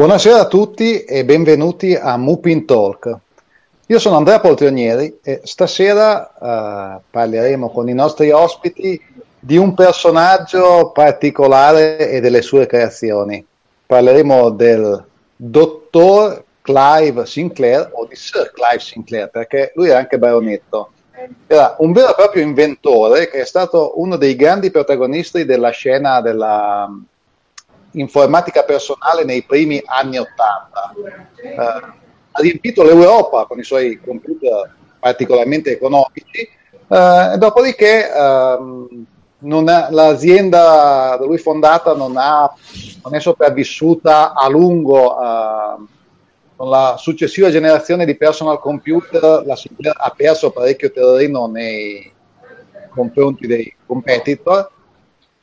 Buonasera 0.00 0.40
a 0.40 0.46
tutti 0.46 1.04
e 1.04 1.26
benvenuti 1.26 1.94
a 1.94 2.16
Mupin 2.16 2.64
Talk. 2.64 3.14
Io 3.84 3.98
sono 3.98 4.16
Andrea 4.16 4.40
Poltrionieri 4.40 5.18
e 5.22 5.42
stasera 5.44 6.32
uh, 6.38 7.02
parleremo 7.10 7.68
con 7.68 7.86
i 7.86 7.92
nostri 7.92 8.30
ospiti 8.30 8.98
di 9.38 9.58
un 9.58 9.74
personaggio 9.74 10.90
particolare 10.94 12.08
e 12.08 12.20
delle 12.20 12.40
sue 12.40 12.64
creazioni. 12.64 13.44
Parleremo 13.84 14.48
del 14.48 15.04
dottor 15.36 16.44
Clive 16.62 17.26
Sinclair 17.26 17.90
o 17.92 18.06
di 18.06 18.16
Sir 18.16 18.52
Clive 18.52 18.80
Sinclair 18.80 19.28
perché 19.28 19.72
lui 19.74 19.88
è 19.88 19.92
anche 19.92 20.18
baronetto 20.18 20.92
era 21.46 21.76
un 21.80 21.92
vero 21.92 22.12
e 22.12 22.14
proprio 22.14 22.42
inventore 22.42 23.28
che 23.28 23.42
è 23.42 23.44
stato 23.44 24.00
uno 24.00 24.16
dei 24.16 24.34
grandi 24.34 24.70
protagonisti 24.70 25.44
della 25.44 25.68
scena 25.68 26.22
della 26.22 26.90
informatica 27.92 28.62
personale 28.62 29.24
nei 29.24 29.42
primi 29.42 29.82
anni 29.84 30.18
Ottanta. 30.18 30.92
Eh, 31.42 31.56
ha 32.32 32.40
riempito 32.40 32.82
l'Europa 32.82 33.46
con 33.46 33.58
i 33.58 33.64
suoi 33.64 34.00
computer 34.00 34.74
particolarmente 34.98 35.72
economici, 35.72 36.48
eh, 36.88 37.34
dopodiché 37.38 38.12
eh, 38.12 38.58
è, 39.40 39.88
l'azienda 39.90 41.16
da 41.18 41.24
lui 41.24 41.38
fondata 41.38 41.94
non, 41.94 42.16
ha, 42.16 42.52
non, 43.02 43.14
è 43.14 43.20
sopravvissuta 43.20 44.34
a 44.34 44.48
lungo 44.48 45.16
uh, 45.16 45.86
con 46.56 46.68
la 46.68 46.96
successiva 46.98 47.50
generazione 47.50 48.04
di 48.04 48.16
personal 48.16 48.58
computer 48.58 49.42
la 49.46 49.56
ha 49.96 50.12
perso 50.14 50.50
parecchio 50.50 50.92
terreno 50.92 51.46
nei 51.46 52.12
confronti 52.90 53.46
dei 53.46 53.74
competitor 53.86 54.70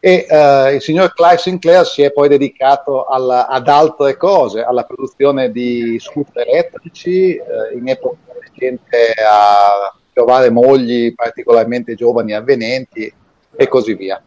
e 0.07 0.25
uh, 0.29 0.73
il 0.73 0.81
signor 0.81 1.13
Clive 1.13 1.37
Sinclair 1.37 1.85
si 1.85 2.01
è 2.01 2.13
poi 2.13 2.29
dedicato 2.29 3.03
alla, 3.03 3.45
ad 3.47 3.67
altre 3.67 4.15
cose, 4.15 4.63
alla 4.63 4.85
produzione 4.85 5.51
di 5.51 5.99
scooter 5.99 6.47
elettrici, 6.47 7.37
uh, 7.37 7.77
in 7.77 7.89
epoca 7.89 8.17
recente 8.39 9.11
a 9.21 9.93
trovare 10.13 10.49
mogli 10.49 11.13
particolarmente 11.13 11.93
giovani 11.95 12.31
e 12.31 12.35
avvenenti 12.35 13.13
e 13.53 13.67
così 13.67 13.95
via. 13.95 14.23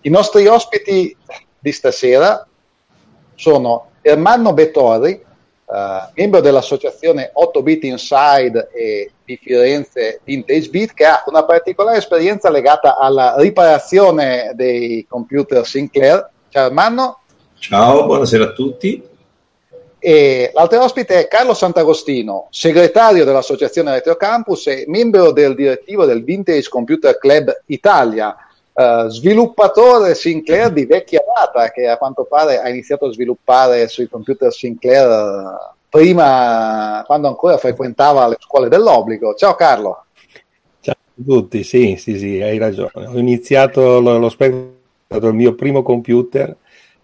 I 0.00 0.08
nostri 0.08 0.46
ospiti 0.46 1.14
di 1.58 1.72
stasera 1.72 2.48
sono 3.34 3.90
Ermanno 4.00 4.54
Bettori, 4.54 5.22
uh, 5.68 6.10
membro 6.14 6.40
dell'associazione 6.40 7.30
8 7.32 7.62
Bit 7.62 7.84
Inside 7.84 8.68
e 8.72 9.10
di 9.24 9.38
Firenze 9.40 10.20
Vintage 10.24 10.68
Bit, 10.70 10.94
che 10.94 11.04
ha 11.04 11.22
una 11.26 11.44
particolare 11.44 11.98
esperienza 11.98 12.50
legata 12.50 12.96
alla 12.96 13.34
riparazione 13.36 14.52
dei 14.54 15.06
computer 15.08 15.66
Sinclair. 15.66 16.30
Ciao 16.48 16.66
Armando. 16.66 17.18
Ciao, 17.58 18.06
buonasera 18.06 18.44
a 18.44 18.52
tutti. 18.52 19.16
E 20.00 20.52
l'altro 20.54 20.82
ospite 20.82 21.18
è 21.18 21.28
Carlo 21.28 21.54
Sant'Agostino, 21.54 22.46
segretario 22.50 23.24
dell'associazione 23.24 23.90
Retro 23.90 24.16
Campus 24.16 24.68
e 24.68 24.84
membro 24.86 25.32
del 25.32 25.56
direttivo 25.56 26.04
del 26.04 26.22
Vintage 26.22 26.68
Computer 26.68 27.18
Club 27.18 27.62
Italia, 27.66 28.36
Uh, 28.78 29.08
sviluppatore 29.08 30.14
Sinclair 30.14 30.70
di 30.70 30.86
vecchia 30.86 31.20
data 31.34 31.68
che 31.72 31.88
a 31.88 31.96
quanto 31.96 32.26
pare 32.26 32.60
ha 32.60 32.68
iniziato 32.68 33.06
a 33.06 33.12
sviluppare 33.12 33.88
sui 33.88 34.08
computer 34.08 34.52
Sinclair 34.52 35.08
uh, 35.08 35.74
prima, 35.88 37.02
quando 37.04 37.26
ancora 37.26 37.56
frequentava 37.56 38.28
le 38.28 38.36
scuole 38.38 38.68
dell'obbligo. 38.68 39.34
Ciao 39.34 39.56
Carlo. 39.56 40.04
Ciao 40.80 40.94
a 40.94 41.22
tutti, 41.24 41.64
sì, 41.64 41.96
sì, 41.98 42.18
sì, 42.18 42.40
hai 42.40 42.56
ragione. 42.58 42.90
Ho 42.94 43.18
iniziato 43.18 43.98
lo, 43.98 44.16
lo 44.16 44.28
Spectrum, 44.28 44.76
il 45.08 45.34
mio 45.34 45.56
primo 45.56 45.82
computer 45.82 46.54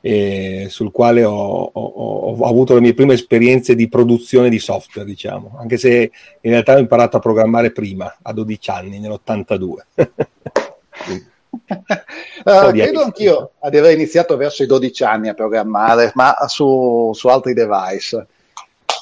eh, 0.00 0.66
sul 0.68 0.92
quale 0.92 1.24
ho, 1.24 1.70
ho, 1.72 1.82
ho, 1.82 2.46
avuto 2.46 2.74
le 2.74 2.82
mie 2.82 2.94
prime 2.94 3.14
esperienze 3.14 3.74
di 3.74 3.88
produzione 3.88 4.48
di 4.48 4.60
software, 4.60 5.08
diciamo, 5.08 5.56
anche 5.58 5.76
se 5.76 6.12
in 6.40 6.50
realtà 6.52 6.76
ho 6.76 6.78
imparato 6.78 7.16
a 7.16 7.20
programmare 7.20 7.72
prima, 7.72 8.14
a 8.22 8.32
12 8.32 8.70
anni, 8.70 9.00
nell'82. 9.00 9.74
uh, 11.54 12.70
credo 12.70 13.02
anch'io 13.02 13.52
di 13.70 13.78
aver 13.78 13.92
iniziato 13.92 14.36
verso 14.36 14.62
i 14.62 14.66
12 14.66 15.04
anni 15.04 15.28
a 15.28 15.34
programmare, 15.34 16.12
ma 16.14 16.34
su, 16.46 17.10
su 17.14 17.28
altri 17.28 17.54
device. 17.54 18.26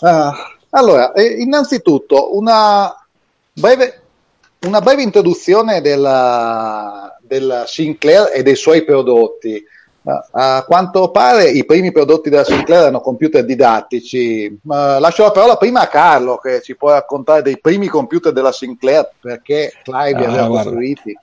Uh, 0.01 0.33
allora, 0.71 1.13
eh, 1.13 1.41
innanzitutto 1.41 2.37
una 2.37 2.95
breve, 3.53 4.01
una 4.67 4.81
breve 4.81 5.03
introduzione 5.03 5.81
della, 5.81 7.17
della, 7.23 7.67
Sinclair 7.67 8.31
e 8.33 8.43
dei 8.43 8.57
suoi 8.57 8.85
prodotti. 8.85 9.63
Uh, 10.03 10.11
a 10.33 10.65
quanto 10.67 11.13
pare 11.13 11.49
i 11.49 11.65
primi 11.65 11.93
prodotti 11.93 12.29
della 12.29 12.43
Sinclair 12.43 12.83
erano 12.83 13.01
computer 13.01 13.45
didattici. 13.45 14.59
lascio 14.65 15.23
la 15.23 15.31
parola 15.31 15.57
prima 15.57 15.83
a 15.83 15.87
Carlo 15.89 16.39
che 16.39 16.61
ci 16.61 16.75
può 16.75 16.91
raccontare 16.91 17.43
dei 17.43 17.61
primi 17.61 17.87
computer 17.87 18.33
della 18.33 18.51
Sinclair 18.51 19.13
perché 19.21 19.73
Clive 19.85 20.19
li 20.19 20.25
ah, 20.25 20.29
aveva 20.29 20.49
costruiti. 20.49 21.17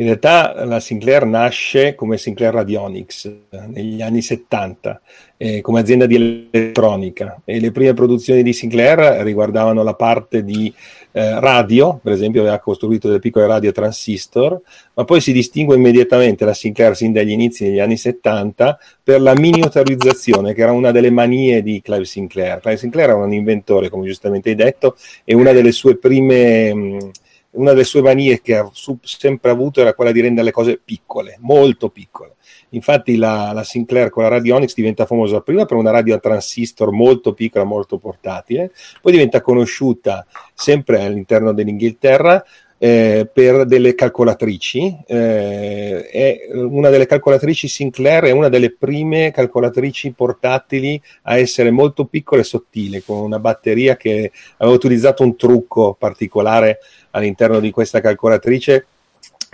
In 0.00 0.06
realtà 0.06 0.64
la 0.64 0.78
Sinclair 0.78 1.24
nasce 1.24 1.96
come 1.96 2.18
Sinclair 2.18 2.54
Radionics 2.54 3.24
eh, 3.24 3.66
negli 3.66 4.00
anni 4.00 4.22
70 4.22 5.00
eh, 5.36 5.60
come 5.60 5.80
azienda 5.80 6.06
di 6.06 6.14
elettronica 6.14 7.40
e 7.44 7.58
le 7.58 7.72
prime 7.72 7.94
produzioni 7.94 8.44
di 8.44 8.52
Sinclair 8.52 9.24
riguardavano 9.24 9.82
la 9.82 9.94
parte 9.94 10.44
di 10.44 10.72
eh, 11.10 11.40
radio, 11.40 11.98
per 12.00 12.12
esempio 12.12 12.42
aveva 12.42 12.60
costruito 12.60 13.08
delle 13.08 13.18
piccole 13.18 13.48
radio 13.48 13.72
transistor, 13.72 14.60
ma 14.94 15.04
poi 15.04 15.20
si 15.20 15.32
distingue 15.32 15.74
immediatamente 15.74 16.44
la 16.44 16.54
Sinclair 16.54 16.94
sin 16.94 17.10
dagli 17.10 17.32
inizi 17.32 17.64
degli 17.64 17.80
anni 17.80 17.96
70 17.96 18.78
per 19.02 19.20
la 19.20 19.34
miniaturizzazione 19.34 20.54
che 20.54 20.62
era 20.62 20.70
una 20.70 20.92
delle 20.92 21.10
manie 21.10 21.60
di 21.60 21.80
Clive 21.82 22.04
Sinclair. 22.04 22.60
Clive 22.60 22.76
Sinclair 22.76 23.08
era 23.08 23.18
un 23.18 23.32
inventore, 23.32 23.88
come 23.88 24.06
giustamente 24.06 24.50
hai 24.50 24.54
detto, 24.54 24.96
e 25.24 25.34
una 25.34 25.50
delle 25.50 25.72
sue 25.72 25.96
prime... 25.96 26.72
Mh, 26.72 27.10
una 27.52 27.72
delle 27.72 27.84
sue 27.84 28.02
manie 28.02 28.40
che 28.40 28.56
ha 28.56 28.70
sempre 29.02 29.50
avuto 29.50 29.80
era 29.80 29.94
quella 29.94 30.12
di 30.12 30.20
rendere 30.20 30.46
le 30.46 30.52
cose 30.52 30.80
piccole, 30.82 31.36
molto 31.40 31.88
piccole. 31.88 32.36
Infatti 32.70 33.16
la, 33.16 33.52
la, 33.52 33.64
Sinclair 33.64 34.10
con 34.10 34.22
la 34.22 34.28
Radionics 34.28 34.74
diventa 34.74 35.06
famosa 35.06 35.40
prima 35.40 35.64
per 35.64 35.76
una 35.76 35.90
radio 35.90 36.14
a 36.14 36.18
transistor 36.18 36.90
molto 36.90 37.32
piccola, 37.32 37.64
molto 37.64 37.96
portatile, 37.96 38.72
poi 39.00 39.12
diventa 39.12 39.40
conosciuta 39.40 40.26
sempre 40.52 41.02
all'interno 41.02 41.52
dell'Inghilterra 41.52 42.44
eh, 42.78 43.28
per 43.32 43.66
delle 43.66 43.94
calcolatrici. 43.94 44.96
Eh, 45.06 46.48
una 46.52 46.88
delle 46.88 47.06
calcolatrici 47.06 47.68
Sinclair 47.68 48.24
è 48.24 48.30
una 48.30 48.48
delle 48.48 48.72
prime 48.72 49.30
calcolatrici 49.30 50.12
portatili 50.12 51.00
a 51.22 51.36
essere 51.36 51.70
molto 51.70 52.06
piccola 52.06 52.40
e 52.40 52.44
sottile, 52.44 53.02
con 53.02 53.18
una 53.18 53.38
batteria 53.38 53.96
che 53.96 54.30
aveva 54.58 54.76
utilizzato 54.76 55.22
un 55.22 55.36
trucco 55.36 55.94
particolare 55.98 56.78
all'interno 57.10 57.60
di 57.60 57.70
questa 57.70 58.00
calcolatrice 58.00 58.86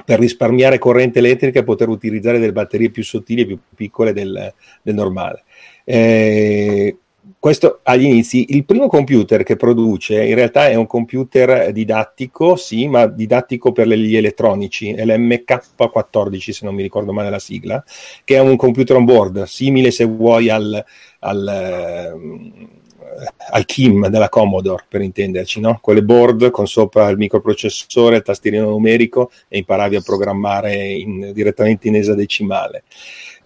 per 0.04 0.18
risparmiare 0.18 0.78
corrente 0.78 1.20
elettrica 1.20 1.60
e 1.60 1.64
poter 1.64 1.88
utilizzare 1.88 2.38
delle 2.38 2.52
batterie 2.52 2.90
più 2.90 3.04
sottili 3.04 3.42
e 3.42 3.46
più 3.46 3.58
piccole 3.74 4.12
del, 4.12 4.52
del 4.82 4.94
normale. 4.94 5.44
Eh, 5.84 6.96
questo 7.38 7.80
agli 7.82 8.04
inizi, 8.04 8.54
il 8.54 8.64
primo 8.64 8.86
computer 8.86 9.42
che 9.42 9.56
produce 9.56 10.24
in 10.24 10.34
realtà 10.34 10.68
è 10.68 10.74
un 10.74 10.86
computer 10.86 11.72
didattico, 11.72 12.56
sì, 12.56 12.88
ma 12.88 13.06
didattico 13.06 13.72
per 13.72 13.88
gli 13.88 14.16
elettronici, 14.16 14.92
è 14.92 15.04
l'MK14 15.04 16.50
se 16.50 16.64
non 16.64 16.74
mi 16.74 16.82
ricordo 16.82 17.12
male 17.12 17.30
la 17.30 17.38
sigla, 17.38 17.84
che 18.24 18.36
è 18.36 18.40
un 18.40 18.56
computer 18.56 18.96
on 18.96 19.04
board, 19.04 19.42
simile 19.42 19.90
se 19.90 20.04
vuoi 20.04 20.48
al, 20.48 20.84
al 21.20 22.82
al 23.50 23.64
Kim 23.64 24.08
della 24.08 24.28
Commodore, 24.28 24.84
per 24.88 25.00
intenderci, 25.00 25.60
no? 25.60 25.78
quelle 25.80 26.02
board 26.02 26.50
con 26.50 26.66
sopra 26.66 27.08
il 27.08 27.16
microprocessore, 27.16 28.16
il 28.16 28.22
tastierino 28.22 28.68
numerico 28.68 29.30
e 29.48 29.58
imparavi 29.58 29.96
a 29.96 30.02
programmare 30.02 30.74
in, 30.74 31.32
direttamente 31.32 31.88
in 31.88 31.96
esadecimale. 31.96 32.84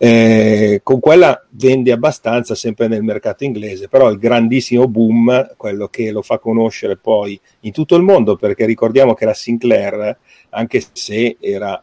Eh, 0.01 0.81
con 0.85 1.01
quella 1.01 1.45
vende 1.51 1.91
abbastanza 1.91 2.55
sempre 2.55 2.87
nel 2.87 3.03
mercato 3.03 3.43
inglese, 3.43 3.89
però 3.89 4.09
il 4.11 4.19
grandissimo 4.19 4.87
boom, 4.87 5.55
quello 5.57 5.89
che 5.89 6.13
lo 6.13 6.23
fa 6.23 6.39
conoscere 6.39 6.97
poi 6.97 7.39
in 7.61 7.73
tutto 7.73 7.97
il 7.97 8.03
mondo, 8.03 8.37
perché 8.37 8.65
ricordiamo 8.65 9.15
che 9.15 9.25
la 9.25 9.35
Sinclair, 9.35 10.17
anche 10.51 10.83
se 10.93 11.37
era 11.41 11.83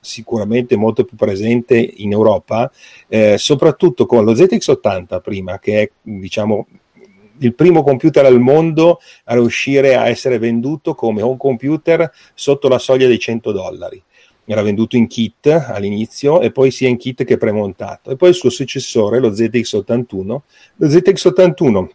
sicuramente 0.00 0.76
molto 0.76 1.04
più 1.04 1.16
presente 1.16 1.76
in 1.78 2.12
Europa, 2.12 2.70
eh, 3.08 3.38
soprattutto 3.38 4.06
con 4.06 4.24
lo 4.24 4.32
ZX80 4.32 5.20
prima, 5.20 5.58
che 5.58 5.82
è 5.82 5.90
diciamo 6.02 6.66
il 7.38 7.54
primo 7.54 7.82
computer 7.82 8.24
al 8.24 8.40
mondo 8.40 8.98
a 9.24 9.34
riuscire 9.34 9.94
a 9.94 10.08
essere 10.08 10.38
venduto 10.38 10.94
come 10.94 11.22
home 11.22 11.36
computer 11.36 12.10
sotto 12.34 12.68
la 12.68 12.78
soglia 12.78 13.06
dei 13.06 13.18
100 13.18 13.52
dollari. 13.52 14.02
Era 14.46 14.62
venduto 14.62 14.96
in 14.96 15.06
kit 15.06 15.46
all'inizio 15.48 16.40
e 16.40 16.50
poi 16.52 16.70
sia 16.70 16.88
in 16.88 16.96
kit 16.96 17.24
che 17.24 17.36
premontato. 17.36 18.10
E 18.10 18.16
poi 18.16 18.30
il 18.30 18.34
suo 18.34 18.48
successore, 18.48 19.18
lo 19.18 19.30
ZX81. 19.30 20.24
Lo 20.76 20.86
ZX81 20.86 21.88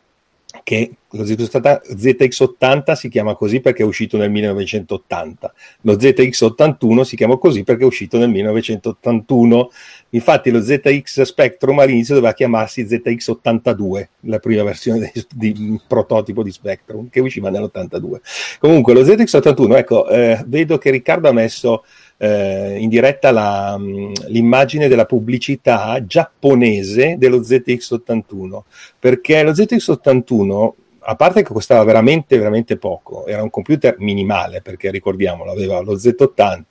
che 0.63 0.92
lo 1.13 1.24
ZX80 1.24 2.94
si 2.94 3.09
chiama 3.09 3.36
così 3.36 3.59
perché 3.59 3.83
è 3.83 3.86
uscito 3.86 4.18
nel 4.18 4.31
1980, 4.31 5.53
lo 5.81 5.94
ZX81 5.94 7.01
si 7.01 7.15
chiama 7.15 7.38
così 7.38 7.63
perché 7.63 7.83
è 7.83 7.86
uscito 7.86 8.18
nel 8.18 8.30
1981. 8.30 9.71
Infatti 10.13 10.51
lo 10.51 10.62
ZX 10.62 11.21
Spectrum 11.21 11.80
all'inizio 11.80 12.15
doveva 12.15 12.33
chiamarsi 12.33 12.83
ZX82, 12.83 14.07
la 14.21 14.39
prima 14.39 14.63
versione 14.63 15.12
di, 15.13 15.54
di 15.54 15.80
prototipo 15.88 16.44
di 16.44 16.51
Spectrum 16.51 17.09
che 17.09 17.19
usciva 17.19 17.50
nell'82. 17.50 18.19
Comunque 18.59 18.94
lo 18.94 19.01
ZX81, 19.01 19.77
ecco, 19.77 20.07
eh, 20.09 20.44
vedo 20.47 20.77
che 20.77 20.92
Riccardo 20.92 21.27
ha 21.30 21.33
messo 21.33 21.83
eh, 22.21 22.77
in 22.77 22.88
diretta 22.88 23.31
la, 23.31 23.75
mm, 23.79 24.13
l'immagine 24.27 24.88
della 24.88 25.06
pubblicità 25.06 26.06
giapponese 26.06 27.15
dello 27.18 27.39
ZX81, 27.39 28.62
perché 29.00 29.41
lo 29.41 29.51
ZX81 29.51 30.71
a 31.03 31.15
parte 31.15 31.41
che 31.41 31.51
costava 31.51 31.83
veramente, 31.83 32.38
veramente 32.38 32.77
poco, 32.77 33.25
era 33.25 33.41
un 33.41 33.50
computer 33.50 33.95
minimale 33.97 34.62
perché 34.62 34.91
ricordiamolo, 34.91 35.50
aveva 35.50 35.79
lo 35.79 35.95
Z80, 35.95 36.62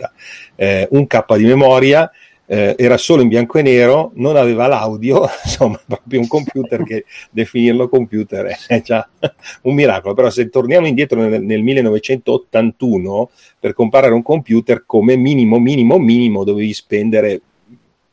eh, 0.54 0.86
un 0.92 1.08
K 1.08 1.36
di 1.36 1.44
memoria 1.44 2.08
eh, 2.52 2.74
era 2.76 2.96
solo 2.96 3.22
in 3.22 3.28
bianco 3.28 3.58
e 3.58 3.62
nero, 3.62 4.10
non 4.14 4.34
aveva 4.34 4.66
l'audio, 4.66 5.22
insomma, 5.44 5.80
proprio 5.86 6.18
un 6.18 6.26
computer 6.26 6.82
che 6.82 7.04
definirlo 7.30 7.88
computer 7.88 8.56
è 8.66 8.82
già 8.82 9.08
un 9.62 9.74
miracolo. 9.74 10.14
Però 10.14 10.30
se 10.30 10.48
torniamo 10.48 10.88
indietro 10.88 11.20
nel, 11.20 11.44
nel 11.44 11.62
1981 11.62 13.30
per 13.60 13.72
comprare 13.72 14.12
un 14.12 14.22
computer, 14.22 14.82
come 14.84 15.14
minimo, 15.14 15.60
minimo, 15.60 15.96
minimo 15.98 16.42
dovevi 16.42 16.72
spendere 16.72 17.40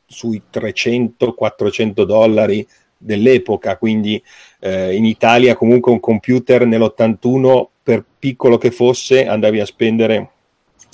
sui 0.06 0.40
300-400 0.54 2.04
dollari 2.04 2.66
dell'epoca, 2.96 3.76
quindi 3.78 4.22
eh, 4.60 4.96
in 4.96 5.06
Italia 5.06 5.56
comunque 5.56 5.92
un 5.92 6.00
computer 6.00 6.64
nell'81 6.68 7.66
per 7.82 8.06
piccolo 8.20 8.60
che 8.60 8.70
fosse 8.70 9.26
andavi 9.26 9.60
a 9.60 9.66
spendere 9.66 10.30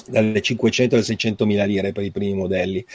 dalle 0.07 0.41
500 0.41 0.95
alle 0.95 1.03
600 1.03 1.45
mila 1.45 1.63
lire 1.63 1.91
per 1.91 2.03
i 2.03 2.11
primi 2.11 2.33
modelli. 2.33 2.85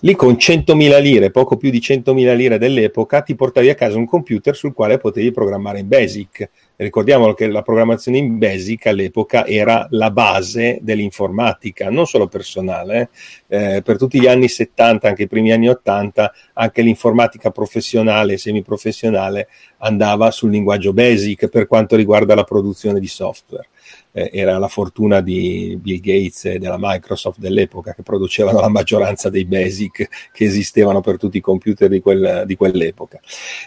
Lì 0.00 0.14
con 0.14 0.38
100 0.38 0.76
mila 0.76 0.98
lire, 0.98 1.30
poco 1.30 1.56
più 1.56 1.70
di 1.70 1.80
100 1.80 2.14
mila 2.14 2.34
lire 2.34 2.58
dell'epoca, 2.58 3.22
ti 3.22 3.34
portavi 3.34 3.68
a 3.70 3.74
casa 3.74 3.96
un 3.96 4.06
computer 4.06 4.54
sul 4.54 4.72
quale 4.72 4.98
potevi 4.98 5.32
programmare 5.32 5.80
in 5.80 5.88
Basic. 5.88 6.48
Ricordiamolo 6.76 7.34
che 7.34 7.48
la 7.48 7.62
programmazione 7.62 8.18
in 8.18 8.38
Basic 8.38 8.86
all'epoca 8.86 9.44
era 9.44 9.86
la 9.90 10.10
base 10.12 10.78
dell'informatica, 10.80 11.90
non 11.90 12.06
solo 12.06 12.28
personale. 12.28 13.10
Eh 13.48 13.82
per 13.88 13.96
tutti 13.96 14.20
gli 14.20 14.26
anni 14.26 14.48
70, 14.48 15.08
anche 15.08 15.22
i 15.22 15.28
primi 15.28 15.52
anni 15.52 15.68
80, 15.68 16.32
anche 16.54 16.82
l'informatica 16.82 17.50
professionale 17.50 18.34
e 18.34 18.38
semiprofessionale 18.38 19.48
andava 19.78 20.30
sul 20.30 20.50
linguaggio 20.50 20.92
Basic 20.92 21.48
per 21.48 21.66
quanto 21.66 21.96
riguarda 21.96 22.34
la 22.34 22.44
produzione 22.44 23.00
di 23.00 23.06
software 23.06 23.68
eh, 24.12 24.30
era 24.32 24.58
la 24.58 24.68
fortuna 24.68 25.20
di 25.20 25.78
Bill 25.80 26.00
Gates 26.00 26.44
e 26.46 26.58
della 26.58 26.76
Microsoft 26.78 27.38
dell'epoca 27.38 27.94
che 27.94 28.02
producevano 28.02 28.60
la 28.60 28.68
maggioranza 28.68 29.30
dei 29.30 29.44
basic 29.44 30.30
che 30.32 30.44
esistevano 30.44 31.00
per 31.00 31.16
tutti 31.16 31.36
i 31.36 31.42
computer 31.42 31.88
di, 31.88 32.00
quel, 32.00 32.44
di 32.46 32.56
quell'epoca. 32.56 33.20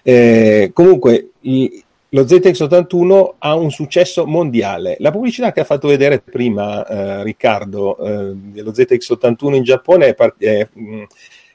Eh, 0.04 0.72
comunque, 0.74 1.32
i, 1.42 1.84
lo 2.14 2.24
ZX81 2.24 3.36
ha 3.38 3.56
un 3.56 3.72
successo 3.72 4.26
mondiale. 4.26 4.98
La 5.00 5.12
pubblicità 5.12 5.52
che 5.52 5.62
ha 5.62 5.66
fatto 5.66 5.88
vedere 5.88 6.20
prima 6.20 6.86
eh, 6.86 7.24
Riccardo 7.24 7.98
eh, 7.98 8.34
dello 8.36 8.72
ZX81 8.72 9.54
in 9.56 9.64
Giappone 9.64 10.08
è, 10.08 10.14
part- 10.14 10.44
è, 10.44 10.68
mm, 10.78 11.04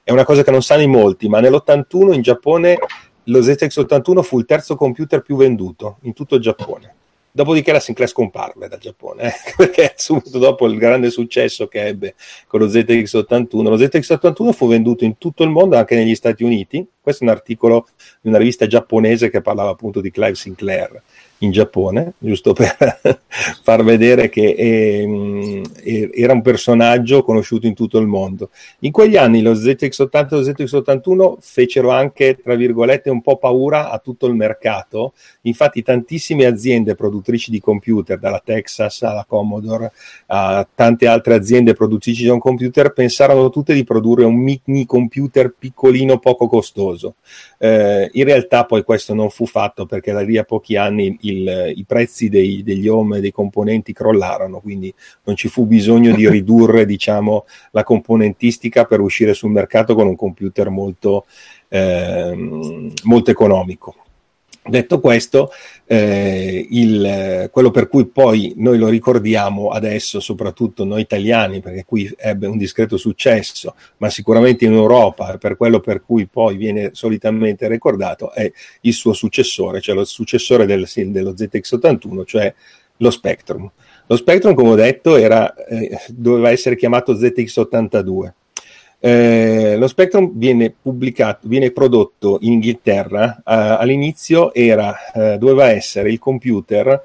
è, 0.02 0.12
una 0.12 0.24
cosa 0.24 0.42
che 0.42 0.50
non 0.50 0.62
sanno 0.62 0.82
in 0.82 0.90
molti, 0.90 1.28
ma 1.28 1.40
nell'81 1.40 2.14
in 2.14 2.22
Giappone 2.22 2.78
lo 3.24 3.40
ZX81 3.40 4.22
fu 4.22 4.38
il 4.38 4.46
terzo 4.46 4.76
computer 4.76 5.20
più 5.20 5.36
venduto 5.36 5.98
in 6.02 6.14
tutto 6.14 6.36
il 6.36 6.40
Giappone. 6.40 6.94
Dopodiché 7.36 7.70
la 7.70 7.80
Sinclair 7.80 8.08
scomparve 8.08 8.66
dal 8.66 8.78
Giappone, 8.78 9.24
eh? 9.24 9.32
perché 9.58 9.92
subito 9.96 10.38
dopo 10.38 10.66
il 10.66 10.78
grande 10.78 11.10
successo 11.10 11.66
che 11.66 11.84
ebbe 11.84 12.14
con 12.46 12.60
lo 12.60 12.66
ZX81, 12.66 13.62
lo 13.62 13.76
ZX81 13.76 14.52
fu 14.52 14.66
venduto 14.66 15.04
in 15.04 15.18
tutto 15.18 15.44
il 15.44 15.50
mondo, 15.50 15.76
anche 15.76 15.96
negli 15.96 16.14
Stati 16.14 16.44
Uniti. 16.44 16.88
Questo 16.98 17.24
è 17.24 17.26
un 17.26 17.34
articolo 17.34 17.88
di 18.22 18.30
una 18.30 18.38
rivista 18.38 18.66
giapponese 18.66 19.28
che 19.28 19.42
parlava 19.42 19.68
appunto 19.68 20.00
di 20.00 20.10
Clive 20.10 20.34
Sinclair 20.34 21.02
in 21.38 21.50
Giappone, 21.50 22.14
giusto 22.18 22.52
per 22.52 23.00
far 23.62 23.84
vedere 23.84 24.28
che 24.28 24.54
eh, 24.56 26.10
era 26.14 26.32
un 26.32 26.42
personaggio 26.42 27.22
conosciuto 27.22 27.66
in 27.66 27.74
tutto 27.74 27.98
il 27.98 28.06
mondo. 28.06 28.50
In 28.80 28.92
quegli 28.92 29.16
anni 29.16 29.42
lo 29.42 29.52
ZX80 29.52 30.26
e 30.26 30.26
lo 30.30 30.40
ZX81 30.40 31.36
fecero 31.40 31.90
anche, 31.90 32.38
tra 32.42 32.54
virgolette, 32.54 33.10
un 33.10 33.20
po' 33.20 33.36
paura 33.36 33.90
a 33.90 33.98
tutto 33.98 34.26
il 34.26 34.34
mercato. 34.34 35.12
Infatti 35.42 35.82
tantissime 35.82 36.46
aziende 36.46 36.94
produttrici 36.94 37.50
di 37.50 37.60
computer, 37.60 38.18
dalla 38.18 38.40
Texas 38.42 39.02
alla 39.02 39.26
Commodore, 39.28 39.92
a 40.26 40.66
tante 40.74 41.06
altre 41.06 41.34
aziende 41.34 41.74
produttrici 41.74 42.22
di 42.22 42.28
un 42.28 42.38
computer, 42.38 42.92
pensarono 42.92 43.50
tutte 43.50 43.74
di 43.74 43.84
produrre 43.84 44.24
un 44.24 44.36
mini 44.36 44.86
computer 44.86 45.54
piccolino, 45.56 46.18
poco 46.18 46.46
costoso. 46.46 47.16
Eh, 47.58 48.08
in 48.12 48.24
realtà 48.24 48.64
poi 48.64 48.82
questo 48.84 49.14
non 49.14 49.30
fu 49.30 49.46
fatto 49.46 49.86
perché 49.86 50.12
da 50.12 50.20
lì 50.20 50.38
a 50.38 50.44
pochi 50.44 50.76
anni 50.76 51.16
il, 51.28 51.72
i 51.76 51.84
prezzi 51.84 52.28
dei, 52.28 52.62
degli 52.62 52.88
home 52.88 53.18
e 53.18 53.20
dei 53.20 53.32
componenti 53.32 53.92
crollarono, 53.92 54.60
quindi 54.60 54.92
non 55.24 55.36
ci 55.36 55.48
fu 55.48 55.66
bisogno 55.66 56.14
di 56.14 56.28
ridurre 56.30 56.86
diciamo, 56.86 57.44
la 57.72 57.82
componentistica 57.82 58.84
per 58.84 59.00
uscire 59.00 59.34
sul 59.34 59.50
mercato 59.50 59.94
con 59.94 60.06
un 60.06 60.16
computer 60.16 60.68
molto, 60.70 61.26
eh, 61.68 62.90
molto 63.04 63.30
economico. 63.30 63.94
Detto 64.68 64.98
questo, 64.98 65.50
eh, 65.88 66.66
il, 66.70 67.48
quello 67.52 67.70
per 67.70 67.88
cui 67.88 68.06
poi 68.06 68.54
noi 68.56 68.76
lo 68.76 68.88
ricordiamo 68.88 69.68
adesso, 69.68 70.18
soprattutto 70.18 70.84
noi 70.84 71.00
italiani, 71.00 71.60
perché 71.60 71.84
qui 71.84 72.12
ebbe 72.18 72.46
un 72.46 72.58
discreto 72.58 72.96
successo, 72.96 73.74
ma 73.98 74.10
sicuramente 74.10 74.64
in 74.64 74.72
Europa, 74.72 75.38
per 75.38 75.56
quello 75.56 75.80
per 75.80 76.02
cui 76.02 76.26
poi 76.26 76.56
viene 76.56 76.90
solitamente 76.92 77.68
ricordato, 77.68 78.32
è 78.32 78.50
il 78.80 78.92
suo 78.92 79.12
successore, 79.12 79.80
cioè 79.80 79.94
lo 79.94 80.04
successore 80.04 80.66
del, 80.66 80.88
dello 80.92 81.32
ZX81, 81.32 82.24
cioè 82.24 82.52
lo 82.98 83.10
Spectrum. 83.10 83.70
Lo 84.08 84.16
Spectrum, 84.16 84.54
come 84.54 84.70
ho 84.70 84.74
detto, 84.74 85.16
era, 85.16 85.54
eh, 85.54 85.98
doveva 86.08 86.50
essere 86.50 86.76
chiamato 86.76 87.14
ZX82 87.14 88.32
eh, 89.06 89.76
lo 89.76 89.86
Spectrum 89.86 90.32
viene 90.34 90.74
pubblicato, 90.82 91.46
viene 91.46 91.70
prodotto 91.70 92.38
in 92.40 92.54
Inghilterra. 92.54 93.36
Uh, 93.36 93.78
all'inizio 93.78 94.52
era, 94.52 94.96
uh, 95.14 95.36
doveva 95.36 95.70
essere 95.70 96.10
il 96.10 96.18
computer. 96.18 97.02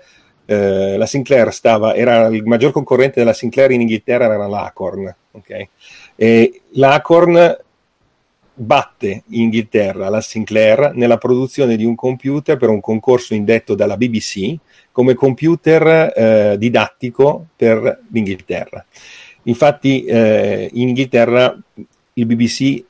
Uh, 0.48 0.98
la 0.98 1.06
Sinclair 1.06 1.54
stava, 1.54 1.94
era 1.94 2.26
il 2.26 2.44
maggior 2.44 2.72
concorrente 2.72 3.20
della 3.20 3.34
Sinclair 3.34 3.70
in 3.70 3.82
Inghilterra, 3.82 4.34
era 4.34 4.48
l'Acorn. 4.48 5.16
Okay? 5.34 5.70
E 6.16 6.62
l'Acorn 6.72 7.60
batte 8.54 9.24
in 9.28 9.42
Inghilterra 9.44 10.10
la 10.10 10.22
Sinclair 10.22 10.94
nella 10.96 11.18
produzione 11.18 11.76
di 11.76 11.86
un 11.86 11.94
computer 11.94 12.58
per 12.58 12.70
un 12.70 12.82
concorso 12.82 13.36
indetto 13.36 13.76
dalla 13.76 13.96
BBC 13.96 14.56
come 14.92 15.14
computer 15.14 16.58
didattico 16.58 17.46
per 17.56 18.02
l'Inghilterra. 18.12 18.86
Infatti 19.44 20.04
eh, 20.04 20.70
in 20.74 20.90
Inghilterra 20.90 21.58
il 22.14 22.26
BBC 22.26 22.84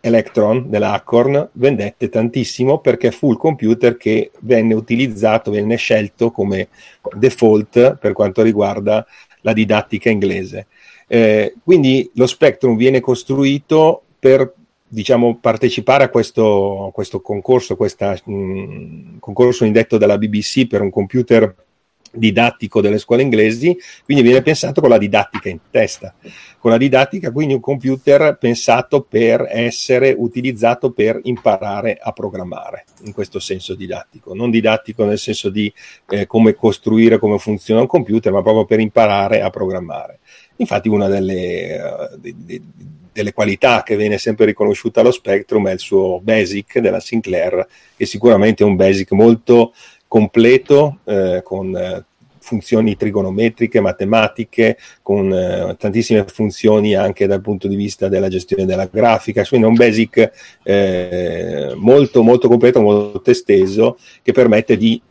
Electron 0.00 0.70
dell'Acorn 0.70 1.48
vendette 1.52 2.08
tantissimo 2.08 2.78
perché 2.78 3.10
fu 3.10 3.32
il 3.32 3.38
computer 3.38 3.96
che 3.96 4.30
venne 4.40 4.74
utilizzato, 4.74 5.50
venne 5.50 5.76
scelto 5.76 6.30
come 6.30 6.68
default 7.16 7.96
per 7.96 8.12
quanto 8.12 8.42
riguarda 8.42 9.04
la 9.40 9.52
didattica 9.52 10.08
inglese. 10.08 10.66
Eh, 11.08 11.54
quindi 11.64 12.08
lo 12.14 12.26
Spectrum 12.26 12.76
viene 12.76 13.00
costruito 13.00 14.02
per 14.18 14.52
diciamo, 14.88 15.38
partecipare 15.40 16.04
a 16.04 16.08
questo, 16.08 16.90
questo 16.94 17.20
concorso, 17.20 17.76
questo 17.76 18.16
concorso 19.18 19.64
indetto 19.64 19.98
dalla 19.98 20.18
BBC 20.18 20.66
per 20.66 20.80
un 20.80 20.90
computer 20.90 21.54
didattico 22.16 22.80
delle 22.80 22.98
scuole 22.98 23.22
inglesi, 23.22 23.76
quindi 24.04 24.22
viene 24.22 24.42
pensato 24.42 24.80
con 24.80 24.90
la 24.90 24.98
didattica 24.98 25.48
in 25.48 25.58
testa, 25.70 26.14
con 26.58 26.70
la 26.70 26.76
didattica 26.76 27.30
quindi 27.30 27.54
un 27.54 27.60
computer 27.60 28.36
pensato 28.38 29.02
per 29.02 29.46
essere 29.48 30.14
utilizzato 30.16 30.90
per 30.90 31.20
imparare 31.24 31.98
a 32.00 32.12
programmare, 32.12 32.84
in 33.04 33.12
questo 33.12 33.38
senso 33.38 33.74
didattico, 33.74 34.34
non 34.34 34.50
didattico 34.50 35.04
nel 35.04 35.18
senso 35.18 35.48
di 35.50 35.72
eh, 36.08 36.26
come 36.26 36.54
costruire, 36.54 37.18
come 37.18 37.38
funziona 37.38 37.80
un 37.80 37.86
computer, 37.86 38.32
ma 38.32 38.42
proprio 38.42 38.64
per 38.64 38.80
imparare 38.80 39.40
a 39.42 39.50
programmare. 39.50 40.18
Infatti 40.56 40.88
una 40.88 41.08
delle, 41.08 41.78
uh, 41.78 42.16
de, 42.18 42.34
de, 42.36 42.62
delle 43.16 43.32
qualità 43.32 43.82
che 43.82 43.96
viene 43.96 44.18
sempre 44.18 44.44
riconosciuta 44.44 45.00
allo 45.00 45.10
Spectrum 45.10 45.68
è 45.68 45.72
il 45.72 45.78
suo 45.78 46.20
Basic 46.20 46.80
della 46.80 47.00
Sinclair, 47.00 47.66
che 47.96 48.04
sicuramente 48.04 48.62
è 48.62 48.66
un 48.66 48.76
Basic 48.76 49.12
molto 49.12 49.72
completo 50.08 50.98
eh, 51.04 51.40
con 51.42 51.76
eh, 51.76 52.04
funzioni 52.46 52.96
trigonometriche, 52.96 53.80
matematiche, 53.80 54.78
con 55.02 55.32
eh, 55.32 55.74
tantissime 55.76 56.24
funzioni 56.26 56.94
anche 56.94 57.26
dal 57.26 57.40
punto 57.40 57.66
di 57.66 57.74
vista 57.74 58.08
della 58.08 58.28
gestione 58.28 58.64
della 58.64 58.88
grafica, 58.90 59.44
quindi 59.44 59.66
un 59.66 59.74
basic 59.74 60.58
eh, 60.62 61.72
molto 61.74 62.22
molto 62.22 62.46
completo, 62.46 62.80
molto 62.80 63.30
esteso 63.30 63.98
che 64.22 64.30
permette 64.30 64.76
di 64.76 65.02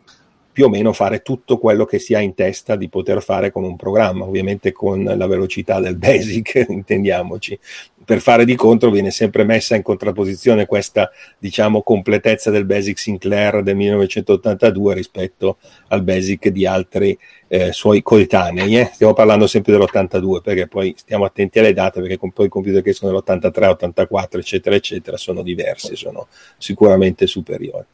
più 0.56 0.68
o 0.68 0.70
meno 0.70 0.94
fare 0.94 1.22
tutto 1.22 1.58
quello 1.58 1.84
che 1.84 2.00
si 2.00 2.14
ha 2.14 2.22
in 2.22 2.34
testa 2.34 2.78
di 2.78 2.88
poter 2.88 3.22
fare 3.22 3.52
con 3.52 3.66
un 3.66 3.76
programma, 3.76 4.24
ovviamente 4.24 4.72
con 4.72 5.04
la 5.04 5.28
velocità 5.28 5.82
del 5.82 5.98
basic, 6.00 6.68
intendiamoci 6.70 7.60
per 8.06 8.22
fare 8.22 8.46
di 8.46 8.56
contro 8.56 8.90
viene 8.90 9.12
sempre 9.12 9.44
messa 9.44 9.76
in 9.76 9.82
contrapposizione 9.82 10.66
questa 10.66 11.12
diciamo 11.38 11.82
completezza 11.82 12.52
del 12.52 12.66
Basic 12.66 12.98
Sinclair 12.98 13.64
del 13.64 13.76
1982 13.76 14.94
rispetto 14.94 15.58
al 15.90 16.04
Basic 16.04 16.50
di 16.50 16.66
altri 16.66 17.18
eh, 17.48 17.72
suoi 17.72 18.02
coetanei. 18.02 18.78
Eh? 18.80 18.92
Stiamo 18.94 19.14
parlando 19.14 19.48
sempre 19.48 19.74
dell'82 19.74 20.42
perché 20.42 20.68
poi 20.68 20.94
stiamo 20.98 21.26
attenti 21.26 21.60
alle 21.60 21.74
date 21.74 22.00
perché 22.00 22.18
con 22.18 22.32
poi 22.32 22.46
i 22.46 22.50
computer 22.50 22.82
che 22.82 22.94
sono 22.94 23.12
dell'83, 23.12 23.68
84 23.70 24.40
eccetera 24.40 24.76
eccetera 24.76 25.18
sono 25.18 25.42
diversi, 25.42 25.96
sono 25.96 26.28
sicuramente 26.58 27.28
superiori. 27.28 27.86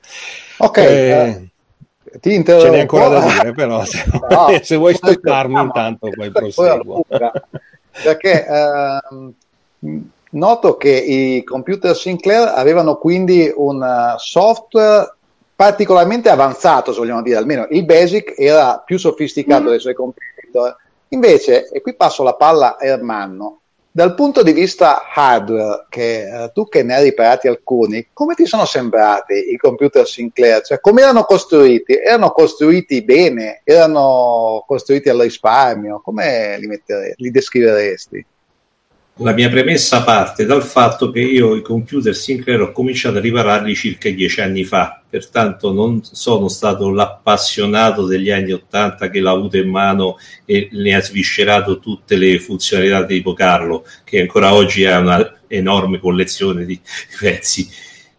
Ok. 0.57 0.77
Eh, 0.77 1.49
ti 2.19 2.33
interrompo. 2.33 2.65
Ce 2.65 2.71
n'è 2.71 2.81
ancora 2.81 3.07
da 3.07 3.25
dire, 3.25 3.53
però 3.53 3.83
se, 3.85 4.03
no, 4.29 4.59
se 4.61 4.75
vuoi 4.75 4.93
stopparmi 4.93 5.59
intanto 5.61 6.09
poi 6.09 6.31
proseguo. 6.31 7.05
Perché 8.03 8.45
uh, 8.47 9.33
Noto 10.33 10.77
che 10.77 10.91
i 10.91 11.43
computer 11.43 11.95
Sinclair 11.95 12.53
avevano 12.55 12.95
quindi 12.95 13.51
un 13.53 13.81
uh, 13.81 14.17
software 14.17 15.15
particolarmente 15.55 16.29
avanzato, 16.29 16.93
se 16.93 16.99
vogliamo 16.99 17.21
dire, 17.21 17.35
almeno 17.35 17.67
il 17.69 17.83
BASIC 17.83 18.35
era 18.37 18.81
più 18.85 18.97
sofisticato 18.97 19.63
mm. 19.63 19.69
dei 19.69 19.79
suoi 19.79 19.93
competitor. 19.93 20.75
Invece, 21.09 21.67
e 21.69 21.81
qui 21.81 21.95
passo 21.95 22.23
la 22.23 22.35
palla 22.35 22.77
a 22.77 22.85
Ermanno, 22.85 23.59
dal 23.91 24.15
punto 24.15 24.41
di 24.41 24.53
vista 24.53 25.03
hardware, 25.13 25.87
che 25.89 26.29
uh, 26.31 26.51
tu 26.53 26.69
che 26.69 26.81
ne 26.81 26.95
hai 26.95 27.03
riparati 27.03 27.49
alcuni, 27.49 28.07
come 28.13 28.35
ti 28.35 28.45
sono 28.45 28.63
sembrati 28.63 29.51
i 29.51 29.57
computer 29.57 30.07
Sinclair? 30.07 30.61
Cioè, 30.61 30.79
come 30.79 31.01
erano 31.01 31.25
costruiti? 31.25 31.93
Erano 31.93 32.31
costruiti 32.31 33.03
bene? 33.03 33.59
Erano 33.65 34.63
costruiti 34.65 35.09
al 35.09 35.19
risparmio? 35.19 35.99
Come 35.99 36.57
li, 36.57 36.81
li 37.17 37.31
descriveresti? 37.31 38.25
La 39.15 39.33
mia 39.33 39.49
premessa 39.49 40.03
parte 40.03 40.45
dal 40.45 40.63
fatto 40.63 41.11
che 41.11 41.19
io 41.19 41.55
i 41.55 41.61
computer 41.61 42.15
Sinclair 42.15 42.61
ho 42.61 42.71
cominciato 42.71 43.17
a 43.17 43.19
ripararli 43.19 43.75
circa 43.75 44.09
dieci 44.09 44.39
anni 44.39 44.63
fa, 44.63 45.03
pertanto 45.07 45.73
non 45.73 46.01
sono 46.01 46.47
stato 46.47 46.89
l'appassionato 46.89 48.05
degli 48.05 48.31
anni 48.31 48.53
Ottanta 48.53 49.09
che 49.09 49.19
l'ha 49.19 49.31
avuto 49.31 49.57
in 49.57 49.69
mano 49.69 50.17
e 50.45 50.69
ne 50.71 50.95
ha 50.95 51.01
sviscerato 51.01 51.79
tutte 51.79 52.15
le 52.15 52.39
funzionalità 52.39 53.03
di 53.03 53.17
tipo 53.17 53.33
Carlo, 53.33 53.85
che 54.05 54.21
ancora 54.21 54.53
oggi 54.53 54.85
ha 54.85 54.99
una 54.99 55.41
enorme 55.47 55.99
collezione 55.99 56.63
di 56.65 56.79
pezzi. 57.19 57.69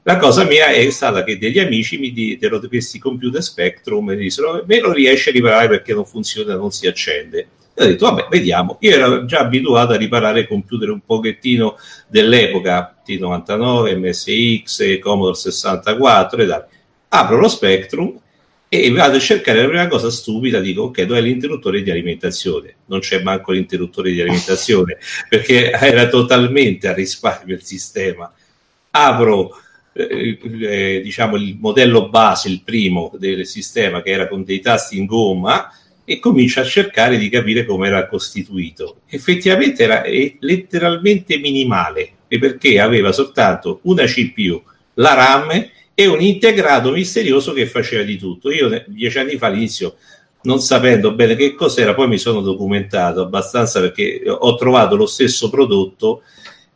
La 0.02 0.18
cosa 0.18 0.44
mia 0.44 0.66
è 0.66 0.88
stata 0.90 1.24
che 1.24 1.38
degli 1.38 1.58
amici 1.58 1.96
mi 1.96 2.12
diedero 2.12 2.60
questi 2.60 2.98
computer 2.98 3.42
Spectrum 3.42 4.10
e 4.10 4.14
mi 4.14 4.22
dissero 4.24 4.62
me 4.66 4.78
lo 4.78 4.92
riesci 4.92 5.30
a 5.30 5.32
riparare 5.32 5.68
perché 5.68 5.94
non 5.94 6.04
funziona, 6.04 6.54
non 6.54 6.70
si 6.70 6.86
accende 6.86 7.46
e 7.74 7.84
ho 7.84 7.86
detto, 7.86 8.06
vabbè, 8.06 8.26
vediamo. 8.30 8.76
Io 8.80 8.90
ero 8.90 9.24
già 9.24 9.40
abituato 9.40 9.92
a 9.92 9.96
riparare 9.96 10.46
computer 10.46 10.90
un 10.90 11.00
pochettino 11.04 11.76
dell'epoca, 12.06 12.96
T99, 13.06 13.98
MSX, 13.98 14.98
Commodore 14.98 15.36
64 15.36 16.42
e 16.42 16.46
tal. 16.46 16.66
Apro 17.08 17.38
lo 17.38 17.48
Spectrum 17.48 18.18
e 18.68 18.90
vado 18.90 19.16
a 19.16 19.20
cercare 19.20 19.62
la 19.62 19.68
prima 19.68 19.86
cosa 19.86 20.10
stupida, 20.10 20.60
dico, 20.60 20.82
ok, 20.84 21.02
dove 21.02 21.18
è 21.18 21.22
l'interruttore 21.22 21.82
di 21.82 21.90
alimentazione? 21.90 22.76
Non 22.86 23.00
c'è 23.00 23.22
manco 23.22 23.52
l'interruttore 23.52 24.12
di 24.12 24.20
alimentazione, 24.20 24.98
perché 25.28 25.70
era 25.70 26.08
totalmente 26.08 26.88
a 26.88 26.94
risparmio 26.94 27.54
il 27.54 27.62
sistema. 27.62 28.32
Apro... 28.90 29.56
Eh, 29.94 30.38
eh, 30.40 31.00
diciamo 31.02 31.36
il 31.36 31.58
modello 31.60 32.08
base, 32.08 32.48
il 32.48 32.62
primo 32.62 33.12
del 33.18 33.44
sistema 33.44 34.00
che 34.00 34.08
era 34.08 34.26
con 34.26 34.42
dei 34.42 34.58
tasti 34.60 34.96
in 34.96 35.04
gomma, 35.04 35.70
e 36.04 36.18
comincia 36.18 36.62
a 36.62 36.64
cercare 36.64 37.16
di 37.16 37.28
capire 37.28 37.64
come 37.64 37.86
era 37.86 38.06
costituito. 38.06 39.00
Effettivamente 39.08 39.82
era 39.82 40.02
letteralmente 40.40 41.38
minimale 41.38 42.10
perché 42.26 42.80
aveva 42.80 43.12
soltanto 43.12 43.80
una 43.82 44.04
CPU, 44.04 44.62
la 44.94 45.14
RAM 45.14 45.68
e 45.94 46.06
un 46.06 46.20
integrato 46.20 46.90
misterioso 46.90 47.52
che 47.52 47.66
faceva 47.66 48.02
di 48.02 48.16
tutto. 48.16 48.50
Io 48.50 48.84
dieci 48.86 49.18
anni 49.18 49.36
fa 49.36 49.46
all'inizio 49.46 49.96
non 50.42 50.60
sapendo 50.60 51.14
bene 51.14 51.36
che 51.36 51.54
cos'era, 51.54 51.94
poi 51.94 52.08
mi 52.08 52.18
sono 52.18 52.40
documentato 52.40 53.20
abbastanza 53.20 53.80
perché 53.80 54.22
ho 54.26 54.54
trovato 54.56 54.96
lo 54.96 55.06
stesso 55.06 55.50
prodotto 55.50 56.22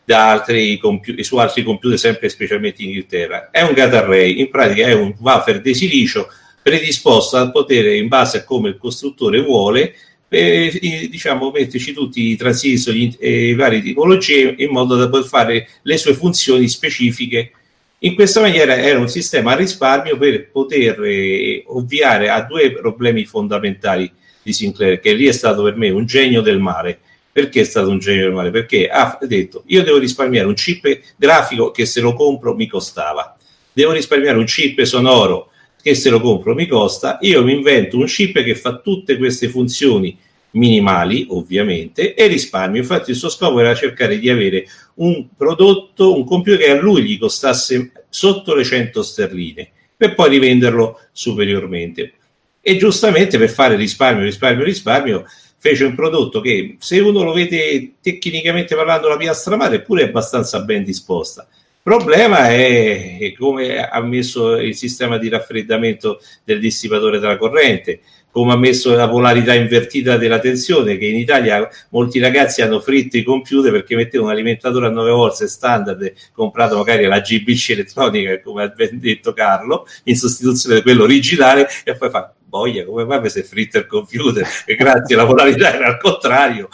da 0.04 0.30
altri 0.30 0.78
computer, 0.78 1.24
su 1.24 1.36
altri 1.36 1.64
computer, 1.64 1.98
sempre 1.98 2.28
specialmente 2.28 2.82
in 2.82 2.90
Inghilterra. 2.90 3.50
È 3.50 3.62
un 3.62 3.72
gate 3.72 3.96
array, 3.96 4.38
in 4.38 4.50
pratica 4.50 4.86
è 4.86 4.92
un 4.92 5.12
wafer 5.18 5.60
di 5.60 5.74
silicio 5.74 6.28
predisposto 6.66 7.36
a 7.36 7.48
poter, 7.52 7.94
in 7.94 8.08
base 8.08 8.38
a 8.38 8.44
come 8.44 8.70
il 8.70 8.76
costruttore 8.76 9.40
vuole, 9.40 9.94
eh, 10.28 11.08
diciamo, 11.08 11.52
metterci 11.52 11.92
tutti 11.92 12.30
i 12.30 12.36
transistor 12.36 12.92
e 13.20 13.54
varie 13.54 13.80
tipologie 13.80 14.52
in 14.58 14.70
modo 14.70 14.96
da 14.96 15.08
poter 15.08 15.28
fare 15.28 15.68
le 15.82 15.96
sue 15.96 16.14
funzioni 16.14 16.66
specifiche. 16.66 17.52
In 18.00 18.16
questa 18.16 18.40
maniera 18.40 18.76
era 18.76 18.98
un 18.98 19.08
sistema 19.08 19.52
a 19.52 19.54
risparmio 19.54 20.18
per 20.18 20.50
poter 20.50 21.04
eh, 21.04 21.62
ovviare 21.68 22.30
a 22.30 22.42
due 22.42 22.72
problemi 22.72 23.24
fondamentali 23.24 24.10
di 24.42 24.52
Sinclair, 24.52 24.98
che 24.98 25.12
lì 25.12 25.26
è 25.26 25.32
stato 25.32 25.62
per 25.62 25.76
me 25.76 25.90
un 25.90 26.04
genio 26.04 26.40
del 26.40 26.58
male. 26.58 26.98
Perché 27.30 27.60
è 27.60 27.64
stato 27.64 27.90
un 27.90 28.00
genio 28.00 28.24
del 28.24 28.32
male? 28.32 28.50
Perché 28.50 28.88
ha 28.88 29.16
detto 29.22 29.62
io 29.66 29.84
devo 29.84 29.98
risparmiare 29.98 30.48
un 30.48 30.54
chip 30.54 31.00
grafico 31.16 31.70
che 31.70 31.86
se 31.86 32.00
lo 32.00 32.12
compro 32.12 32.56
mi 32.56 32.66
costava, 32.66 33.36
devo 33.72 33.92
risparmiare 33.92 34.36
un 34.36 34.46
chip 34.46 34.82
sonoro 34.82 35.52
che 35.86 35.94
se 35.94 36.10
lo 36.10 36.20
compro 36.20 36.52
mi 36.52 36.66
costa, 36.66 37.18
io 37.20 37.44
mi 37.44 37.52
invento 37.52 37.96
un 37.96 38.06
chip 38.06 38.42
che 38.42 38.56
fa 38.56 38.78
tutte 38.78 39.16
queste 39.16 39.48
funzioni 39.48 40.18
minimali 40.50 41.26
ovviamente 41.28 42.14
e 42.14 42.26
risparmio. 42.26 42.80
Infatti 42.80 43.12
il 43.12 43.16
suo 43.16 43.28
scopo 43.28 43.60
era 43.60 43.72
cercare 43.72 44.18
di 44.18 44.28
avere 44.28 44.66
un 44.94 45.28
prodotto, 45.36 46.16
un 46.16 46.24
computer 46.24 46.58
che 46.58 46.70
a 46.70 46.80
lui 46.80 47.04
gli 47.04 47.16
costasse 47.16 47.92
sotto 48.08 48.56
le 48.56 48.64
100 48.64 49.00
sterline 49.00 49.70
per 49.96 50.16
poi 50.16 50.30
rivenderlo 50.30 50.98
superiormente. 51.12 52.14
E 52.60 52.76
giustamente 52.78 53.38
per 53.38 53.48
fare 53.48 53.76
risparmio, 53.76 54.24
risparmio, 54.24 54.64
risparmio, 54.64 55.24
fece 55.56 55.84
un 55.84 55.94
prodotto 55.94 56.40
che 56.40 56.78
se 56.80 56.98
uno 56.98 57.22
lo 57.22 57.32
vede 57.32 57.92
tecnicamente 58.02 58.74
parlando 58.74 59.06
la 59.06 59.16
piastra 59.16 59.54
madre, 59.54 59.76
eppure 59.76 60.02
è 60.02 60.06
abbastanza 60.06 60.62
ben 60.62 60.82
disposta 60.82 61.46
problema 61.86 62.48
è 62.48 63.32
come 63.38 63.88
ha 63.88 64.00
messo 64.02 64.56
il 64.56 64.74
sistema 64.74 65.18
di 65.18 65.28
raffreddamento 65.28 66.20
del 66.42 66.58
dissipatore 66.58 67.20
della 67.20 67.36
corrente, 67.36 68.00
come 68.32 68.54
ha 68.54 68.56
messo 68.56 68.92
la 68.96 69.08
polarità 69.08 69.54
invertita 69.54 70.16
della 70.16 70.40
tensione, 70.40 70.98
che 70.98 71.06
in 71.06 71.14
Italia 71.14 71.68
molti 71.90 72.18
ragazzi 72.18 72.60
hanno 72.60 72.80
fritto 72.80 73.16
i 73.16 73.22
computer 73.22 73.70
perché 73.70 73.94
mettevano 73.94 74.30
un 74.30 74.34
alimentatore 74.34 74.86
a 74.86 74.90
9 74.90 75.10
volte 75.12 75.46
standard 75.46 76.12
comprato 76.32 76.76
magari 76.76 77.04
alla 77.04 77.20
GBC 77.20 77.70
elettronica, 77.70 78.40
come 78.40 78.64
ha 78.64 78.68
ben 78.68 78.98
detto 78.98 79.32
Carlo, 79.32 79.86
in 80.04 80.16
sostituzione 80.16 80.76
di 80.76 80.82
quello 80.82 81.04
originale, 81.04 81.68
e 81.84 81.94
poi 81.94 82.10
fa 82.10 82.34
boia, 82.56 82.84
come 82.84 83.04
mai 83.04 83.20
mi 83.20 83.28
è 83.28 83.42
fritto 83.42 83.78
il 83.78 83.86
computer? 83.86 84.46
E 84.64 84.74
grazie, 84.74 85.16
la 85.16 85.26
polarità 85.26 85.74
era 85.74 85.86
al 85.88 85.98
contrario. 85.98 86.68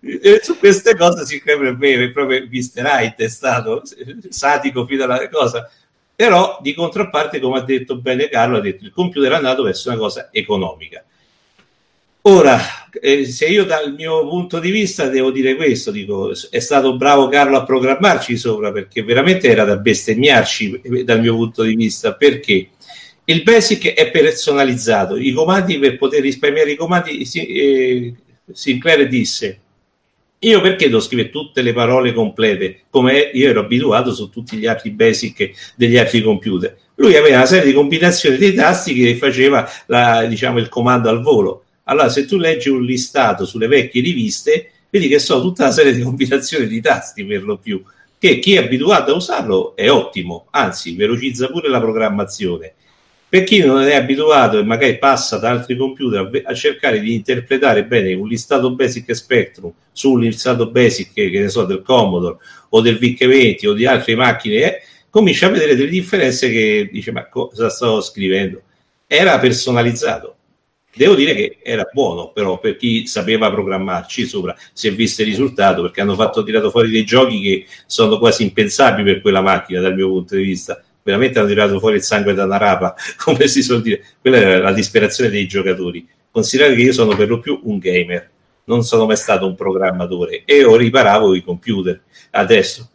E 0.00 0.40
su 0.42 0.56
queste 0.56 0.96
cose 0.96 1.26
si 1.26 1.42
me 1.44 2.10
proprio 2.12 2.46
visterà 2.46 3.02
intestato, 3.02 3.82
satico 4.28 4.86
fino 4.86 5.04
alla 5.04 5.28
cosa. 5.28 5.68
Però 6.14 6.58
di 6.60 6.74
controparte, 6.74 7.40
come 7.40 7.58
ha 7.58 7.62
detto 7.62 7.96
bene 7.96 8.28
Carlo, 8.28 8.58
ha 8.58 8.60
detto 8.60 8.84
il 8.84 8.92
computer 8.92 9.32
è 9.32 9.34
andato 9.34 9.62
verso 9.62 9.88
una 9.88 9.98
cosa 9.98 10.28
economica. 10.30 11.02
Ora, 12.22 12.60
eh, 13.00 13.24
se 13.24 13.46
io 13.46 13.64
dal 13.64 13.94
mio 13.94 14.28
punto 14.28 14.58
di 14.58 14.70
vista 14.70 15.08
devo 15.08 15.30
dire 15.30 15.56
questo, 15.56 15.90
dico, 15.90 16.32
è 16.50 16.58
stato 16.58 16.94
bravo 16.98 17.28
Carlo 17.28 17.56
a 17.56 17.64
programmarci 17.64 18.36
sopra 18.36 18.70
perché 18.70 19.02
veramente 19.02 19.48
era 19.48 19.64
da 19.64 19.76
bestemmiarci 19.76 20.80
eh, 20.82 21.04
dal 21.04 21.20
mio 21.20 21.34
punto 21.34 21.62
di 21.62 21.74
vista, 21.74 22.12
perché 22.12 22.68
il 23.30 23.42
basic 23.42 23.94
è 23.94 24.10
personalizzato, 24.10 25.16
i 25.16 25.32
comandi 25.32 25.78
per 25.78 25.96
poter 25.96 26.20
risparmiare 26.20 26.72
i 26.72 26.76
comandi, 26.76 27.26
eh, 27.32 28.14
Sinclair 28.52 29.06
disse 29.08 29.60
io 30.42 30.62
perché 30.62 30.86
devo 30.86 31.00
scrivere 31.00 31.28
tutte 31.28 31.60
le 31.60 31.74
parole 31.74 32.14
complete 32.14 32.84
come 32.88 33.30
io 33.34 33.50
ero 33.50 33.60
abituato 33.60 34.14
su 34.14 34.30
tutti 34.30 34.56
gli 34.56 34.66
altri 34.66 34.90
basic 34.90 35.74
degli 35.76 35.98
altri 35.98 36.22
computer? 36.22 36.74
Lui 36.94 37.14
aveva 37.14 37.36
una 37.36 37.46
serie 37.46 37.66
di 37.66 37.74
combinazioni 37.74 38.38
dei 38.38 38.54
tasti 38.54 38.94
che 38.94 39.16
faceva 39.16 39.68
la, 39.86 40.24
diciamo, 40.24 40.58
il 40.58 40.70
comando 40.70 41.10
al 41.10 41.20
volo. 41.20 41.64
Allora, 41.84 42.08
se 42.08 42.24
tu 42.24 42.38
leggi 42.38 42.70
un 42.70 42.82
listato 42.82 43.44
sulle 43.44 43.66
vecchie 43.66 44.00
riviste, 44.00 44.70
vedi 44.88 45.08
che 45.08 45.18
so 45.18 45.42
tutta 45.42 45.64
una 45.64 45.72
serie 45.72 45.92
di 45.92 46.00
combinazioni 46.00 46.66
di 46.66 46.80
tasti 46.80 47.24
per 47.26 47.42
lo 47.42 47.58
più, 47.58 47.82
che 48.18 48.38
chi 48.38 48.54
è 48.54 48.58
abituato 48.64 49.12
a 49.12 49.16
usarlo 49.16 49.76
è 49.76 49.90
ottimo, 49.90 50.46
anzi 50.50 50.94
velocizza 50.94 51.48
pure 51.48 51.68
la 51.68 51.80
programmazione. 51.80 52.74
Per 53.30 53.44
chi 53.44 53.64
non 53.64 53.80
è 53.80 53.94
abituato 53.94 54.58
e 54.58 54.64
magari 54.64 54.98
passa 54.98 55.38
da 55.38 55.50
altri 55.50 55.76
computer 55.76 56.28
a, 56.44 56.50
a 56.50 56.54
cercare 56.54 57.00
di 57.00 57.14
interpretare 57.14 57.86
bene 57.86 58.12
un 58.12 58.28
listato 58.28 58.74
Basic 58.74 59.14
Spectrum 59.14 59.72
su 59.92 60.18
listato 60.18 60.68
Basic, 60.68 61.12
che 61.12 61.30
ne 61.30 61.48
so, 61.48 61.64
del 61.64 61.82
Commodore 61.82 62.36
o 62.70 62.80
del 62.80 62.98
VIC-20 62.98 63.68
o 63.68 63.72
di 63.72 63.86
altre 63.86 64.16
macchine, 64.16 64.56
eh, 64.56 64.82
comincia 65.08 65.46
a 65.46 65.50
vedere 65.50 65.76
delle 65.76 65.88
differenze 65.88 66.50
che 66.50 66.88
dice 66.92 67.12
ma 67.12 67.28
cosa 67.28 67.70
sto 67.70 68.00
scrivendo? 68.02 68.62
era 69.12 69.40
personalizzato. 69.40 70.36
Devo 70.94 71.16
dire 71.16 71.34
che 71.34 71.58
era 71.64 71.88
buono, 71.92 72.30
però 72.30 72.60
per 72.60 72.76
chi 72.76 73.08
sapeva 73.08 73.50
programmarci 73.50 74.24
sopra 74.24 74.54
si 74.72 74.86
è 74.86 74.92
visto 74.92 75.22
il 75.22 75.28
risultato 75.28 75.82
perché 75.82 76.00
hanno 76.00 76.14
fatto 76.14 76.44
tirato 76.44 76.70
fuori 76.70 76.90
dei 76.90 77.04
giochi 77.04 77.40
che 77.40 77.66
sono 77.86 78.18
quasi 78.18 78.44
impensabili 78.44 79.12
per 79.12 79.20
quella 79.20 79.40
macchina 79.40 79.80
dal 79.80 79.96
mio 79.96 80.08
punto 80.08 80.36
di 80.36 80.42
vista. 80.42 80.80
Veramente 81.02 81.38
hanno 81.38 81.48
tirato 81.48 81.78
fuori 81.78 81.96
il 81.96 82.02
sangue 82.02 82.34
da 82.34 82.44
una 82.44 82.58
rapa, 82.58 82.94
come 83.22 83.48
si 83.48 83.62
suol 83.62 83.82
dire. 83.82 84.02
Quella 84.20 84.36
era 84.38 84.58
la 84.58 84.72
disperazione 84.72 85.30
dei 85.30 85.46
giocatori. 85.46 86.06
Considerate 86.30 86.74
che 86.74 86.82
io 86.82 86.92
sono 86.92 87.16
per 87.16 87.28
lo 87.28 87.40
più 87.40 87.60
un 87.64 87.78
gamer, 87.78 88.30
non 88.64 88.84
sono 88.84 89.06
mai 89.06 89.16
stato 89.16 89.46
un 89.46 89.54
programmatore 89.54 90.42
e 90.44 90.56
io 90.56 90.76
riparavo 90.76 91.34
i 91.34 91.42
computer. 91.42 92.00
Adesso 92.30 92.88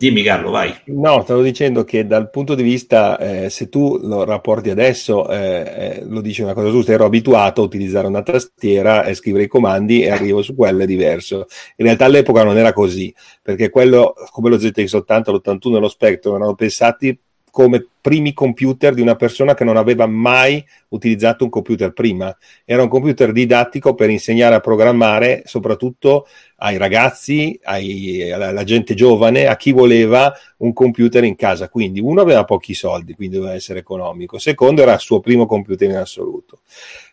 Dimmi 0.00 0.22
Carlo, 0.22 0.50
vai. 0.50 0.74
No, 0.86 1.20
stavo 1.24 1.42
dicendo 1.42 1.84
che 1.84 2.06
dal 2.06 2.30
punto 2.30 2.54
di 2.54 2.62
vista, 2.62 3.18
eh, 3.18 3.50
se 3.50 3.68
tu 3.68 3.98
lo 4.00 4.24
rapporti 4.24 4.70
adesso, 4.70 5.28
eh, 5.28 5.98
eh, 5.98 6.04
lo 6.06 6.22
dici 6.22 6.40
una 6.40 6.54
cosa 6.54 6.70
giusta, 6.70 6.92
ero 6.92 7.04
abituato 7.04 7.60
a 7.60 7.64
utilizzare 7.64 8.06
una 8.06 8.22
tastiera 8.22 9.04
e 9.04 9.12
scrivere 9.12 9.44
i 9.44 9.48
comandi 9.48 10.00
e 10.00 10.08
arrivo 10.08 10.40
su 10.40 10.54
quello 10.54 10.84
è 10.84 10.86
diverso. 10.86 11.44
In 11.76 11.84
realtà 11.84 12.06
all'epoca 12.06 12.42
non 12.44 12.56
era 12.56 12.72
così, 12.72 13.14
perché 13.42 13.68
quello, 13.68 14.14
come 14.30 14.48
lo 14.48 14.56
ZX80, 14.56 15.32
l'81 15.32 15.76
e 15.76 15.80
lo 15.80 15.88
Spectrum, 15.88 16.36
erano 16.36 16.54
pensati 16.54 17.20
come 17.50 17.86
primi 18.00 18.32
computer 18.32 18.94
di 18.94 19.00
una 19.00 19.16
persona 19.16 19.54
che 19.54 19.64
non 19.64 19.76
aveva 19.76 20.06
mai 20.06 20.64
utilizzato 20.88 21.44
un 21.44 21.50
computer 21.50 21.92
prima. 21.92 22.34
Era 22.64 22.82
un 22.82 22.88
computer 22.88 23.32
didattico 23.32 23.94
per 23.94 24.10
insegnare 24.10 24.54
a 24.54 24.60
programmare, 24.60 25.42
soprattutto 25.44 26.26
ai 26.56 26.76
ragazzi, 26.76 27.58
ai, 27.64 28.30
alla 28.32 28.64
gente 28.64 28.94
giovane, 28.94 29.46
a 29.46 29.56
chi 29.56 29.72
voleva 29.72 30.32
un 30.58 30.72
computer 30.72 31.24
in 31.24 31.36
casa. 31.36 31.68
Quindi 31.68 32.00
uno 32.00 32.20
aveva 32.20 32.44
pochi 32.44 32.74
soldi, 32.74 33.14
quindi 33.14 33.36
doveva 33.36 33.54
essere 33.54 33.80
economico. 33.80 34.38
Secondo 34.38 34.82
era 34.82 34.94
il 34.94 35.00
suo 35.00 35.20
primo 35.20 35.46
computer 35.46 35.88
in 35.88 35.96
assoluto. 35.96 36.60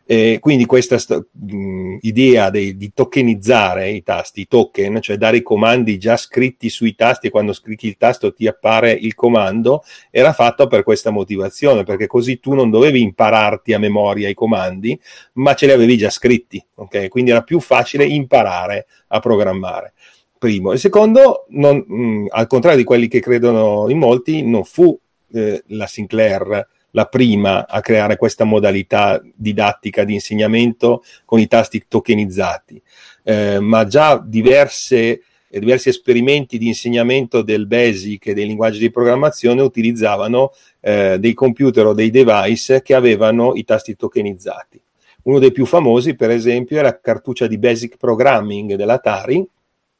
Eh, 0.10 0.38
quindi 0.40 0.66
questa 0.66 0.98
st- 0.98 1.28
mh, 1.34 1.98
idea 2.02 2.50
de- 2.50 2.78
di 2.78 2.94
tokenizzare 2.94 3.90
i 3.90 4.04
tasti, 4.04 4.40
i 4.42 4.48
token, 4.48 5.02
cioè 5.02 5.18
dare 5.18 5.38
i 5.38 5.42
comandi 5.42 5.98
già 5.98 6.16
scritti 6.16 6.70
sui 6.70 6.96
tasti 6.96 7.28
e 7.28 7.30
quando 7.30 7.54
clicchi 7.62 7.88
il 7.88 7.98
tasto 7.98 8.34
ti 8.34 8.48
appare 8.48 8.92
il 8.94 9.14
comando, 9.16 9.84
era 10.10 10.32
fatta 10.32 10.66
per 10.68 10.84
questa 10.84 11.10
motivazione, 11.10 11.84
perché 11.84 12.08
così 12.08 12.40
tu 12.40 12.54
non 12.54 12.70
dovevi 12.70 13.02
impararti 13.02 13.74
a 13.74 13.80
memoria 13.80 14.30
i 14.30 14.34
comandi, 14.34 14.98
ma 15.34 15.54
ce 15.56 15.66
li 15.66 15.74
avevi 15.74 15.98
già 15.98 16.10
scritti, 16.10 16.64
ok? 16.76 17.10
Quindi 17.10 17.32
era 17.32 17.42
più 17.44 17.60
facile 17.60 18.06
imparare 18.06 18.88
a 19.08 19.20
programmare. 19.20 19.92
Primo. 20.38 20.72
E 20.72 20.78
secondo, 20.78 21.48
non, 21.50 21.78
mh, 21.86 22.28
al 22.30 22.48
contrario 22.48 22.78
di 22.78 22.86
quelli 22.86 23.10
che 23.10 23.20
credono 23.20 23.90
in 23.90 23.98
molti, 23.98 24.42
non 24.42 24.64
fu 24.64 24.98
eh, 25.34 25.64
la 25.68 25.88
Sinclair 25.88 26.66
la 26.91 27.06
prima 27.06 27.67
a 27.67 27.82
creare 27.82 28.17
questa 28.17 28.44
modalità 28.44 29.22
didattica 29.36 30.03
di 30.03 30.13
insegnamento 30.13 31.03
con 31.25 31.39
i 31.39 31.48
tasti 31.48 31.86
tokenizzati, 31.88 32.82
eh, 33.24 33.60
ma 33.60 33.86
già 33.86 34.22
diverse, 34.24 35.22
diversi 35.50 35.89
esperimenti 35.89 36.58
di 36.58 36.67
insegnamento 36.67 37.41
del 37.41 37.67
BASIC 37.67 38.27
e 38.27 38.34
dei 38.34 38.46
linguaggi 38.46 38.79
di 38.79 38.91
programmazione 38.91 39.62
utilizzavano 39.62 40.51
eh, 40.79 41.17
dei 41.20 41.34
computer 41.34 41.88
o 41.88 41.94
dei 41.94 42.10
device 42.10 42.82
che 42.82 42.94
avevano 42.94 43.53
i 43.56 43.63
tasti 43.63 43.96
tokenizzati. 43.96 44.82
Uno 45.24 45.39
dei 45.39 45.51
più 45.51 45.65
famosi, 45.65 46.15
per 46.15 46.29
esempio, 46.29 46.79
è 46.79 46.82
la 46.82 47.00
cartuccia 47.00 47.48
di 47.48 47.58
Basic 47.58 47.98
Programming 47.98 48.75
dell'Atari, 48.75 49.46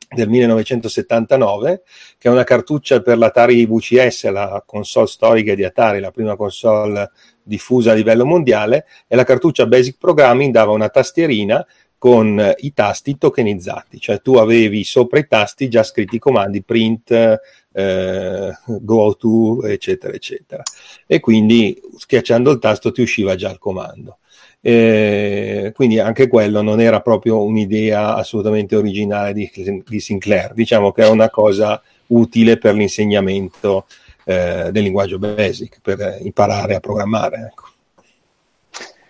del 0.10 0.30
1979, 0.30 1.82
che 2.18 2.30
è 2.30 2.32
una 2.32 2.46
cartuccia 2.46 3.02
per 3.02 3.18
l'Atari 3.18 3.66
VCS, 3.66 4.30
la 4.30 4.64
console 4.66 5.08
storica 5.08 5.54
di 5.54 5.66
Atari, 5.66 6.00
la 6.00 6.12
prima 6.12 6.36
console 6.36 7.12
diffusa 7.44 7.92
a 7.92 7.96
livello 7.96 8.26
mondiale, 8.26 8.86
e 9.08 9.16
la 9.16 9.26
cartuccia 9.26 9.66
Basic 9.66 9.98
Programming 9.98 10.54
dava 10.54 10.72
una 10.72 10.90
tastierina 10.90 11.66
con 11.98 12.54
i 12.58 12.74
tasti 12.74 13.18
tokenizzati, 13.18 14.00
cioè 14.00 14.22
tu 14.22 14.36
avevi 14.36 14.84
sopra 14.84 15.20
i 15.20 15.28
tasti 15.28 15.68
già 15.68 15.82
scritti 15.84 16.18
i 16.18 16.20
comandi 16.20 16.64
print, 16.64 17.40
eh, 17.74 18.52
go 18.66 19.16
to, 19.16 19.64
eccetera, 19.64 20.14
eccetera. 20.14 20.62
E 21.06 21.20
quindi 21.20 21.80
schiacciando 21.98 22.52
il 22.52 22.60
tasto 22.60 22.92
ti 22.92 23.02
usciva 23.02 23.36
già 23.36 23.50
il 23.50 23.58
comando. 23.58 24.20
Eh, 24.70 25.72
quindi 25.74 25.98
anche 25.98 26.28
quello 26.28 26.62
non 26.62 26.82
era 26.82 27.00
proprio 27.00 27.42
un'idea 27.42 28.16
assolutamente 28.16 28.76
originale 28.76 29.32
di, 29.32 29.50
di 29.88 30.00
Sinclair, 30.02 30.52
diciamo 30.54 30.92
che 30.92 31.04
è 31.04 31.08
una 31.08 31.30
cosa 31.30 31.82
utile 32.08 32.58
per 32.58 32.76
l'insegnamento 32.76 33.86
eh, 34.26 34.68
del 34.74 34.84
linguaggio 34.84 35.20
basic, 35.20 35.80
per 35.82 36.18
imparare 36.20 36.76
a 36.76 36.80
programmare. 36.82 37.50
Ecco. 37.50 37.64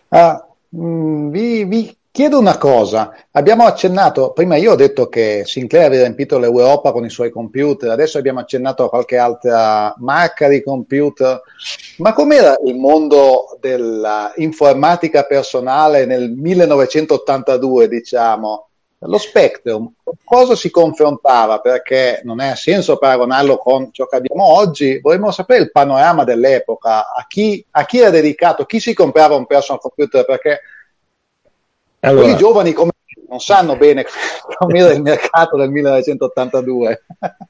Ah, 0.09 0.47
mh, 0.69 0.79
mm, 0.79 1.29
vi, 1.31 1.63
vi, 1.65 1.97
chiedo 2.17 2.39
una 2.39 2.57
cosa, 2.57 3.15
abbiamo 3.29 3.65
accennato, 3.65 4.31
prima 4.31 4.55
io 4.55 4.71
ho 4.71 4.75
detto 4.75 5.07
che 5.07 5.43
Sinclair 5.45 5.85
aveva 5.85 6.01
riempito 6.01 6.39
l'Europa 6.39 6.91
con 6.91 7.05
i 7.05 7.11
suoi 7.11 7.29
computer, 7.29 7.91
adesso 7.91 8.17
abbiamo 8.17 8.39
accennato 8.39 8.83
a 8.83 8.89
qualche 8.89 9.17
altra 9.17 9.93
marca 9.99 10.47
di 10.47 10.63
computer, 10.63 11.39
ma 11.97 12.13
com'era 12.13 12.57
il 12.65 12.75
mondo 12.75 13.55
dell'informatica 13.59 15.25
personale 15.25 16.07
nel 16.07 16.31
1982, 16.31 17.87
diciamo? 17.87 18.69
Lo 19.01 19.19
Spectrum, 19.19 19.93
cosa 20.23 20.55
si 20.55 20.71
confrontava? 20.71 21.59
Perché 21.59 22.21
non 22.23 22.39
ha 22.39 22.55
senso 22.55 22.97
paragonarlo 22.97 23.57
con 23.57 23.89
ciò 23.91 24.07
che 24.07 24.15
abbiamo 24.15 24.43
oggi. 24.43 24.99
Vorremmo 24.99 25.29
sapere 25.29 25.61
il 25.61 25.71
panorama 25.71 26.23
dell'epoca, 26.23 27.13
a 27.13 27.25
chi, 27.27 27.63
a 27.69 27.85
chi 27.85 27.99
era 27.99 28.09
dedicato, 28.09 28.65
chi 28.65 28.79
si 28.79 28.95
comprava 28.95 29.35
un 29.35 29.45
personal 29.45 29.79
computer, 29.79 30.25
perché 30.25 30.61
allora, 31.99 32.21
quelli 32.21 32.37
giovani 32.37 32.73
come 32.73 32.91
non 33.29 33.39
sanno 33.39 33.75
bene 33.75 34.05
com'era 34.57 34.91
il 34.91 35.01
mercato 35.01 35.57
del 35.57 35.69
1982. 35.69 37.03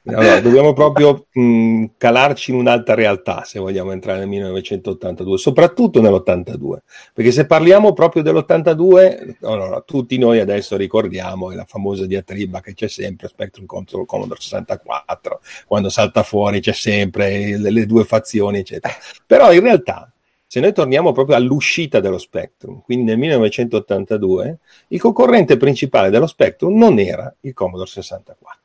Allora, 0.05 0.39
dobbiamo 0.41 0.73
proprio 0.73 1.27
mh, 1.31 1.85
calarci 1.97 2.51
in 2.51 2.57
un'altra 2.57 2.95
realtà 2.95 3.43
se 3.43 3.59
vogliamo 3.59 3.91
entrare 3.91 4.19
nel 4.19 4.27
1982, 4.27 5.37
soprattutto 5.37 6.01
nell'82, 6.01 6.77
perché 7.13 7.31
se 7.31 7.45
parliamo 7.45 7.93
proprio 7.93 8.23
dell'82, 8.23 9.35
allora, 9.41 9.81
tutti 9.81 10.17
noi 10.17 10.39
adesso 10.39 10.75
ricordiamo 10.75 11.51
la 11.51 11.65
famosa 11.65 12.05
diatriba 12.05 12.59
che 12.59 12.73
c'è 12.73 12.87
sempre, 12.87 13.27
Spectrum 13.27 13.65
contro 13.65 14.01
il 14.01 14.07
Commodore 14.07 14.41
64, 14.41 15.39
quando 15.67 15.89
salta 15.89 16.23
fuori 16.23 16.59
c'è 16.59 16.73
sempre 16.73 17.57
le, 17.57 17.71
le 17.71 17.85
due 17.85 18.03
fazioni, 18.03 18.59
eccetera. 18.59 18.93
Però 19.25 19.51
in 19.53 19.61
realtà 19.61 20.11
se 20.47 20.61
noi 20.61 20.71
torniamo 20.71 21.11
proprio 21.11 21.35
all'uscita 21.35 21.99
dello 21.99 22.17
Spectrum, 22.17 22.81
quindi 22.81 23.03
nel 23.03 23.17
1982, 23.17 24.59
il 24.87 24.99
concorrente 24.99 25.57
principale 25.57 26.09
dello 26.09 26.25
Spectrum 26.25 26.77
non 26.77 26.99
era 26.99 27.33
il 27.41 27.53
Commodore 27.53 27.89
64. 27.89 28.61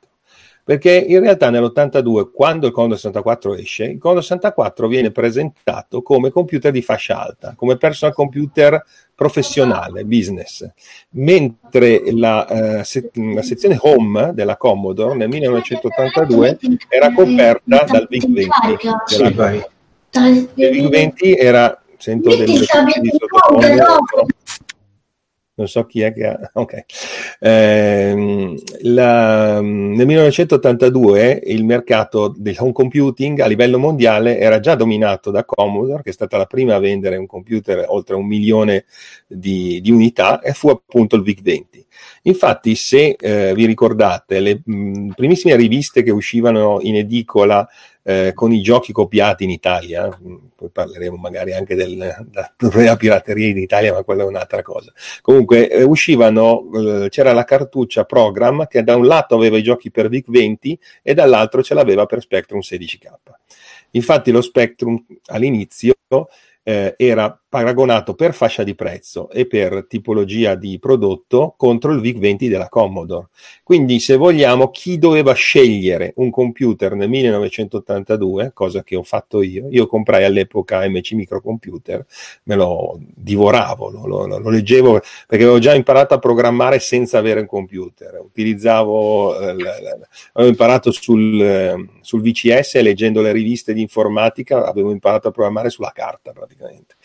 Perché 0.65 0.93
in 0.93 1.19
realtà 1.19 1.51
nell'82, 1.51 2.31
quando 2.33 2.69
il 2.69 2.73
Commodore 2.73 3.01
64 3.01 3.55
esce, 3.57 3.85
il 3.87 3.99
Commodore 3.99 4.25
64 4.25 4.87
viene 4.87 5.11
presentato 5.11 6.03
come 6.03 6.31
computer 6.31 6.71
di 6.71 6.83
fascia 6.83 7.21
alta, 7.21 7.55
come 7.57 7.77
personal 7.77 8.15
computer 8.15 8.81
professionale, 9.13 10.05
business, 10.05 10.65
mentre 11.11 12.13
la, 12.13 12.47
uh, 12.49 12.85
se- 12.85 13.11
la 13.13 13.43
sezione 13.43 13.77
home 13.81 14.31
della 14.35 14.57
Commodore 14.57 15.17
nel 15.17 15.29
1982 15.29 16.59
era 16.89 17.13
coperta 17.13 17.85
dal 17.85 18.07
VIC 18.09 18.29
20. 18.29 18.51
Della, 19.19 19.71
il 20.15 20.49
Big 20.55 20.89
20 20.89 21.37
era, 21.37 21.83
sento 21.97 22.31
delle 22.31 22.45
di 22.45 22.57
sottofondo, 22.59 24.27
non 25.55 25.69
so 25.69 25.85
chi 25.85 26.01
è 26.01 26.13
che 26.13 26.27
ha, 26.27 26.51
ok. 26.55 26.85
Eh, 27.39 28.55
la, 28.83 29.61
nel 29.61 30.07
1982 30.07 31.43
il 31.45 31.65
mercato 31.65 32.33
del 32.35 32.57
home 32.59 32.73
computing 32.73 33.39
a 33.41 33.47
livello 33.47 33.79
mondiale 33.79 34.39
era 34.39 34.61
già 34.61 34.75
dominato 34.75 35.31
da 35.31 35.45
Commodore, 35.45 36.03
che 36.03 36.11
è 36.11 36.15
stata 36.15 36.39
la 36.39 36.47
prima 36.47 36.75
a 36.75 36.79
vendere 36.79 37.17
un 37.17 37.27
computer 37.27 37.85
oltre 37.89 38.17
un 38.17 38.27
milione 38.27 38.87
di, 39.27 39.81
di 39.83 39.91
unità, 39.91 40.41
e 40.41 40.53
fu 40.53 40.69
appunto 40.69 41.17
il 41.17 41.23
VIC-20. 41.23 41.85
Infatti, 42.23 42.75
se 42.75 43.17
eh, 43.19 43.53
vi 43.55 43.67
ricordate, 43.67 44.41
le 44.41 44.63
mh, 44.65 45.11
primissime 45.11 45.55
riviste 45.57 46.03
che 46.03 46.11
uscivano 46.11 46.79
in 46.81 46.97
edicola 46.97 47.69
eh, 48.05 48.33
con 48.35 48.53
i 48.53 48.61
giochi 48.61 48.93
copiati 48.93 49.45
in 49.45 49.51
Italia, 49.51 50.07
mm, 50.09 50.37
poi 50.57 50.71
parleremo 50.71 51.17
magari 51.17 51.53
anche 51.53 51.75
del, 51.75 52.27
della 52.57 52.97
pirateria 52.97 53.49
in 53.49 53.59
Italia, 53.59 53.93
ma 53.93 54.03
quella 54.03 54.23
è 54.23 54.27
un'altra 54.27 54.63
cosa. 54.63 54.93
Comunque 55.21 55.71
eh, 55.71 55.83
uscivano, 55.83 56.69
eh, 56.75 57.09
c'era 57.09 57.33
la 57.33 57.45
cartuccia 57.45 58.05
Program 58.05 58.67
che 58.67 58.83
da 58.83 58.97
un 58.97 59.07
lato 59.07 59.35
aveva 59.35 59.57
i 59.57 59.63
giochi 59.63 59.91
per 59.91 60.09
VIC-20 60.09 60.75
e 61.03 61.15
dall'altro 61.15 61.63
ce 61.63 61.75
l'aveva 61.75 62.07
per 62.07 62.21
Spectrum 62.21 62.61
16K. 62.61 63.07
Infatti 63.91 64.31
lo 64.31 64.41
Spectrum 64.41 65.05
all'inizio 65.27 65.95
eh, 66.63 66.95
era 66.97 67.42
paragonato 67.53 68.15
per 68.15 68.33
fascia 68.33 68.63
di 68.63 68.75
prezzo 68.75 69.29
e 69.29 69.47
per 69.47 69.85
tipologia 69.87 70.55
di 70.55 70.79
prodotto 70.79 71.53
contro 71.55 71.93
il 71.93 72.01
VIC-20 72.01 72.49
della 72.49 72.71
Commodore. 72.71 73.29
Quindi, 73.63 74.01
se 74.01 74.17
vogliamo, 74.17 74.71
chi 74.71 74.97
doveva 74.97 75.35
scegliere 75.35 76.15
un 76.17 76.31
computer 76.31 76.95
nel 76.95 77.11
1982, 77.11 78.53
cosa 78.55 78.83
che 78.83 78.97
ho 78.97 79.03
fatto 79.03 79.43
io, 79.43 79.67
io 79.69 79.87
comprai 79.87 80.25
all'epoca 80.25 80.89
MC 80.89 81.13
Microcomputer, 81.13 82.07
me 82.45 82.55
lo 82.55 82.99
divoravo, 82.99 83.91
lo, 83.91 84.07
lo, 84.07 84.39
lo 84.39 84.49
leggevo 84.49 85.03
perché 85.27 85.45
avevo 85.45 85.59
già 85.59 85.75
imparato 85.75 86.15
a 86.15 86.19
programmare 86.19 86.79
senza 86.79 87.19
avere 87.19 87.41
un 87.41 87.47
computer. 87.47 88.19
Utilizzavo, 88.19 89.39
eh, 89.39 89.57
avevo 90.33 90.51
imparato 90.51 90.91
sul, 90.91 91.39
eh, 91.39 91.89
sul 92.01 92.23
VCS 92.23 92.81
leggendo 92.81 93.21
le 93.21 93.33
riviste 93.33 93.75
di 93.75 93.83
informatica, 93.83 94.65
avevo 94.65 94.91
imparato 94.91 95.29
a 95.29 95.33
programmare 95.33 95.69
sulla 95.69 95.93
carta 95.95 96.33
praticamente 96.33 96.97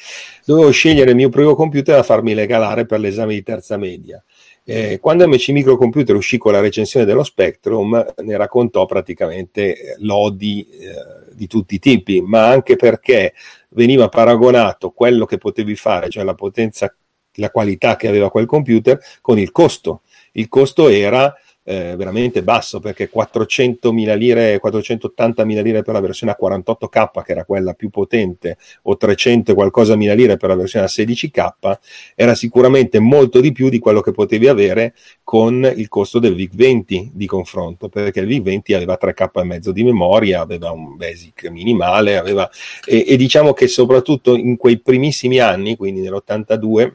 dovevo 0.48 0.72
scegliere 0.72 1.10
il 1.10 1.18
mio 1.18 1.28
primo 1.28 1.56
computer 1.56 1.98
da 1.98 2.04
farmi 2.04 2.34
regalare 2.34 2.86
per 2.86 3.02
l'esame 3.02 3.34
di 3.34 3.44
terza 3.44 3.76
media. 3.76 4.24
Eh, 4.64 4.98
quando 5.02 5.28
MC 5.28 5.50
Microcomputer 5.50 6.16
uscì 6.16 6.38
con 6.38 6.54
la 6.54 6.62
recensione 6.62 7.06
dello 7.06 7.26
Spectrum, 7.26 8.14
ne 8.24 8.38
raccontò 8.38 8.86
praticamente 8.86 9.78
eh, 9.78 9.96
lodi 10.00 10.66
eh, 10.70 11.34
di 11.34 11.48
tutti 11.48 11.76
i 11.76 11.80
tipi, 11.80 12.22
ma 12.22 12.48
anche 12.48 12.78
perché 12.78 13.34
veniva 13.72 14.08
paragonato 14.08 14.92
quello 14.92 15.26
che 15.26 15.38
potevi 15.38 15.76
fare, 15.76 16.10
cioè 16.10 16.24
la 16.24 16.34
potenza, 16.34 16.96
la 17.34 17.52
qualità 17.52 17.98
che 17.98 18.08
aveva 18.08 18.32
quel 18.32 18.46
computer, 18.46 18.98
con 19.20 19.38
il 19.38 19.52
costo. 19.52 20.04
Il 20.32 20.48
costo 20.48 20.88
era 20.88 21.34
eh, 21.70 21.96
veramente 21.98 22.44
basso 22.44 22.80
perché 22.80 23.10
400.000 23.14 24.16
lire, 24.16 24.62
480.000 24.64 25.62
lire 25.62 25.82
per 25.82 25.94
la 25.94 26.00
versione 26.00 26.32
a 26.32 26.38
48K, 26.42 27.24
che 27.24 27.32
era 27.34 27.44
quella 27.44 27.74
più 27.74 27.90
potente, 27.90 28.58
o 28.84 28.96
300 28.96 29.54
qualcosa 29.54 29.98
mila 29.98 30.14
lire 30.14 30.38
per 30.38 30.48
la 30.48 30.56
versione 30.56 30.86
a 30.86 30.90
16K, 30.90 31.78
era 32.16 32.36
sicuramente 32.36 33.00
molto 33.00 33.42
di 33.42 33.52
più 33.52 33.68
di 33.68 33.80
quello 33.80 34.00
che 34.00 34.14
potevi 34.14 34.48
avere 34.48 34.94
con 35.24 35.70
il 35.76 35.90
costo 35.90 36.20
del 36.20 36.36
VIC-20 36.36 37.10
di 37.12 37.26
confronto, 37.26 37.90
perché 37.90 38.22
il 38.22 38.28
VIC-20 38.28 38.74
aveva 38.74 38.98
3K 38.98 39.30
e 39.34 39.44
mezzo 39.44 39.74
di 39.74 39.84
memoria, 39.84 40.40
aveva 40.40 40.72
un 40.72 40.96
basic 40.96 41.50
minimale, 41.50 42.16
aveva, 42.16 42.50
e, 42.86 43.04
e 43.06 43.18
diciamo 43.18 43.52
che 43.52 43.68
soprattutto 43.68 44.38
in 44.38 44.56
quei 44.56 44.80
primissimi 44.80 45.40
anni, 45.40 45.76
quindi 45.76 46.00
nell'82, 46.00 46.94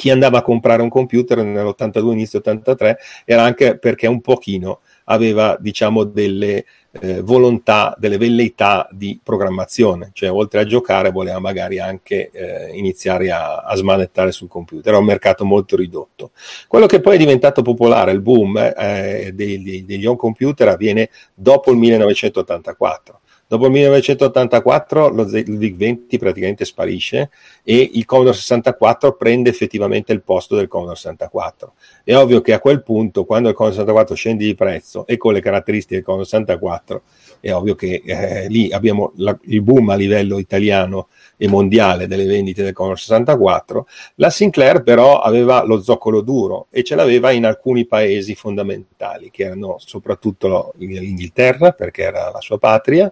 chi 0.00 0.08
andava 0.08 0.38
a 0.38 0.42
comprare 0.42 0.80
un 0.80 0.88
computer 0.88 1.42
nell'82, 1.42 2.12
inizio 2.12 2.38
83, 2.38 2.96
era 3.26 3.42
anche 3.42 3.76
perché 3.76 4.06
un 4.06 4.22
pochino 4.22 4.80
aveva, 5.04 5.58
diciamo, 5.60 6.04
delle 6.04 6.64
eh, 6.92 7.20
volontà, 7.20 7.94
delle 7.98 8.16
velleità 8.16 8.88
di 8.92 9.20
programmazione, 9.22 10.08
cioè 10.14 10.32
oltre 10.32 10.60
a 10.60 10.64
giocare 10.64 11.10
voleva 11.10 11.38
magari 11.38 11.80
anche 11.80 12.30
eh, 12.32 12.70
iniziare 12.78 13.30
a, 13.30 13.56
a, 13.56 13.76
smanettare 13.76 14.32
sul 14.32 14.48
computer, 14.48 14.88
era 14.88 14.96
un 14.96 15.04
mercato 15.04 15.44
molto 15.44 15.76
ridotto. 15.76 16.30
Quello 16.66 16.86
che 16.86 17.00
poi 17.00 17.16
è 17.16 17.18
diventato 17.18 17.60
popolare, 17.60 18.12
il 18.12 18.22
boom 18.22 18.56
eh, 18.56 19.32
degli, 19.34 19.84
degli 19.84 20.06
home 20.06 20.16
computer, 20.16 20.68
avviene 20.68 21.10
dopo 21.34 21.70
il 21.72 21.76
1984 21.76 23.19
Dopo 23.50 23.64
il 23.64 23.72
1984 23.72 25.08
lo 25.08 25.24
VIC-20 25.24 26.18
praticamente 26.20 26.64
sparisce 26.64 27.30
e 27.64 27.90
il 27.94 28.04
Commodore 28.04 28.36
64 28.36 29.16
prende 29.16 29.50
effettivamente 29.50 30.12
il 30.12 30.22
posto 30.22 30.54
del 30.54 30.68
Commodore 30.68 30.94
64. 30.94 31.72
È 32.04 32.14
ovvio 32.14 32.42
che 32.42 32.52
a 32.52 32.60
quel 32.60 32.84
punto, 32.84 33.24
quando 33.24 33.48
il 33.48 33.56
Commodore 33.56 33.80
64 33.80 34.14
scende 34.14 34.44
di 34.44 34.54
prezzo 34.54 35.04
e 35.04 35.16
con 35.16 35.32
le 35.32 35.40
caratteristiche 35.40 35.96
del 35.96 36.04
Commodore 36.04 36.28
64, 36.28 37.02
è 37.40 37.52
ovvio 37.52 37.74
che 37.74 38.02
eh, 38.04 38.48
lì 38.48 38.70
abbiamo 38.70 39.12
la, 39.16 39.36
il 39.42 39.62
boom 39.62 39.88
a 39.90 39.94
livello 39.94 40.38
italiano 40.38 41.08
e 41.36 41.48
mondiale 41.48 42.06
delle 42.06 42.26
vendite 42.26 42.62
del 42.62 42.72
Commodore 42.72 43.00
64, 43.00 43.86
la 44.16 44.30
Sinclair 44.30 44.82
però 44.82 45.20
aveva 45.20 45.64
lo 45.64 45.80
zoccolo 45.82 46.20
duro 46.20 46.66
e 46.70 46.82
ce 46.84 46.94
l'aveva 46.94 47.30
in 47.30 47.46
alcuni 47.46 47.86
paesi 47.86 48.34
fondamentali, 48.34 49.30
che 49.30 49.44
erano 49.44 49.76
soprattutto 49.78 50.74
l'Inghilterra, 50.76 51.72
perché 51.72 52.02
era 52.02 52.30
la 52.30 52.40
sua 52.40 52.58
patria, 52.58 53.10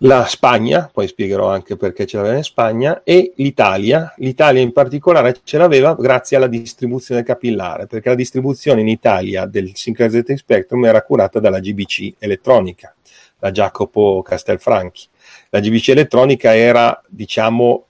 la 0.00 0.26
Spagna, 0.26 0.90
poi 0.92 1.06
spiegherò 1.06 1.48
anche 1.48 1.76
perché 1.76 2.06
ce 2.06 2.16
l'aveva 2.16 2.36
in 2.36 2.42
Spagna, 2.42 3.02
e 3.02 3.32
l'Italia. 3.36 4.12
L'Italia 4.18 4.60
in 4.60 4.72
particolare 4.72 5.36
ce 5.42 5.58
l'aveva 5.58 5.94
grazie 5.94 6.36
alla 6.36 6.46
distribuzione 6.46 7.22
capillare, 7.22 7.86
perché 7.86 8.10
la 8.10 8.14
distribuzione 8.14 8.80
in 8.80 8.88
Italia 8.88 9.46
del 9.46 9.72
ZX 9.74 10.34
Spectrum 10.34 10.84
era 10.84 11.02
curata 11.02 11.40
dalla 11.40 11.60
GBC 11.60 12.14
elettronica, 12.18 12.94
da 13.38 13.50
Jacopo 13.50 14.22
Castelfranchi 14.22 15.08
la 15.50 15.60
GBC 15.60 15.88
Elettronica 15.88 16.54
era, 16.54 17.00
diciamo, 17.08 17.84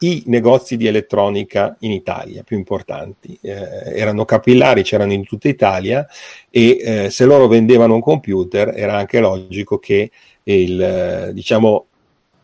i 0.00 0.24
negozi 0.26 0.76
di 0.76 0.86
elettronica 0.86 1.74
in 1.80 1.92
Italia 1.92 2.42
più 2.42 2.58
importanti. 2.58 3.38
Eh, 3.40 3.54
erano 3.94 4.26
capillari, 4.26 4.82
c'erano 4.82 5.12
in 5.12 5.24
tutta 5.24 5.48
Italia 5.48 6.06
e 6.50 6.78
eh, 6.78 7.10
se 7.10 7.24
loro 7.24 7.46
vendevano 7.46 7.94
un 7.94 8.00
computer 8.00 8.74
era 8.76 8.96
anche 8.96 9.20
logico 9.20 9.78
che 9.78 10.10
il, 10.54 10.80
eh, 10.80 11.32
diciamo, 11.32 11.86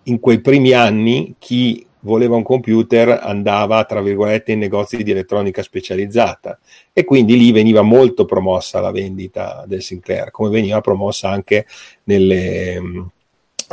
in 0.05 0.19
quei 0.21 0.41
primi 0.41 0.73
anni 0.73 1.35
chi 1.39 1.87
voleva 2.01 2.35
un 2.35 2.43
computer 2.43 3.21
andava, 3.23 3.85
tra 3.85 4.03
virgolette, 4.03 4.53
in 4.53 4.59
negozi 4.59 5.03
di 5.03 5.11
elettronica 5.13 5.63
specializzata 5.63 6.59
e 6.93 7.05
quindi 7.05 7.37
lì 7.37 7.53
veniva 7.53 7.83
molto 7.83 8.25
promossa 8.25 8.81
la 8.81 8.91
vendita 8.91 9.65
del 9.67 9.83
Sinclair, 9.83 10.31
come 10.31 10.51
veniva 10.51 10.81
promossa 10.81 11.29
anche 11.29 11.67
nelle 12.05 13.11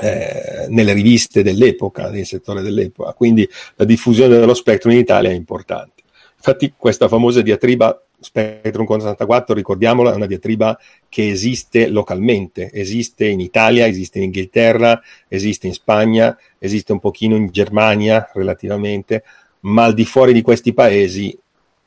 eh, 0.02 0.68
nelle 0.70 0.94
riviste 0.94 1.44
dell'epoca, 1.44 2.10
nel 2.10 2.26
settore 2.26 2.62
dell'epoca, 2.62 3.12
quindi 3.14 3.48
la 3.76 3.84
diffusione 3.84 4.38
dello 4.38 4.54
Spectrum 4.54 4.94
in 4.94 5.00
Italia 5.00 5.30
è 5.30 5.34
importante. 5.34 6.04
Infatti 6.38 6.74
questa 6.78 7.10
famosa 7.10 7.42
diatriba 7.42 8.02
Spectrum 8.20 8.86
con 8.86 9.00
64, 9.00 9.54
ricordiamola, 9.54 10.12
è 10.12 10.16
una 10.16 10.26
diatriba 10.26 10.78
che 11.08 11.30
esiste 11.30 11.88
localmente, 11.88 12.70
esiste 12.74 13.26
in 13.28 13.40
Italia, 13.40 13.88
esiste 13.88 14.18
in 14.18 14.26
Inghilterra, 14.26 15.02
esiste 15.28 15.68
in 15.68 15.74
Spagna, 15.74 16.38
esiste 16.58 16.92
un 16.92 17.00
pochino 17.00 17.36
in 17.36 17.48
Germania 17.50 18.30
relativamente, 18.34 19.24
ma 19.62 19.86
al 19.86 19.94
di 19.94 20.06
fuori 20.06 20.34
di 20.34 20.42
questi 20.42 20.74
paesi 20.74 21.38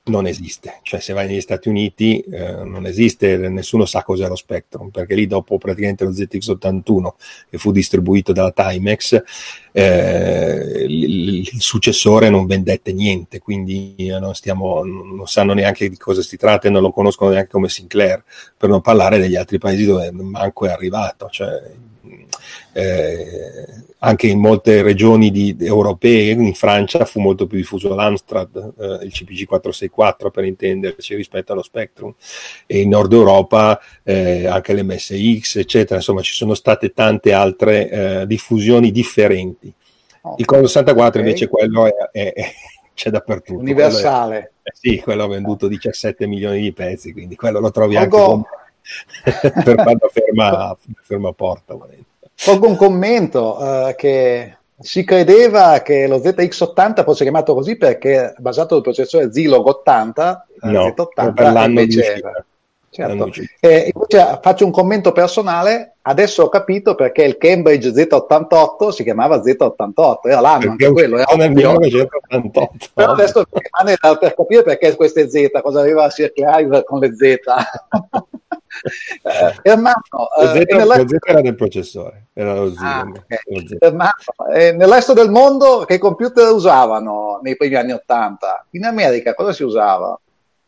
non 0.04 0.26
esiste, 0.26 0.80
cioè 0.82 0.98
se 0.98 1.12
vai 1.12 1.28
negli 1.28 1.40
Stati 1.40 1.68
Uniti 1.68 2.18
eh, 2.18 2.64
non 2.64 2.86
esiste, 2.86 3.36
nessuno 3.36 3.84
sa 3.84 4.02
cos'è 4.02 4.26
lo 4.26 4.34
Spectrum, 4.34 4.90
perché 4.90 5.14
lì 5.14 5.28
dopo 5.28 5.58
praticamente 5.58 6.02
lo 6.02 6.10
ZX81 6.10 7.08
che 7.48 7.58
fu 7.58 7.70
distribuito 7.70 8.32
dalla 8.32 8.50
Timex, 8.50 9.22
eh, 9.70 10.84
il, 10.88 11.38
il, 11.38 11.60
successore 11.60 12.30
non 12.30 12.46
vendette 12.46 12.92
niente, 12.92 13.38
quindi 13.38 13.94
eh, 13.96 14.18
non, 14.18 14.34
stiamo, 14.34 14.82
non 14.82 15.28
sanno 15.28 15.52
neanche 15.52 15.88
di 15.88 15.96
cosa 15.96 16.20
si 16.20 16.36
tratta 16.36 16.66
e 16.66 16.70
non 16.70 16.82
lo 16.82 16.90
conoscono 16.90 17.30
neanche 17.30 17.50
come 17.50 17.68
Sinclair, 17.68 18.24
per 18.56 18.70
non 18.70 18.80
parlare 18.80 19.18
degli 19.18 19.36
altri 19.36 19.58
paesi 19.58 19.84
dove 19.84 20.10
manco 20.10 20.66
è 20.66 20.70
arrivato, 20.70 21.28
cioè, 21.30 21.62
eh, 22.72 23.66
anche 24.04 24.26
in 24.26 24.40
molte 24.40 24.82
regioni 24.82 25.30
di, 25.30 25.56
europee, 25.60 26.30
in 26.30 26.54
Francia 26.54 27.04
fu 27.04 27.20
molto 27.20 27.46
più 27.46 27.56
diffuso 27.56 27.94
l'Amstrad, 27.94 28.56
eh, 28.56 29.04
il 29.04 29.12
CPG 29.12 29.44
464 29.44 30.30
per 30.30 30.44
intenderci 30.44 31.14
rispetto 31.14 31.52
allo 31.52 31.62
Spectrum, 31.62 32.12
e 32.66 32.80
in 32.80 32.88
Nord 32.88 33.12
Europa 33.12 33.80
eh, 34.02 34.46
anche 34.46 34.74
l'MSX, 34.74 35.56
eccetera, 35.56 35.96
insomma 35.96 36.20
ci 36.22 36.34
sono 36.34 36.54
state 36.54 36.92
tante 36.92 37.32
altre 37.32 37.90
eh, 37.90 38.26
diffusioni 38.26 38.90
differenti. 38.90 39.72
Oh, 40.22 40.34
il 40.38 40.44
Commodore 40.44 40.72
64 40.72 41.20
okay. 41.20 41.20
invece 41.20 41.48
quello 41.48 41.86
è, 41.86 41.94
è, 42.10 42.32
è, 42.32 42.52
c'è 42.94 43.10
dappertutto. 43.10 43.60
Universale. 43.60 44.28
Quello 44.28 44.50
è, 44.62 44.68
eh, 44.68 44.72
sì, 44.74 45.00
quello 45.00 45.24
ha 45.24 45.28
venduto 45.28 45.68
17 45.68 46.26
milioni 46.26 46.60
di 46.60 46.72
pezzi, 46.72 47.12
quindi 47.12 47.36
quello 47.36 47.60
lo 47.60 47.70
trovi 47.70 47.94
Poco... 47.96 48.32
anche 48.32 48.48
con, 49.42 49.62
per 49.62 49.74
quando 49.76 50.10
ferma, 50.12 50.76
ferma 51.02 51.32
porta. 51.32 51.74
Volendo. 51.74 52.10
Colgo 52.44 52.66
un 52.66 52.76
commento 52.76 53.56
uh, 53.58 53.94
che 53.94 54.56
si 54.80 55.04
credeva 55.04 55.80
che 55.80 56.08
lo 56.08 56.18
ZX80 56.18 57.04
fosse 57.04 57.22
chiamato 57.22 57.54
così 57.54 57.76
perché 57.76 58.34
basato 58.38 58.74
sul 58.74 58.82
processore 58.82 59.32
Zilog 59.32 59.64
80, 59.64 60.46
no, 60.62 60.86
Z80 60.88 61.34
per 61.34 61.52
l'anno 61.52 61.80
invece. 61.80 62.20
Certo. 62.92 63.30
Eh, 63.60 63.90
invece 63.94 64.38
faccio 64.42 64.66
un 64.66 64.70
commento 64.70 65.12
personale, 65.12 65.94
adesso 66.02 66.42
ho 66.42 66.48
capito 66.50 66.94
perché 66.94 67.24
il 67.24 67.38
Cambridge 67.38 67.90
Z88 67.90 68.88
si 68.90 69.02
chiamava 69.02 69.40
Z88, 69.40 70.18
era 70.24 70.40
l'anno 70.40 70.58
perché 70.58 70.84
anche 70.84 70.92
quello. 70.92 71.16
Era 71.16 71.34
nel 71.36 71.52
1988. 71.52 72.86
Però 72.92 73.12
adesso 73.12 73.44
rimane 73.50 73.96
per 74.18 74.34
capire 74.34 74.62
perché 74.62 74.94
queste 74.94 75.30
Z, 75.30 75.62
cosa 75.62 75.80
aveva 75.80 76.10
Sir 76.10 76.34
Clive 76.34 76.84
con 76.84 76.98
le 76.98 77.14
Z. 77.14 77.36
eh, 79.22 79.70
Ermanno, 79.70 80.02
lo, 80.12 80.46
Z, 80.46 80.56
eh, 80.56 80.66
nella... 80.74 80.96
lo 80.96 81.08
Z 81.08 81.16
era 81.20 81.40
del 81.40 81.54
processore, 81.54 82.26
era 82.32 82.54
lo 82.54 82.72
Z. 82.72 82.78
Ah, 82.80 83.06
okay. 83.08 83.78
Ermanno, 83.78 84.12
eh, 84.54 84.72
nel 84.72 84.88
resto 84.88 85.12
del 85.12 85.30
mondo 85.30 85.84
che 85.86 85.98
computer 85.98 86.50
usavano 86.52 87.40
nei 87.42 87.56
primi 87.56 87.74
anni 87.74 87.92
80? 87.92 88.66
In 88.70 88.84
America 88.84 89.34
cosa 89.34 89.52
si 89.52 89.62
usava? 89.62 90.18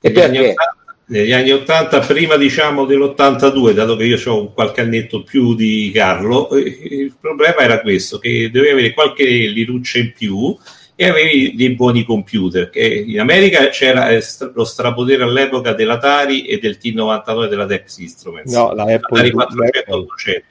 E 0.01 0.11
perché? 0.11 0.51
80 0.51 0.85
negli 1.07 1.33
anni 1.33 1.51
80, 1.51 2.01
prima 2.01 2.37
diciamo 2.37 2.87
dell'82, 2.87 3.73
dato 3.73 3.97
che 3.97 4.05
io 4.05 4.33
ho 4.33 4.53
qualche 4.53 4.81
annetto 4.81 5.23
più 5.23 5.55
di 5.55 5.90
Carlo, 5.93 6.51
eh, 6.51 6.61
il 6.61 7.14
problema 7.21 7.59
era 7.59 7.81
questo, 7.81 8.19
che 8.19 8.51
dovevi 8.51 8.73
avere 8.73 8.95
qualche 8.95 9.25
liruccia 9.25 9.99
in 9.99 10.12
più 10.17 10.57
e 10.96 11.09
avevi 11.09 11.54
dei 11.54 11.74
buoni 11.74 12.04
computer. 12.04 12.70
Che 12.70 13.04
in 13.07 13.18
America 13.18 13.68
c'era 13.68 14.11
eh, 14.11 14.22
lo 14.54 14.64
strapotere 14.64 15.24
all'epoca 15.24 15.72
dell'Atari 15.72 16.46
e 16.46 16.59
del 16.59 16.78
T99 16.80 17.48
della 17.48 17.66
Dex 17.66 17.98
Instruments. 17.98 18.52
No, 18.52 18.72
la 18.72 18.85
Apple 18.85 19.18
Atari 19.18 19.30
400 19.30 19.96
800. 19.96 20.46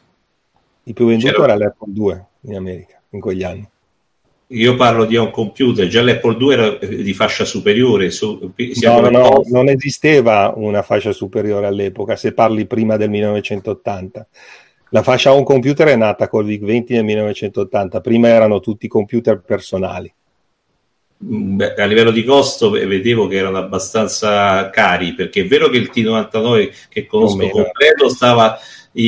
Il 0.83 0.93
più 0.93 1.07
venduto 1.07 1.31
c'era... 1.31 1.43
era 1.43 1.55
l'Apple 1.55 1.93
2 1.93 2.25
in 2.41 2.55
America 2.55 3.01
in 3.11 3.19
quegli 3.19 3.43
anni. 3.43 3.67
Io 4.47 4.75
parlo 4.75 5.05
di 5.05 5.15
un 5.15 5.31
computer, 5.31 5.87
già 5.87 6.03
l'Apple 6.03 6.35
2 6.35 6.53
era 6.53 6.69
di 6.85 7.13
fascia 7.13 7.45
superiore. 7.45 8.11
Su, 8.11 8.53
no, 8.81 8.99
no, 8.99 9.09
no, 9.09 9.41
non 9.47 9.69
esisteva 9.69 10.53
una 10.55 10.83
fascia 10.83 11.11
superiore 11.11 11.65
all'epoca, 11.65 12.15
se 12.15 12.33
parli 12.33 12.67
prima 12.67 12.97
del 12.97 13.09
1980. 13.09 14.27
La 14.89 15.01
fascia 15.01 15.33
home 15.33 15.43
computer 15.43 15.87
è 15.87 15.95
nata 15.95 16.27
col 16.27 16.45
VIC-20 16.45 16.85
nel 16.89 17.03
1980, 17.03 18.01
prima 18.01 18.27
erano 18.27 18.59
tutti 18.59 18.87
computer 18.87 19.41
personali. 19.41 20.13
A 21.77 21.85
livello 21.85 22.11
di 22.11 22.23
costo 22.23 22.69
vedevo 22.69 23.27
che 23.27 23.37
erano 23.37 23.57
abbastanza 23.57 24.69
cari, 24.69 25.13
perché 25.13 25.41
è 25.41 25.47
vero 25.47 25.69
che 25.69 25.77
il 25.77 25.91
T99 25.93 26.73
che 26.89 27.05
conosco 27.05 27.47
completo 27.49 28.09
stava 28.09 28.57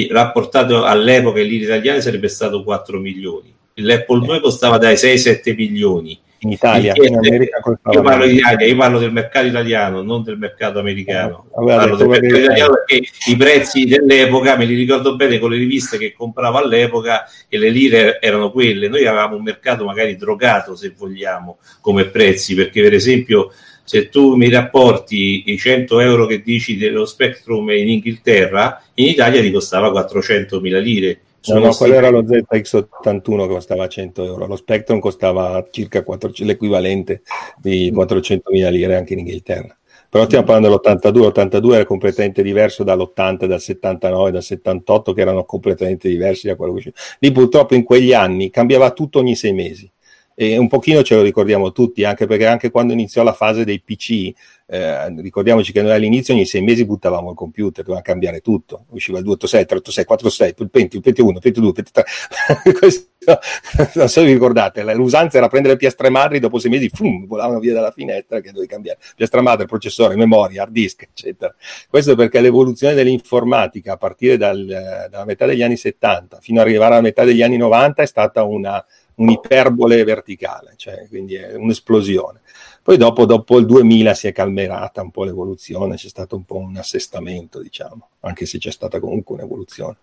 rapportato 0.09 0.83
all'epoca 0.83 1.39
in 1.39 1.47
lire 1.47 1.65
italiane 1.65 2.01
sarebbe 2.01 2.27
stato 2.27 2.63
4 2.63 2.99
milioni 2.99 3.53
l'Apple 3.81 4.25
2 4.25 4.39
costava 4.39 4.77
dai 4.77 4.95
6-7 4.95 5.55
milioni. 5.55 6.19
In 6.39 6.51
Italia, 6.51 6.93
in 6.95 7.15
America 7.15 7.59
io 7.91 8.01
parlo 8.01 8.25
di 8.27 8.35
Italia, 8.35 8.67
io 8.67 8.75
parlo 8.75 8.99
del 8.99 9.11
mercato 9.11 9.47
italiano, 9.47 10.03
non 10.03 10.21
del 10.21 10.37
mercato 10.37 10.77
americano. 10.77 11.47
Eh, 11.49 11.65
parlo 11.65 11.95
del 11.95 12.07
mercato 12.07 12.35
italiano 12.35 12.73
perché 12.85 13.07
i 13.27 13.35
prezzi 13.35 13.85
dell'epoca 13.85 14.55
me 14.55 14.65
li 14.65 14.75
ricordo 14.75 15.15
bene 15.15 15.39
con 15.39 15.49
le 15.49 15.57
riviste 15.57 15.97
che 15.97 16.13
compravo 16.13 16.59
all'epoca 16.59 17.27
e 17.47 17.57
le 17.57 17.69
lire 17.69 18.21
erano 18.21 18.51
quelle. 18.51 18.87
Noi 18.87 19.07
avevamo 19.07 19.37
un 19.37 19.43
mercato 19.43 19.85
magari 19.85 20.15
drogato, 20.17 20.75
se 20.75 20.93
vogliamo, 20.95 21.57
come 21.81 22.05
prezzi, 22.05 22.53
perché 22.53 22.81
per 22.81 22.93
esempio 22.93 23.51
se 23.83 24.09
tu 24.09 24.35
mi 24.35 24.49
rapporti 24.49 25.43
i 25.47 25.57
100 25.57 25.99
euro 25.99 26.25
che 26.27 26.41
dici 26.43 26.77
dello 26.77 27.05
Spectrum 27.05 27.71
in 27.71 27.89
Inghilterra, 27.89 28.83
in 28.95 29.07
Italia 29.07 29.41
ti 29.41 29.51
costava 29.51 29.89
400 29.89 30.59
mila 30.59 30.79
lire 30.79 31.21
No, 31.47 31.59
no, 31.59 31.73
quello 31.73 31.93
era 31.93 32.09
lo 32.09 32.23
ZX81 32.23 33.41
che 33.41 33.47
costava 33.47 33.87
100 33.87 34.23
euro, 34.23 34.47
lo 34.47 34.55
Spectrum 34.55 34.99
costava 34.99 35.65
circa 35.69 36.03
400, 36.03 36.51
l'equivalente 36.51 37.21
di 37.57 37.91
400.000 37.91 38.71
lire 38.71 38.95
anche 38.95 39.13
in 39.13 39.19
Inghilterra. 39.19 39.77
Però 40.09 40.23
stiamo 40.25 40.45
parlando 40.45 40.69
dell'82, 40.69 41.17
l'82 41.19 41.73
era 41.73 41.85
completamente 41.85 42.41
diverso 42.41 42.83
dall'80, 42.83 43.45
dal 43.45 43.59
79, 43.59 44.31
dal 44.31 44.43
78 44.43 45.13
che 45.13 45.21
erano 45.21 45.43
completamente 45.43 46.07
diversi 46.07 46.47
da 46.47 46.55
quello 46.55 46.73
che 46.73 46.81
c'è. 46.81 46.91
Lì 47.19 47.31
purtroppo 47.31 47.75
in 47.75 47.83
quegli 47.83 48.13
anni 48.13 48.49
cambiava 48.49 48.91
tutto 48.91 49.19
ogni 49.19 49.35
sei 49.35 49.53
mesi 49.53 49.91
e 50.37 50.57
un 50.57 50.67
pochino 50.67 51.01
ce 51.01 51.15
lo 51.15 51.21
ricordiamo 51.21 51.71
tutti, 51.71 52.03
anche 52.03 52.27
perché 52.27 52.45
anche 52.45 52.69
quando 52.69 52.91
iniziò 52.91 53.23
la 53.23 53.31
fase 53.31 53.63
dei 53.63 53.81
PC, 53.81 54.33
eh, 54.67 55.21
ricordiamoci 55.21 55.71
che 55.71 55.81
noi 55.81 55.93
all'inizio 55.93 56.33
ogni 56.33 56.45
sei 56.45 56.61
mesi 56.61 56.85
buttavamo 56.85 57.29
il 57.29 57.35
computer, 57.35 57.85
doveva 57.85 58.03
cambiare 58.03 58.41
tutto, 58.41 58.85
usciva 58.89 59.17
il 59.17 59.23
286, 59.23 59.65
386, 59.65 60.05
486, 60.05 60.65
il 60.65 60.69
Penti, 60.69 60.95
il 60.97 61.01
Penti 61.01 61.21
1, 61.21 61.31
il 61.31 61.39
Penti 61.39 61.59
2, 61.61 61.69
il 61.69 61.73
Penti 61.73 61.91
3, 61.93 62.73
questo, 62.77 63.07
non 63.25 63.89
so 63.93 64.07
se 64.07 64.25
vi 64.25 64.33
ricordate, 64.33 64.83
l'usanza 64.93 65.37
era 65.37 65.47
prendere 65.47 65.77
piastre 65.77 66.09
madri, 66.09 66.39
dopo 66.39 66.59
sei 66.59 66.69
mesi 66.69 66.89
fum, 66.89 67.25
volavano 67.27 67.59
via 67.59 67.73
dalla 67.73 67.91
finestra 67.91 68.41
che 68.41 68.49
dovevi 68.49 68.67
cambiare, 68.67 68.99
piastra 69.15 69.41
madre, 69.41 69.65
processore, 69.67 70.17
memoria, 70.17 70.63
hard 70.63 70.71
disk, 70.71 71.03
eccetera. 71.03 71.55
Questo 71.87 72.15
perché 72.15 72.41
l'evoluzione 72.41 72.93
dell'informatica 72.93 73.93
a 73.93 73.97
partire 73.97 74.35
dal, 74.35 74.65
dalla 74.65 75.25
metà 75.25 75.45
degli 75.45 75.63
anni 75.63 75.77
70 75.77 76.39
fino 76.41 76.59
ad 76.59 76.67
arrivare 76.67 76.93
alla 76.93 77.01
metà 77.01 77.23
degli 77.23 77.41
anni 77.41 77.55
90 77.55 78.03
è 78.03 78.05
stata 78.05 78.43
una 78.43 78.83
un'iperbole 79.15 80.03
verticale, 80.03 80.73
cioè, 80.77 81.07
quindi 81.07 81.35
è 81.35 81.55
un'esplosione. 81.55 82.41
Poi 82.85 82.97
dopo, 82.97 83.25
dopo, 83.25 83.57
il 83.57 83.65
2000 83.65 84.13
si 84.13 84.27
è 84.27 84.31
calmerata 84.31 85.01
un 85.01 85.09
po' 85.09 85.23
l'evoluzione, 85.23 85.95
c'è 85.95 86.07
stato 86.07 86.35
un 86.35 86.43
po' 86.43 86.57
un 86.57 86.77
assestamento, 86.77 87.59
diciamo, 87.59 88.09
anche 88.19 88.45
se 88.45 88.59
c'è 88.59 88.71
stata 88.71 88.99
comunque 88.99 89.35
un'evoluzione. 89.35 89.97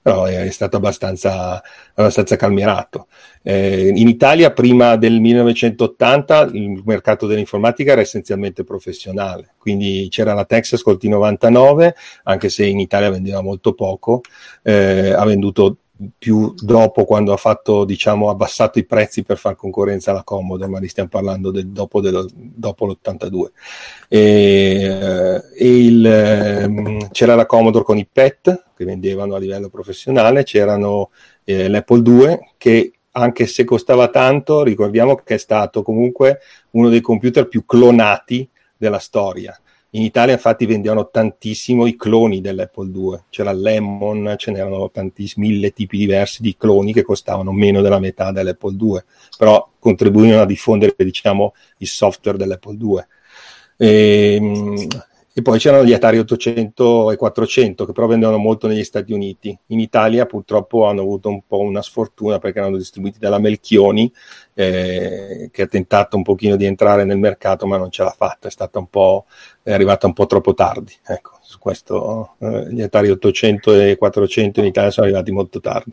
Però 0.00 0.24
è, 0.24 0.48
stato 0.50 0.76
abbastanza, 0.76 1.60
abbastanza 1.94 2.36
calmerato. 2.36 3.08
Eh, 3.42 3.88
in 3.88 4.08
Italia, 4.08 4.52
prima 4.52 4.96
del 4.96 5.20
1980, 5.20 6.50
il 6.52 6.80
mercato 6.86 7.26
dell'informatica 7.26 7.92
era 7.92 8.00
essenzialmente 8.00 8.62
professionale, 8.62 9.54
quindi 9.58 10.06
c'era 10.08 10.32
la 10.32 10.44
Texas 10.44 10.82
col 10.82 10.98
T99, 10.98 11.92
anche 12.22 12.48
se 12.48 12.64
in 12.64 12.78
Italia 12.78 13.10
vendeva 13.10 13.42
molto 13.42 13.74
poco, 13.74 14.20
eh, 14.62 15.10
ha 15.12 15.24
venduto 15.24 15.78
più 16.18 16.52
dopo 16.56 17.04
quando 17.04 17.32
ha 17.32 17.36
fatto 17.36 17.84
diciamo 17.84 18.28
abbassato 18.28 18.78
i 18.78 18.84
prezzi 18.84 19.22
per 19.22 19.38
far 19.38 19.56
concorrenza 19.56 20.10
alla 20.10 20.24
Commodore 20.24 20.70
ma 20.70 20.78
li 20.78 20.88
stiamo 20.88 21.08
parlando 21.08 21.50
del, 21.50 21.68
dopo, 21.68 22.00
del, 22.00 22.26
dopo 22.34 22.86
l'82 22.86 23.46
e, 24.08 25.42
e 25.54 25.84
il, 25.84 26.06
ehm, 26.06 27.08
c'era 27.10 27.34
la 27.34 27.46
Commodore 27.46 27.84
con 27.84 27.96
i 27.96 28.06
PET 28.10 28.64
che 28.76 28.84
vendevano 28.84 29.34
a 29.34 29.38
livello 29.38 29.70
professionale 29.70 30.44
c'erano 30.44 31.10
eh, 31.44 31.68
l'Apple 31.68 32.02
2 32.02 32.52
che 32.58 32.92
anche 33.12 33.46
se 33.46 33.64
costava 33.64 34.08
tanto 34.08 34.62
ricordiamo 34.62 35.14
che 35.14 35.34
è 35.34 35.38
stato 35.38 35.82
comunque 35.82 36.40
uno 36.72 36.90
dei 36.90 37.00
computer 37.00 37.48
più 37.48 37.64
clonati 37.64 38.46
della 38.76 38.98
storia 38.98 39.58
in 39.96 40.02
Italia 40.02 40.34
infatti 40.34 40.66
vendevano 40.66 41.08
tantissimo 41.08 41.86
i 41.86 41.96
cloni 41.96 42.42
dell'Apple 42.42 42.90
2, 42.90 43.24
c'era 43.30 43.52
Lemon, 43.52 44.34
ce 44.36 44.50
n'erano 44.50 44.90
tantissimi, 44.90 45.48
mille 45.48 45.72
tipi 45.72 45.96
diversi 45.96 46.42
di 46.42 46.54
cloni 46.56 46.92
che 46.92 47.02
costavano 47.02 47.50
meno 47.50 47.80
della 47.80 47.98
metà 47.98 48.30
dell'Apple 48.30 48.76
2, 48.76 49.04
però 49.38 49.66
contribuivano 49.78 50.42
a 50.42 50.46
diffondere 50.46 50.94
diciamo, 50.98 51.54
il 51.78 51.86
software 51.86 52.36
dell'Apple 52.36 52.76
2. 52.76 53.08
E, 53.78 54.34
ehm, 54.34 54.86
e 55.38 55.42
poi 55.42 55.58
c'erano 55.58 55.84
gli 55.84 55.92
Atari 55.92 56.18
800 56.18 57.10
e 57.10 57.16
400 57.16 57.84
che 57.84 57.92
però 57.92 58.06
vendevano 58.06 58.38
molto 58.38 58.68
negli 58.68 58.82
Stati 58.82 59.12
Uniti. 59.12 59.54
In 59.66 59.80
Italia 59.80 60.24
purtroppo 60.24 60.86
hanno 60.86 61.02
avuto 61.02 61.28
un 61.28 61.42
po' 61.46 61.58
una 61.58 61.82
sfortuna 61.82 62.38
perché 62.38 62.60
erano 62.60 62.78
distribuiti 62.78 63.18
dalla 63.18 63.38
Melchioni 63.38 64.10
eh, 64.54 65.50
che 65.52 65.62
ha 65.62 65.66
tentato 65.66 66.16
un 66.16 66.22
pochino 66.22 66.56
di 66.56 66.64
entrare 66.64 67.04
nel 67.04 67.18
mercato 67.18 67.66
ma 67.66 67.76
non 67.76 67.90
ce 67.90 68.02
l'ha 68.02 68.14
fatta, 68.16 68.48
è 68.48 68.50
stata 68.50 68.78
un 68.78 68.88
po' 68.88 69.26
è 69.62 69.74
arrivata 69.74 70.06
un 70.06 70.14
po' 70.14 70.24
troppo 70.24 70.54
tardi. 70.54 70.94
Ecco, 71.04 71.32
su 71.42 71.58
questo 71.58 72.36
eh, 72.38 72.72
gli 72.72 72.80
Atari 72.80 73.10
800 73.10 73.74
e 73.74 73.96
400 73.98 74.60
in 74.60 74.66
Italia 74.66 74.90
sono 74.90 75.04
arrivati 75.04 75.32
molto 75.32 75.60
tardi. 75.60 75.92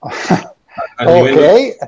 ok, 0.00 1.78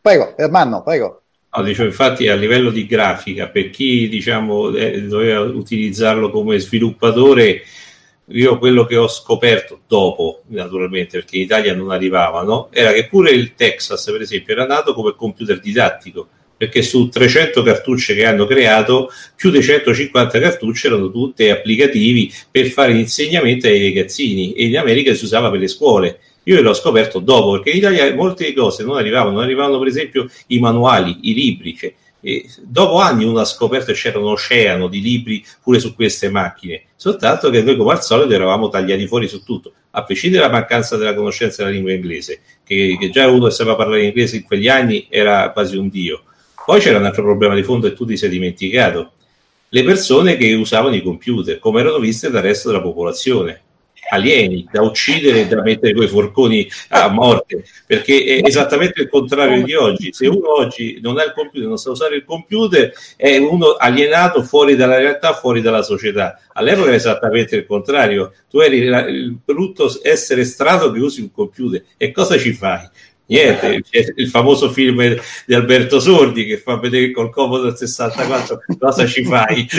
prego, 0.00 0.36
Ermanno, 0.36 0.84
prego. 0.84 1.22
No, 1.56 1.62
dicevo, 1.62 1.88
infatti 1.88 2.28
a 2.28 2.34
livello 2.34 2.70
di 2.70 2.84
grafica, 2.84 3.48
per 3.48 3.70
chi 3.70 4.08
diciamo, 4.08 4.74
eh, 4.76 5.02
doveva 5.04 5.40
utilizzarlo 5.40 6.30
come 6.30 6.58
sviluppatore, 6.58 7.62
io 8.28 8.58
quello 8.58 8.84
che 8.84 8.96
ho 8.96 9.08
scoperto 9.08 9.80
dopo, 9.86 10.42
naturalmente, 10.48 11.18
perché 11.18 11.36
in 11.36 11.42
Italia 11.42 11.74
non 11.74 11.90
arrivavano, 11.90 12.68
era 12.72 12.92
che 12.92 13.06
pure 13.06 13.30
il 13.30 13.54
Texas, 13.54 14.04
per 14.04 14.20
esempio, 14.20 14.52
era 14.52 14.66
nato 14.66 14.92
come 14.92 15.14
computer 15.16 15.58
didattico, 15.58 16.28
perché 16.54 16.82
su 16.82 17.08
300 17.08 17.62
cartucce 17.62 18.14
che 18.14 18.26
hanno 18.26 18.44
creato, 18.44 19.08
più 19.34 19.50
di 19.50 19.62
150 19.62 20.38
cartucce 20.38 20.88
erano 20.88 21.10
tutte 21.10 21.50
applicativi 21.50 22.30
per 22.50 22.66
fare 22.66 22.92
insegnamento 22.92 23.66
ai 23.66 23.82
ragazzini 23.82 24.52
e 24.52 24.66
in 24.66 24.76
America 24.76 25.14
si 25.14 25.24
usava 25.24 25.50
per 25.50 25.60
le 25.60 25.68
scuole 25.68 26.20
io 26.48 26.62
l'ho 26.62 26.74
scoperto 26.74 27.18
dopo, 27.18 27.52
perché 27.52 27.70
in 27.70 27.78
Italia 27.78 28.14
molte 28.14 28.52
cose 28.52 28.84
non 28.84 28.96
arrivavano, 28.96 29.34
non 29.34 29.42
arrivavano 29.42 29.78
per 29.78 29.88
esempio 29.88 30.28
i 30.48 30.60
manuali, 30.60 31.18
i 31.22 31.34
libri. 31.34 31.76
Cioè, 31.76 31.92
dopo 32.62 32.98
anni 32.98 33.24
uno 33.24 33.40
ha 33.40 33.44
scoperto 33.44 33.86
che 33.86 33.98
c'era 33.98 34.20
un 34.20 34.26
oceano 34.26 34.86
di 34.86 35.00
libri 35.00 35.44
pure 35.60 35.80
su 35.80 35.94
queste 35.96 36.30
macchine, 36.30 36.84
soltanto 36.94 37.50
che 37.50 37.62
noi 37.62 37.76
come 37.76 37.92
al 37.92 38.02
solito 38.02 38.32
eravamo 38.32 38.68
tagliati 38.68 39.08
fuori 39.08 39.26
su 39.26 39.42
tutto, 39.42 39.72
a 39.90 40.04
prescindere 40.04 40.42
dalla 40.42 40.54
mancanza 40.54 40.96
della 40.96 41.14
conoscenza 41.14 41.62
della 41.62 41.74
lingua 41.74 41.92
inglese, 41.92 42.40
che, 42.64 42.96
che 42.98 43.10
già 43.10 43.26
uno 43.28 43.46
che 43.46 43.52
sapeva 43.52 43.74
parlare 43.74 44.04
inglese 44.04 44.36
in 44.36 44.44
quegli 44.44 44.68
anni 44.68 45.08
era 45.10 45.50
quasi 45.50 45.76
un 45.76 45.88
dio. 45.88 46.22
Poi 46.64 46.80
c'era 46.80 46.98
un 46.98 47.06
altro 47.06 47.24
problema 47.24 47.56
di 47.56 47.64
fondo 47.64 47.88
e 47.88 47.92
tu 47.92 48.04
ti 48.06 48.16
sei 48.16 48.28
dimenticato, 48.28 49.12
le 49.68 49.82
persone 49.82 50.36
che 50.36 50.54
usavano 50.54 50.94
i 50.94 51.02
computer, 51.02 51.58
come 51.58 51.80
erano 51.80 51.98
viste 51.98 52.30
dal 52.30 52.42
resto 52.42 52.68
della 52.68 52.82
popolazione 52.82 53.62
alieni 54.10 54.68
da 54.70 54.82
uccidere 54.82 55.40
e 55.40 55.46
da 55.46 55.62
mettere 55.62 55.94
quei 55.94 56.08
forconi 56.08 56.68
a 56.90 57.08
morte 57.08 57.64
perché 57.86 58.24
è 58.24 58.40
esattamente 58.46 59.02
il 59.02 59.08
contrario 59.08 59.62
di 59.62 59.74
oggi. 59.74 60.12
Se 60.12 60.26
uno 60.26 60.58
oggi 60.58 60.98
non 61.02 61.18
ha 61.18 61.24
il 61.24 61.32
computer 61.34 61.68
non 61.68 61.78
sa 61.78 61.90
usare 61.90 62.16
il 62.16 62.24
computer 62.24 62.92
è 63.16 63.36
uno 63.36 63.72
alienato 63.72 64.42
fuori 64.42 64.76
dalla 64.76 64.98
realtà 64.98 65.34
fuori 65.34 65.60
dalla 65.60 65.82
società. 65.82 66.40
All'epoca 66.52 66.88
era 66.88 66.96
esattamente 66.96 67.56
il 67.56 67.66
contrario. 67.66 68.32
Tu 68.48 68.60
eri 68.60 68.78
il 68.78 69.38
brutto 69.44 69.90
essere 70.02 70.44
strato 70.44 70.90
che 70.90 71.00
usi 71.00 71.20
un 71.20 71.30
computer. 71.30 71.82
E 71.96 72.12
cosa 72.12 72.38
ci 72.38 72.52
fai? 72.52 72.88
Niente, 73.28 73.82
c'è 73.82 74.12
il 74.16 74.28
famoso 74.28 74.70
film 74.70 75.02
di 75.46 75.54
Alberto 75.54 75.98
Sordi 75.98 76.44
che 76.44 76.58
fa 76.58 76.78
vedere 76.78 77.10
col 77.10 77.30
Commodore 77.30 77.74
64 77.76 78.60
cosa 78.78 79.06
ci 79.06 79.24
fai. 79.24 79.66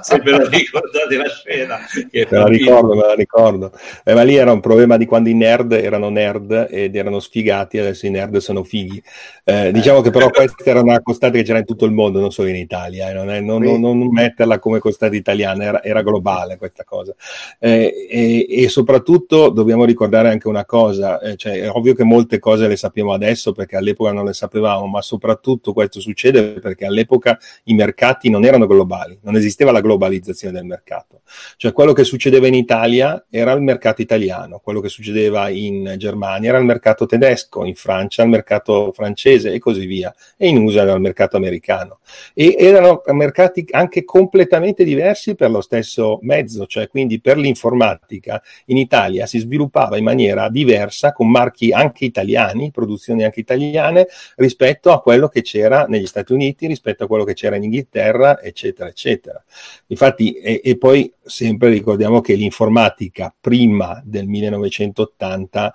Se 0.00 0.20
ve 0.20 0.30
lo 0.30 0.48
ricordate 0.48 1.16
la 1.16 1.28
scena. 1.28 1.78
me 2.10 2.26
la 2.30 2.46
ricordo, 2.46 2.94
me 2.94 3.06
la 3.06 3.14
ricordo. 3.14 3.72
Eh, 4.02 4.14
ma 4.14 4.22
lì 4.22 4.36
era 4.36 4.52
un 4.52 4.60
problema 4.60 4.96
di 4.96 5.04
quando 5.04 5.28
i 5.28 5.34
nerd 5.34 5.72
erano 5.72 6.08
nerd 6.08 6.68
ed 6.70 6.96
erano 6.96 7.20
sfigati, 7.20 7.78
adesso 7.78 8.06
i 8.06 8.10
nerd 8.10 8.38
sono 8.38 8.64
fighi. 8.64 9.02
Eh, 9.44 9.70
diciamo 9.72 10.00
che 10.00 10.10
però 10.10 10.30
questa 10.30 10.64
era 10.64 10.80
una 10.80 11.02
costante 11.02 11.36
che 11.38 11.44
c'era 11.44 11.58
in 11.58 11.66
tutto 11.66 11.84
il 11.84 11.92
mondo, 11.92 12.18
non 12.18 12.32
solo 12.32 12.48
in 12.48 12.56
Italia, 12.56 13.10
eh, 13.10 13.12
non, 13.12 13.30
è, 13.30 13.40
non, 13.40 13.62
non, 13.62 13.80
non, 13.80 14.08
metterla 14.10 14.58
come 14.58 14.78
costante 14.78 15.16
italiana, 15.16 15.64
era, 15.64 15.82
era 15.82 16.02
globale 16.02 16.56
questa 16.56 16.82
cosa. 16.84 17.14
Eh, 17.58 18.08
e, 18.08 18.46
e, 18.48 18.68
soprattutto 18.70 19.50
dobbiamo 19.50 19.84
ricordare 19.84 20.30
anche 20.30 20.48
una 20.48 20.64
cosa, 20.64 21.20
eh, 21.20 21.36
cioè, 21.36 21.60
è 21.60 21.68
ovvio 21.68 21.94
che 21.94 22.04
molte 22.04 22.38
cose 22.38 22.53
cose 22.54 22.68
le 22.68 22.76
sappiamo 22.76 23.12
adesso 23.12 23.52
perché 23.52 23.76
all'epoca 23.76 24.12
non 24.12 24.24
le 24.24 24.32
sapevamo, 24.32 24.86
ma 24.86 25.02
soprattutto 25.02 25.72
questo 25.72 26.00
succede 26.00 26.60
perché 26.60 26.86
all'epoca 26.86 27.38
i 27.64 27.74
mercati 27.74 28.30
non 28.30 28.44
erano 28.44 28.66
globali, 28.66 29.18
non 29.22 29.36
esisteva 29.36 29.72
la 29.72 29.80
globalizzazione 29.80 30.54
del 30.54 30.64
mercato. 30.64 31.22
Cioè 31.56 31.72
quello 31.72 31.92
che 31.92 32.04
succedeva 32.04 32.46
in 32.46 32.54
Italia 32.54 33.26
era 33.28 33.52
il 33.52 33.60
mercato 33.60 34.02
italiano, 34.02 34.60
quello 34.62 34.80
che 34.80 34.88
succedeva 34.88 35.48
in 35.48 35.94
Germania 35.96 36.50
era 36.50 36.58
il 36.58 36.64
mercato 36.64 37.06
tedesco, 37.06 37.64
in 37.64 37.74
Francia 37.74 38.22
il 38.22 38.28
mercato 38.28 38.92
francese 38.92 39.52
e 39.52 39.58
così 39.58 39.86
via, 39.86 40.14
e 40.36 40.48
in 40.48 40.58
USA 40.58 40.82
era 40.82 40.92
il 40.92 41.00
mercato 41.00 41.36
americano. 41.36 41.98
E 42.32 42.54
erano 42.58 43.02
mercati 43.06 43.66
anche 43.70 44.04
completamente 44.04 44.84
diversi 44.84 45.34
per 45.34 45.50
lo 45.50 45.60
stesso 45.60 46.18
mezzo, 46.22 46.66
cioè 46.66 46.88
quindi 46.88 47.20
per 47.20 47.36
l'informatica 47.36 48.40
in 48.66 48.76
Italia 48.76 49.26
si 49.26 49.38
sviluppava 49.38 49.96
in 49.96 50.04
maniera 50.04 50.48
diversa 50.48 51.12
con 51.12 51.30
marchi 51.30 51.72
anche 51.72 52.04
italiani 52.04 52.42
italiani, 52.44 52.70
produzioni 52.70 53.24
anche 53.24 53.40
italiane, 53.40 54.06
rispetto 54.36 54.92
a 54.92 55.00
quello 55.00 55.28
che 55.28 55.42
c'era 55.42 55.86
negli 55.86 56.06
Stati 56.06 56.32
Uniti, 56.32 56.66
rispetto 56.66 57.04
a 57.04 57.06
quello 57.06 57.24
che 57.24 57.34
c'era 57.34 57.56
in 57.56 57.64
Inghilterra, 57.64 58.40
eccetera, 58.40 58.88
eccetera. 58.88 59.42
Infatti, 59.86 60.34
e, 60.34 60.60
e 60.62 60.76
poi 60.76 61.12
sempre 61.22 61.70
ricordiamo 61.70 62.20
che 62.20 62.34
l'informatica 62.34 63.34
prima 63.38 64.00
del 64.04 64.26
1980 64.26 65.74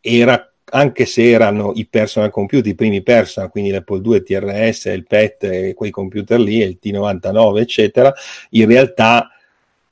era 0.00 0.44
anche 0.72 1.04
se 1.04 1.28
erano 1.28 1.72
i 1.74 1.86
personal 1.86 2.30
computer, 2.30 2.70
i 2.70 2.76
primi 2.76 3.02
personal, 3.02 3.50
quindi 3.50 3.70
l'Apple 3.70 4.00
2, 4.00 4.16
il 4.18 4.22
TRS, 4.22 4.84
il 4.84 5.04
PET, 5.04 5.74
quei 5.74 5.90
computer 5.90 6.38
lì, 6.38 6.58
il 6.58 6.78
T99, 6.80 7.58
eccetera, 7.58 8.12
in 8.50 8.66
realtà 8.66 9.30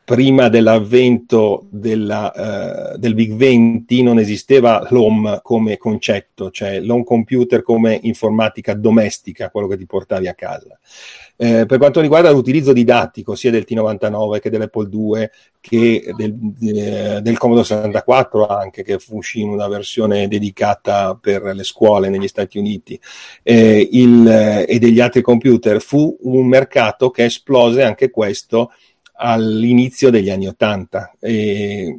prima 0.09 0.49
dell'avvento 0.49 1.67
della, 1.69 2.33
uh, 2.95 2.97
del 2.97 3.13
Big 3.13 3.35
20 3.35 4.03
non 4.03 4.19
esisteva 4.19 4.87
l'home 4.89 5.41
come 5.43 5.77
concetto, 5.77 6.51
cioè 6.51 6.81
l'home 6.81 7.05
computer 7.05 7.61
come 7.61 7.99
informatica 8.05 8.73
domestica, 8.73 9.51
quello 9.51 9.67
che 9.67 9.77
ti 9.77 9.85
portavi 9.85 10.27
a 10.27 10.33
casa. 10.33 10.79
Eh, 11.37 11.67
per 11.67 11.77
quanto 11.77 12.01
riguarda 12.01 12.31
l'utilizzo 12.31 12.73
didattico 12.73 13.35
sia 13.35 13.51
del 13.51 13.67
T99 13.69 14.41
che 14.41 14.51
dell'Apple 14.51 14.89
2 14.89 15.31
che 15.61 16.13
del, 16.17 16.35
de, 16.35 17.21
del 17.23 17.39
Commodore 17.39 17.67
64 17.67 18.47
anche, 18.47 18.83
che 18.83 18.99
fu 18.99 19.19
uscì 19.19 19.43
in 19.43 19.51
una 19.51 19.69
versione 19.69 20.27
dedicata 20.27 21.17
per 21.21 21.43
le 21.43 21.63
scuole 21.65 22.09
negli 22.09 22.27
Stati 22.27 22.59
Uniti 22.59 22.99
eh, 23.43 23.89
il, 23.93 24.27
eh, 24.27 24.65
e 24.67 24.79
degli 24.79 25.01
altri 25.01 25.21
computer, 25.21 25.81
fu 25.81 26.17
un 26.23 26.47
mercato 26.47 27.11
che 27.11 27.27
esplose 27.27 27.83
anche 27.83 28.11
questo 28.11 28.73
all'inizio 29.19 30.11
degli 30.11 30.31
anni 30.31 30.47
80. 30.47 31.17
E 31.21 31.95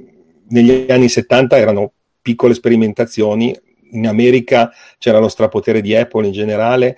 negli 0.48 0.90
anni 0.90 1.10
70 1.10 1.58
erano 1.58 1.94
piccole 2.22 2.54
sperimentazioni, 2.54 3.58
in 3.92 4.08
America 4.08 4.72
c'era 4.98 5.20
lo 5.20 5.28
strapotere 5.28 5.82
di 5.82 5.96
Apple 5.96 6.28
in 6.28 6.34
generale 6.34 6.98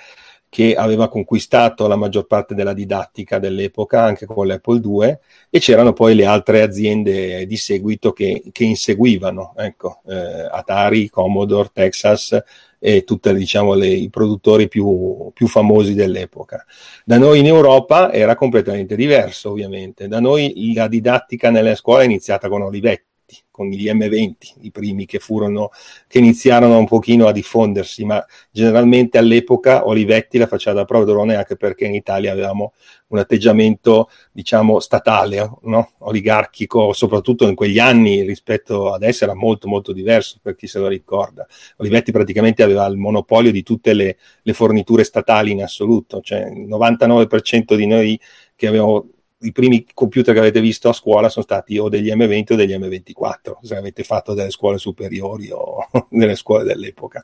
che 0.51 0.75
aveva 0.75 1.07
conquistato 1.07 1.87
la 1.87 1.95
maggior 1.95 2.27
parte 2.27 2.53
della 2.53 2.73
didattica 2.73 3.39
dell'epoca 3.39 4.03
anche 4.03 4.25
con 4.25 4.47
l'Apple 4.47 4.81
II 4.83 5.17
e 5.49 5.59
c'erano 5.59 5.93
poi 5.93 6.13
le 6.13 6.25
altre 6.25 6.61
aziende 6.61 7.45
di 7.45 7.55
seguito 7.55 8.11
che, 8.11 8.43
che 8.51 8.65
inseguivano, 8.65 9.53
ecco, 9.55 10.01
eh, 10.07 10.49
Atari, 10.51 11.09
Commodore, 11.09 11.69
Texas, 11.71 12.37
e 12.83 13.03
tutti 13.03 13.31
diciamo, 13.35 13.75
i 13.75 14.09
produttori 14.09 14.67
più, 14.67 15.29
più, 15.33 15.45
famosi 15.45 15.93
dell'epoca. 15.93 16.65
Da 17.05 17.19
noi 17.19 17.37
in 17.37 17.45
Europa 17.45 18.11
era 18.11 18.33
completamente 18.33 18.95
diverso, 18.95 19.51
ovviamente. 19.51 20.07
Da 20.07 20.19
noi 20.19 20.73
la 20.73 20.87
didattica 20.87 21.51
nelle 21.51 21.75
scuole 21.75 22.01
è 22.01 22.05
iniziata 22.05 22.49
con 22.49 22.63
Olivetti 22.63 23.10
con 23.51 23.67
gli 23.67 23.89
M20, 23.89 24.33
i 24.61 24.71
primi 24.71 25.05
che 25.05 25.19
furono, 25.19 25.69
che 26.07 26.17
iniziarono 26.17 26.77
un 26.77 26.87
pochino 26.87 27.27
a 27.27 27.31
diffondersi, 27.31 28.05
ma 28.05 28.25
generalmente 28.49 29.17
all'epoca 29.17 29.85
Olivetti 29.85 30.37
la 30.37 30.47
faceva 30.47 30.77
da 30.77 30.85
prodrone 30.85 31.35
anche 31.35 31.57
perché 31.57 31.85
in 31.85 31.93
Italia 31.93 32.31
avevamo 32.31 32.73
un 33.07 33.19
atteggiamento, 33.19 34.09
diciamo, 34.31 34.79
statale, 34.79 35.57
no? 35.63 35.91
oligarchico, 35.99 36.93
soprattutto 36.93 37.47
in 37.47 37.55
quegli 37.55 37.77
anni 37.77 38.23
rispetto 38.23 38.93
adesso 38.93 39.25
era 39.25 39.35
molto 39.35 39.67
molto 39.67 39.91
diverso 39.91 40.39
per 40.41 40.55
chi 40.55 40.67
se 40.67 40.79
lo 40.79 40.87
ricorda. 40.87 41.45
Olivetti 41.77 42.11
praticamente 42.11 42.63
aveva 42.63 42.85
il 42.85 42.97
monopolio 42.97 43.51
di 43.51 43.63
tutte 43.63 43.93
le, 43.93 44.17
le 44.41 44.53
forniture 44.53 45.03
statali 45.03 45.51
in 45.51 45.61
assoluto, 45.61 46.21
cioè 46.21 46.47
il 46.47 46.67
99% 46.67 47.75
di 47.75 47.85
noi 47.85 48.19
che 48.55 48.67
avevamo 48.67 49.07
i 49.41 49.51
primi 49.51 49.85
computer 49.93 50.33
che 50.33 50.39
avete 50.39 50.61
visto 50.61 50.89
a 50.89 50.93
scuola 50.93 51.29
sono 51.29 51.45
stati 51.45 51.77
o 51.77 51.89
degli 51.89 52.11
M20 52.11 52.53
o 52.53 52.55
degli 52.55 52.73
M24, 52.73 53.57
se 53.61 53.75
avete 53.75 54.03
fatto 54.03 54.33
delle 54.33 54.51
scuole 54.51 54.77
superiori 54.77 55.49
o 55.51 55.87
delle 56.09 56.35
scuole 56.35 56.63
dell'epoca. 56.63 57.23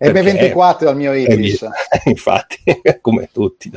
M24 0.00 0.86
al 0.86 0.96
mio 0.96 1.12
Ibis. 1.12 1.66
Infatti, 2.06 2.62
come 3.00 3.28
tutti, 3.32 3.70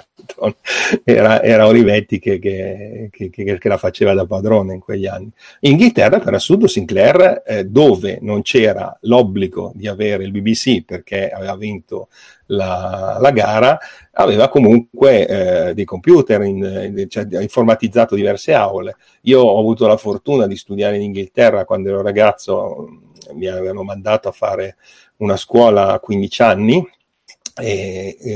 era, 1.04 1.42
era 1.42 1.68
Olivetti 1.68 2.20
che, 2.20 2.40
che, 2.40 3.10
che, 3.12 3.30
che, 3.30 3.70
la 3.70 3.78
faceva 3.78 4.14
da 4.14 4.26
padrone 4.26 4.74
in 4.74 4.80
quegli 4.80 5.06
anni. 5.06 5.30
In 5.62 5.72
Inghilterra, 5.72 6.20
per 6.20 6.34
assurdo, 6.34 6.68
Sinclair, 6.68 7.44
eh, 7.46 7.66
dove 7.66 8.18
non 8.22 8.42
c'era 8.42 8.98
l'obbligo 9.02 9.72
di 9.76 9.88
avere 9.88 10.24
il 10.24 10.32
BBC 10.32 10.84
perché 10.84 11.30
aveva 11.30 11.56
vinto 11.56 12.10
la, 12.48 13.18
la 13.20 13.32
gara, 13.32 13.78
aveva 14.14 14.50
comunque 14.50 15.28
eh, 15.28 15.74
dei 15.74 15.86
computer, 15.86 16.42
in, 16.42 17.06
cioè, 17.10 17.28
ha 17.34 17.42
informatizzato 17.42 18.16
diverse 18.16 18.54
aule. 18.54 18.98
Io 19.22 19.42
ho 19.42 19.60
avuto 19.60 19.88
la 19.88 19.98
fortuna 19.98 20.48
di 20.48 20.56
studiare 20.56 20.96
in 20.96 21.04
Inghilterra 21.04 21.66
quando 21.66 21.90
ero 21.90 22.02
ragazzo, 22.02 23.02
mi 23.34 23.48
avevano 23.48 23.84
mandato 23.84 24.30
a 24.30 24.32
fare 24.32 24.78
una 25.18 25.38
scuola 25.38 25.94
a 25.94 26.00
15 26.00 26.42
anni, 26.42 26.90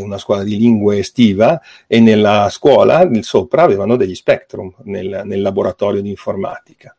una 0.01 0.17
scuola 0.17 0.43
di 0.43 0.57
lingue 0.57 0.97
estiva 0.97 1.61
e 1.85 1.99
nella 1.99 2.49
scuola 2.49 3.07
sopra 3.21 3.61
avevano 3.61 3.95
degli 3.95 4.15
Spectrum 4.15 4.73
nel, 4.85 5.21
nel 5.25 5.41
laboratorio 5.41 6.01
di 6.01 6.09
informatica 6.09 6.95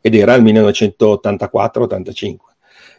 ed 0.00 0.14
era 0.14 0.34
il 0.34 0.42
1984-85. 0.42 2.36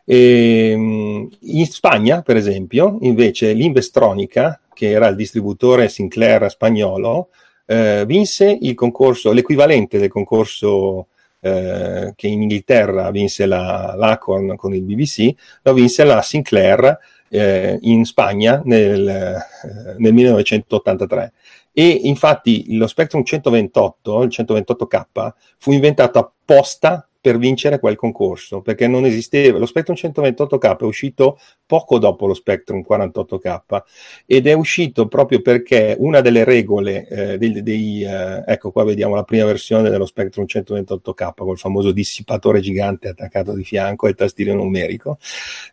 E, 0.06 0.72
ehm, 0.72 1.30
in 1.40 1.66
Spagna, 1.66 2.22
per 2.22 2.36
esempio, 2.38 2.98
invece 3.02 3.54
l'Investronica, 3.54 4.60
che 4.74 4.90
era 4.90 5.08
il 5.08 5.16
distributore 5.16 5.90
Sinclair 5.90 6.50
spagnolo, 6.50 7.30
eh, 7.66 8.04
vinse 8.06 8.58
il 8.62 8.74
concorso, 8.74 9.32
l'equivalente 9.32 9.98
del 10.00 10.10
concorso 10.10 11.08
eh, 11.40 12.14
che 12.16 12.28
in 12.28 12.42
Inghilterra 12.42 13.12
vinse 13.12 13.46
la, 13.46 13.94
l'Acorn 13.98 14.56
con 14.56 14.74
il 14.74 14.84
BBC, 14.84 15.34
lo 15.64 15.74
vinse 15.74 16.04
la 16.04 16.22
Sinclair 16.22 16.98
eh, 17.30 17.78
in 17.82 18.04
Spagna 18.06 18.62
nel, 18.66 19.08
eh, 19.08 19.96
nel 19.98 20.14
1983. 20.14 21.34
E 21.74 21.88
infatti 21.88 22.76
lo 22.76 22.86
Spectrum 22.88 23.24
128, 23.24 24.24
il 24.24 24.30
128K, 24.30 25.32
fu 25.58 25.72
inventato 25.72 26.20
apposta 26.20 27.08
per 27.22 27.38
vincere 27.38 27.80
quel 27.80 27.96
concorso, 27.96 28.62
perché 28.62 28.88
non 28.88 29.06
esisteva. 29.06 29.60
Lo 29.60 29.68
Spectrum 29.68 29.96
128K 29.96 30.78
è 30.80 30.84
uscito 30.84 31.38
poco 31.68 32.00
dopo 32.00 32.26
lo 32.26 32.34
Spectrum 32.34 32.84
48K 32.88 33.84
ed 34.26 34.48
è 34.48 34.54
uscito 34.54 35.08
proprio 35.08 35.42
perché 35.42 35.96
una 36.00 36.20
delle 36.20 36.44
regole 36.44 37.08
eh, 37.08 37.38
dei, 37.38 37.62
dei 37.62 38.04
eh, 38.04 38.44
ecco 38.46 38.72
qua 38.72 38.84
vediamo 38.84 39.16
la 39.16 39.24
prima 39.24 39.46
versione 39.46 39.90
dello 39.90 40.06
Spectrum 40.06 40.46
128K 40.46 41.34
col 41.36 41.58
famoso 41.58 41.92
dissipatore 41.92 42.60
gigante 42.60 43.10
attaccato 43.10 43.54
di 43.54 43.64
fianco 43.64 44.08
e 44.08 44.10
il 44.10 44.16
tastiere 44.16 44.54
numerico, 44.54 45.20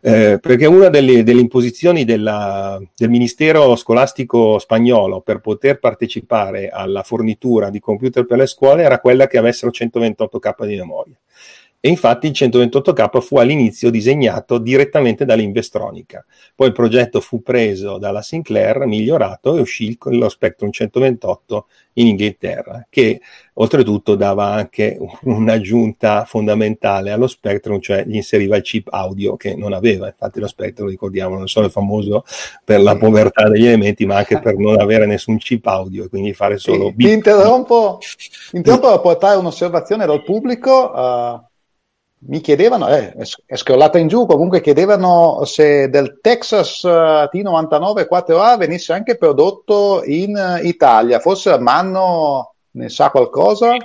eh, 0.01 0.37
perché 0.39 0.67
una 0.67 0.89
delle, 0.89 1.23
delle 1.23 1.41
imposizioni 1.41 2.05
della, 2.05 2.79
del 2.95 3.09
Ministero 3.09 3.75
Scolastico 3.75 4.59
spagnolo 4.59 5.21
per 5.21 5.39
poter 5.39 5.79
partecipare 5.79 6.69
alla 6.69 7.01
fornitura 7.01 7.71
di 7.71 7.79
computer 7.79 8.25
per 8.25 8.37
le 8.37 8.45
scuole 8.45 8.83
era 8.83 8.99
quella 8.99 9.25
che 9.25 9.39
avessero 9.39 9.71
128K 9.71 10.65
di 10.65 10.75
memoria 10.75 11.17
E 11.81 11.87
infatti 11.87 12.27
il 12.27 12.33
128K 12.33 13.21
fu 13.21 13.37
all'inizio 13.37 13.89
disegnato 13.89 14.57
direttamente 14.57 15.23
dall'Investronica. 15.23 16.25
Poi 16.53 16.67
il 16.67 16.73
progetto 16.73 17.21
fu 17.21 17.41
preso 17.41 17.97
dalla 17.97 18.21
Sinclair, 18.21 18.85
migliorato 18.85 19.55
e 19.55 19.61
uscì 19.61 19.97
lo 19.97 20.27
Spectrum 20.27 20.71
128 20.71 21.67
in 21.93 22.07
Inghilterra, 22.07 22.85
che 22.89 23.21
oltretutto 23.53 24.15
dava 24.15 24.47
anche 24.47 24.97
un'aggiunta 25.21 26.25
fondamentale 26.25 27.11
allo 27.11 27.27
Spectrum, 27.27 27.79
cioè 27.79 28.03
gli 28.03 28.15
inseriva 28.15 28.57
il 28.57 28.63
chip 28.63 28.89
audio 28.91 29.37
che 29.37 29.55
non 29.55 29.71
aveva. 29.71 30.07
Infatti 30.07 30.41
lo 30.41 30.47
Spectrum, 30.47 30.89
ricordiamo, 30.89 31.37
non 31.37 31.47
solo 31.47 31.67
è 31.67 31.69
famoso 31.69 32.25
per 32.65 32.81
la 32.81 32.97
povertà 32.97 33.47
degli 33.47 33.65
elementi, 33.65 34.05
ma 34.05 34.17
anche 34.17 34.41
per 34.41 34.57
non 34.57 34.81
avere 34.81 35.05
nessun 35.05 35.37
chip 35.37 35.65
audio 35.67 36.03
e 36.03 36.09
quindi 36.09 36.33
fare 36.33 36.57
solo... 36.57 36.89
Ti, 36.89 37.05
ti 37.05 37.11
interrompo, 37.11 37.99
interrompo 38.51 38.89
per 38.89 38.99
portare 38.99 39.37
un'osservazione 39.37 40.05
dal 40.05 40.23
pubblico. 40.23 40.91
Uh 40.93 41.47
mi 42.21 42.41
chiedevano, 42.41 42.89
eh, 42.89 43.13
è 43.45 43.55
scrollata 43.55 43.97
in 43.97 44.07
giù, 44.07 44.25
comunque 44.25 44.61
chiedevano 44.61 45.45
se 45.45 45.89
del 45.89 46.19
Texas 46.21 46.83
eh, 46.83 47.29
T99 47.31 48.07
4A 48.09 48.57
venisse 48.57 48.91
anche 48.91 49.17
prodotto 49.17 50.01
in 50.03 50.59
Italia, 50.63 51.19
forse 51.19 51.57
Manno 51.59 52.55
ne 52.71 52.89
sa 52.89 53.09
qualcosa? 53.09 53.77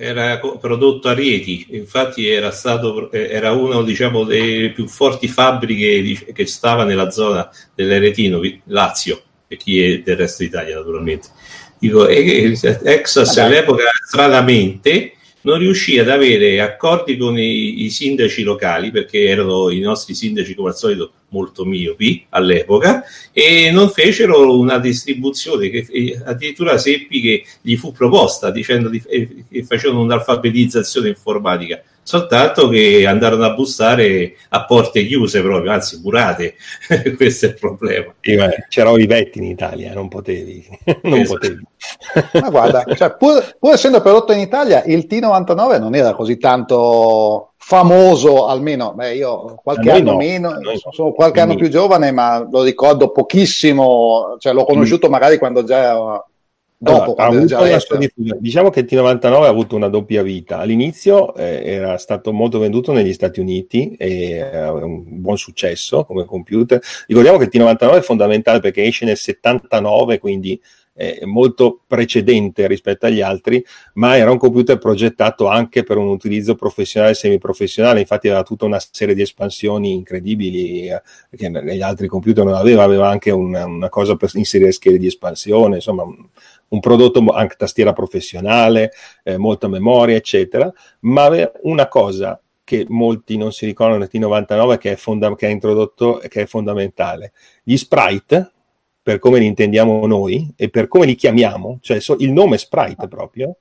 Era 0.00 0.38
prodotto 0.38 1.08
a 1.08 1.12
Rieti, 1.12 1.66
infatti 1.70 2.28
era, 2.28 2.52
stato, 2.52 3.10
eh, 3.10 3.28
era 3.30 3.52
una 3.52 3.82
diciamo, 3.82 4.24
delle 4.24 4.70
più 4.70 4.86
forti 4.86 5.28
fabbriche 5.28 6.32
che 6.32 6.46
stava 6.46 6.84
nella 6.84 7.10
zona 7.10 7.50
dell'Aretino, 7.74 8.40
Lazio, 8.66 9.20
e 9.48 9.56
chi 9.56 9.82
è 9.82 9.98
del 9.98 10.16
resto 10.16 10.42
d'Italia 10.42 10.76
naturalmente. 10.76 11.28
Dico, 11.78 12.06
e, 12.06 12.56
Texas 12.60 13.36
all'epoca 13.38 13.84
stranamente 14.06 15.12
non 15.48 15.58
riuscì 15.58 15.98
ad 15.98 16.10
avere 16.10 16.60
accordi 16.60 17.16
con 17.16 17.38
i, 17.38 17.84
i, 17.84 17.90
sindaci 17.90 18.42
locali, 18.42 18.90
perché 18.90 19.24
erano 19.24 19.70
i 19.70 19.80
nostri 19.80 20.14
sindaci, 20.14 20.54
come 20.54 20.68
al 20.68 20.76
solito, 20.76 21.12
molto 21.30 21.64
miopi 21.64 22.26
all'epoca, 22.30 23.04
e 23.32 23.70
non 23.70 23.90
fecero 23.90 24.58
una 24.58 24.78
distribuzione 24.78 25.68
che 25.70 26.20
addirittura 26.24 26.78
seppi 26.78 27.20
che 27.20 27.44
gli 27.60 27.76
fu 27.76 27.92
proposta 27.92 28.50
dicendo 28.50 28.90
che 28.90 29.46
facevano 29.66 30.02
un'alfabetizzazione 30.02 31.08
informatica 31.08 31.82
soltanto 32.08 32.70
che 32.70 33.06
andarono 33.06 33.44
a 33.44 33.52
bussare 33.52 34.36
a 34.48 34.64
porte 34.64 35.04
chiuse 35.04 35.42
proprio, 35.42 35.72
anzi 35.72 36.00
murate, 36.02 36.54
questo 37.16 37.44
è 37.44 37.48
il 37.50 37.54
problema. 37.56 38.14
Sì, 38.22 38.38
c'erano 38.70 38.96
i 38.96 39.04
vetti 39.04 39.36
in 39.36 39.44
Italia, 39.44 39.92
non 39.92 40.08
potevi. 40.08 40.66
non 41.02 41.18
esatto. 41.18 41.38
potevi. 41.38 41.66
Ma 42.40 42.48
guarda, 42.48 42.84
cioè, 42.94 43.14
pur, 43.14 43.56
pur, 43.58 43.74
essendo 43.74 44.00
prodotto 44.00 44.32
in 44.32 44.38
Italia, 44.38 44.84
il 44.84 45.06
T99 45.06 45.78
non 45.78 45.94
era 45.94 46.14
così 46.14 46.38
tanto 46.38 47.47
famoso, 47.68 48.46
almeno 48.46 48.94
beh, 48.94 49.14
io 49.14 49.60
qualche 49.62 49.90
anno 49.90 50.12
no, 50.12 50.16
meno, 50.16 50.58
sono 50.90 51.12
qualche 51.12 51.40
anno 51.40 51.54
più 51.54 51.68
giovane, 51.68 52.10
ma 52.12 52.38
lo 52.50 52.62
ricordo 52.62 53.10
pochissimo, 53.10 54.36
cioè 54.38 54.54
l'ho 54.54 54.64
conosciuto 54.64 55.10
magari 55.10 55.36
quando 55.36 55.62
già 55.64 56.24
Dopo, 56.80 57.16
allora, 57.16 57.76
diciamo 58.38 58.70
che 58.70 58.80
il 58.80 58.86
T99 58.88 59.42
ha 59.42 59.48
avuto 59.48 59.74
una 59.74 59.88
doppia 59.88 60.22
vita. 60.22 60.58
All'inizio 60.58 61.34
eh, 61.34 61.60
era 61.64 61.98
stato 61.98 62.32
molto 62.32 62.60
venduto 62.60 62.92
negli 62.92 63.12
Stati 63.12 63.40
Uniti 63.40 63.96
e 63.98 64.34
eh, 64.34 64.68
un 64.68 65.02
buon 65.20 65.36
successo 65.36 66.04
come 66.04 66.24
computer. 66.24 66.80
Ricordiamo 67.08 67.36
che 67.36 67.48
il 67.50 67.50
T99 67.52 67.96
è 67.96 68.00
fondamentale 68.00 68.60
perché 68.60 68.84
esce 68.84 69.04
nel 69.04 69.16
79, 69.16 70.20
quindi 70.20 70.60
è 70.98 71.24
molto 71.26 71.80
precedente 71.86 72.66
rispetto 72.66 73.06
agli 73.06 73.20
altri, 73.20 73.64
ma 73.94 74.16
era 74.16 74.32
un 74.32 74.36
computer 74.36 74.78
progettato 74.78 75.46
anche 75.46 75.84
per 75.84 75.96
un 75.96 76.08
utilizzo 76.08 76.56
professionale 76.56 77.12
e 77.12 77.14
semiprofessionale, 77.14 78.00
infatti 78.00 78.26
aveva 78.26 78.42
tutta 78.42 78.64
una 78.64 78.80
serie 78.80 79.14
di 79.14 79.22
espansioni 79.22 79.92
incredibili 79.92 80.88
eh, 80.88 81.00
che 81.36 81.50
gli 81.50 81.82
altri 81.82 82.08
computer 82.08 82.44
non 82.44 82.54
aveva, 82.54 82.82
aveva 82.82 83.08
anche 83.08 83.30
una, 83.30 83.64
una 83.64 83.88
cosa 83.88 84.16
per 84.16 84.30
inserire 84.34 84.72
schede 84.72 84.98
di 84.98 85.06
espansione, 85.06 85.76
insomma 85.76 86.02
un 86.02 86.80
prodotto 86.80 87.24
anche 87.28 87.54
tastiera 87.56 87.92
professionale, 87.92 88.90
eh, 89.22 89.36
molta 89.36 89.68
memoria, 89.68 90.16
eccetera, 90.16 90.70
ma 91.00 91.30
una 91.62 91.86
cosa 91.86 92.40
che 92.64 92.84
molti 92.88 93.36
non 93.36 93.52
si 93.52 93.66
ricordano 93.66 94.00
del 94.04 94.10
T99 94.12 94.78
che 94.78 94.92
è, 94.92 94.96
fonda- 94.96 95.34
che 95.36 95.46
è 95.46 95.50
introdotto 95.50 96.20
che 96.28 96.42
è 96.42 96.46
fondamentale. 96.46 97.32
Gli 97.62 97.76
sprite, 97.76 98.52
per 99.08 99.20
come 99.20 99.38
li 99.38 99.46
intendiamo 99.46 100.06
noi 100.06 100.52
e 100.54 100.68
per 100.68 100.86
come 100.86 101.06
li 101.06 101.14
chiamiamo, 101.14 101.78
cioè 101.80 101.98
il 102.18 102.30
nome 102.30 102.58
sprite 102.58 103.08
proprio, 103.08 103.56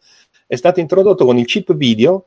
è 0.45 0.57
stato 0.57 0.81
introdotto 0.81 1.23
con 1.23 1.37
il 1.37 1.45
chip 1.45 1.73
video 1.73 2.25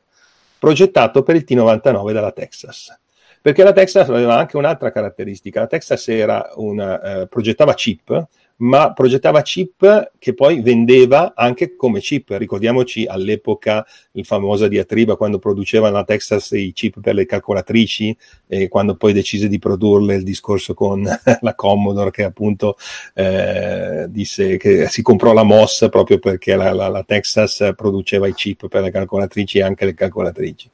progettato 0.57 1.21
per 1.21 1.35
il 1.35 1.45
T99 1.47 2.13
dalla 2.13 2.31
Texas. 2.31 2.99
Perché 3.39 3.61
la 3.61 3.73
Texas 3.73 4.09
aveva 4.09 4.37
anche 4.37 4.57
un'altra 4.57 4.91
caratteristica. 4.91 5.59
La 5.59 5.67
Texas 5.67 6.07
una, 6.55 6.99
eh, 7.21 7.27
progettava 7.27 7.75
chip 7.75 8.27
ma 8.61 8.93
progettava 8.93 9.41
chip 9.41 10.11
che 10.19 10.33
poi 10.33 10.61
vendeva 10.61 11.33
anche 11.35 11.75
come 11.75 11.99
chip. 11.99 12.29
Ricordiamoci 12.31 13.05
all'epoca 13.05 13.85
il 14.13 14.25
famosa 14.25 14.67
diatriba 14.67 15.15
quando 15.15 15.39
produceva 15.39 15.89
la 15.89 16.03
Texas 16.03 16.51
i 16.51 16.71
chip 16.73 16.99
per 16.99 17.15
le 17.15 17.25
calcolatrici 17.25 18.15
e 18.47 18.67
quando 18.67 18.95
poi 18.95 19.13
decise 19.13 19.47
di 19.47 19.57
produrle 19.57 20.15
il 20.15 20.23
discorso 20.23 20.73
con 20.75 21.01
la 21.41 21.55
Commodore 21.55 22.11
che 22.11 22.23
appunto 22.23 22.77
eh, 23.15 24.05
disse 24.09 24.57
che 24.57 24.87
si 24.89 25.01
comprò 25.01 25.33
la 25.33 25.43
MOS 25.43 25.87
proprio 25.89 26.19
perché 26.19 26.55
la, 26.55 26.71
la, 26.71 26.87
la, 26.87 27.03
Texas 27.03 27.73
produceva 27.75 28.27
i 28.27 28.33
chip 28.33 28.67
per 28.67 28.83
le 28.83 28.91
calcolatrici 28.91 29.57
e 29.57 29.63
anche 29.63 29.85
le 29.85 29.95
calcolatrici. 29.95 30.69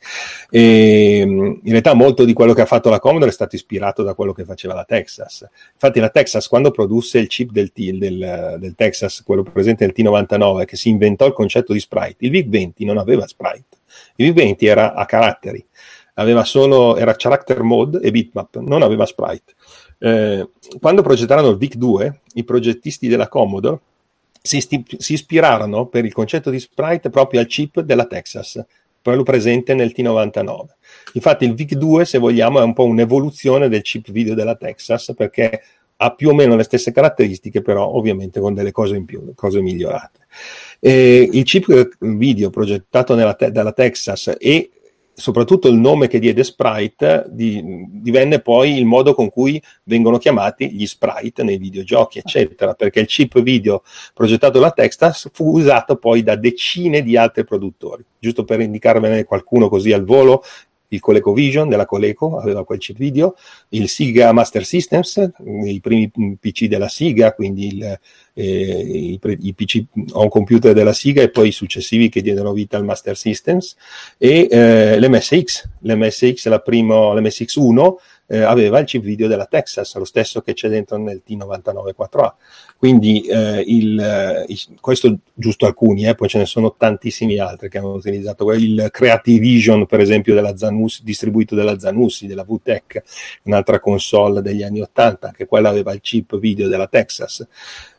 E, 0.49 1.19
in 1.19 1.61
realtà 1.63 1.93
molto 1.93 2.25
di 2.25 2.33
quello 2.33 2.53
che 2.53 2.61
ha 2.61 2.65
fatto 2.65 2.89
la 2.89 2.99
Commodore 2.99 3.31
è 3.31 3.33
stato 3.33 3.55
ispirato 3.55 4.03
da 4.03 4.13
quello 4.13 4.33
che 4.33 4.43
faceva 4.43 4.73
la 4.73 4.83
Texas. 4.83 5.47
Infatti 5.71 6.01
la 6.01 6.09
Texas 6.09 6.47
quando 6.49 6.71
produsse 6.71 7.19
il 7.19 7.27
chip 7.27 7.51
del 7.51 7.71
del, 7.97 8.57
del, 8.59 8.75
Texas, 8.75 9.23
quello 9.23 9.43
presente 9.43 9.85
nel 9.85 9.93
T99, 9.95 10.65
che 10.65 10.75
si 10.75 10.89
inventò 10.89 11.25
il 11.25 11.33
concetto 11.33 11.73
di 11.73 11.79
sprite. 11.79 12.25
Il 12.25 12.31
VIC-20 12.31 12.85
non 12.85 12.97
aveva 12.97 13.27
sprite, 13.27 13.77
il 14.15 14.33
VIC-20 14.33 14.65
era 14.65 14.93
a 14.93 15.05
caratteri, 15.05 15.65
aveva 16.15 16.43
solo, 16.43 16.97
era 16.97 17.15
character 17.15 17.61
mode 17.61 17.99
e 18.01 18.11
bitmap, 18.11 18.57
non 18.57 18.81
aveva 18.81 19.05
sprite. 19.05 19.53
Eh, 19.99 20.49
quando 20.79 21.01
progettarono 21.01 21.49
il 21.49 21.57
VIC-2, 21.57 22.13
i 22.33 22.43
progettisti 22.43 23.07
della 23.07 23.27
Commodore 23.27 23.79
si, 24.41 24.61
sti- 24.61 24.85
si 24.97 25.13
ispirarono 25.13 25.87
per 25.87 26.05
il 26.05 26.13
concetto 26.13 26.49
di 26.49 26.59
sprite 26.59 27.09
proprio 27.09 27.39
al 27.39 27.47
chip 27.47 27.81
della 27.81 28.05
Texas, 28.05 28.63
quello 29.01 29.23
presente 29.23 29.73
nel 29.73 29.93
T99. 29.95 30.65
Infatti 31.13 31.45
il 31.45 31.53
VIC-2, 31.53 32.01
se 32.01 32.17
vogliamo, 32.17 32.59
è 32.59 32.63
un 32.63 32.73
po' 32.73 32.85
un'evoluzione 32.85 33.69
del 33.69 33.81
chip 33.81 34.11
video 34.11 34.35
della 34.35 34.55
Texas 34.55 35.13
perché 35.15 35.61
ha 35.97 36.13
più 36.13 36.29
o 36.29 36.33
meno 36.33 36.55
le 36.55 36.63
stesse 36.63 36.91
caratteristiche, 36.91 37.61
però 37.61 37.85
ovviamente 37.87 38.39
con 38.39 38.53
delle 38.53 38.71
cose 38.71 38.95
in 38.95 39.05
più, 39.05 39.33
cose 39.35 39.61
migliorate. 39.61 40.19
E 40.79 41.27
il 41.31 41.43
chip 41.43 41.97
video 41.99 42.49
progettato 42.49 43.15
te- 43.35 43.51
dalla 43.51 43.71
Texas 43.71 44.35
e 44.39 44.69
soprattutto 45.19 45.67
il 45.67 45.73
nome 45.73 46.07
che 46.07 46.19
diede 46.19 46.43
Sprite 46.43 47.25
di, 47.29 47.87
divenne 47.89 48.39
poi 48.39 48.77
il 48.77 48.85
modo 48.85 49.15
con 49.15 49.31
cui 49.31 49.59
vengono 49.85 50.19
chiamati 50.19 50.71
gli 50.71 50.85
sprite 50.85 51.41
nei 51.41 51.57
videogiochi, 51.57 52.19
eccetera, 52.19 52.75
perché 52.75 52.99
il 52.99 53.07
chip 53.07 53.41
video 53.41 53.81
progettato 54.13 54.59
dalla 54.59 54.69
Texas 54.69 55.29
fu 55.33 55.57
usato 55.57 55.95
poi 55.95 56.21
da 56.21 56.35
decine 56.35 57.01
di 57.01 57.17
altri 57.17 57.43
produttori. 57.43 58.05
Giusto 58.19 58.43
per 58.43 58.59
indicarvene 58.59 59.23
qualcuno 59.23 59.69
così 59.69 59.91
al 59.91 60.05
volo, 60.05 60.43
il 60.89 60.99
ColecoVision 60.99 61.67
della 61.67 61.85
Coleco 61.85 62.37
aveva 62.37 62.63
quel 62.63 62.79
chip 62.79 62.97
video, 62.97 63.35
il 63.69 63.89
Siga 63.89 64.31
Master 64.31 64.63
Systems, 64.65 65.31
i 65.65 65.79
primi 65.81 66.11
PC 66.39 66.65
della 66.65 66.87
Siga, 66.87 67.33
quindi 67.33 67.67
il, 67.67 67.99
eh, 68.33 69.13
i, 69.13 69.19
i, 69.21 69.53
PC 69.53 69.83
on 70.13 70.29
computer 70.29 70.73
della 70.73 70.93
Siga 70.93 71.21
e 71.21 71.29
poi 71.29 71.49
i 71.49 71.51
successivi 71.51 72.09
che 72.09 72.21
diedero 72.21 72.53
vita 72.53 72.77
al 72.77 72.85
Master 72.85 73.17
Systems, 73.17 73.75
e 74.17 74.47
eh, 74.49 74.99
l'MSX, 74.99 75.69
l'MSX, 75.81 76.47
la 76.47 76.59
primo, 76.59 77.13
l'MSX 77.13 77.55
1 77.55 77.97
eh, 78.27 78.41
aveva 78.41 78.79
il 78.79 78.85
chip 78.85 79.01
video 79.01 79.27
della 79.27 79.45
Texas, 79.45 79.95
lo 79.95 80.05
stesso 80.05 80.41
che 80.41 80.53
c'è 80.53 80.67
dentro 80.67 80.97
nel 80.97 81.21
T99 81.27 81.93
4A. 81.97 82.33
Quindi 82.77 83.21
eh, 83.21 83.63
il, 83.65 83.99
eh, 83.99 84.45
il, 84.47 84.59
questo 84.79 85.17
giusto 85.33 85.65
alcuni, 85.65 86.05
eh, 86.05 86.13
poi 86.13 86.27
ce 86.27 86.37
ne 86.37 86.45
sono 86.45 86.75
tantissimi 86.77 87.39
altri 87.39 87.69
che 87.69 87.77
hanno 87.79 87.93
utilizzato 87.93 88.51
il 88.53 88.89
Creative 88.91 89.39
Vision, 89.39 89.85
per 89.85 90.01
esempio, 90.01 90.35
della 90.35 90.55
Zanussi, 90.55 91.03
distribuito 91.03 91.55
dalla 91.55 91.79
Zanussi, 91.79 92.27
della 92.27 92.43
VTEC, 92.43 93.01
un'altra 93.43 93.79
console 93.79 94.41
degli 94.41 94.61
anni 94.61 94.81
80, 94.81 95.31
che 95.31 95.45
quella 95.47 95.69
aveva 95.69 95.93
il 95.93 96.01
chip 96.01 96.37
video 96.37 96.67
della 96.67 96.87
Texas. 96.87 97.47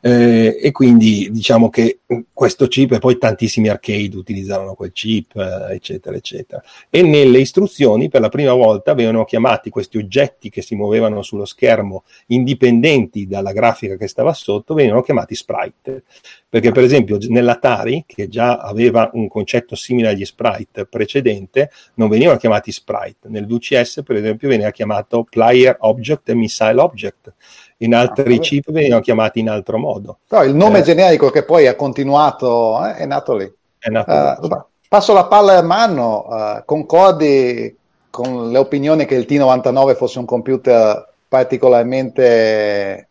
Eh, 0.00 0.60
e 0.62 0.70
quindi 0.70 1.28
diciamo 1.32 1.70
che 1.70 2.00
questo 2.32 2.68
chip 2.68 2.92
e 2.92 2.98
poi 3.00 3.18
tantissimi 3.18 3.68
arcade 3.68 4.14
utilizzavano 4.14 4.74
quel 4.74 4.92
chip, 4.92 5.34
eh, 5.34 5.74
eccetera, 5.74 6.14
eccetera. 6.14 6.62
E 6.88 7.02
nelle 7.02 7.40
istruzioni 7.40 8.08
per 8.08 8.20
la 8.20 8.28
prima 8.28 8.52
volta 8.52 8.94
venivano 8.94 9.24
chiamati 9.24 9.70
questi 9.70 9.96
oggetti 9.98 10.17
oggetti 10.18 10.50
che 10.50 10.62
si 10.62 10.74
muovevano 10.74 11.22
sullo 11.22 11.44
schermo 11.44 12.04
indipendenti 12.26 13.26
dalla 13.26 13.52
grafica 13.52 13.96
che 13.96 14.08
stava 14.08 14.32
sotto 14.32 14.74
venivano 14.74 15.02
chiamati 15.02 15.34
sprite. 15.34 16.04
Perché 16.48 16.72
per 16.72 16.82
esempio 16.82 17.18
nell'Atari, 17.28 18.04
che 18.06 18.28
già 18.28 18.56
aveva 18.56 19.10
un 19.12 19.28
concetto 19.28 19.76
simile 19.76 20.08
agli 20.08 20.24
sprite 20.24 20.86
precedente, 20.86 21.70
non 21.94 22.08
venivano 22.08 22.38
chiamati 22.38 22.72
sprite. 22.72 23.28
Nel 23.28 23.46
VCS 23.46 24.02
per 24.04 24.16
esempio 24.16 24.48
veniva 24.48 24.70
chiamato 24.70 25.24
player 25.28 25.76
object 25.80 26.28
e 26.30 26.34
missile 26.34 26.80
object 26.80 27.32
in 27.78 27.94
altri 27.94 28.36
ah, 28.36 28.40
chip 28.40 28.72
venivano 28.72 29.00
chiamati 29.00 29.38
in 29.38 29.48
altro 29.48 29.78
modo. 29.78 30.18
Però 30.26 30.42
il 30.42 30.54
nome 30.54 30.80
eh, 30.80 30.82
generico 30.82 31.30
che 31.30 31.44
poi 31.44 31.66
ha 31.66 31.76
continuato 31.76 32.84
eh, 32.84 32.96
è 32.96 33.06
nato 33.06 33.36
lì. 33.36 33.52
È 33.78 33.88
nato 33.88 34.10
uh, 34.10 34.46
lì. 34.46 34.56
Passo 34.88 35.12
la 35.12 35.26
palla 35.26 35.58
a 35.58 35.62
mano, 35.62 36.26
uh, 36.26 36.64
concordi 36.64 37.77
con 38.10 38.50
le 38.50 38.58
opinioni 38.58 39.06
che 39.06 39.14
il 39.14 39.26
T99 39.28 39.96
fosse 39.96 40.18
un 40.18 40.24
computer 40.24 41.06
particolarmente 41.28 43.08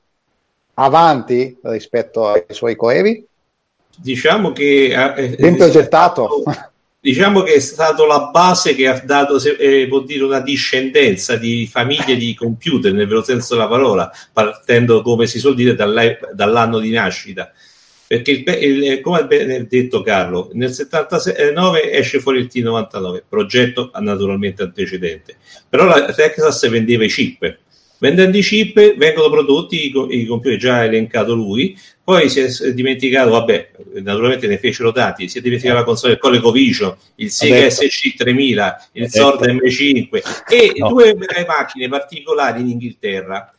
avanti 0.75 1.57
rispetto 1.61 2.27
ai 2.27 2.45
suoi 2.49 2.75
coevi? 2.75 3.25
Diciamo 3.95 4.51
che... 4.51 5.13
Eh, 5.15 5.35
ben 5.37 5.55
progettato. 5.55 6.43
diciamo 6.99 7.41
che 7.41 7.53
è 7.53 7.59
stata 7.59 8.05
la 8.05 8.29
base 8.31 8.75
che 8.75 8.87
ha 8.87 8.99
dato, 9.03 9.39
eh, 9.41 9.87
può 9.87 10.01
dire, 10.01 10.23
una 10.23 10.41
discendenza 10.41 11.37
di 11.37 11.67
famiglie 11.67 12.17
di 12.17 12.35
computer 12.35 12.91
nel 12.91 13.07
vero 13.07 13.23
senso 13.23 13.55
della 13.55 13.67
parola, 13.67 14.11
partendo, 14.33 15.01
come 15.01 15.25
si 15.25 15.39
suol 15.39 15.55
dire, 15.55 15.73
dall'anno 15.75 16.79
di 16.79 16.91
nascita. 16.91 17.51
Perché, 18.07 18.31
il, 18.31 18.83
il, 18.83 19.01
come 19.01 19.19
ha 19.19 19.23
detto 19.23 20.01
Carlo, 20.01 20.49
nel 20.53 20.71
79 20.71 21.91
esce 21.91 22.19
fuori 22.21 22.39
il 22.39 22.49
T99, 22.51 23.23
progetto 23.27 23.91
naturalmente 23.99 24.63
antecedente, 24.63 25.35
però 25.67 25.85
la 25.85 26.13
Texas 26.13 26.69
vendeva 26.69 27.03
i 27.03 27.09
chip. 27.09 27.57
Vendendo 27.99 28.37
i 28.37 28.41
chip 28.41 28.95
vengono 28.95 29.29
prodotti 29.29 29.87
i, 29.87 30.19
i 30.21 30.25
computer, 30.25 30.57
già 30.57 30.85
elencato 30.85 31.33
lui, 31.33 31.77
poi 32.03 32.29
si 32.29 32.39
è 32.39 32.71
dimenticato, 32.71 33.31
vabbè, 33.31 33.71
naturalmente 33.95 34.47
ne 34.47 34.57
fecero 34.57 34.93
tanti, 34.93 35.27
si 35.27 35.39
è 35.39 35.41
dimenticato 35.41 35.79
la 35.79 35.83
console 35.83 36.13
del 36.13 36.21
ColecoVision, 36.21 36.95
il 37.15 37.29
Sega 37.29 37.69
SC 37.69 38.15
3000, 38.15 38.89
il 38.93 39.09
Zord 39.09 39.41
M5 39.45 40.21
e 40.47 40.73
no. 40.77 40.87
due 40.87 41.17
macchine 41.45 41.89
particolari 41.89 42.61
in 42.61 42.69
Inghilterra, 42.69 43.51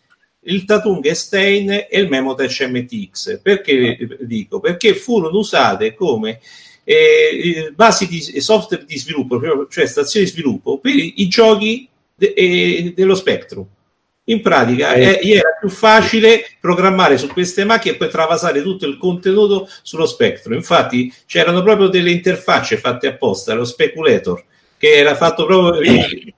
il 0.48 0.64
Tatung 0.64 1.08
Stein 1.10 1.70
e 1.70 2.00
il 2.00 2.08
Memotech 2.08 2.68
MTX. 2.68 3.40
Perché 3.40 3.96
dico? 4.20 4.60
Perché 4.60 4.94
furono 4.94 5.38
usate 5.38 5.94
come 5.94 6.40
eh, 6.84 7.72
basi 7.74 8.06
di 8.06 8.20
software 8.40 8.84
di 8.84 8.98
sviluppo, 8.98 9.66
cioè 9.68 9.86
stazioni 9.86 10.26
di 10.26 10.32
sviluppo 10.32 10.78
per 10.78 10.94
i, 10.94 11.22
i 11.22 11.28
giochi 11.28 11.88
de, 12.14 12.32
eh, 12.34 12.92
dello 12.96 13.14
Spectrum 13.14 13.66
in 14.28 14.40
pratica 14.40 14.92
eh. 14.94 15.18
è, 15.18 15.26
era 15.26 15.56
più 15.58 15.68
facile 15.68 16.44
programmare 16.60 17.18
su 17.18 17.28
queste 17.28 17.64
macchine 17.64 17.94
e 17.94 17.96
poi 17.96 18.08
travasare 18.08 18.62
tutto 18.62 18.86
il 18.86 18.98
contenuto 18.98 19.68
sullo 19.82 20.06
spettro. 20.06 20.54
Infatti 20.54 21.12
c'erano 21.26 21.62
proprio 21.62 21.88
delle 21.88 22.10
interfacce 22.10 22.76
fatte 22.76 23.08
apposta, 23.08 23.54
lo 23.54 23.64
speculator, 23.64 24.42
che 24.76 24.92
era 24.94 25.14
fatto 25.16 25.46
proprio... 25.46 25.80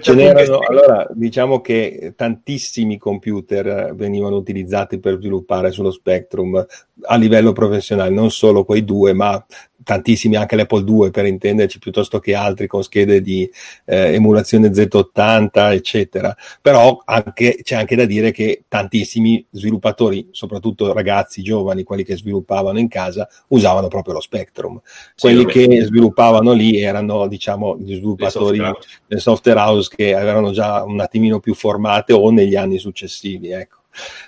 Ce 0.00 0.14
n'erano, 0.14 0.60
allora, 0.60 1.06
diciamo 1.10 1.60
che 1.60 2.12
tantissimi 2.16 2.96
computer 2.96 3.92
venivano 3.94 4.36
utilizzati 4.36 5.00
per 5.00 5.16
sviluppare 5.16 5.72
sullo 5.72 5.90
Spectrum 5.90 6.64
a 7.02 7.16
livello 7.16 7.52
professionale, 7.52 8.10
non 8.10 8.30
solo 8.30 8.64
quei 8.64 8.84
due, 8.84 9.12
ma 9.12 9.44
tantissimi 9.88 10.36
anche 10.36 10.54
l'Apple 10.54 10.84
2 10.84 11.10
per 11.10 11.24
intenderci 11.24 11.78
piuttosto 11.78 12.18
che 12.18 12.34
altri 12.34 12.66
con 12.66 12.82
schede 12.82 13.22
di 13.22 13.50
eh, 13.86 14.12
emulazione 14.12 14.68
Z80 14.68 15.72
eccetera. 15.72 16.36
Però 16.60 17.00
anche, 17.06 17.60
c'è 17.62 17.76
anche 17.76 17.96
da 17.96 18.04
dire 18.04 18.30
che 18.30 18.64
tantissimi 18.68 19.46
sviluppatori 19.50 20.28
soprattutto 20.30 20.92
ragazzi 20.92 21.42
giovani 21.42 21.84
quelli 21.84 22.04
che 22.04 22.18
sviluppavano 22.18 22.78
in 22.78 22.88
casa 22.88 23.26
usavano 23.48 23.88
proprio 23.88 24.12
lo 24.12 24.20
Spectrum. 24.20 24.78
Quelli 25.18 25.46
che 25.46 25.84
sviluppavano 25.84 26.52
lì 26.52 26.78
erano 26.78 27.26
diciamo 27.26 27.78
gli 27.78 27.94
sviluppatori 27.94 28.60
del 29.06 29.20
software 29.22 29.58
house 29.58 29.90
che 29.94 30.14
avevano 30.14 30.50
già 30.50 30.84
un 30.84 31.00
attimino 31.00 31.40
più 31.40 31.54
formate 31.54 32.12
o 32.12 32.30
negli 32.30 32.56
anni 32.56 32.78
successivi 32.78 33.52
ecco 33.52 33.77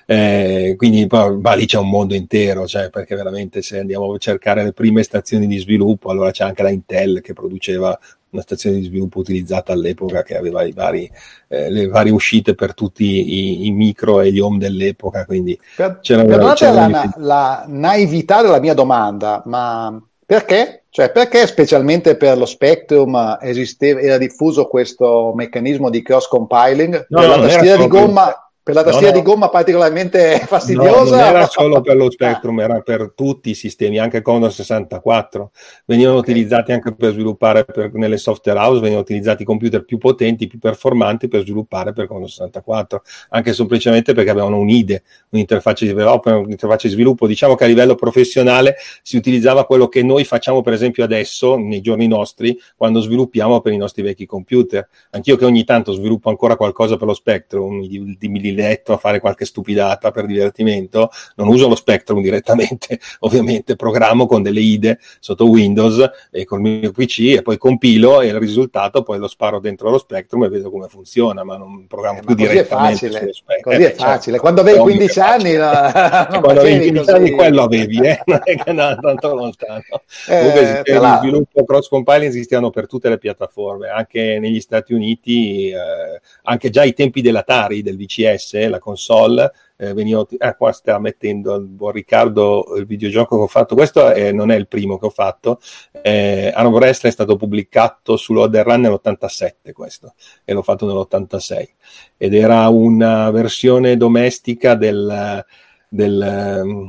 eh, 0.06 0.74
quindi 0.76 1.06
ma 1.08 1.54
lì 1.54 1.66
c'è 1.66 1.78
un 1.78 1.88
mondo 1.88 2.14
intero, 2.14 2.66
cioè, 2.66 2.90
perché 2.90 3.14
veramente 3.14 3.62
se 3.62 3.78
andiamo 3.78 4.12
a 4.12 4.18
cercare 4.18 4.64
le 4.64 4.72
prime 4.72 5.02
stazioni 5.02 5.46
di 5.46 5.58
sviluppo, 5.58 6.10
allora 6.10 6.30
c'è 6.30 6.44
anche 6.44 6.62
la 6.62 6.70
Intel 6.70 7.20
che 7.20 7.32
produceva 7.32 7.98
una 8.30 8.42
stazione 8.42 8.76
di 8.76 8.84
sviluppo 8.84 9.18
utilizzata 9.18 9.72
all'epoca 9.72 10.22
che 10.22 10.36
aveva 10.36 10.66
vari, 10.72 11.10
eh, 11.48 11.70
le 11.70 11.88
varie 11.88 12.12
uscite 12.12 12.54
per 12.54 12.74
tutti 12.74 13.04
i, 13.04 13.66
i, 13.66 13.70
micro 13.72 14.20
e 14.20 14.32
gli 14.32 14.38
home 14.38 14.58
dell'epoca. 14.58 15.24
Quindi 15.24 15.58
per, 15.76 15.98
c'era, 16.00 16.24
perdonate 16.24 16.64
c'era 16.64 16.88
la, 16.88 17.14
la 17.16 17.64
naività 17.66 18.42
della 18.42 18.60
mia 18.60 18.74
domanda, 18.74 19.42
ma 19.46 20.00
perché? 20.24 20.84
Cioè, 20.90 21.10
perché 21.10 21.46
specialmente 21.46 22.16
per 22.16 22.36
lo 22.36 22.46
Spectrum 22.46 23.38
esisteva, 23.40 24.00
era 24.00 24.18
diffuso 24.18 24.66
questo 24.66 25.32
meccanismo 25.34 25.90
di 25.90 26.02
cross 26.02 26.26
compiling? 26.26 27.06
No, 27.10 27.26
la 27.26 27.40
tastiera 27.40 27.76
di 27.76 27.88
gomma 27.88 28.49
per 28.62 28.74
la 28.74 28.82
tastiera 28.82 29.12
no, 29.12 29.16
no. 29.16 29.22
di 29.22 29.30
gomma 29.30 29.48
particolarmente 29.48 30.38
fastidiosa. 30.46 30.88
No, 31.00 31.04
non 31.04 31.18
era 31.18 31.46
solo 31.46 31.80
per 31.80 31.96
lo 31.96 32.10
Spectrum, 32.10 32.60
era 32.60 32.80
per 32.80 33.12
tutti 33.14 33.50
i 33.50 33.54
sistemi, 33.54 33.98
anche 33.98 34.22
Commodore 34.22 34.52
64. 34.52 35.50
Venivano 35.86 36.18
okay. 36.18 36.30
utilizzati 36.30 36.72
anche 36.72 36.94
per 36.94 37.12
sviluppare 37.12 37.64
per, 37.64 37.92
nelle 37.94 38.18
software 38.18 38.58
house, 38.58 38.80
venivano 38.80 39.00
utilizzati 39.00 39.44
computer 39.44 39.84
più 39.84 39.98
potenti, 39.98 40.46
più 40.46 40.58
performanti 40.58 41.28
per 41.28 41.42
sviluppare 41.42 41.92
per 41.92 42.06
Commodore 42.06 42.30
64, 42.30 43.02
anche 43.30 43.52
semplicemente 43.54 44.12
perché 44.12 44.30
avevano 44.30 44.58
un'IDE, 44.58 45.02
un'interfaccia 45.30 45.84
di 45.84 45.92
development, 45.92 46.44
un'interfaccia 46.44 46.86
di 46.86 46.92
sviluppo. 46.92 47.26
Diciamo 47.26 47.54
che 47.54 47.64
a 47.64 47.66
livello 47.66 47.94
professionale 47.94 48.76
si 49.02 49.16
utilizzava 49.16 49.64
quello 49.64 49.88
che 49.88 50.02
noi 50.02 50.24
facciamo 50.24 50.60
per 50.60 50.74
esempio 50.74 51.02
adesso, 51.02 51.56
nei 51.56 51.80
giorni 51.80 52.06
nostri, 52.06 52.58
quando 52.76 53.00
sviluppiamo 53.00 53.60
per 53.60 53.72
i 53.72 53.78
nostri 53.78 54.02
vecchi 54.02 54.26
computer. 54.26 54.86
Anch'io 55.10 55.36
che 55.36 55.44
ogni 55.44 55.64
tanto 55.64 55.92
sviluppo 55.92 56.28
ancora 56.28 56.56
qualcosa 56.56 56.96
per 56.96 57.06
lo 57.06 57.14
Spectrum, 57.14 57.86
di, 57.86 58.16
di 58.18 58.28
letto 58.54 58.92
a 58.92 58.96
fare 58.96 59.20
qualche 59.20 59.44
stupidata 59.44 60.10
per 60.10 60.26
divertimento, 60.26 61.10
non 61.36 61.48
uso 61.48 61.68
lo 61.68 61.74
Spectrum 61.74 62.20
direttamente, 62.20 62.98
ovviamente 63.20 63.76
programmo 63.76 64.26
con 64.26 64.42
delle 64.42 64.60
IDE 64.60 64.98
sotto 65.18 65.48
Windows 65.48 66.10
e 66.30 66.44
col 66.44 66.60
mio 66.60 66.90
PC 66.92 67.36
e 67.36 67.42
poi 67.42 67.58
compilo 67.58 68.20
e 68.20 68.28
il 68.28 68.38
risultato 68.38 69.02
poi 69.02 69.18
lo 69.18 69.28
sparo 69.28 69.58
dentro 69.60 69.90
lo 69.90 69.98
Spectrum 69.98 70.44
e 70.44 70.48
vedo 70.48 70.70
come 70.70 70.88
funziona, 70.88 71.44
ma 71.44 71.56
non 71.56 71.86
programmo 71.86 72.20
eh, 72.20 72.24
più 72.24 72.34
direttamente 72.34 73.06
è 73.06 73.10
facile, 73.10 73.32
Così 73.60 73.76
è 73.76 73.80
eh, 73.80 73.88
certo. 73.88 74.02
facile. 74.02 74.38
Quando 74.38 74.60
avevi 74.60 74.78
15 74.78 75.20
anni, 75.20 75.54
no, 75.54 75.70
quando 76.40 76.60
avevi 76.60 76.90
15 76.90 77.10
anni 77.10 77.30
quello 77.30 77.62
avevi, 77.62 77.98
eh? 77.98 78.20
non 78.26 78.40
è 78.44 78.56
che 78.56 78.72
no, 78.72 78.98
tanto 79.00 79.34
lontano. 79.34 79.82
Eh, 80.28 80.38
Comunque 80.38 80.82
il 80.86 81.18
sviluppo 81.20 81.64
cross 81.64 81.88
compiling 81.88 82.30
esistevano 82.30 82.70
per 82.70 82.86
tutte 82.86 83.08
le 83.08 83.18
piattaforme, 83.18 83.88
anche 83.88 84.38
negli 84.40 84.60
Stati 84.60 84.92
Uniti, 84.92 85.68
eh, 85.68 86.20
anche 86.44 86.70
già 86.70 86.82
ai 86.82 86.94
tempi 86.94 87.20
dell'Atari, 87.20 87.82
del 87.82 87.96
VCS 87.96 88.39
PS, 88.40 88.68
la 88.68 88.78
console, 88.78 89.52
eh, 89.76 89.92
veniva, 89.92 90.26
ah, 90.38 90.54
qua 90.54 90.72
sta 90.72 90.98
mettendo 90.98 91.54
il 91.54 91.66
buon 91.66 91.92
Riccardo 91.92 92.74
il 92.76 92.86
videogioco 92.86 93.36
che 93.36 93.42
ho 93.42 93.46
fatto, 93.46 93.74
questo 93.74 94.10
è, 94.10 94.32
non 94.32 94.50
è 94.50 94.56
il 94.56 94.66
primo 94.66 94.98
che 94.98 95.06
ho 95.06 95.10
fatto, 95.10 95.60
eh, 96.02 96.50
Arm 96.54 96.72
Wrestling 96.72 97.12
è 97.12 97.16
stato 97.16 97.36
pubblicato 97.36 98.16
su 98.16 98.32
Loader 98.32 98.66
Run 98.66 98.80
nell'87 98.80 99.72
questo, 99.72 100.14
e 100.44 100.52
l'ho 100.52 100.62
fatto 100.62 100.86
nell'86, 100.86 101.68
ed 102.16 102.34
era 102.34 102.68
una 102.68 103.30
versione 103.30 103.96
domestica 103.96 104.74
del, 104.74 105.44
del 105.88 106.62
um, 106.62 106.88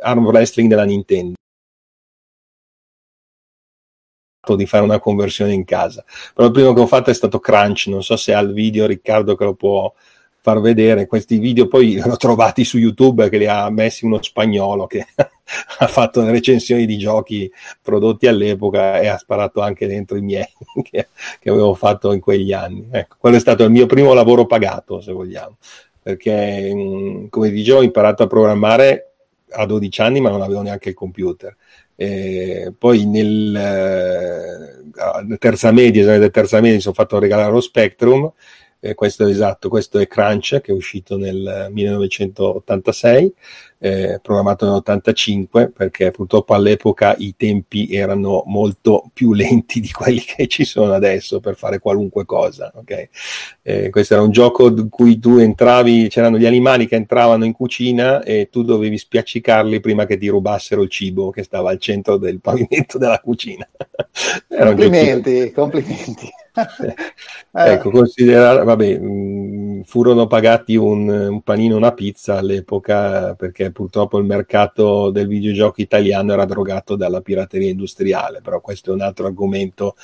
Arm 0.00 0.26
Wrestling 0.26 0.68
della 0.68 0.84
Nintendo. 0.84 1.34
Di 4.46 4.66
fare 4.66 4.84
una 4.84 5.00
conversione 5.00 5.52
in 5.54 5.64
casa. 5.64 6.04
Però 6.32 6.46
il 6.46 6.52
primo 6.52 6.72
che 6.72 6.80
ho 6.80 6.86
fatto 6.86 7.10
è 7.10 7.14
stato 7.14 7.40
Crunch, 7.40 7.88
non 7.88 8.04
so 8.04 8.16
se 8.16 8.32
ha 8.32 8.38
il 8.38 8.52
video 8.52 8.86
Riccardo 8.86 9.34
che 9.34 9.42
lo 9.42 9.54
può 9.54 9.92
far 10.46 10.60
vedere 10.60 11.08
questi 11.08 11.38
video, 11.38 11.66
poi 11.66 11.94
li 11.98 12.00
ho 12.00 12.16
trovati 12.16 12.62
su 12.62 12.78
YouTube 12.78 13.28
che 13.28 13.36
li 13.36 13.48
ha 13.48 13.68
messi 13.68 14.04
uno 14.04 14.22
spagnolo 14.22 14.86
che 14.86 15.04
ha 15.16 15.86
fatto 15.88 16.22
le 16.22 16.30
recensioni 16.30 16.86
di 16.86 16.96
giochi 16.96 17.50
prodotti 17.82 18.28
all'epoca 18.28 19.00
e 19.00 19.08
ha 19.08 19.18
sparato 19.18 19.60
anche 19.60 19.88
dentro 19.88 20.16
i 20.16 20.20
miei 20.20 20.46
che, 20.88 21.08
che 21.40 21.50
avevo 21.50 21.74
fatto 21.74 22.12
in 22.12 22.20
quegli 22.20 22.52
anni. 22.52 22.86
Ecco, 22.92 23.16
quello 23.18 23.34
è 23.34 23.40
stato 23.40 23.64
il 23.64 23.72
mio 23.72 23.86
primo 23.86 24.14
lavoro 24.14 24.46
pagato, 24.46 25.00
se 25.00 25.10
vogliamo, 25.10 25.56
perché 26.00 26.72
mm, 26.72 27.26
come 27.28 27.50
dicevo 27.50 27.78
ho 27.78 27.82
imparato 27.82 28.22
a 28.22 28.28
programmare 28.28 29.14
a 29.50 29.66
12 29.66 30.00
anni 30.00 30.20
ma 30.20 30.30
non 30.30 30.42
avevo 30.42 30.62
neanche 30.62 30.90
il 30.90 30.94
computer. 30.94 31.56
E 31.96 32.72
poi 32.78 33.04
nel, 33.04 33.56
eh, 33.56 35.38
terza 35.38 35.72
media, 35.72 36.02
esame 36.02 36.30
terza 36.30 36.58
media 36.58 36.76
mi 36.76 36.80
sono 36.82 36.94
fatto 36.94 37.18
regalare 37.18 37.50
lo 37.50 37.60
Spectrum 37.60 38.32
eh, 38.80 38.94
questo 38.94 39.26
è 39.26 39.30
esatto, 39.30 39.68
questo 39.68 39.98
è 39.98 40.06
Crunch 40.06 40.60
che 40.60 40.72
è 40.72 40.74
uscito 40.74 41.16
nel 41.16 41.68
1986, 41.70 43.34
eh, 43.78 44.18
programmato 44.22 44.64
nell'85 44.66 45.70
perché 45.72 46.10
purtroppo 46.10 46.54
all'epoca 46.54 47.14
i 47.18 47.34
tempi 47.36 47.92
erano 47.92 48.42
molto 48.46 49.10
più 49.12 49.32
lenti 49.34 49.80
di 49.80 49.90
quelli 49.90 50.20
che 50.20 50.46
ci 50.46 50.64
sono 50.64 50.92
adesso 50.92 51.40
per 51.40 51.56
fare 51.56 51.78
qualunque 51.78 52.24
cosa. 52.24 52.72
Okay? 52.74 53.08
Eh, 53.62 53.90
questo 53.90 54.14
era 54.14 54.22
un 54.22 54.30
gioco 54.30 54.68
in 54.68 54.88
cui 54.88 55.18
tu 55.18 55.38
entravi, 55.38 56.08
c'erano 56.08 56.38
gli 56.38 56.46
animali 56.46 56.86
che 56.86 56.96
entravano 56.96 57.44
in 57.44 57.52
cucina 57.52 58.22
e 58.22 58.48
tu 58.50 58.62
dovevi 58.62 58.96
spiaccicarli 58.96 59.80
prima 59.80 60.06
che 60.06 60.16
ti 60.16 60.28
rubassero 60.28 60.82
il 60.82 60.90
cibo 60.90 61.30
che 61.30 61.42
stava 61.42 61.70
al 61.70 61.78
centro 61.78 62.16
del 62.16 62.40
pavimento 62.40 62.98
della 62.98 63.20
cucina. 63.20 63.68
complimenti, 64.48 65.52
complimenti. 65.52 66.30
Ecco, 67.52 67.90
considerare, 67.90 68.64
vabbè, 68.64 68.98
mh, 68.98 69.82
furono 69.84 70.26
pagati 70.26 70.76
un, 70.76 71.08
un 71.08 71.42
panino, 71.42 71.76
una 71.76 71.92
pizza 71.92 72.38
all'epoca 72.38 73.34
perché 73.34 73.70
purtroppo 73.70 74.18
il 74.18 74.24
mercato 74.24 75.10
del 75.10 75.26
videogioco 75.26 75.80
italiano 75.80 76.32
era 76.32 76.44
drogato 76.44 76.96
dalla 76.96 77.20
pirateria 77.20 77.70
industriale, 77.70 78.40
però 78.42 78.60
questo 78.60 78.90
è 78.90 78.94
un 78.94 79.02
altro 79.02 79.26
argomento 79.26 79.94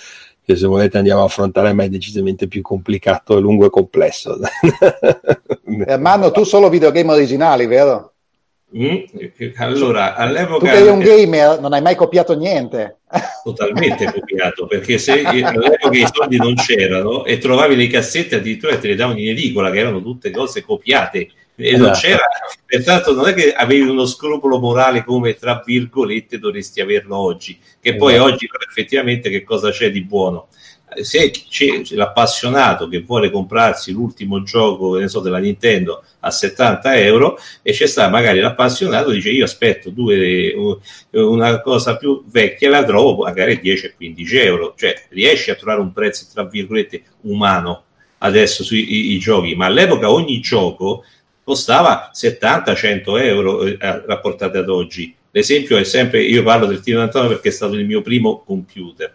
che 0.44 0.56
se 0.56 0.66
volete 0.66 0.98
andiamo 0.98 1.22
a 1.22 1.24
affrontare, 1.24 1.72
ma 1.72 1.84
è 1.84 1.88
decisamente 1.88 2.48
più 2.48 2.62
complicato, 2.62 3.38
lungo 3.40 3.66
e 3.66 3.70
complesso. 3.70 4.38
Ermanno, 5.86 6.32
tu 6.32 6.42
solo 6.44 6.68
videogame 6.68 7.12
originali, 7.12 7.66
vero? 7.66 8.11
Mm? 8.76 8.96
Allora, 9.56 10.14
all'epoca... 10.14 10.70
Tu 10.70 10.76
eri 10.76 10.88
un 10.88 10.98
gamer, 10.98 11.60
non 11.60 11.72
hai 11.72 11.82
mai 11.82 11.94
copiato 11.94 12.34
niente. 12.34 12.98
Totalmente 13.44 14.10
copiato, 14.10 14.66
perché 14.66 14.98
se 14.98 15.22
all'epoca 15.22 15.98
i 15.98 16.06
soldi 16.10 16.36
non 16.36 16.54
c'erano 16.54 17.24
e 17.24 17.38
trovavi 17.38 17.76
le 17.76 17.86
cassette 17.88 18.36
addirittura 18.36 18.78
te 18.78 18.88
le 18.88 18.94
davano 18.94 19.18
in 19.18 19.28
edicola, 19.28 19.70
che 19.70 19.78
erano 19.78 20.02
tutte 20.02 20.30
cose 20.30 20.62
copiate. 20.62 21.28
E 21.54 21.76
non 21.76 21.90
esatto. 21.90 21.98
c'era, 22.06 22.24
pertanto 22.64 23.14
non 23.14 23.28
è 23.28 23.34
che 23.34 23.52
avevi 23.52 23.82
uno 23.82 24.06
scrupolo 24.06 24.58
morale 24.58 25.04
come 25.04 25.34
tra 25.36 25.62
virgolette 25.64 26.38
dovresti 26.38 26.80
averlo 26.80 27.16
oggi, 27.18 27.58
che 27.78 27.94
poi 27.94 28.14
esatto. 28.14 28.32
oggi 28.32 28.48
effettivamente 28.68 29.28
che 29.28 29.44
cosa 29.44 29.70
c'è 29.70 29.90
di 29.90 30.02
buono? 30.02 30.48
Se 31.00 31.30
c'è 31.30 31.82
l'appassionato 31.90 32.88
che 32.88 33.00
vuole 33.00 33.30
comprarsi 33.30 33.92
l'ultimo 33.92 34.42
gioco 34.42 34.96
ne 34.96 35.08
so, 35.08 35.20
della 35.20 35.38
Nintendo 35.38 36.02
a 36.20 36.30
70 36.30 36.96
euro 36.98 37.38
e 37.62 37.72
c'è 37.72 37.86
sta 37.86 38.08
magari 38.08 38.40
l'appassionato 38.40 39.10
dice 39.10 39.30
io 39.30 39.44
aspetto 39.44 39.90
due, 39.90 40.52
una 41.10 41.60
cosa 41.60 41.96
più 41.96 42.24
vecchia 42.26 42.70
la 42.70 42.84
trovo 42.84 43.24
magari 43.24 43.60
10-15 43.62 44.36
euro. 44.44 44.74
Cioè 44.76 45.06
riesci 45.10 45.50
a 45.50 45.54
trovare 45.54 45.80
un 45.80 45.92
prezzo 45.92 46.26
tra 46.32 46.44
virgolette 46.44 47.02
umano 47.22 47.84
adesso 48.18 48.62
sui 48.62 49.12
i, 49.12 49.18
giochi? 49.18 49.54
Ma 49.54 49.66
all'epoca 49.66 50.10
ogni 50.10 50.40
gioco 50.40 51.04
costava 51.42 52.10
70-100 52.14 53.22
euro 53.24 53.64
eh, 53.64 53.76
rapportate 53.80 54.58
ad 54.58 54.68
oggi. 54.68 55.14
L'esempio 55.30 55.76
è 55.76 55.84
sempre 55.84 56.22
io 56.22 56.42
parlo 56.42 56.66
del 56.66 56.82
T99 56.84 57.28
perché 57.28 57.48
è 57.48 57.52
stato 57.52 57.74
il 57.74 57.86
mio 57.86 58.02
primo 58.02 58.42
computer 58.44 59.14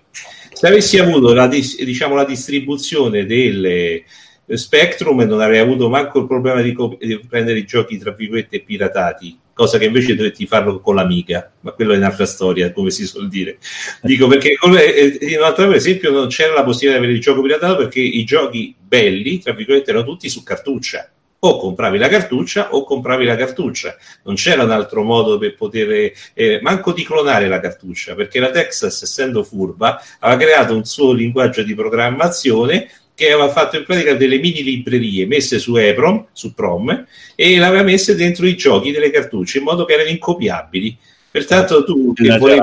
se 0.58 0.66
avessi 0.66 0.98
avuto 0.98 1.36
la, 1.36 1.46
diciamo, 1.46 2.16
la 2.16 2.26
distribuzione 2.26 3.28
del 3.28 4.02
Spectrum 4.48 5.22
non 5.22 5.40
avrei 5.40 5.60
avuto 5.60 5.88
manco 5.88 6.18
il 6.18 6.26
problema 6.26 6.64
di, 6.64 6.74
cop- 6.74 6.98
di, 6.98 7.20
prendere 7.30 7.60
i 7.60 7.66
giochi 7.66 8.00
tra 8.00 8.12
virgolette 8.12 8.62
piratati 8.62 9.38
cosa 9.54 9.78
che 9.78 9.86
invece 9.86 10.16
dovetti 10.16 10.48
farlo 10.48 10.80
con 10.80 10.96
l'amica 10.96 11.52
ma 11.60 11.74
quello 11.74 11.94
è 11.94 11.98
un'altra 11.98 12.26
storia 12.26 12.72
come 12.72 12.90
si 12.90 13.06
suol 13.06 13.28
dire. 13.28 13.60
Dico 14.02 14.26
perché 14.26 14.54
eh, 14.54 15.18
in 15.22 15.38
un 15.38 15.44
altro 15.44 15.72
esempio 15.74 16.10
non 16.10 16.28
c'era 16.28 16.56
la 16.56 16.64
possibilità 16.64 16.98
di 16.98 17.06
avere 17.06 17.14
il 17.14 17.24
gioco 17.24 17.44
piratato 17.44 17.76
perché 17.78 18.00
i 18.00 18.24
giochi 18.24 18.76
belli 18.80 19.38
tra 19.40 19.54
virgolette 19.54 19.92
erano 19.92 20.06
tutti 20.06 20.28
su 20.28 20.42
cartuccia 20.42 21.08
o 21.40 21.60
compravi 21.60 21.98
la 21.98 22.08
cartuccia 22.08 22.74
o 22.74 22.84
compravi 22.84 23.26
la 23.26 23.36
cartuccia. 23.36 23.96
Non 24.24 24.36
c'era 24.36 24.64
un 24.64 24.72
altro 24.72 25.04
modo 25.04 25.38
per 25.38 25.56
poter, 25.56 26.12
eh, 26.34 26.60
manco 26.62 26.94
di 26.94 27.04
clonare 27.04 27.48
la 27.48 27.60
cartuccia, 27.60 28.16
perché 28.16 28.40
la 28.40 28.50
Texas, 28.50 29.02
essendo 29.02 29.44
furba, 29.44 30.02
aveva 30.20 30.40
creato 30.40 30.76
un 30.76 30.86
suo 30.86 31.12
linguaggio 31.12 31.64
di 31.64 31.76
programmazione 31.76 32.90
che 33.14 33.32
aveva 33.32 33.50
fatto 33.50 33.78
in 33.78 33.84
pratica 33.84 34.14
delle 34.14 34.38
mini 34.38 34.62
librerie 34.62 35.26
messe 35.26 35.58
su 35.58 35.76
EPROM, 35.76 36.28
su 36.32 36.54
PROM, 36.54 37.06
e 37.36 37.58
l'aveva 37.58 37.82
messe 37.82 38.16
dentro 38.16 38.46
i 38.46 38.56
giochi 38.56 38.92
delle 38.92 39.10
cartucce 39.10 39.58
in 39.58 39.64
modo 39.64 39.86
che 39.86 39.94
erano 39.94 40.10
incopiabili. 40.10 40.96
Pertanto 41.32 41.84
tu 41.84 42.14
che 42.14 42.38
volevi... 42.38 42.60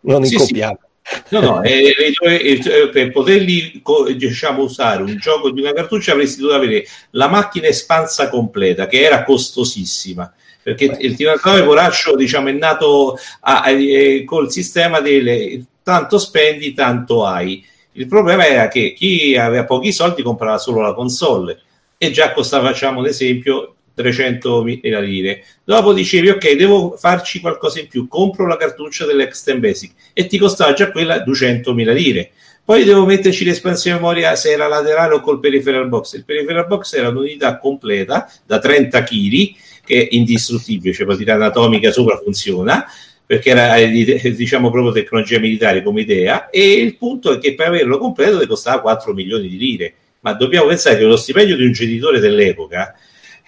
Non 0.00 0.24
sì, 0.24 0.34
incopiabili. 0.34 0.78
Sì, 0.80 0.87
No, 1.30 1.40
no, 1.40 1.62
eh, 1.62 1.94
eh, 2.20 2.88
per 2.90 3.10
poterli 3.10 3.82
diciamo, 4.16 4.62
usare 4.62 5.02
un 5.02 5.16
gioco 5.16 5.50
di 5.50 5.60
una 5.60 5.72
cartuccia 5.72 6.12
avresti 6.12 6.40
dovuto 6.40 6.56
avere 6.56 6.86
la 7.10 7.28
macchina 7.28 7.66
espansa 7.66 8.28
completa, 8.28 8.86
che 8.86 9.02
era 9.02 9.24
costosissima. 9.24 10.32
Perché 10.62 10.96
il 11.00 11.16
tiratore 11.16 11.62
poraccio 11.62 12.14
diciamo, 12.14 12.48
è 12.48 12.52
nato 12.52 13.18
a, 13.40 13.62
a, 13.62 13.70
a, 13.70 14.24
col 14.24 14.50
sistema 14.50 15.00
del 15.00 15.64
tanto 15.82 16.18
spendi, 16.18 16.74
tanto 16.74 17.24
hai. 17.24 17.64
Il 17.92 18.06
problema 18.06 18.46
era 18.46 18.68
che 18.68 18.92
chi 18.92 19.34
aveva 19.36 19.64
pochi 19.64 19.92
soldi 19.92 20.22
comprava 20.22 20.58
solo 20.58 20.82
la 20.82 20.92
console. 20.92 21.62
E 21.96 22.10
già 22.10 22.32
costava, 22.32 22.68
facciamo 22.68 23.00
un 23.00 23.06
esempio, 23.06 23.76
300.000 23.98 25.02
lire. 25.02 25.44
Dopo 25.64 25.92
dicevi, 25.92 26.30
ok, 26.30 26.52
devo 26.52 26.96
farci 26.96 27.40
qualcosa 27.40 27.80
in 27.80 27.88
più, 27.88 28.06
compro 28.08 28.46
la 28.46 28.56
cartuccia 28.56 29.04
dell'Extend 29.04 29.60
Basic 29.60 29.92
e 30.12 30.26
ti 30.26 30.38
costava 30.38 30.72
già 30.72 30.90
quella 30.90 31.24
200.000 31.24 31.92
lire. 31.92 32.30
Poi 32.64 32.84
devo 32.84 33.06
metterci 33.06 33.44
l'espansione 33.44 33.96
memoria 33.96 34.36
se 34.36 34.50
era 34.50 34.68
laterale 34.68 35.14
o 35.14 35.20
col 35.20 35.40
peripheral 35.40 35.88
box. 35.88 36.14
Il 36.14 36.24
peripheral 36.24 36.66
box 36.66 36.92
era 36.94 37.08
un'unità 37.08 37.58
completa 37.58 38.30
da 38.44 38.58
30 38.58 39.02
kg 39.02 39.54
che 39.84 40.02
è 40.02 40.08
indistruttibile, 40.10 40.92
cioè 40.92 41.06
partita 41.06 41.32
anatomica 41.32 41.90
sopra 41.90 42.20
funziona 42.22 42.84
perché 43.28 43.50
era 43.50 43.76
eh, 43.76 44.34
diciamo 44.34 44.70
proprio 44.70 44.90
tecnologia 44.90 45.38
militare 45.38 45.82
come 45.82 46.00
idea 46.00 46.48
e 46.48 46.72
il 46.72 46.96
punto 46.96 47.32
è 47.32 47.38
che 47.38 47.54
per 47.54 47.66
averlo 47.66 47.98
completo 47.98 48.38
ti 48.38 48.46
costava 48.46 48.80
4 48.80 49.12
milioni 49.12 49.48
di 49.48 49.58
lire 49.58 49.94
ma 50.20 50.32
dobbiamo 50.32 50.68
pensare 50.68 50.96
che 50.96 51.04
lo 51.04 51.16
stipendio 51.16 51.54
di 51.54 51.66
un 51.66 51.72
genitore 51.72 52.20
dell'epoca 52.20 52.94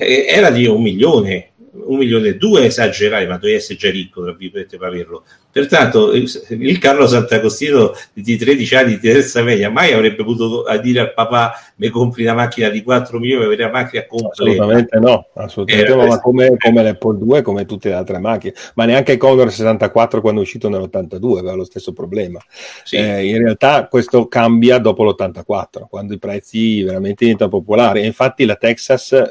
eh, 0.01 0.27
era 0.27 0.51
di 0.51 0.67
un 0.67 0.81
milione, 0.81 1.51
un 1.73 1.99
milione 1.99 2.29
e 2.29 2.37
due 2.37 2.65
esagerare, 2.65 3.27
ma 3.27 3.37
dovevi 3.37 3.59
essere 3.59 3.79
già 3.79 3.91
ricco 3.91 4.23
tra 4.23 4.33
virgolette 4.33 4.79
per 4.79 4.89
averlo. 4.89 5.25
Pertanto 5.53 6.13
il 6.13 6.79
Carlo 6.79 7.09
Sant'Agostino 7.09 7.93
di 8.13 8.37
13 8.37 8.75
anni 8.77 8.91
di 8.93 9.01
terza 9.01 9.43
media 9.43 9.69
mai 9.69 9.93
avrebbe 9.93 10.23
potuto 10.23 10.65
dire 10.81 11.01
al 11.01 11.13
papà 11.13 11.55
mi 11.77 11.89
compri 11.89 12.23
una 12.23 12.35
macchina 12.35 12.69
di 12.69 12.83
4 12.83 13.19
milioni 13.19 13.41
per 13.41 13.53
avere 13.53 13.65
la 13.65 13.71
macchina 13.71 14.07
completa. 14.07 14.63
Assolutamente 14.63 14.99
no, 15.01 15.27
assolutamente 15.35 15.95
no, 15.95 16.07
ma 16.07 16.21
come, 16.21 16.57
come 16.57 16.83
l'Apple 16.85 17.19
2, 17.19 17.43
come 17.43 17.67
tutte 17.67 17.89
le 17.89 17.97
altre 17.97 18.19
macchine, 18.19 18.55
ma 18.75 18.85
neanche 18.85 19.13
il 19.13 19.19
Commodore 19.19 19.51
64 19.51 20.21
quando 20.21 20.41
è 20.41 20.45
uscito 20.45 20.69
nell'82 20.69 21.39
aveva 21.39 21.55
lo 21.55 21.65
stesso 21.65 21.93
problema. 21.93 22.39
Sì. 22.85 22.97
Eh, 22.97 23.27
in 23.27 23.39
realtà 23.39 23.89
questo 23.89 24.29
cambia 24.29 24.79
dopo 24.79 25.03
l'84, 25.03 25.87
quando 25.89 26.15
i 26.15 26.19
prezzi 26.19 26.83
veramente 26.85 27.25
diventano 27.25 27.51
popolari. 27.51 28.03
E 28.03 28.07
infatti 28.07 28.45
la 28.45 28.55
Texas 28.55 29.13
eh, 29.13 29.31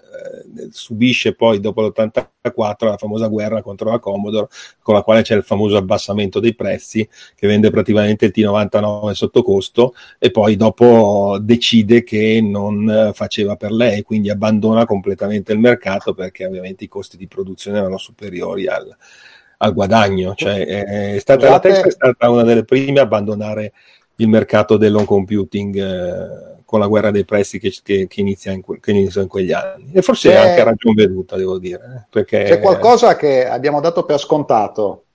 subisce 0.72 1.34
poi 1.34 1.62
dopo 1.62 1.82
l'84 1.82 2.24
la 2.80 2.98
famosa 2.98 3.28
guerra 3.28 3.62
contro 3.62 3.92
la 3.92 4.00
Commodore, 4.00 4.48
con 4.82 4.96
la 4.96 5.02
quale 5.02 5.22
c'è 5.22 5.36
il 5.36 5.44
famoso 5.44 5.78
abbassamento 5.78 6.08
abbassamento 6.10 6.40
dei 6.40 6.56
prezzi, 6.56 7.08
che 7.36 7.48
vende 7.48 7.70
praticamente 7.70 8.26
il 8.26 8.34
T99 8.36 9.12
sotto 9.12 9.44
costo 9.44 9.94
e 10.18 10.32
poi 10.32 10.56
dopo 10.56 11.38
decide 11.40 12.04
che 12.04 12.40
non 12.42 13.12
faceva 13.14 13.56
per 13.56 13.72
lei, 13.72 14.02
quindi 14.02 14.30
abbandona 14.30 14.86
completamente 14.86 15.54
il 15.54 15.60
mercato 15.60 16.14
perché 16.14 16.46
ovviamente 16.46 16.84
i 16.84 16.88
costi 16.88 17.18
di 17.18 17.28
produzione 17.28 17.78
erano 17.78 17.98
superiori 17.98 18.68
al, 18.68 18.96
al 19.58 19.74
guadagno. 19.74 20.34
Cioè, 20.36 20.66
è 20.66 21.20
stata, 21.20 21.50
la 21.50 21.60
Tesla 21.60 21.88
è 21.88 21.92
stata 21.92 22.30
una 22.30 22.44
delle 22.44 22.66
prime 22.66 23.00
a 23.00 23.04
abbandonare 23.04 23.74
il 24.16 24.28
mercato 24.28 24.76
dell'on 24.78 25.06
computing 25.06 25.76
eh, 25.78 26.58
con 26.66 26.80
la 26.80 26.88
guerra 26.88 27.10
dei 27.10 27.26
prezzi 27.26 27.58
che, 27.58 27.74
che, 27.82 28.06
che, 28.08 28.20
inizia 28.20 28.52
in, 28.52 28.62
che, 28.80 28.92
inizia 28.92 29.22
in, 29.22 29.28
quegli 29.28 29.52
anni. 29.52 29.92
E 29.94 30.02
forse 30.02 30.32
è 30.32 30.36
anche 30.36 30.64
ragion 30.64 30.94
veduta, 30.94 31.36
devo 31.36 31.58
dire. 31.58 31.82
Eh, 31.84 32.06
perché... 32.10 32.44
C'è 32.44 32.60
qualcosa 32.60 33.16
che 33.16 33.48
abbiamo 33.48 33.80
dato 33.80 34.04
per 34.04 34.20
scontato 34.20 35.06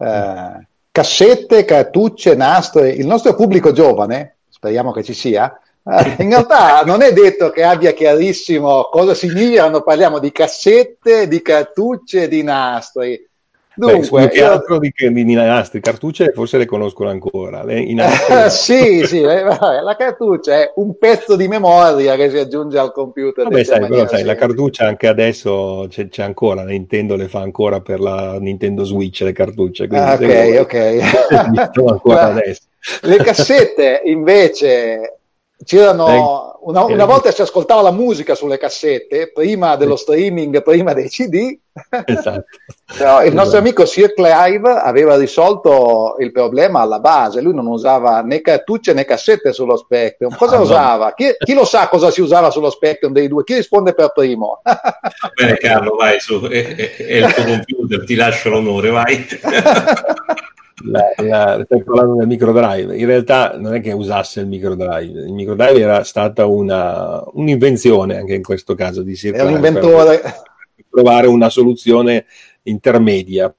eh, 0.00 0.66
cassette, 0.90 1.64
cartucce, 1.64 2.34
nastri. 2.34 2.98
Il 2.98 3.06
nostro 3.06 3.34
pubblico 3.34 3.72
giovane, 3.72 4.38
speriamo 4.48 4.92
che 4.92 5.02
ci 5.02 5.14
sia, 5.14 5.60
eh, 5.84 6.16
in 6.22 6.28
realtà 6.30 6.82
non 6.82 7.02
è 7.02 7.12
detto 7.12 7.50
che 7.50 7.62
abbia 7.62 7.92
chiarissimo 7.92 8.88
cosa 8.90 9.14
significano, 9.14 9.82
parliamo 9.82 10.18
di 10.18 10.32
cassette, 10.32 11.28
di 11.28 11.42
cartucce, 11.42 12.28
di 12.28 12.42
nastri. 12.42 13.28
Dunque, 13.74 14.26
Beh, 14.26 14.34
io... 14.34 14.50
altro 14.50 14.78
di, 14.78 14.92
di, 14.96 15.34
nastri, 15.34 15.80
cartucce 15.80 16.32
forse 16.34 16.58
le 16.58 16.66
conoscono 16.66 17.08
ancora. 17.08 17.62
Le, 17.62 17.92
nastri... 17.94 18.50
sì, 19.00 19.06
sì, 19.06 19.20
la 19.20 19.96
cartuccia 19.96 20.54
è 20.54 20.72
un 20.76 20.98
pezzo 20.98 21.36
di 21.36 21.46
memoria 21.46 22.16
che 22.16 22.30
si 22.30 22.38
aggiunge 22.38 22.78
al 22.78 22.92
computer. 22.92 23.44
Vabbè, 23.44 23.62
sai, 23.62 23.80
però, 23.80 24.06
sai, 24.08 24.24
la 24.24 24.34
cartuccia 24.34 24.86
anche 24.86 25.06
adesso 25.06 25.86
c'è, 25.88 26.08
c'è, 26.08 26.22
ancora, 26.22 26.64
Nintendo 26.64 27.14
le 27.14 27.28
fa 27.28 27.40
ancora 27.40 27.80
per 27.80 28.00
la 28.00 28.38
Nintendo 28.40 28.84
Switch 28.84 29.20
le 29.20 29.32
cartucce. 29.32 29.86
Ah, 29.90 30.14
ok, 30.14 30.56
ok. 30.60 31.78
ancora 31.86 32.22
adesso. 32.34 32.62
Le 33.02 33.16
cassette 33.18 34.00
invece 34.04 35.19
c'erano 35.64 36.58
una, 36.62 36.84
una, 36.84 37.04
volta 37.04 37.30
si 37.30 37.42
ascoltava 37.42 37.80
la 37.80 37.90
musica 37.90 38.34
sulle 38.34 38.58
cassette, 38.58 39.30
prima 39.32 39.76
dello 39.76 39.96
streaming, 39.96 40.62
prima 40.62 40.92
dei 40.92 41.08
CD. 41.08 41.58
Esatto. 42.04 42.44
Però 42.96 43.22
il 43.24 43.32
nostro 43.32 43.42
esatto. 43.42 43.56
amico 43.58 43.86
Sir 43.86 44.12
Clive 44.12 44.70
aveva 44.70 45.16
risolto 45.16 46.16
il 46.18 46.32
problema 46.32 46.80
alla 46.80 46.98
base, 46.98 47.40
lui 47.40 47.54
non 47.54 47.66
usava 47.66 48.20
né 48.20 48.40
cartucce 48.40 48.92
né 48.92 49.04
cassette 49.04 49.52
sullo 49.52 49.76
Spectrum. 49.76 50.34
Cosa 50.36 50.56
ah, 50.56 50.60
usava? 50.60 51.04
No. 51.06 51.12
Chi, 51.14 51.34
chi, 51.38 51.54
lo 51.54 51.64
sa 51.64 51.88
cosa 51.88 52.10
si 52.10 52.20
usava 52.20 52.50
sullo 52.50 52.70
Spectrum 52.70 53.12
dei 53.12 53.28
due? 53.28 53.44
Chi 53.44 53.54
risponde 53.54 53.94
per 53.94 54.12
primo? 54.12 54.60
Bene 55.34 55.56
Carlo, 55.56 55.94
vai 55.96 56.20
su, 56.20 56.40
è, 56.42 56.74
è, 56.74 56.96
è 56.96 57.16
il 57.16 57.32
tuo 57.32 57.44
computer, 57.44 58.04
ti 58.04 58.14
lascio 58.14 58.48
l'onore, 58.50 58.90
vai. 58.90 59.26
la, 60.84 61.62
stai 61.64 61.82
parlando 61.82 62.16
del 62.16 62.26
microdrive. 62.26 62.96
In 62.96 63.06
realtà 63.06 63.56
non 63.58 63.74
è 63.74 63.80
che 63.80 63.92
usasse 63.92 64.40
il 64.40 64.46
microdrive, 64.46 65.20
il 65.20 65.32
microdrive 65.32 65.80
era 65.80 66.04
stata 66.04 66.46
una, 66.46 67.22
un'invenzione 67.32 68.16
anche 68.16 68.34
in 68.34 68.42
questo 68.42 68.74
caso 68.74 69.02
di 69.02 69.14
Sir 69.14 69.34
È 69.34 69.42
un 69.42 69.52
inventore. 69.52 70.20
Per 70.20 70.84
trovare 70.90 71.26
una 71.26 71.50
soluzione 71.50 72.26
intermedia 72.62 73.54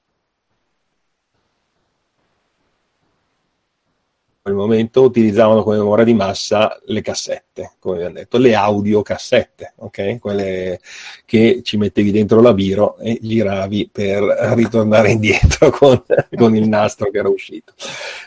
quel 4.42 4.54
momento 4.54 5.02
utilizzavano 5.02 5.62
come 5.62 5.76
memoria 5.76 6.04
di 6.04 6.14
massa 6.14 6.76
le 6.86 7.00
cassette, 7.00 7.74
come 7.78 7.94
abbiamo 7.94 8.14
detto, 8.14 8.38
le 8.38 8.56
audiocassette, 8.56 9.74
ok? 9.76 10.18
Quelle 10.18 10.80
che 11.24 11.60
ci 11.62 11.76
mettevi 11.76 12.10
dentro 12.10 12.40
la 12.40 12.52
biro 12.52 12.98
e 12.98 13.20
giravi 13.22 13.88
per 13.92 14.20
ritornare 14.56 15.12
indietro 15.12 15.70
con, 15.70 16.02
con 16.34 16.56
il 16.56 16.66
nastro 16.66 17.08
che 17.10 17.18
era 17.18 17.28
uscito. 17.28 17.72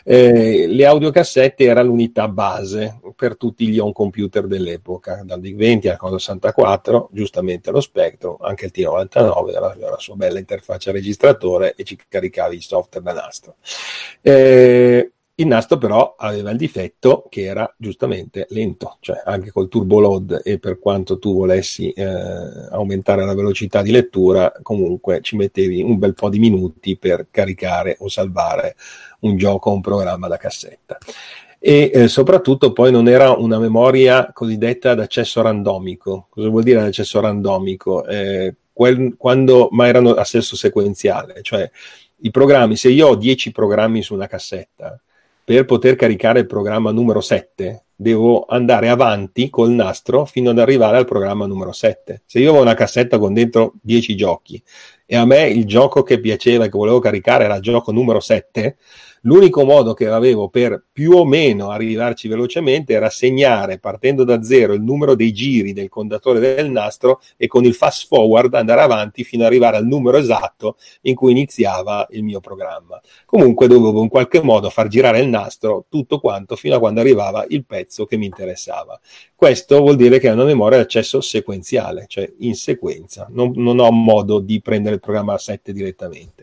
Eh, 0.04 0.66
le 0.66 0.86
audiocassette 0.86 1.64
era 1.64 1.82
l'unità 1.82 2.28
base 2.28 2.98
per 3.14 3.36
tutti 3.36 3.68
gli 3.68 3.78
home 3.78 3.92
computer 3.92 4.46
dell'epoca, 4.46 5.20
dal 5.22 5.40
DIC-20 5.40 5.90
al 5.90 5.96
Commodore 5.98 6.22
64, 6.22 7.10
giustamente 7.12 7.70
lo 7.70 7.82
Spectrum, 7.82 8.38
anche 8.40 8.64
il 8.64 8.72
T99 8.74 9.36
aveva 9.36 9.90
la 9.90 9.98
sua 9.98 10.14
bella 10.14 10.38
interfaccia 10.38 10.92
registratore 10.92 11.74
e 11.76 11.84
ci 11.84 11.98
caricavi 12.08 12.56
il 12.56 12.62
software 12.62 13.04
da 13.04 13.12
nastro. 13.12 13.56
Eh, 14.22 15.10
il 15.38 15.46
nastro 15.46 15.76
però 15.76 16.14
aveva 16.16 16.50
il 16.50 16.56
difetto 16.56 17.26
che 17.28 17.42
era 17.42 17.72
giustamente 17.76 18.46
lento, 18.50 18.96
cioè 19.00 19.20
anche 19.24 19.50
col 19.50 19.68
turbo 19.68 20.00
load 20.00 20.40
e 20.42 20.58
per 20.58 20.78
quanto 20.78 21.18
tu 21.18 21.34
volessi 21.34 21.90
eh, 21.90 22.04
aumentare 22.70 23.24
la 23.26 23.34
velocità 23.34 23.82
di 23.82 23.90
lettura, 23.90 24.52
comunque 24.62 25.20
ci 25.20 25.36
mettevi 25.36 25.82
un 25.82 25.98
bel 25.98 26.14
po' 26.14 26.30
di 26.30 26.38
minuti 26.38 26.96
per 26.96 27.26
caricare 27.30 27.96
o 28.00 28.08
salvare 28.08 28.76
un 29.20 29.36
gioco 29.36 29.70
o 29.70 29.74
un 29.74 29.82
programma 29.82 30.26
da 30.26 30.38
cassetta. 30.38 30.96
E 31.58 31.90
eh, 31.92 32.08
soprattutto 32.08 32.72
poi 32.72 32.90
non 32.90 33.06
era 33.06 33.32
una 33.32 33.58
memoria 33.58 34.30
cosiddetta 34.32 34.92
ad 34.92 35.00
accesso 35.00 35.42
randomico. 35.42 36.28
Cosa 36.30 36.48
vuol 36.48 36.62
dire 36.62 36.80
accesso 36.80 37.20
randomico? 37.20 38.06
Eh, 38.06 38.54
quel, 38.72 39.16
quando, 39.18 39.68
ma 39.72 39.86
erano 39.86 40.12
a 40.12 40.24
sesso 40.24 40.56
sequenziale, 40.56 41.42
cioè 41.42 41.68
i 42.20 42.30
programmi, 42.30 42.76
se 42.76 42.88
io 42.88 43.08
ho 43.08 43.16
10 43.16 43.52
programmi 43.52 44.02
su 44.02 44.14
una 44.14 44.26
cassetta, 44.26 44.98
per 45.46 45.64
poter 45.64 45.94
caricare 45.94 46.40
il 46.40 46.46
programma 46.46 46.90
numero 46.90 47.20
7 47.20 47.84
devo 47.94 48.46
andare 48.46 48.88
avanti 48.88 49.48
col 49.48 49.70
nastro 49.70 50.24
fino 50.24 50.50
ad 50.50 50.58
arrivare 50.58 50.96
al 50.96 51.04
programma 51.04 51.46
numero 51.46 51.70
7. 51.70 52.22
Se 52.26 52.40
io 52.40 52.52
ho 52.52 52.60
una 52.60 52.74
cassetta 52.74 53.16
con 53.16 53.32
dentro 53.32 53.74
10 53.80 54.16
giochi 54.16 54.60
e 55.06 55.14
a 55.14 55.24
me 55.24 55.46
il 55.46 55.64
gioco 55.64 56.02
che 56.02 56.18
piaceva 56.18 56.64
e 56.64 56.68
che 56.68 56.76
volevo 56.76 56.98
caricare 56.98 57.44
era 57.44 57.54
il 57.54 57.62
gioco 57.62 57.92
numero 57.92 58.18
7, 58.18 58.76
L'unico 59.26 59.64
modo 59.64 59.92
che 59.92 60.06
avevo 60.06 60.48
per 60.48 60.84
più 60.92 61.10
o 61.10 61.24
meno 61.24 61.70
arrivarci 61.70 62.28
velocemente 62.28 62.92
era 62.92 63.10
segnare 63.10 63.80
partendo 63.80 64.22
da 64.22 64.40
zero 64.40 64.72
il 64.72 64.82
numero 64.82 65.16
dei 65.16 65.32
giri 65.32 65.72
del 65.72 65.88
contatore 65.88 66.38
del 66.38 66.70
nastro 66.70 67.20
e 67.36 67.48
con 67.48 67.64
il 67.64 67.74
fast 67.74 68.06
forward 68.06 68.54
andare 68.54 68.82
avanti 68.82 69.24
fino 69.24 69.42
ad 69.42 69.48
arrivare 69.48 69.78
al 69.78 69.84
numero 69.84 70.16
esatto 70.16 70.76
in 71.02 71.16
cui 71.16 71.32
iniziava 71.32 72.06
il 72.10 72.22
mio 72.22 72.38
programma. 72.38 73.00
Comunque 73.24 73.66
dovevo 73.66 74.00
in 74.00 74.08
qualche 74.08 74.40
modo 74.42 74.70
far 74.70 74.86
girare 74.86 75.18
il 75.18 75.28
nastro 75.28 75.86
tutto 75.88 76.20
quanto 76.20 76.54
fino 76.54 76.76
a 76.76 76.78
quando 76.78 77.00
arrivava 77.00 77.44
il 77.48 77.64
pezzo 77.64 78.04
che 78.04 78.16
mi 78.16 78.26
interessava. 78.26 78.96
Questo 79.34 79.80
vuol 79.80 79.96
dire 79.96 80.20
che 80.20 80.28
è 80.28 80.32
una 80.32 80.44
memoria 80.44 80.78
di 80.78 80.84
accesso 80.84 81.20
sequenziale, 81.20 82.04
cioè 82.06 82.32
in 82.38 82.54
sequenza. 82.54 83.26
Non, 83.30 83.50
non 83.56 83.80
ho 83.80 83.90
modo 83.90 84.38
di 84.38 84.60
prendere 84.60 84.94
il 84.94 85.00
programma 85.00 85.34
a 85.34 85.38
7 85.38 85.72
direttamente. 85.72 86.35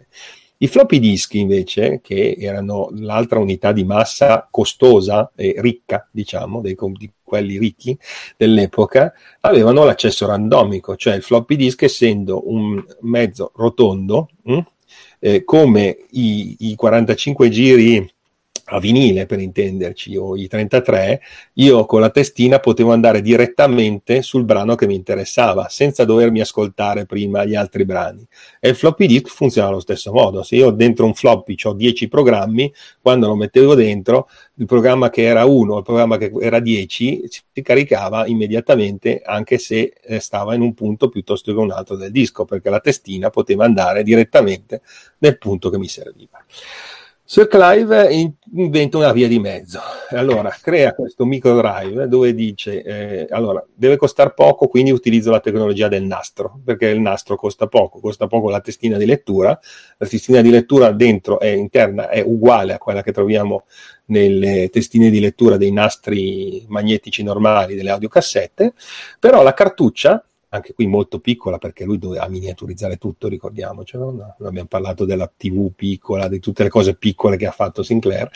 I 0.64 0.68
floppy 0.68 1.00
disk 1.00 1.34
invece, 1.34 2.00
che 2.02 2.38
erano 2.40 2.88
l'altra 2.94 3.38
unità 3.38 3.74
di 3.74 3.84
massa 3.84 4.48
costosa 4.50 5.30
e 5.36 5.56
ricca, 5.58 6.08
diciamo, 6.10 6.62
dei, 6.62 6.78
di 6.94 7.12
quelli 7.22 7.58
ricchi 7.58 7.98
dell'epoca, 8.38 9.12
avevano 9.42 9.84
l'accesso 9.84 10.26
randomico, 10.26 10.96
cioè 10.96 11.16
il 11.16 11.22
floppy 11.22 11.58
disk 11.58 11.82
essendo 11.82 12.50
un 12.50 12.82
mezzo 13.02 13.52
rotondo, 13.56 14.30
mh, 14.44 14.54
hm, 14.54 14.66
eh, 15.20 15.44
come 15.44 15.98
i, 16.12 16.56
i 16.60 16.76
45 16.76 17.50
giri 17.50 18.14
a 18.66 18.80
vinile 18.80 19.26
per 19.26 19.40
intenderci, 19.40 20.16
o 20.16 20.36
i 20.38 20.48
33, 20.48 21.22
io 21.54 21.86
con 21.86 22.00
la 22.00 22.10
testina 22.10 22.60
potevo 22.60 22.94
andare 22.94 23.22
direttamente 23.22 24.22
sul 24.22 24.46
brano 24.46 24.76
che 24.76 24.88
mi 24.88 24.96
interessava, 24.96 25.68
senza 25.70 26.06
dovermi 26.06 26.40
ascoltare 26.40 27.06
prima 27.06 27.44
gli 27.44 27.56
altri 27.56 27.84
brani. 27.84 28.26
E 28.60 28.70
il 28.70 28.76
floppy 28.76 29.06
disk 29.06 29.28
funziona 29.28 29.68
allo 29.68 29.82
stesso 29.82 30.14
modo. 30.14 30.44
Se 30.44 30.56
io 30.56 30.72
dentro 30.72 31.06
un 31.06 31.14
floppy 31.14 31.56
ho 31.64 31.74
10 31.74 32.08
programmi, 32.08 32.74
quando 33.02 33.28
lo 33.28 33.36
mettevo 33.36 33.76
dentro, 33.76 34.30
il 34.56 34.66
programma 34.66 35.10
che 35.10 35.24
era 35.24 35.46
1 35.46 35.78
il 35.78 35.84
programma 35.84 36.18
che 36.18 36.32
era 36.40 36.60
10 36.60 37.28
si 37.28 37.62
caricava 37.62 38.26
immediatamente, 38.28 39.22
anche 39.26 39.58
se 39.58 39.94
eh, 40.02 40.20
stava 40.20 40.54
in 40.56 40.62
un 40.62 40.74
punto 40.74 41.10
piuttosto 41.10 41.54
che 41.54 41.60
un 41.60 41.72
altro 41.72 41.96
del 41.96 42.12
disco, 42.12 42.46
perché 42.46 42.70
la 42.70 42.80
testina 42.80 43.30
poteva 43.30 43.66
andare 43.66 44.04
direttamente 44.04 44.82
nel 45.20 45.38
punto 45.38 45.70
che 45.70 45.78
mi 45.78 45.88
serviva. 45.88 46.44
Sir 47.34 47.48
Clive 47.48 48.30
inventa 48.52 48.98
una 48.98 49.12
via 49.12 49.28
di 49.28 49.40
mezzo. 49.40 49.80
Allora, 50.12 50.56
crea 50.62 50.94
questo 50.94 51.26
micro 51.26 51.56
drive 51.56 52.08
dove 52.08 52.36
dice, 52.36 52.84
eh, 52.84 53.28
allora, 53.32 53.66
deve 53.74 53.98
costare 53.98 54.34
poco, 54.36 54.68
quindi 54.68 54.92
utilizzo 54.92 55.32
la 55.32 55.40
tecnologia 55.40 55.88
del 55.88 56.04
nastro, 56.04 56.60
perché 56.64 56.90
il 56.90 57.00
nastro 57.00 57.36
costa 57.36 57.66
poco, 57.66 58.00
costa 58.00 58.28
poco 58.28 58.52
la 58.52 58.62
testina 58.62 59.00
di 59.00 59.08
lettura, 59.08 59.60
la 59.98 60.06
testina 60.06 60.42
di 60.42 60.52
lettura 60.52 60.92
dentro 60.92 61.40
è 61.40 61.48
interna, 61.48 62.08
è 62.10 62.22
uguale 62.22 62.74
a 62.74 62.78
quella 62.78 63.02
che 63.02 63.12
troviamo 63.12 63.64
nelle 64.06 64.70
testine 64.72 65.10
di 65.10 65.20
lettura 65.20 65.58
dei 65.58 65.72
nastri 65.72 66.64
magnetici 66.68 67.24
normali 67.24 67.74
delle 67.74 67.90
audiocassette, 67.90 68.76
però 69.20 69.42
la 69.42 69.56
cartuccia 69.56 70.24
anche 70.54 70.74
qui 70.74 70.86
molto 70.86 71.20
piccola 71.20 71.58
perché 71.58 71.84
lui 71.84 71.98
doveva 71.98 72.28
miniaturizzare 72.28 72.98
tutto, 72.98 73.28
ricordiamoci, 73.28 73.98
no? 73.98 74.36
abbiamo 74.44 74.68
parlato 74.68 75.04
della 75.04 75.32
TV 75.36 75.72
piccola, 75.76 76.28
di 76.28 76.40
tutte 76.40 76.64
le 76.64 76.70
cose 76.70 76.96
piccole 76.96 77.38
che 77.38 77.48
ha 77.48 77.52
fatto 77.52 77.82
Sinclair, 77.82 78.30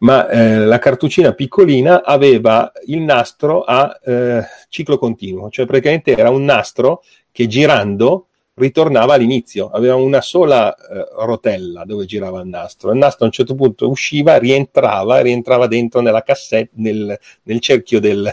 ma 0.00 0.28
eh, 0.28 0.64
la 0.64 0.78
cartuccina 0.78 1.32
piccolina 1.32 2.02
aveva 2.04 2.72
il 2.86 3.00
nastro 3.00 3.62
a 3.62 3.98
eh, 4.04 4.42
ciclo 4.68 4.98
continuo, 4.98 5.48
cioè 5.48 5.64
praticamente 5.64 6.16
era 6.16 6.30
un 6.30 6.44
nastro 6.44 7.02
che 7.30 7.46
girando 7.46 8.26
ritornava 8.54 9.14
all'inizio, 9.14 9.70
aveva 9.70 9.94
una 9.94 10.20
sola 10.20 10.74
eh, 10.74 11.06
rotella 11.24 11.84
dove 11.84 12.04
girava 12.04 12.40
il 12.40 12.48
nastro, 12.48 12.90
il 12.90 12.98
nastro 12.98 13.24
a 13.24 13.26
un 13.28 13.32
certo 13.32 13.54
punto 13.54 13.88
usciva, 13.88 14.38
rientrava, 14.38 15.20
rientrava 15.20 15.68
dentro 15.68 16.00
nella 16.00 16.22
cassetta, 16.22 16.72
nel, 16.74 17.16
nel 17.44 17.60
cerchio 17.60 18.00
del, 18.00 18.30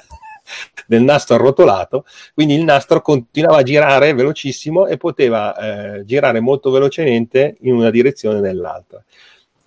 del 0.86 1.02
nastro 1.02 1.36
arrotolato, 1.36 2.06
quindi 2.34 2.56
il 2.56 2.64
nastro 2.64 3.02
continuava 3.02 3.58
a 3.60 3.64
girare 3.64 4.14
velocissimo 4.14 4.88
e 4.88 4.98
poteva 4.98 5.56
eh, 5.98 6.06
girare 6.06 6.40
molto 6.40 6.72
velocemente 6.72 7.58
in 7.62 7.74
una 7.74 7.90
direzione 7.90 8.38
o 8.38 8.42
nell'altra. 8.42 9.04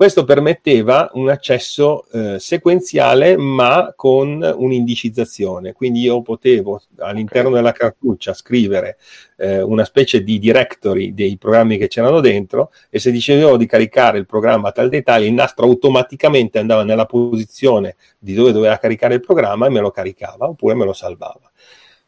Questo 0.00 0.24
permetteva 0.24 1.10
un 1.12 1.28
accesso 1.28 2.06
eh, 2.10 2.38
sequenziale 2.38 3.36
ma 3.36 3.92
con 3.94 4.40
un'indicizzazione, 4.56 5.74
quindi 5.74 6.00
io 6.00 6.22
potevo 6.22 6.80
all'interno 7.00 7.50
della 7.50 7.72
cartuccia 7.72 8.32
scrivere 8.32 8.96
eh, 9.36 9.60
una 9.60 9.84
specie 9.84 10.22
di 10.24 10.38
directory 10.38 11.12
dei 11.12 11.36
programmi 11.36 11.76
che 11.76 11.88
c'erano 11.88 12.20
dentro 12.20 12.70
e 12.88 12.98
se 12.98 13.10
dicevo 13.10 13.58
di 13.58 13.66
caricare 13.66 14.16
il 14.16 14.24
programma 14.24 14.70
a 14.70 14.72
tal 14.72 14.88
dettaglio, 14.88 15.26
il 15.26 15.34
nastro 15.34 15.66
automaticamente 15.66 16.58
andava 16.58 16.82
nella 16.82 17.04
posizione 17.04 17.96
di 18.18 18.32
dove 18.32 18.52
doveva 18.52 18.78
caricare 18.78 19.12
il 19.12 19.20
programma 19.20 19.66
e 19.66 19.68
me 19.68 19.80
lo 19.80 19.90
caricava 19.90 20.48
oppure 20.48 20.72
me 20.72 20.86
lo 20.86 20.94
salvava. 20.94 21.52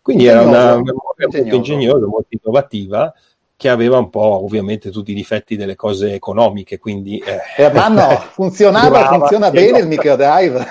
Quindi 0.01 0.24
era 0.24 0.40
una 0.40 0.76
memoria 0.76 1.28
molto 1.30 1.55
ingegnosa, 1.57 2.07
molto 2.07 2.28
innovativa 2.30 3.12
che 3.63 3.69
aveva 3.69 3.97
un 3.97 4.11
po' 4.11 4.43
ovviamente 4.43 4.91
tutti 4.91 5.13
i 5.13 5.15
difetti 5.15 5.55
delle 5.55 5.77
cose 5.77 6.15
economiche, 6.15 6.81
quindi... 6.81 7.19
Eh, 7.19 7.63
eh, 7.63 7.71
ma 7.71 7.87
no, 7.87 8.21
funzionava, 8.35 9.07
funziona 9.07 9.53
bene 9.53 9.79
il 9.79 9.87
microdrive. 9.87 10.67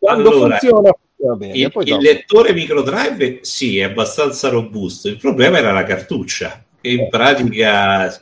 Quando 0.00 0.30
allora, 0.30 0.58
funziona, 0.58 0.90
funziona 0.90 1.36
bene. 1.36 1.52
Il, 1.52 1.72
il 1.84 1.98
lettore 1.98 2.52
microdrive 2.52 3.38
sì, 3.42 3.78
è 3.78 3.84
abbastanza 3.84 4.48
robusto, 4.48 5.06
il 5.06 5.18
problema 5.18 5.58
era 5.58 5.70
la 5.70 5.84
cartuccia, 5.84 6.64
che 6.80 6.88
in 6.88 7.08
pratica 7.08 8.12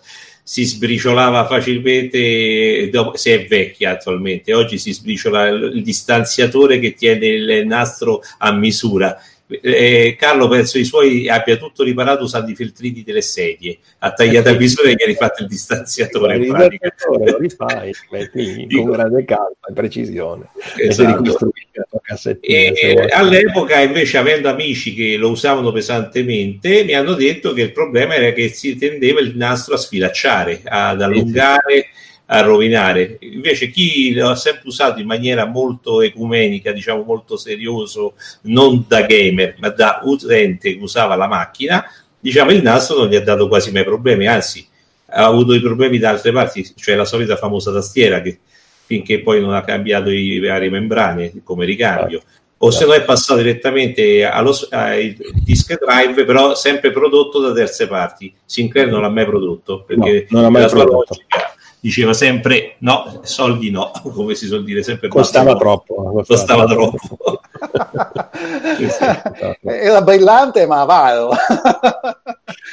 si 0.43 0.65
sbriciolava 0.65 1.47
facilmente 1.47 2.91
se 3.15 3.35
è 3.35 3.47
vecchia 3.47 3.93
attualmente 3.93 4.53
oggi 4.53 4.79
si 4.79 4.93
sbriciola 4.93 5.47
il, 5.47 5.71
il 5.77 5.83
distanziatore 5.83 6.81
che 6.81 6.93
tiene 6.95 7.27
il 7.27 7.67
nastro 7.67 8.21
a 8.39 8.53
misura 8.53 9.17
eh, 9.63 10.17
Carlo 10.19 10.49
penso 10.49 10.79
i 10.79 10.85
suoi 10.85 11.29
abbia 11.29 11.57
tutto 11.57 11.83
riparato 11.83 12.25
usando 12.25 12.51
i 12.51 12.55
filtrini 12.55 13.03
delle 13.03 13.23
sedie. 13.23 13.79
Ha 13.99 14.13
tagliato 14.13 14.51
a 14.51 14.55
misura 14.55 14.89
e 14.89 14.95
gli 14.95 15.03
ha 15.03 15.07
rifatto 15.07 15.43
il 15.43 15.49
distanziatore 15.49 16.37
in 16.37 16.49
pratica. 16.49 16.95
lo 17.09 17.39
rifai 17.39 17.93
metti 18.11 18.67
con 18.77 18.91
grande 18.91 19.25
calma 19.25 19.51
e 19.69 19.73
precisione. 19.73 20.49
Esatto. 20.77 21.51
e, 22.41 22.73
e 22.75 23.07
all'epoca 23.11 23.81
invece 23.81 24.19
avendo 24.19 24.49
amici 24.49 24.95
che 24.95 25.17
lo 25.17 25.31
usavano 25.31 25.73
pesantemente 25.73 26.85
mi 26.85 26.95
hanno 26.95 27.15
detto 27.15 27.53
che 27.53 27.63
il 27.63 27.73
problema 27.73 28.15
era 28.15 28.33
che 28.33 28.49
si 28.49 28.77
tendeva 28.77 29.21
il 29.21 29.37
nastro 29.37 29.75
a 29.75 29.79
sfilacciare 29.79 30.61
ad 30.65 31.01
allungare 31.01 31.89
a 32.33 32.41
rovinare. 32.43 33.19
Invece 33.21 33.71
chi 33.71 34.15
lo 34.15 34.31
ha 34.31 34.37
sempre 34.37 34.69
usato 34.69 35.01
in 35.01 35.07
maniera 35.07 35.47
molto 35.47 36.01
ecumenica, 36.01 36.71
diciamo 36.71 37.03
molto 37.03 37.37
serioso, 37.37 38.15
non 38.43 38.85
da 38.87 39.03
gamer, 39.03 39.57
ma 39.59 39.69
da 39.71 40.01
utente 40.05 40.77
che 40.77 40.83
usava 40.83 41.17
la 41.17 41.27
macchina, 41.27 41.85
diciamo 42.19 42.53
il 42.53 42.63
nastro 42.63 42.99
non 42.99 43.09
gli 43.09 43.17
ha 43.17 43.23
dato 43.23 43.49
quasi 43.49 43.73
mai 43.73 43.85
problemi, 43.85 44.27
anzi 44.27 44.65
ha 45.13 45.25
avuto 45.25 45.55
i 45.55 45.61
problemi 45.61 45.99
da 45.99 46.11
altre 46.11 46.31
parti, 46.31 46.65
cioè 46.77 46.95
la 46.95 47.05
solita 47.05 47.37
famosa 47.37 47.73
tastiera 47.73 48.21
che 48.21 48.39
finché 48.87 49.23
poi 49.23 49.41
non 49.41 49.55
ha 49.55 49.65
cambiato 49.65 50.11
i 50.11 50.39
vari 50.39 50.71
membrane 50.71 51.33
come 51.43 51.65
ricambio. 51.65 52.23
O 52.63 52.71
se 52.71 52.85
no 52.85 52.93
è 52.93 53.03
passato 53.03 53.41
direttamente 53.41 54.25
allo, 54.25 54.55
ai 54.71 55.17
disk 55.43 55.79
drive, 55.83 56.25
però 56.25 56.55
sempre 56.55 56.93
prodotto 56.93 57.41
da 57.41 57.55
terze 57.55 57.87
parti. 57.89 58.33
Sinclair 58.45 58.89
non 58.89 59.01
l'ha 59.01 59.09
mai 59.09 59.25
prodotto 59.25 59.83
perché 59.85 60.27
no, 60.29 60.41
non 60.41 60.45
ha 60.45 60.51
mai 60.51 60.69
prodotto. 60.69 61.15
Logica, 61.15 61.55
diceva 61.81 62.13
sempre 62.13 62.77
no, 62.79 63.21
soldi 63.23 63.71
no, 63.71 63.91
come 64.15 64.35
si 64.35 64.47
suol 64.47 64.65
dire 64.65 64.83
sempre. 64.83 65.09
Costava 65.09 65.57
troppo. 65.57 66.23
Costava, 66.25 66.65
costava 66.67 66.67
troppo. 66.67 67.41
Era 69.63 70.03
brillante 70.03 70.67
ma 70.67 70.81
avaro. 70.83 71.31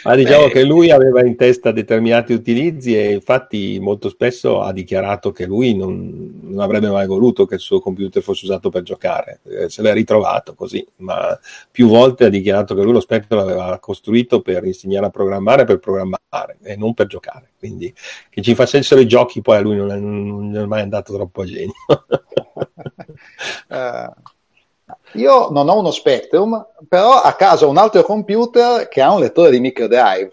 ma 0.04 0.16
diciamo 0.16 0.46
Beh. 0.46 0.52
che 0.52 0.64
lui 0.64 0.92
aveva 0.92 1.26
in 1.26 1.36
testa 1.36 1.72
determinati 1.72 2.34
utilizzi 2.34 2.96
e 2.98 3.14
infatti 3.14 3.80
molto 3.80 4.10
spesso 4.10 4.62
ha 4.62 4.72
dichiarato 4.72 5.32
che 5.32 5.46
lui 5.46 5.76
non, 5.76 6.40
non 6.44 6.60
avrebbe 6.60 6.90
mai 6.90 7.08
voluto 7.08 7.46
che 7.46 7.56
il 7.56 7.60
suo 7.60 7.80
computer 7.80 8.22
fosse 8.22 8.46
usato 8.46 8.70
per 8.70 8.84
giocare, 8.84 9.40
eh, 9.50 9.70
se 9.70 9.82
l'è 9.82 9.94
ritrovato 9.94 10.54
così, 10.54 10.86
ma 10.98 11.38
più 11.72 11.88
volte 11.88 12.26
ha 12.26 12.30
dichiarato 12.30 12.76
che 12.76 12.82
lui 12.82 12.94
lo 12.94 13.00
Spectrum 13.00 13.40
l'aveva 13.40 13.78
costruito 13.80 14.42
per 14.42 14.66
insegnare 14.66 15.08
a 15.08 15.10
programmare, 15.10 15.66
per 15.66 15.80
programmare 15.80 16.58
e 16.64 16.76
non 16.76 16.94
per 16.94 17.08
giocare, 17.08 17.50
quindi 17.58 17.94
che 18.30 18.42
ci 18.42 18.56
facessero 18.56 19.02
i 19.02 19.08
giochi 19.08 19.42
poi 19.42 19.58
a 19.58 19.62
lui 19.62 19.76
non 19.76 19.92
è, 19.92 19.98
non 19.98 20.56
è 20.56 20.66
mai 20.66 20.82
andato 20.82 21.14
troppo 21.14 21.42
a 21.42 21.46
genio. 21.46 21.74
uh, 23.70 24.12
io 25.14 25.50
non 25.50 25.70
ho 25.70 25.80
uno 25.80 25.92
Spectrum, 25.92 26.66
però 26.88 27.22
a 27.22 27.34
casa 27.34 27.66
ho 27.66 27.70
un 27.70 27.78
altro 27.78 28.04
computer 28.04 28.88
che 28.88 29.02
ha 29.02 29.14
un 29.14 29.22
lettore 29.22 29.52
di 29.52 29.60
microdrive. 29.60 30.32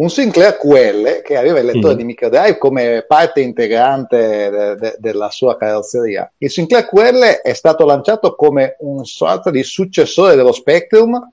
Un 0.00 0.08
Sinclair 0.08 0.56
QL 0.56 1.20
che 1.22 1.36
aveva 1.36 1.58
il 1.58 1.66
lettore 1.66 1.92
mm. 1.92 1.96
di 1.98 2.04
microdrive 2.04 2.56
come 2.56 3.04
parte 3.06 3.42
integrante 3.42 4.48
de- 4.48 4.76
de- 4.76 4.96
della 4.98 5.28
sua 5.30 5.58
carrozzeria. 5.58 6.32
Il 6.38 6.50
Sinclair 6.50 6.86
QL 6.86 7.20
è 7.42 7.52
stato 7.52 7.84
lanciato 7.84 8.34
come 8.34 8.76
un 8.80 9.04
sorta 9.04 9.50
di 9.50 9.62
successore 9.62 10.36
dello 10.36 10.52
Spectrum, 10.52 11.30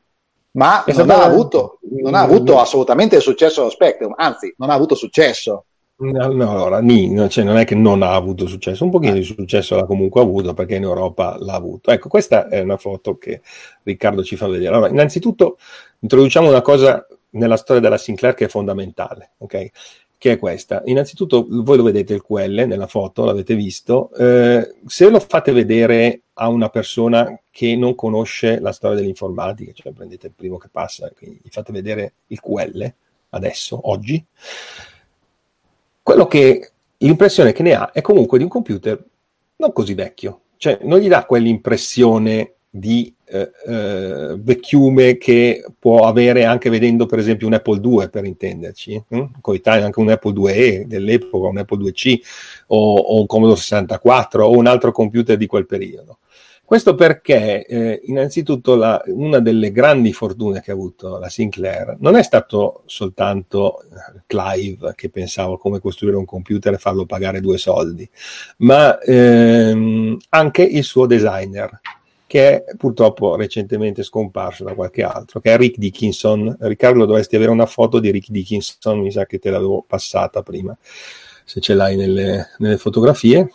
ma 0.58 0.84
non 0.88 1.10
ha, 1.12 1.24
avuto, 1.24 1.80
non 2.02 2.16
ha 2.16 2.22
avuto 2.22 2.60
assolutamente 2.60 3.16
il 3.16 3.22
successo 3.22 3.60
dello 3.62 3.72
Spectrum, 3.72 4.14
anzi, 4.18 4.54
non 4.58 4.72
ha 4.72 4.74
avuto 4.74 4.96
successo. 4.96 5.66
No, 6.00 6.28
no, 6.32 6.52
allora, 6.52 6.80
ni, 6.80 7.12
cioè, 7.30 7.44
non 7.44 7.58
è 7.58 7.66
che 7.66 7.76
non 7.76 8.02
ha 8.02 8.14
avuto 8.14 8.48
successo, 8.48 8.84
un 8.84 8.90
pochino 8.90 9.14
di 9.14 9.24
successo 9.24 9.76
l'ha 9.76 9.86
comunque 9.86 10.22
avuto 10.22 10.54
perché 10.54 10.76
in 10.76 10.84
Europa 10.84 11.38
l'ha 11.40 11.54
avuto. 11.54 11.92
Ecco, 11.92 12.10
questa 12.10 12.48
è 12.48 12.60
una 12.60 12.78
foto 12.78 13.18
che 13.18 13.42
Riccardo 13.84 14.24
ci 14.24 14.36
fa 14.36 14.48
vedere. 14.48 14.76
Allora, 14.76 14.90
innanzitutto 14.90 15.58
introduciamo 16.00 16.50
una 16.50 16.62
cosa 16.62 17.06
nella 17.32 17.58
storia 17.58 17.82
della 17.82 17.98
Sinclair 17.98 18.34
che 18.34 18.46
è 18.46 18.50
fondamentale, 18.50 19.34
ok? 19.38 19.70
Che 20.18 20.32
è 20.32 20.40
questa. 20.40 20.82
Innanzitutto, 20.86 21.46
voi 21.48 21.78
lo 21.78 21.84
vedete 21.84 22.14
il 22.14 22.24
QL 22.24 22.66
nella 22.68 22.88
foto, 22.88 23.24
l'avete 23.24 23.54
visto. 23.56 24.12
Eh, 24.14 24.76
se 24.86 25.10
lo 25.10 25.20
fate 25.20 25.52
vedere 25.52 26.22
a 26.34 26.48
una 26.48 26.70
persona 26.70 27.40
che 27.52 27.76
non 27.76 27.94
conosce 27.94 28.60
la 28.60 28.72
storia 28.72 28.98
dell'informatica, 28.98 29.72
cioè 29.74 29.94
prendete 29.94 30.28
il 30.28 30.34
primo 30.36 30.58
che 30.58 30.70
passa, 30.72 31.12
quindi 31.16 31.40
gli 31.44 31.50
fate 31.50 31.72
vedere 31.72 32.14
il 32.28 32.40
QL 32.40 32.94
adesso, 33.30 33.90
oggi 33.90 34.24
quello 36.08 36.26
che 36.26 36.72
l'impressione 37.00 37.52
che 37.52 37.64
ne 37.64 37.74
ha 37.74 37.92
è 37.92 38.00
comunque 38.00 38.38
di 38.38 38.46
un 38.46 38.50
computer 38.50 39.04
non 39.58 39.74
così 39.74 39.94
vecchio, 39.94 40.44
cioè 40.56 40.80
non 40.84 41.00
gli 41.00 41.10
dà 41.10 41.26
quell'impressione 41.26 42.54
di 42.70 43.14
eh, 43.30 43.52
eh, 43.66 44.36
vecchiume 44.40 45.18
che 45.18 45.66
può 45.78 46.08
avere 46.08 46.46
anche 46.46 46.70
vedendo 46.70 47.06
per 47.06 47.20
esempio 47.20 47.48
un 47.48 47.54
Apple 47.54 47.82
II 47.84 48.10
per 48.10 48.26
intenderci, 48.26 49.04
hm? 49.10 49.24
coetaneo 49.42 49.86
anche 49.86 50.00
un 50.00 50.10
Apple 50.10 50.52
IIe 50.52 50.88
dell'epoca, 50.88 51.48
un 51.48 51.58
Apple 51.58 51.84
IIc 51.84 52.26
o, 52.68 52.96
o 52.96 53.20
un 53.20 53.26
Commodore 53.26 53.60
64 53.60 54.46
o 54.46 54.52
un 54.52 54.68
altro 54.68 54.92
computer 54.92 55.36
di 55.36 55.46
quel 55.46 55.66
periodo. 55.66 56.20
Questo 56.68 56.96
perché, 56.96 57.66
eh, 57.66 58.02
innanzitutto, 58.08 58.76
la, 58.76 59.02
una 59.06 59.40
delle 59.40 59.72
grandi 59.72 60.12
fortune 60.12 60.60
che 60.60 60.72
ha 60.72 60.74
avuto 60.74 61.18
la 61.18 61.30
Sinclair 61.30 61.96
non 62.02 62.18
è 62.18 62.24
stato 62.24 62.84
soltanto 62.88 63.84
eh, 63.84 64.24
Clive 64.28 64.92
che 64.94 65.10
pensava 65.10 65.58
come 65.58 65.80
costruire 65.80 66.18
un 66.18 66.26
computer 66.26 66.74
e 66.74 66.78
farlo 66.78 67.06
pagare 67.06 67.40
due 67.40 67.58
soldi, 67.58 68.06
ma 68.58 69.00
ehm, 69.00 70.18
anche 70.28 70.64
il 70.64 70.84
suo 70.84 71.06
designer, 71.06 71.80
che 72.28 72.64
è 72.64 72.76
purtroppo 72.76 73.36
recentemente 73.36 74.04
scomparso 74.04 74.64
da 74.64 74.76
qualche 74.76 75.02
altro, 75.02 75.40
che 75.40 75.54
è 75.54 75.58
Rick 75.58 75.78
Dickinson. 75.78 76.56
Riccardo, 76.60 77.06
dovresti 77.06 77.36
avere 77.36 77.52
una 77.52 77.66
foto 77.66 78.00
di 78.00 78.12
Rick 78.12 78.30
Dickinson, 78.30 79.00
mi 79.00 79.12
sa 79.12 79.26
che 79.26 79.40
te 79.40 79.50
l'avevo 79.50 79.84
passata 79.88 80.44
prima, 80.44 80.78
se 81.46 81.62
ce 81.62 81.74
l'hai 81.74 81.96
nelle, 81.96 82.50
nelle 82.58 82.78
fotografie 82.78 83.50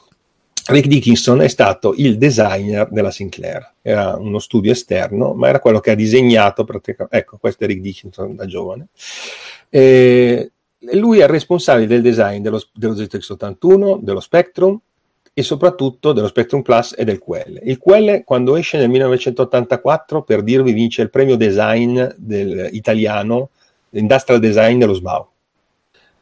Rick 0.66 0.86
Dickinson 0.86 1.40
è 1.40 1.48
stato 1.48 1.92
il 1.96 2.18
designer 2.18 2.88
della 2.90 3.10
Sinclair, 3.10 3.74
era 3.82 4.16
uno 4.16 4.38
studio 4.38 4.70
esterno, 4.70 5.34
ma 5.34 5.48
era 5.48 5.58
quello 5.58 5.80
che 5.80 5.90
ha 5.90 5.94
disegnato, 5.94 6.64
ecco, 7.08 7.36
questo 7.38 7.64
è 7.64 7.66
Rick 7.66 7.80
Dickinson 7.80 8.36
da 8.36 8.46
giovane. 8.46 8.88
E 9.68 10.52
lui 10.92 11.18
è 11.18 11.22
il 11.22 11.28
responsabile 11.28 11.88
del 11.88 12.02
design 12.02 12.42
dello, 12.42 12.62
dello 12.72 12.94
ZX81, 12.94 13.98
dello 14.00 14.20
Spectrum 14.20 14.78
e 15.34 15.42
soprattutto 15.42 16.12
dello 16.12 16.28
Spectrum 16.28 16.62
Plus 16.62 16.94
e 16.96 17.04
del 17.04 17.18
QL. 17.18 17.60
Il 17.62 17.78
QL, 17.78 18.22
quando 18.24 18.56
esce 18.56 18.78
nel 18.78 18.90
1984, 18.90 20.22
per 20.22 20.42
dirvi, 20.42 20.72
vince 20.72 21.02
il 21.02 21.10
premio 21.10 21.36
design 21.36 22.02
del, 22.16 22.68
italiano, 22.72 23.50
Industrial 23.90 24.40
Design 24.40 24.78
dello 24.78 24.94
SMAU 24.94 25.26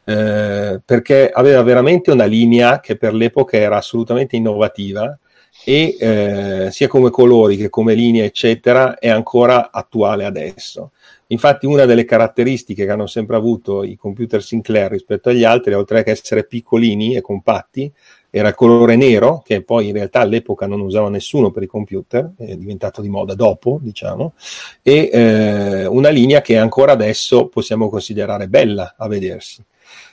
eh, 0.03 0.81
perché 0.83 1.29
aveva 1.29 1.61
veramente 1.61 2.11
una 2.11 2.25
linea 2.25 2.79
che 2.79 2.97
per 2.97 3.13
l'epoca 3.13 3.57
era 3.57 3.77
assolutamente 3.77 4.35
innovativa 4.35 5.17
e 5.63 5.95
eh, 5.99 6.69
sia 6.71 6.87
come 6.87 7.09
colori 7.11 7.55
che 7.55 7.69
come 7.69 7.93
linea 7.93 8.23
eccetera 8.23 8.97
è 8.97 9.09
ancora 9.09 9.69
attuale 9.71 10.25
adesso. 10.25 10.91
Infatti 11.27 11.65
una 11.65 11.85
delle 11.85 12.03
caratteristiche 12.03 12.83
che 12.83 12.91
hanno 12.91 13.07
sempre 13.07 13.37
avuto 13.37 13.83
i 13.83 13.95
computer 13.95 14.43
Sinclair 14.43 14.91
rispetto 14.91 15.29
agli 15.29 15.45
altri, 15.45 15.73
oltre 15.73 16.03
che 16.03 16.11
essere 16.11 16.43
piccolini 16.43 17.15
e 17.15 17.21
compatti, 17.21 17.89
era 18.31 18.47
il 18.47 18.55
colore 18.55 18.95
nero, 18.95 19.43
che 19.45 19.61
poi 19.61 19.89
in 19.89 19.93
realtà 19.93 20.21
all'epoca 20.21 20.65
non 20.65 20.79
usava 20.79 21.09
nessuno 21.09 21.51
per 21.51 21.63
i 21.63 21.67
computer, 21.67 22.31
è 22.37 22.55
diventato 22.55 23.01
di 23.01 23.09
moda 23.09 23.35
dopo, 23.35 23.77
diciamo, 23.81 24.33
e 24.81 25.09
eh, 25.11 25.85
una 25.85 26.09
linea 26.09 26.41
che 26.41 26.57
ancora 26.57 26.93
adesso 26.93 27.47
possiamo 27.47 27.89
considerare 27.89 28.47
bella 28.47 28.95
a 28.97 29.07
vedersi 29.07 29.63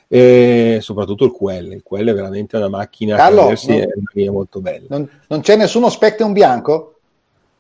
e 0.09 0.79
soprattutto 0.81 1.27
il 1.27 1.33
QL. 1.33 1.73
Il 1.73 1.83
QL 1.85 2.09
è 2.09 2.15
veramente 2.15 2.57
una 2.57 2.69
macchina 2.69 3.17
Carlo, 3.17 3.49
che 3.49 3.59
non, 3.69 3.77
è 3.77 3.85
una 3.85 4.11
linea 4.13 4.33
molto 4.33 4.61
bella. 4.61 4.87
Non, 4.89 5.09
non, 5.29 5.41
c'è 5.41 5.57
nessuno 5.57 5.89
Spectrum 5.89 6.33
bianco? 6.33 6.95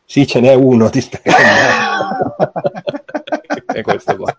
Sì, 0.04 0.26
ce 0.26 0.40
n'è 0.40 0.54
uno 0.54 0.88
di 0.88 1.00
Spectrum 1.00 1.36
è 3.66 3.82
questo 3.82 4.16
qua. 4.16 4.36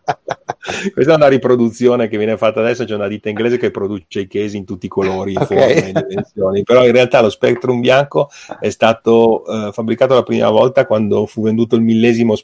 Questa 0.93 1.13
è 1.13 1.15
una 1.15 1.27
riproduzione 1.27 2.07
che 2.07 2.17
viene 2.17 2.37
fatta 2.37 2.59
adesso, 2.59 2.85
c'è 2.85 2.95
una 2.95 3.07
ditta 3.07 3.29
inglese 3.29 3.57
che 3.57 3.71
produce 3.71 4.21
i 4.21 4.27
case 4.27 4.57
in 4.57 4.65
tutti 4.65 4.87
i 4.87 4.89
colori, 4.89 5.35
okay. 5.35 5.81
forme 5.81 6.05
dimensioni, 6.07 6.63
però 6.63 6.85
in 6.85 6.91
realtà 6.91 7.21
lo 7.21 7.29
Spectrum 7.29 7.79
bianco 7.79 8.29
è 8.59 8.69
stato 8.69 9.43
uh, 9.45 9.71
fabbricato 9.71 10.13
la 10.13 10.23
prima 10.23 10.49
volta 10.49 10.85
quando 10.85 11.25
fu 11.25 11.43
venduto 11.43 11.75
il, 11.75 11.83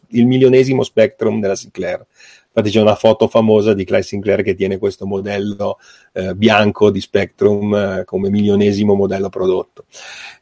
il 0.10 0.26
milionesimo 0.26 0.84
Spectrum 0.84 1.40
della 1.40 1.56
Sinclair 1.56 2.06
Infatti 2.58 2.74
c'è 2.74 2.82
una 2.82 2.96
foto 2.96 3.28
famosa 3.28 3.74
di 3.74 3.84
Clyde 3.84 4.04
Sinclair 4.04 4.42
che 4.42 4.56
tiene 4.56 4.78
questo 4.78 5.06
modello 5.06 5.78
eh, 6.14 6.34
bianco 6.36 6.90
di 6.90 7.02
Spectrum 7.02 7.76
eh, 7.76 8.04
come 8.06 8.30
milionesimo 8.30 8.94
modello 8.94 9.28
prodotto. 9.28 9.84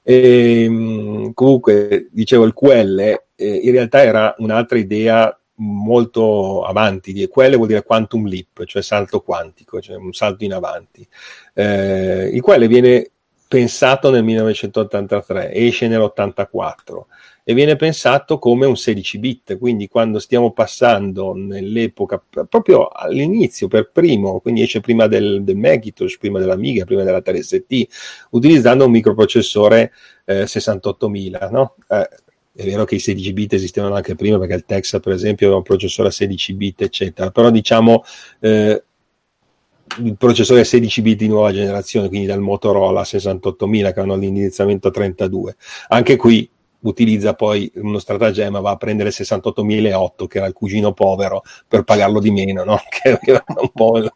E, 0.03 0.63
ehm, 0.63 1.33
comunque, 1.33 2.09
dicevo, 2.11 2.43
il 2.43 2.53
QL 2.53 2.99
eh, 2.99 3.55
in 3.63 3.71
realtà 3.71 4.03
era 4.03 4.35
un'altra 4.37 4.77
idea 4.77 5.35
molto 5.55 6.63
avanti, 6.63 7.13
di 7.13 7.27
quelle 7.27 7.55
vuol 7.55 7.67
dire 7.67 7.83
quantum 7.83 8.25
leap, 8.25 8.65
cioè 8.65 8.81
salto 8.81 9.21
quantico, 9.21 9.81
cioè 9.81 9.97
un 9.97 10.13
salto 10.13 10.43
in 10.43 10.53
avanti. 10.53 11.07
Eh, 11.53 12.29
il 12.33 12.41
quale 12.41 12.67
viene 12.67 13.11
pensato 13.47 14.09
nel 14.09 14.23
1983, 14.23 15.53
esce 15.53 15.87
nell'84 15.87 17.03
e 17.43 17.53
viene 17.53 17.75
pensato 17.75 18.39
come 18.39 18.65
un 18.65 18.77
16 18.77 19.19
bit, 19.19 19.57
quindi 19.57 19.87
quando 19.87 20.17
stiamo 20.17 20.53
passando 20.53 21.33
nell'epoca, 21.35 22.23
proprio 22.49 22.87
all'inizio, 22.87 23.67
per 23.67 23.91
primo, 23.91 24.39
quindi 24.39 24.61
esce 24.61 24.79
prima 24.79 25.07
del, 25.07 25.43
del 25.43 25.57
Macintosh, 25.57 26.17
prima 26.17 26.39
dell'Amiga, 26.39 26.85
prima 26.85 27.03
della 27.03 27.19
3ST, 27.19 27.83
utilizzando 28.31 28.85
un 28.85 28.91
microprocessore 28.91 29.91
eh, 30.25 30.47
68000, 30.47 31.49
no? 31.51 31.75
Eh, 31.89 32.09
è 32.55 32.63
vero 32.63 32.85
che 32.85 32.95
i 32.95 32.99
16 32.99 33.33
bit 33.33 33.53
esistevano 33.53 33.95
anche 33.95 34.15
prima 34.15 34.37
perché 34.37 34.53
il 34.53 34.65
Texas 34.65 35.01
per 35.01 35.13
esempio 35.13 35.47
aveva 35.47 35.59
un 35.59 35.65
processore 35.65 36.09
a 36.09 36.11
16 36.11 36.53
bit 36.53 36.81
eccetera. 36.81 37.31
Però 37.31 37.49
diciamo 37.49 38.03
eh, 38.39 38.83
il 40.03 40.17
processore 40.17 40.61
a 40.61 40.63
16 40.63 41.01
bit 41.01 41.17
di 41.17 41.27
nuova 41.27 41.51
generazione 41.51 42.09
quindi 42.09 42.27
dal 42.27 42.39
Motorola 42.39 43.03
68000 43.03 43.91
che 43.91 43.99
hanno 43.99 44.15
l'indirizzamento 44.15 44.89
32 44.89 45.55
anche 45.89 46.15
qui 46.15 46.49
utilizza 46.83 47.33
poi 47.33 47.71
uno 47.75 47.99
stratagemma, 47.99 48.59
va 48.59 48.71
a 48.71 48.77
prendere 48.77 49.09
68.008 49.09 50.27
che 50.27 50.37
era 50.37 50.47
il 50.47 50.53
cugino 50.53 50.93
povero 50.93 51.43
per 51.67 51.83
pagarlo 51.83 52.19
di 52.19 52.31
meno, 52.31 52.63
no? 52.63 52.79
che 52.89 53.17
aveva 53.21 53.43
un 53.47 53.69
po' 53.73 53.97
il, 53.97 54.11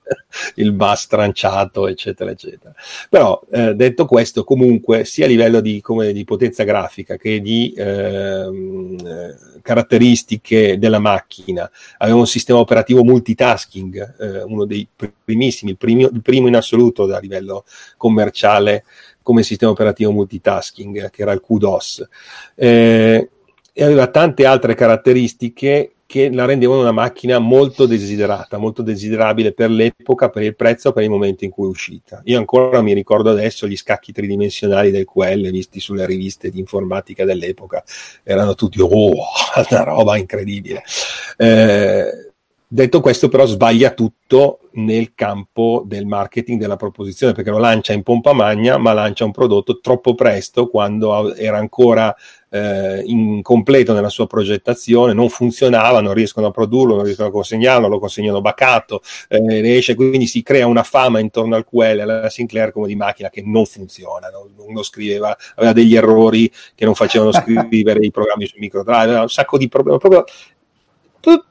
il 0.55 0.71
bus 0.71 1.07
tranciato, 1.07 1.87
eccetera, 1.87 2.31
eccetera. 2.31 2.73
Però 3.09 3.41
eh, 3.51 3.73
detto 3.75 4.05
questo, 4.05 4.43
comunque, 4.43 5.05
sia 5.05 5.25
a 5.25 5.29
livello 5.29 5.59
di, 5.59 5.81
come, 5.81 6.11
di 6.11 6.23
potenza 6.23 6.63
grafica 6.63 7.17
che 7.17 7.41
di 7.41 7.73
ehm, 7.75 8.97
eh, 9.05 9.61
caratteristiche 9.61 10.77
della 10.79 10.99
macchina, 10.99 11.69
aveva 11.97 12.17
un 12.17 12.27
sistema 12.27 12.59
operativo 12.59 13.03
multitasking, 13.03 14.15
eh, 14.17 14.43
uno 14.43 14.63
dei 14.63 14.87
primissimi, 15.23 15.71
il, 15.71 15.77
primo, 15.77 16.07
il 16.07 16.21
primo 16.21 16.47
in 16.47 16.55
assoluto 16.55 17.03
a 17.03 17.19
livello 17.19 17.65
commerciale 17.97 18.85
come 19.27 19.43
sistema 19.43 19.73
operativo 19.73 20.13
multitasking, 20.13 21.09
che 21.09 21.21
era 21.21 21.33
il 21.33 21.41
QDOS, 21.41 22.07
eh, 22.55 23.29
e 23.73 23.83
aveva 23.83 24.07
tante 24.07 24.45
altre 24.45 24.73
caratteristiche 24.73 25.95
che 26.05 26.31
la 26.31 26.45
rendevano 26.45 26.79
una 26.79 26.93
macchina 26.93 27.37
molto 27.37 27.85
desiderata, 27.85 28.57
molto 28.57 28.81
desiderabile 28.81 29.51
per 29.51 29.69
l'epoca, 29.69 30.29
per 30.29 30.43
il 30.43 30.55
prezzo, 30.55 30.93
per 30.93 31.03
il 31.03 31.09
momento 31.09 31.43
in 31.43 31.51
cui 31.51 31.65
è 31.65 31.69
uscita. 31.69 32.21
Io 32.23 32.37
ancora 32.37 32.81
mi 32.81 32.93
ricordo 32.93 33.29
adesso 33.29 33.67
gli 33.67 33.75
scacchi 33.75 34.13
tridimensionali 34.13 34.91
del 34.91 35.03
QL 35.03 35.51
visti 35.51 35.81
sulle 35.81 36.05
riviste 36.05 36.49
di 36.49 36.59
informatica 36.59 37.25
dell'epoca, 37.25 37.83
erano 38.23 38.55
tutti, 38.55 38.79
oh, 38.79 39.11
una 39.69 39.83
roba 39.83 40.15
incredibile. 40.15 40.83
Eh, 41.35 42.26
Detto 42.69 42.99
questo, 42.99 43.29
però, 43.29 43.45
sbaglia 43.45 43.91
tutto 43.91 44.59
nel 44.73 45.13
campo 45.15 45.83
del 45.85 46.05
marketing 46.05 46.59
della 46.59 46.75
proposizione, 46.75 47.31
perché 47.31 47.49
lo 47.49 47.59
lancia 47.59 47.93
in 47.93 48.03
pompa 48.03 48.33
magna, 48.33 48.77
ma 48.77 48.91
lancia 48.91 49.23
un 49.23 49.31
prodotto 49.31 49.79
troppo 49.79 50.15
presto, 50.15 50.67
quando 50.67 51.33
era 51.33 51.57
ancora 51.59 52.13
eh, 52.49 53.03
incompleto 53.05 53.93
nella 53.93 54.09
sua 54.09 54.27
progettazione, 54.27 55.13
non 55.13 55.29
funzionava, 55.29 56.01
non 56.01 56.13
riescono 56.13 56.47
a 56.47 56.51
produrlo, 56.51 56.95
non 56.95 57.05
riescono 57.05 57.29
a 57.29 57.31
consegnarlo, 57.31 57.87
lo 57.87 57.99
consegnano 57.99 58.41
bacato, 58.41 59.01
eh, 59.29 59.61
riesce, 59.61 59.95
quindi 59.95 60.27
si 60.27 60.43
crea 60.43 60.67
una 60.67 60.83
fama 60.83 61.19
intorno 61.19 61.55
al 61.55 61.65
QL, 61.65 62.01
alla 62.01 62.29
Sinclair, 62.29 62.73
come 62.73 62.87
di 62.87 62.97
macchina 62.97 63.29
che 63.29 63.43
non 63.45 63.65
funziona. 63.65 64.27
No? 64.27 64.49
Uno 64.57 64.83
scriveva, 64.83 65.33
aveva 65.55 65.71
degli 65.71 65.95
errori 65.95 66.51
che 66.75 66.83
non 66.83 66.95
facevano 66.95 67.31
scrivere 67.31 68.05
i 68.05 68.11
programmi 68.11 68.45
su 68.45 68.57
microdrive, 68.59 68.97
aveva 68.97 69.21
un 69.21 69.29
sacco 69.29 69.57
di 69.57 69.69
problemi, 69.69 69.99
proprio 69.99 70.25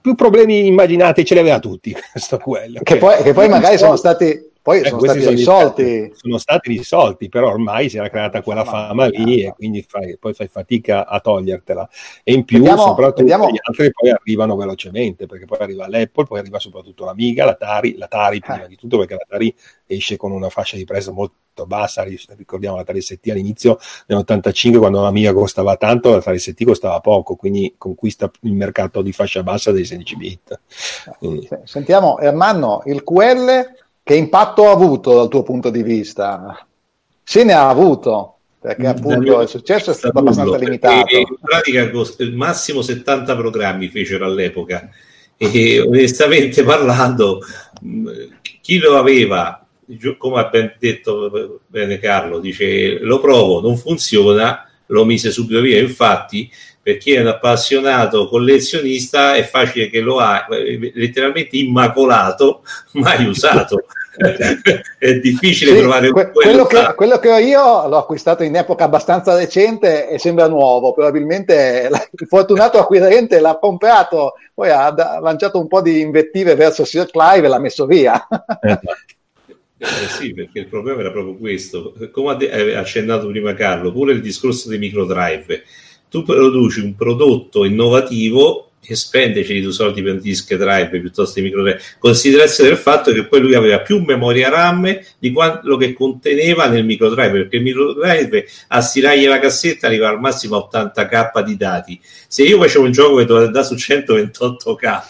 più 0.01 0.15
problemi 0.15 0.67
immaginati 0.67 1.25
ce 1.25 1.35
li 1.35 1.41
aveva 1.41 1.59
tutti 1.59 1.95
questo 2.13 2.39
quello. 2.39 2.81
Che, 2.83 2.97
poi, 2.97 3.23
che 3.23 3.33
poi 3.33 3.49
magari 3.49 3.79
sono 3.79 3.97
stati 3.97 4.55
poi 4.67 4.81
eh, 4.81 4.89
sono 4.89 5.01
stati 5.01 5.21
sono 5.21 5.37
risolti. 5.37 6.13
Sono 6.17 6.39
stati 6.39 6.69
risolti, 6.71 7.29
però 7.29 7.51
ormai 7.51 7.89
si 7.89 7.99
era 7.99 8.09
creata 8.09 8.43
quella 8.43 8.65
fama 8.65 9.07
lì 9.07 9.43
e 9.43 9.53
quindi 9.53 9.85
fai, 9.87 10.19
poi 10.19 10.35
fai 10.35 10.49
fatica 10.49 11.07
a 11.07 11.21
togliertela. 11.21 11.89
E 12.25 12.33
in 12.33 12.45
più, 12.45 12.59
vediamo, 12.59 12.83
soprattutto 12.83 13.21
vediamo. 13.21 13.49
gli 13.49 13.59
altri 13.63 13.93
poi 13.93 14.11
arrivano 14.11 14.57
velocemente, 14.57 15.27
perché 15.27 15.45
poi 15.45 15.59
arriva 15.61 15.87
l'Apple, 15.89 16.25
poi 16.25 16.41
arriva 16.41 16.59
soprattutto 16.59 17.05
l'Amiga, 17.05 17.45
l'Atari, 17.45 17.97
l'Atari 17.97 18.41
prima 18.41 18.65
eh. 18.65 18.67
di 18.69 18.75
tutto, 18.75 18.99
perché 18.99 19.15
l'Atari 19.15 19.55
esce 19.87 20.17
con 20.17 20.33
una 20.33 20.49
fascia 20.49 20.77
di 20.77 20.85
prezzo 20.85 21.13
molto 21.13 21.37
bassa, 21.65 22.05
ricordiamo 22.37 22.77
l'Atari 22.77 23.01
ST 23.01 23.21
all'inizio 23.31 23.79
nell'85 24.07 24.79
quando 24.79 25.01
l'Amiga 25.01 25.33
costava 25.33 25.77
tanto, 25.77 26.11
l'Atari 26.11 26.39
ST 26.39 26.65
costava 26.65 27.01
poco, 27.01 27.37
quindi 27.37 27.75
conquista 27.79 28.31
il 28.41 28.53
mercato 28.53 29.01
di 29.01 29.13
fascia 29.13 29.43
bassa 29.43 29.73
dei 29.73 29.85
16 29.85 30.17
bit. 30.17 30.61
Quindi. 31.19 31.49
Sentiamo 31.65 32.19
Ermanno, 32.19 32.83
il 32.87 33.03
QL 33.03 33.85
che 34.03 34.15
impatto 34.15 34.69
ha 34.69 34.73
avuto 34.73 35.15
dal 35.15 35.29
tuo 35.29 35.43
punto 35.43 35.71
di 35.71 35.83
vista? 35.83 36.67
Se 37.23 37.43
ne 37.43 37.53
ha 37.55 37.69
avuto, 37.69 38.37
perché 38.61 38.87
appunto 38.87 39.41
il 39.41 39.49
successo 39.49 39.91
è 39.91 39.95
stato 39.95 40.19
abbastanza 40.19 40.57
limitato. 40.57 41.17
In 41.17 41.37
pratica 41.41 41.83
il 41.83 42.35
massimo 42.35 42.83
70 42.83 43.37
programmi 43.37 43.89
fecero 43.89 44.25
all'epoca 44.25 44.89
e 45.37 45.81
onestamente 45.81 46.63
parlando 46.63 47.41
chi 48.61 48.79
lo 48.79 48.97
aveva 48.97 49.66
come 50.19 50.41
ha 50.41 50.49
ben 50.49 50.75
detto 50.79 51.61
bene 51.67 51.99
Carlo 51.99 52.39
dice 52.39 52.99
lo 52.99 53.21
provo 53.21 53.61
non 53.61 53.77
funziona 53.77 54.69
lo 54.87 55.05
mise 55.05 55.31
subito 55.31 55.61
via 55.61 55.79
infatti 55.79 56.51
per 56.87 56.99
chi 56.99 57.15
è 57.15 57.21
un 57.21 57.27
appassionato 57.27 58.29
collezionista 58.29 59.35
è 59.35 59.43
facile 59.43 59.91
che 59.91 59.99
lo 59.99 60.21
ha 60.21 60.47
eh, 60.49 60.93
letteralmente 60.95 61.57
immacolato, 61.57 62.63
mai 62.95 63.27
usato. 63.27 63.87
è 64.99 65.15
difficile 65.17 65.73
sì, 65.73 65.79
trovare 65.79 66.11
que- 66.11 66.31
quello, 66.31 66.65
che, 66.65 66.95
quello 66.95 67.19
che 67.19 67.33
ho 67.33 67.39
io 67.39 67.89
l'ho 67.89 67.99
acquistato 67.99 68.45
in 68.45 68.55
epoca 68.55 68.85
abbastanza 68.85 69.35
recente 69.35 70.09
e 70.09 70.21
sembra 70.21 70.47
nuovo. 70.47 70.93
Probabilmente 70.93 71.91
il 71.91 72.27
fortunato 72.29 72.79
acquirente 72.79 73.41
l'ha 73.41 73.59
comprato, 73.61 74.35
poi 74.55 74.71
ha, 74.71 74.87
ha 74.87 75.19
lanciato 75.19 75.59
un 75.59 75.67
po' 75.67 75.83
di 75.83 76.01
invettive 76.01 76.55
verso 76.55 76.85
Sir 76.85 77.11
Clive 77.11 77.47
e 77.47 77.49
l'ha 77.49 77.59
messo 77.59 77.85
via. 77.85 78.29
Eh 79.79 80.09
sì, 80.09 80.33
perché 80.33 80.61
il 80.61 80.69
problema 80.69 81.01
era 81.01 81.11
proprio 81.11 81.37
questo. 81.37 81.95
Come 82.11 82.33
ha 82.33 82.79
accennato 82.79 83.29
prima 83.29 83.55
Carlo, 83.55 83.93
pure 83.93 84.13
il 84.13 84.21
discorso 84.21 84.69
dei 84.69 84.79
microdrive 84.79 85.65
tu 86.09 86.23
produci 86.23 86.81
un 86.81 86.95
prodotto 86.95 87.65
innovativo 87.65 88.66
e 88.89 88.95
spendeci 88.95 89.61
due 89.61 89.73
soldi 89.73 90.03
per 90.03 90.21
disk 90.21 90.55
drive 90.55 91.01
piuttosto 91.01 91.35
che 91.35 91.43
micro 91.43 91.63
drive, 91.63 91.81
considerazione 91.99 92.71
del 92.71 92.79
fatto 92.79 93.13
che 93.13 93.27
poi 93.27 93.41
lui 93.41 93.55
aveva 93.55 93.81
più 93.81 94.03
memoria 94.03 94.49
RAM 94.49 94.99
di 95.19 95.33
quello 95.33 95.77
che 95.77 95.93
conteneva 95.93 96.69
nel 96.69 96.85
micro 96.85 97.09
drive, 97.09 97.33
perché 97.33 97.57
il 97.57 97.63
micro 97.63 97.93
drive 97.93 98.47
a 98.69 98.81
stirargli 98.81 99.27
la 99.27 99.39
cassetta 99.39 99.87
arriva 99.87 100.09
al 100.09 100.21
massimo 100.21 100.57
a 100.57 100.69
80k 100.71 101.43
di 101.43 101.57
dati. 101.57 102.01
Se 102.29 102.43
io 102.43 102.61
facevo 102.61 102.85
un 102.85 102.93
gioco 102.93 103.17
che 103.17 103.25
doveva 103.25 103.47
andare 103.47 103.65
su 103.65 103.75
128k, 103.75 105.03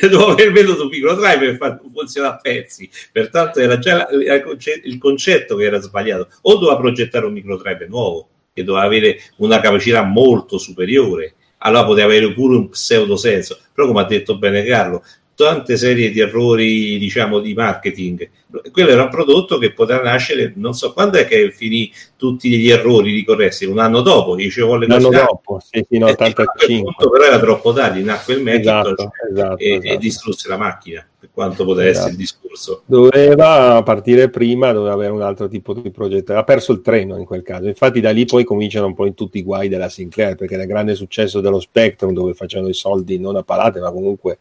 dovevo 0.08 0.32
aver 0.32 0.52
venuto 0.52 0.82
un 0.82 0.88
micro 0.88 1.14
drive 1.14 1.56
per 1.56 1.80
funzionare 1.92 2.34
a 2.34 2.38
pezzi. 2.38 2.88
Pertanto 3.12 3.60
era 3.60 3.78
già 3.78 4.08
il 4.10 4.98
concetto 4.98 5.56
che 5.56 5.64
era 5.64 5.80
sbagliato. 5.80 6.28
O 6.42 6.54
doveva 6.54 6.76
progettare 6.76 7.26
un 7.26 7.32
micro 7.32 7.56
drive 7.56 7.86
nuovo 7.86 8.28
che 8.52 8.64
doveva 8.64 8.84
avere 8.84 9.20
una 9.36 9.60
capacità 9.60 10.02
molto 10.02 10.58
superiore, 10.58 11.34
allora 11.62 11.84
poteva 11.84 12.06
avere 12.06 12.32
pure 12.32 12.56
un 12.56 12.68
pseudo 12.68 13.16
senso. 13.16 13.58
Però, 13.72 13.86
come 13.86 14.00
ha 14.00 14.04
detto 14.04 14.38
bene 14.38 14.64
Carlo, 14.64 15.02
tante 15.44 15.76
serie 15.76 16.10
di 16.10 16.20
errori, 16.20 16.98
diciamo, 16.98 17.38
di 17.40 17.54
marketing. 17.54 18.28
Quello 18.72 18.90
era 18.90 19.04
un 19.04 19.10
prodotto 19.10 19.58
che 19.58 19.72
poteva 19.72 20.02
nascere, 20.02 20.52
non 20.56 20.74
so 20.74 20.92
quando 20.92 21.18
è 21.18 21.26
che 21.26 21.52
finì 21.52 21.92
tutti 22.16 22.50
gli 22.50 22.68
errori 22.68 23.12
di 23.12 23.24
corressi, 23.24 23.64
un 23.64 23.78
anno 23.78 24.00
dopo, 24.00 24.34
dicevo 24.34 24.76
le 24.76 24.86
cose. 24.86 25.06
Un 25.06 25.14
anno 25.14 25.24
dopo, 25.24 25.60
sì, 25.60 25.84
fino 25.88 26.06
a 26.06 26.10
85. 26.10 26.82
Punto, 26.82 27.10
però 27.10 27.24
era 27.24 27.38
troppo 27.38 27.72
tardi, 27.72 28.02
nacque 28.02 28.34
il 28.34 28.42
Macintosh 28.42 28.90
esatto, 28.90 29.12
esatto, 29.30 29.56
e, 29.58 29.70
esatto. 29.70 29.86
e, 29.86 29.98
distrusse 29.98 30.48
la 30.48 30.56
macchina, 30.56 31.06
per 31.18 31.28
quanto 31.32 31.64
poteva 31.64 31.88
esatto. 31.88 32.08
essere 32.08 32.10
il 32.10 32.18
discorso. 32.18 32.82
Doveva 32.86 33.82
partire 33.84 34.30
prima, 34.30 34.72
doveva 34.72 34.94
avere 34.94 35.12
un 35.12 35.22
altro 35.22 35.46
tipo 35.46 35.72
di 35.72 35.90
progetto, 35.90 36.36
ha 36.36 36.42
perso 36.42 36.72
il 36.72 36.80
treno 36.80 37.16
in 37.16 37.24
quel 37.24 37.42
caso. 37.42 37.68
Infatti 37.68 38.00
da 38.00 38.10
lì 38.10 38.24
poi 38.24 38.42
cominciano 38.42 38.86
un 38.86 38.94
po' 38.94 39.06
in 39.06 39.14
tutti 39.14 39.38
i 39.38 39.42
guai 39.42 39.68
della 39.68 39.88
Sinclair, 39.88 40.34
perché 40.34 40.54
era 40.54 40.64
il 40.64 40.68
grande 40.68 40.96
successo 40.96 41.40
dello 41.40 41.60
Spectrum, 41.60 42.12
dove 42.12 42.34
facevano 42.34 42.68
i 42.68 42.74
soldi 42.74 43.18
non 43.20 43.36
a 43.36 43.42
palate, 43.42 43.78
ma 43.78 43.92
comunque 43.92 44.40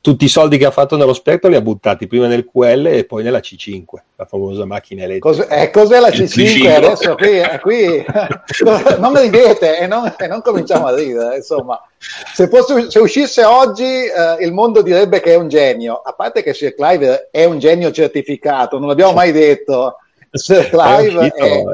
tutti 0.00 0.24
i 0.24 0.28
soldi 0.28 0.56
che 0.56 0.64
ha 0.64 0.70
fatto 0.70 0.96
nello 0.96 1.12
Spectrum 1.12 1.52
li 1.52 1.58
ha 1.58 1.62
buttati 1.62 2.06
prima 2.06 2.26
nel 2.26 2.46
QL 2.46 2.86
e 2.86 3.04
poi 3.04 3.22
nella 3.22 3.40
C5, 3.40 3.84
la 4.16 4.24
famosa 4.24 4.64
macchina 4.64 5.02
elettrica. 5.02 5.28
Cos- 5.28 5.46
eh, 5.50 5.70
cos'è 5.70 6.00
la 6.00 6.08
C5? 6.08 6.26
C5? 6.26 6.74
Adesso 6.74 7.14
qui, 7.16 7.38
eh, 7.38 7.60
qui 7.60 8.04
non 8.98 9.20
ridete 9.20 9.78
e 9.78 9.86
non, 9.86 10.14
e 10.16 10.26
non, 10.26 10.40
cominciamo 10.40 10.86
a 10.86 10.94
ridere, 10.94 11.36
insomma. 11.36 11.80
Se, 11.98 12.48
fosse, 12.48 12.90
se 12.90 12.98
uscisse 12.98 13.44
oggi 13.44 13.84
eh, 13.84 14.42
il 14.42 14.52
mondo 14.52 14.80
direbbe 14.80 15.20
che 15.20 15.34
è 15.34 15.36
un 15.36 15.48
genio, 15.48 15.96
a 15.96 16.12
parte 16.12 16.42
che 16.42 16.54
Sir 16.54 16.74
Clive 16.74 17.28
è 17.30 17.44
un 17.44 17.58
genio 17.58 17.90
certificato, 17.90 18.78
non 18.78 18.88
l'abbiamo 18.88 19.12
mai 19.12 19.32
detto. 19.32 19.96
Sir 20.30 20.70
Clive 20.70 21.32
è, 21.34 21.44
è 21.44 21.64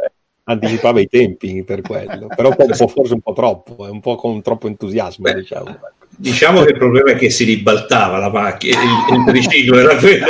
anticipava 0.48 1.00
i 1.00 1.08
tempi 1.08 1.62
per 1.64 1.80
quello, 1.80 2.28
però 2.34 2.50
forse 2.50 3.14
un 3.14 3.20
po' 3.20 3.32
troppo, 3.32 3.86
è 3.86 3.90
un 3.90 4.00
po' 4.00 4.16
con 4.16 4.42
troppo 4.42 4.66
entusiasmo, 4.66 5.24
Beh, 5.24 5.34
diciamo. 5.34 5.78
Diciamo 6.18 6.62
che 6.62 6.70
il 6.70 6.78
problema 6.78 7.10
è 7.10 7.14
che 7.16 7.28
si 7.28 7.44
ribaltava 7.44 8.16
la 8.16 8.30
macchina, 8.30 8.78
il, 8.82 9.20
il 9.26 9.32
riciclo 9.32 9.78
era 9.78 9.96
quello. 10.00 10.24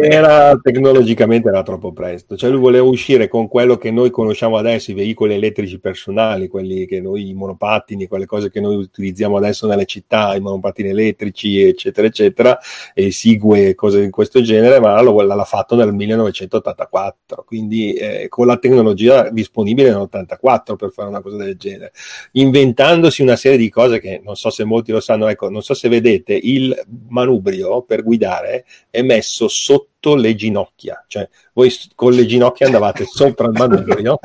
Era 0.00 0.56
tecnologicamente 0.62 1.48
era 1.48 1.64
troppo 1.64 1.92
presto, 1.92 2.36
cioè 2.36 2.50
lui 2.50 2.60
voleva 2.60 2.84
uscire 2.84 3.26
con 3.26 3.48
quello 3.48 3.76
che 3.76 3.90
noi 3.90 4.10
conosciamo 4.10 4.56
adesso, 4.56 4.92
i 4.92 4.94
veicoli 4.94 5.34
elettrici 5.34 5.80
personali, 5.80 6.46
quelli 6.46 6.86
che 6.86 7.00
noi, 7.00 7.30
i 7.30 7.34
monopattini, 7.34 8.06
quelle 8.06 8.26
cose 8.26 8.48
che 8.48 8.60
noi 8.60 8.76
utilizziamo 8.76 9.36
adesso 9.36 9.66
nelle 9.66 9.86
città, 9.86 10.36
i 10.36 10.40
monopattini 10.40 10.90
elettrici, 10.90 11.60
eccetera, 11.62 12.06
eccetera, 12.06 12.58
e 12.94 13.10
Sigue, 13.10 13.74
cose 13.74 14.00
di 14.00 14.10
questo 14.10 14.40
genere, 14.40 14.78
ma 14.78 15.00
l'ha 15.00 15.44
fatto 15.44 15.74
nel 15.74 15.92
1984, 15.92 17.44
quindi 17.44 17.92
eh, 17.94 18.28
con 18.28 18.46
la 18.46 18.56
tecnologia 18.56 19.30
disponibile 19.30 19.90
nell'84 19.90 20.76
per 20.76 20.90
fare 20.92 21.08
una 21.08 21.20
cosa 21.20 21.38
del 21.38 21.56
genere, 21.56 21.92
inventandosi 22.32 23.22
una 23.22 23.36
serie 23.36 23.58
di 23.58 23.68
cose 23.68 23.98
che 23.98 24.20
non 24.22 24.36
so 24.36 24.50
se 24.50 24.64
molti 24.64 24.92
lo 24.92 25.00
sanno, 25.00 25.23
ecco, 25.28 25.48
non 25.50 25.62
so 25.62 25.74
se 25.74 25.88
vedete, 25.88 26.34
il 26.34 26.74
manubrio 27.08 27.82
per 27.82 28.02
guidare 28.02 28.64
è 28.90 29.02
messo 29.02 29.48
sotto 29.48 29.93
sotto 30.04 30.14
le 30.16 30.34
ginocchia, 30.34 31.02
cioè 31.06 31.26
voi 31.54 31.72
con 31.94 32.12
le 32.12 32.26
ginocchia 32.26 32.66
andavate 32.66 33.06
sopra 33.10 33.46
il 33.46 33.52
manubrio 33.52 34.18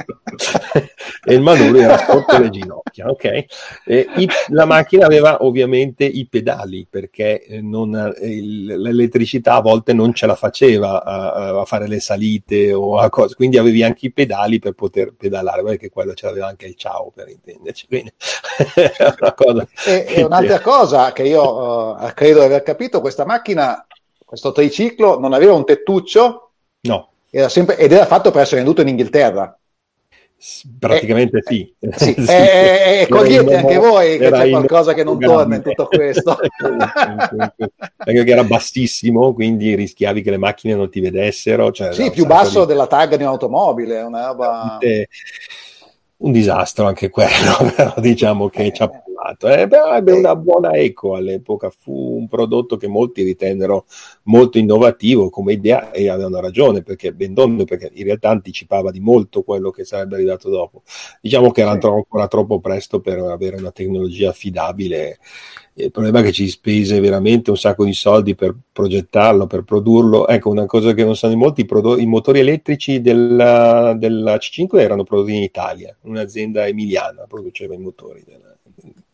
e 1.24 1.34
il 1.34 1.42
manubrio 1.42 1.84
era 1.84 1.98
sotto 1.98 2.38
le 2.38 2.50
ginocchia, 2.50 3.10
ok? 3.10 3.46
I, 3.86 4.28
la 4.50 4.66
macchina 4.66 5.06
aveva 5.06 5.44
ovviamente 5.44 6.04
i 6.04 6.28
pedali 6.28 6.86
perché 6.90 7.44
eh, 7.44 7.62
non, 7.62 8.14
il, 8.22 8.66
l'elettricità 8.66 9.56
a 9.56 9.62
volte 9.62 9.94
non 9.94 10.14
ce 10.14 10.26
la 10.26 10.36
faceva 10.36 11.04
a, 11.04 11.60
a, 11.60 11.66
fare 11.66 11.88
le 11.88 12.00
salite 12.00 12.74
o 12.74 12.98
a 12.98 13.10
cose, 13.10 13.36
quindi 13.36 13.58
avevi 13.58 13.84
anche 13.84 14.08
i 14.08 14.12
pedali 14.12 14.60
per 14.60 14.74
poter 14.74 15.14
pedalare, 15.16 15.64
perché 15.64 15.90
quello 15.90 16.14
ce 16.14 16.26
l'aveva 16.26 16.48
anche 16.48 16.66
il 16.66 16.76
ciao 16.76 17.12
per 17.14 17.30
intenderci. 17.30 17.88
Quindi, 17.88 18.12
una 19.20 19.34
cosa 19.34 19.68
e, 19.86 20.06
e 20.08 20.24
un'altra 20.24 20.60
cosa 20.60 21.12
che 21.14 21.24
io 21.24 21.94
uh, 21.94 22.14
credo 22.14 22.40
di 22.40 22.46
aver 22.46 22.64
capito, 22.64 23.02
questa 23.02 23.26
macchina 23.26 23.86
questo 24.30 24.52
triciclo 24.52 25.20
non 25.20 25.34
aveva 25.34 25.54
un 25.54 25.66
tettuccio 25.66 26.52
no. 26.82 27.10
era 27.32 27.50
sempre, 27.50 27.78
ed 27.78 27.92
era 27.92 28.06
fatto 28.06 28.30
per 28.30 28.42
essere 28.42 28.58
venduto 28.58 28.82
in 28.82 28.90
Inghilterra. 28.90 29.58
praticamente 30.78 31.40
eh, 31.40 31.42
sì. 31.44 31.74
sì. 31.96 32.14
sì. 32.14 32.32
Eh, 32.32 33.02
eh, 33.02 33.08
cogliete 33.10 33.56
anche 33.56 33.78
voi 33.78 34.20
che 34.20 34.30
c'è 34.30 34.50
qualcosa 34.52 34.94
che 34.94 35.04
non 35.04 35.18
torna 35.18 35.56
in 35.56 35.64
tutto 35.64 35.88
questo. 35.88 36.38
Perché 37.98 38.32
era 38.32 38.44
bassissimo, 38.44 39.34
quindi 39.34 39.74
rischiavi 39.74 40.22
che 40.22 40.30
le 40.30 40.38
macchine 40.38 40.76
non 40.76 40.92
ti 40.92 41.00
vedessero. 41.00 41.72
Cioè, 41.72 41.92
sì, 41.92 42.12
più 42.12 42.28
basso 42.28 42.62
di... 42.62 42.68
della 42.68 42.86
tag 42.86 43.16
di 43.16 43.24
un'automobile, 43.24 44.00
una 44.02 44.28
roba... 44.28 44.78
Un 46.18 46.32
disastro 46.32 46.86
anche 46.86 47.10
quello, 47.10 47.72
però 47.76 47.96
diciamo 47.98 48.48
che 48.50 48.72
ci 48.74 48.84
ha 48.84 48.92
fatto. 49.20 49.50
Eh, 49.50 49.68
beh, 49.68 49.98
ebbe 49.98 50.12
una 50.14 50.36
buona 50.36 50.74
eco 50.74 51.16
all'epoca, 51.16 51.70
fu 51.70 52.18
un 52.18 52.28
prodotto 52.28 52.78
che 52.78 52.88
molti 52.88 53.24
ritennero 53.24 53.86
molto 54.24 54.58
innovativo 54.58 55.30
come 55.30 55.54
idea 55.54 55.92
e 55.92 56.10
avevano 56.10 56.40
ragione 56.40 56.82
perché 56.82 57.14
Bendon 57.14 57.66
perché 57.66 57.92
in 57.94 58.06
realtà 58.06 58.30
anticipava 58.30 58.92
di 58.92 59.00
molto 59.00 59.44
quello 59.44 59.72
che 59.72 59.84
sarebbe 59.84 60.16
arrivato 60.16 60.50
dopo. 60.50 60.84
Diciamo 61.22 61.52
che 61.52 61.62
era 61.62 61.78
sì. 61.80 61.88
ancora 61.88 62.28
troppo 62.28 62.60
presto 62.60 63.00
per 63.02 63.20
avere 63.20 63.58
una 63.58 63.72
tecnologia 63.72 64.30
affidabile. 64.30 65.20
Il 65.74 65.92
problema 65.92 66.20
è 66.20 66.24
che 66.24 66.34
ci 66.34 66.50
spese 66.50 67.00
veramente 67.00 67.52
un 67.52 67.58
sacco 67.58 67.86
di 67.86 67.94
soldi 67.94 68.36
per 68.36 68.54
progettarlo, 68.72 69.48
per 69.48 69.64
produrlo. 69.64 70.28
Ecco, 70.28 70.50
una 70.50 70.66
cosa 70.66 70.94
che 70.94 71.06
non 71.06 71.16
sanno 71.16 71.34
in 71.34 71.40
molti, 71.40 71.62
i, 71.62 71.66
prodotti, 71.66 72.02
i 72.02 72.06
motori 72.06 72.40
elettrici 72.40 73.00
della, 73.00 73.96
della, 73.98 74.36
C5 74.36 74.78
erano 74.78 75.04
prodotti 75.04 75.36
in 75.36 75.44
Italia, 75.44 75.96
un'azienda 76.02 76.68
emiliana 76.68 77.26
produceva 77.28 77.76
i 77.76 77.78
motori 77.78 78.24
della, 78.26 78.50
C5. 78.82 79.09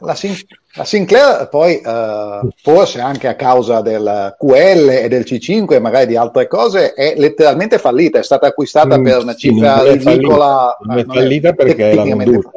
La, 0.00 0.16
Sin- 0.16 0.34
la 0.74 0.84
Sinclair 0.84 1.48
poi 1.48 1.80
uh, 1.84 2.48
forse 2.56 3.00
anche 3.00 3.28
a 3.28 3.36
causa 3.36 3.82
del 3.82 4.34
QL 4.36 4.88
e 4.88 5.08
del 5.08 5.22
C5 5.22 5.74
e 5.74 5.78
magari 5.78 6.06
di 6.06 6.16
altre 6.16 6.48
cose 6.48 6.92
è 6.92 7.14
letteralmente 7.16 7.78
fallita, 7.78 8.18
è 8.18 8.24
stata 8.24 8.48
acquistata 8.48 8.98
mm, 8.98 9.04
per 9.04 9.18
una 9.22 9.36
cifra 9.36 9.80
sì, 9.82 9.90
ridicola. 9.92 10.76
Non 10.80 10.98
è 10.98 11.04
fallita, 11.04 11.50
non 11.50 11.60
è 11.60 11.64
perché 11.64 11.84
era 11.84 12.02
venduta. 12.02 12.50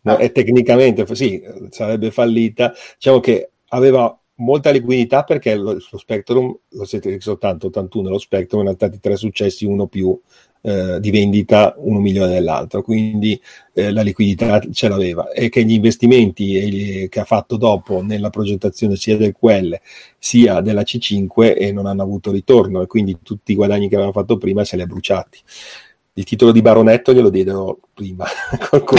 No, 0.00 0.16
è 0.16 0.32
tecnicamente 0.32 1.06
sì, 1.14 1.40
sarebbe 1.70 2.10
fallita. 2.10 2.74
Diciamo 2.96 3.20
che 3.20 3.50
aveva 3.68 4.18
molta 4.36 4.70
liquidità 4.70 5.22
perché 5.22 5.54
lo, 5.54 5.72
lo 5.72 5.98
Spectrum, 5.98 6.58
lo 6.70 6.84
siete 6.84 7.20
soltanto 7.20 7.68
81, 7.68 8.10
lo 8.10 8.18
Spectrum 8.18 8.62
erano 8.62 8.76
stati 8.76 8.98
tre 8.98 9.16
successi, 9.16 9.64
uno 9.64 9.86
più 9.86 10.18
eh, 10.66 10.98
di 10.98 11.10
vendita 11.10 11.74
uno 11.76 11.98
milione 11.98 12.32
dell'altro, 12.32 12.80
quindi 12.80 13.38
eh, 13.74 13.92
la 13.92 14.00
liquidità 14.00 14.62
ce 14.72 14.88
l'aveva. 14.88 15.30
E 15.30 15.50
che 15.50 15.62
gli 15.62 15.72
investimenti 15.72 17.02
eh, 17.02 17.08
che 17.10 17.20
ha 17.20 17.24
fatto 17.24 17.58
dopo 17.58 18.00
nella 18.00 18.30
progettazione 18.30 18.96
sia 18.96 19.18
del 19.18 19.34
QL 19.38 19.78
sia 20.18 20.62
della 20.62 20.80
C5 20.80 21.54
e 21.54 21.70
non 21.70 21.84
hanno 21.84 22.02
avuto 22.02 22.30
ritorno. 22.30 22.80
E 22.80 22.86
quindi 22.86 23.18
tutti 23.22 23.52
i 23.52 23.56
guadagni 23.56 23.90
che 23.90 23.96
aveva 23.96 24.12
fatto 24.12 24.38
prima 24.38 24.64
se 24.64 24.76
li 24.76 24.82
ha 24.82 24.86
bruciati 24.86 25.38
il 26.16 26.24
titolo 26.24 26.52
di 26.52 26.62
baronetto 26.62 27.12
glielo 27.12 27.28
diedero 27.28 27.80
prima 27.92 28.24
col 28.70 28.84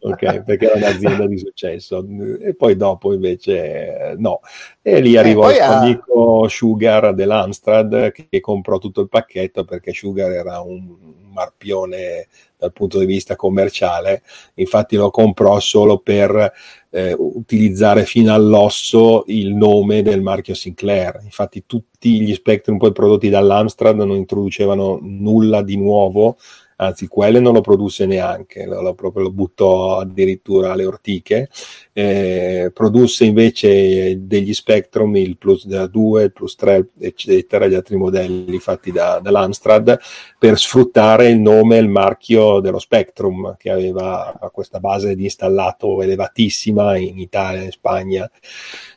ok 0.00 0.42
perché 0.42 0.66
era 0.66 0.76
un'azienda 0.76 1.26
di 1.26 1.38
successo. 1.38 2.06
E 2.40 2.54
poi 2.54 2.76
dopo 2.76 3.12
invece 3.12 4.14
no. 4.16 4.40
E 4.80 5.00
lì 5.00 5.16
arrivò 5.16 5.50
il 5.50 5.56
suo 5.56 5.64
ha... 5.64 5.78
amico 5.78 6.48
Sugar 6.48 7.14
dell'Amstrad 7.14 8.10
che 8.12 8.40
comprò 8.40 8.78
tutto 8.78 9.02
il 9.02 9.08
pacchetto 9.08 9.64
perché 9.64 9.92
Sugar 9.92 10.30
era 10.30 10.60
un 10.60 10.96
marpione 11.30 12.26
dal 12.56 12.72
punto 12.72 12.98
di 12.98 13.06
vista 13.06 13.36
commerciale. 13.36 14.22
Infatti 14.54 14.96
lo 14.96 15.10
comprò 15.10 15.60
solo 15.60 15.98
per 15.98 16.52
eh, 16.90 17.14
utilizzare 17.16 18.04
fino 18.04 18.34
all'osso 18.34 19.24
il 19.28 19.54
nome 19.54 20.02
del 20.02 20.22
marchio 20.22 20.54
Sinclair. 20.54 21.20
Infatti 21.22 21.64
tutti 21.66 22.20
gli 22.20 22.34
Spectrum 22.34 22.78
poi 22.78 22.92
prodotti 22.92 23.28
dall'Amstrad 23.28 23.96
non 23.96 24.16
introducevano 24.16 24.98
nulla 25.00 25.62
di 25.62 25.76
nuovo 25.76 26.36
anzi 26.80 27.08
quelle 27.08 27.40
non 27.40 27.52
lo 27.52 27.60
produsse 27.60 28.06
neanche, 28.06 28.64
lo, 28.64 28.80
lo, 28.80 28.94
proprio 28.94 29.24
lo 29.24 29.30
buttò 29.30 29.98
addirittura 29.98 30.72
alle 30.72 30.86
ortiche, 30.86 31.50
eh, 31.92 32.70
produsse 32.72 33.24
invece 33.24 34.26
degli 34.26 34.54
Spectrum, 34.54 35.14
il 35.16 35.36
Plus 35.36 35.66
2, 35.66 36.22
il 36.22 36.32
Plus 36.32 36.54
3, 36.54 36.88
eccetera, 36.98 37.66
gli 37.66 37.74
altri 37.74 37.96
modelli 37.96 38.58
fatti 38.58 38.92
da, 38.92 39.20
dall'Amstrad 39.22 39.98
per 40.38 40.58
sfruttare 40.58 41.28
il 41.28 41.38
nome 41.38 41.76
e 41.76 41.80
il 41.80 41.88
marchio 41.88 42.60
dello 42.60 42.78
Spectrum 42.78 43.56
che 43.58 43.70
aveva 43.70 44.38
questa 44.50 44.80
base 44.80 45.14
di 45.14 45.24
installato 45.24 46.00
elevatissima 46.00 46.96
in 46.96 47.18
Italia, 47.18 47.62
in 47.62 47.72
Spagna, 47.72 48.30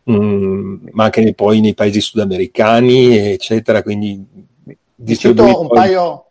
mm, 0.09 0.87
ma 0.91 1.03
anche 1.05 1.33
poi 1.33 1.59
nei 1.59 1.73
paesi 1.73 1.99
sudamericani, 1.99 3.17
eccetera, 3.17 3.83
quindi 3.83 4.25
cito 5.05 5.61
un 5.61 5.67
paio 5.67 6.27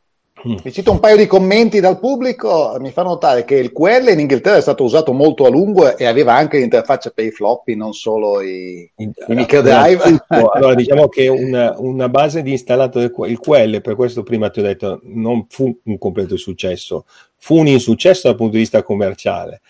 Mm. 0.48 0.56
Vi 0.62 0.72
cito 0.72 0.90
un 0.90 0.98
paio 0.98 1.16
di 1.16 1.26
commenti 1.26 1.78
dal 1.78 2.00
pubblico, 2.00 2.76
mi 2.80 2.90
fa 2.90 3.02
notare 3.02 3.44
che 3.44 3.54
il 3.54 3.72
QL 3.72 4.08
in 4.08 4.18
Inghilterra 4.18 4.56
è 4.56 4.60
stato 4.60 4.82
usato 4.82 5.12
molto 5.12 5.44
a 5.44 5.50
lungo 5.50 5.96
e 5.96 6.04
aveva 6.04 6.34
anche 6.34 6.58
l'interfaccia 6.58 7.10
per 7.10 7.26
i 7.26 7.30
floppy, 7.30 7.76
non 7.76 7.92
solo 7.92 8.40
i, 8.40 8.90
i 8.96 9.10
microdrive. 9.28 10.24
Allora, 10.52 10.74
diciamo 10.74 11.08
che 11.08 11.28
una, 11.28 11.74
una, 11.78 12.08
base 12.08 12.42
di 12.42 12.50
installato 12.50 12.98
del 12.98 13.12
il 13.26 13.38
QL, 13.38 13.80
per 13.80 13.94
questo 13.94 14.22
prima 14.22 14.50
ti 14.50 14.58
ho 14.58 14.62
detto, 14.62 15.00
non 15.04 15.46
fu 15.48 15.78
un 15.84 15.98
completo 15.98 16.36
successo, 16.36 17.04
fu 17.36 17.58
un 17.58 17.68
insuccesso 17.68 18.28
dal 18.28 18.36
punto 18.36 18.54
di 18.54 18.60
vista 18.60 18.82
commerciale 18.82 19.60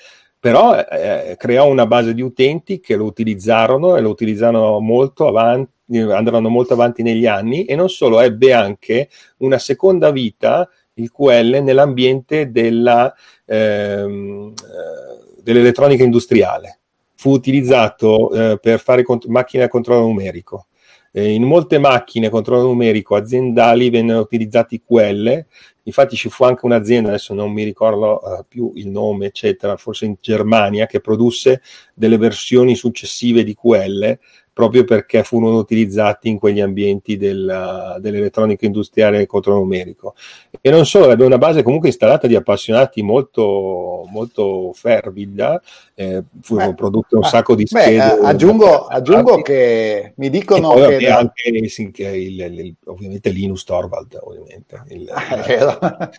però 0.42 0.76
eh, 0.76 1.36
creò 1.38 1.68
una 1.68 1.86
base 1.86 2.14
di 2.14 2.20
utenti 2.20 2.80
che 2.80 2.96
lo 2.96 3.04
utilizzarono 3.04 3.94
e 3.94 4.00
lo 4.00 4.08
utilizzarono 4.08 4.80
molto 4.80 5.28
avanti 5.28 5.70
andranno 6.00 6.48
molto 6.48 6.72
avanti 6.74 7.02
negli 7.02 7.26
anni 7.26 7.64
e 7.64 7.74
non 7.74 7.88
solo, 7.88 8.20
ebbe 8.20 8.52
anche 8.52 9.08
una 9.38 9.58
seconda 9.58 10.10
vita, 10.10 10.68
il 10.94 11.10
QL, 11.10 11.60
nell'ambiente 11.62 12.50
della, 12.50 13.12
ehm, 13.46 14.52
eh, 14.56 15.42
dell'elettronica 15.42 16.02
industriale. 16.02 16.80
Fu 17.14 17.30
utilizzato 17.30 18.30
eh, 18.32 18.58
per 18.60 18.80
fare 18.80 19.02
cont- 19.02 19.26
macchine 19.26 19.64
a 19.64 19.68
controllo 19.68 20.02
numerico. 20.06 20.66
Eh, 21.14 21.32
in 21.32 21.42
molte 21.42 21.78
macchine 21.78 22.28
a 22.28 22.30
controllo 22.30 22.62
numerico 22.62 23.14
aziendali 23.14 23.90
vennero 23.90 24.20
utilizzati 24.20 24.80
QL, 24.82 25.44
infatti 25.84 26.16
ci 26.16 26.30
fu 26.30 26.44
anche 26.44 26.64
un'azienda, 26.64 27.10
adesso 27.10 27.34
non 27.34 27.52
mi 27.52 27.64
ricordo 27.64 28.20
uh, 28.22 28.44
più 28.48 28.72
il 28.76 28.88
nome, 28.88 29.26
eccetera, 29.26 29.76
forse 29.76 30.06
in 30.06 30.16
Germania, 30.20 30.86
che 30.86 31.00
produsse 31.00 31.60
delle 31.94 32.16
versioni 32.16 32.74
successive 32.74 33.44
di 33.44 33.54
QL 33.54 34.18
proprio 34.52 34.84
perché 34.84 35.22
furono 35.22 35.56
utilizzati 35.56 36.28
in 36.28 36.38
quegli 36.38 36.60
ambienti 36.60 37.16
della, 37.16 37.96
dell'elettronica 37.98 38.66
industriale 38.66 39.24
controlnumerico. 39.26 40.14
E 40.60 40.70
non 40.70 40.84
solo, 40.84 41.06
aveva 41.06 41.24
una 41.24 41.38
base 41.38 41.62
comunque 41.62 41.88
installata 41.88 42.26
di 42.26 42.34
appassionati 42.34 43.02
molto, 43.02 44.06
molto 44.10 44.72
fervida, 44.74 45.60
eh, 45.94 46.22
furono 46.42 46.74
prodotte 46.74 47.16
un 47.16 47.22
sacco 47.22 47.54
di 47.54 47.66
schede. 47.66 47.96
Beh, 47.96 48.26
aggiungo, 48.26 48.86
aggiungo 48.86 49.40
che 49.40 50.12
mi 50.16 50.28
dicono 50.28 50.74
che... 50.74 50.98
Da... 50.98 51.16
anche 51.16 51.48
il, 51.48 51.72
il, 51.94 52.40
il, 52.40 52.74
ovviamente 52.84 53.30
Linus 53.30 53.64
Torvald, 53.64 54.18
ovviamente. 54.20 54.82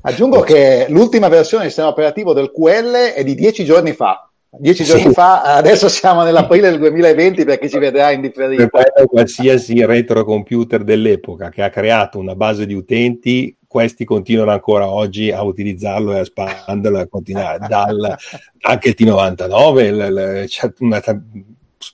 aggiungo 0.00 0.40
che 0.40 0.86
l'ultima 0.88 1.28
versione 1.28 1.64
del 1.64 1.72
sistema 1.72 1.92
operativo 1.92 2.32
del 2.32 2.50
QL 2.50 3.12
è 3.14 3.22
di 3.22 3.34
dieci 3.34 3.64
giorni 3.64 3.92
fa, 3.92 4.28
dieci 4.58 4.84
giorni 4.84 5.02
sì. 5.02 5.12
fa, 5.12 5.42
adesso 5.42 5.88
siamo 5.88 6.22
nell'aprile 6.22 6.70
del 6.70 6.78
2020 6.78 7.44
per 7.44 7.58
chi 7.58 7.68
ci 7.68 7.78
vedrà 7.78 8.10
in 8.10 8.20
differita. 8.20 8.68
qualsiasi 9.06 9.84
retrocomputer 9.84 10.84
dell'epoca 10.84 11.48
che 11.50 11.62
ha 11.62 11.70
creato 11.70 12.18
una 12.18 12.34
base 12.34 12.66
di 12.66 12.74
utenti, 12.74 13.56
questi 13.66 14.04
continuano 14.04 14.52
ancora 14.52 14.88
oggi 14.88 15.30
a 15.32 15.42
utilizzarlo 15.42 16.12
e 16.12 16.18
a 16.18 16.20
espanderlo 16.20 16.98
e 16.98 17.00
a 17.02 17.06
continuare. 17.08 17.66
Dal, 17.66 18.16
anche 18.60 18.88
il 18.88 18.94
T99, 18.96 20.46
c'è 20.46 20.72
una 20.78 21.00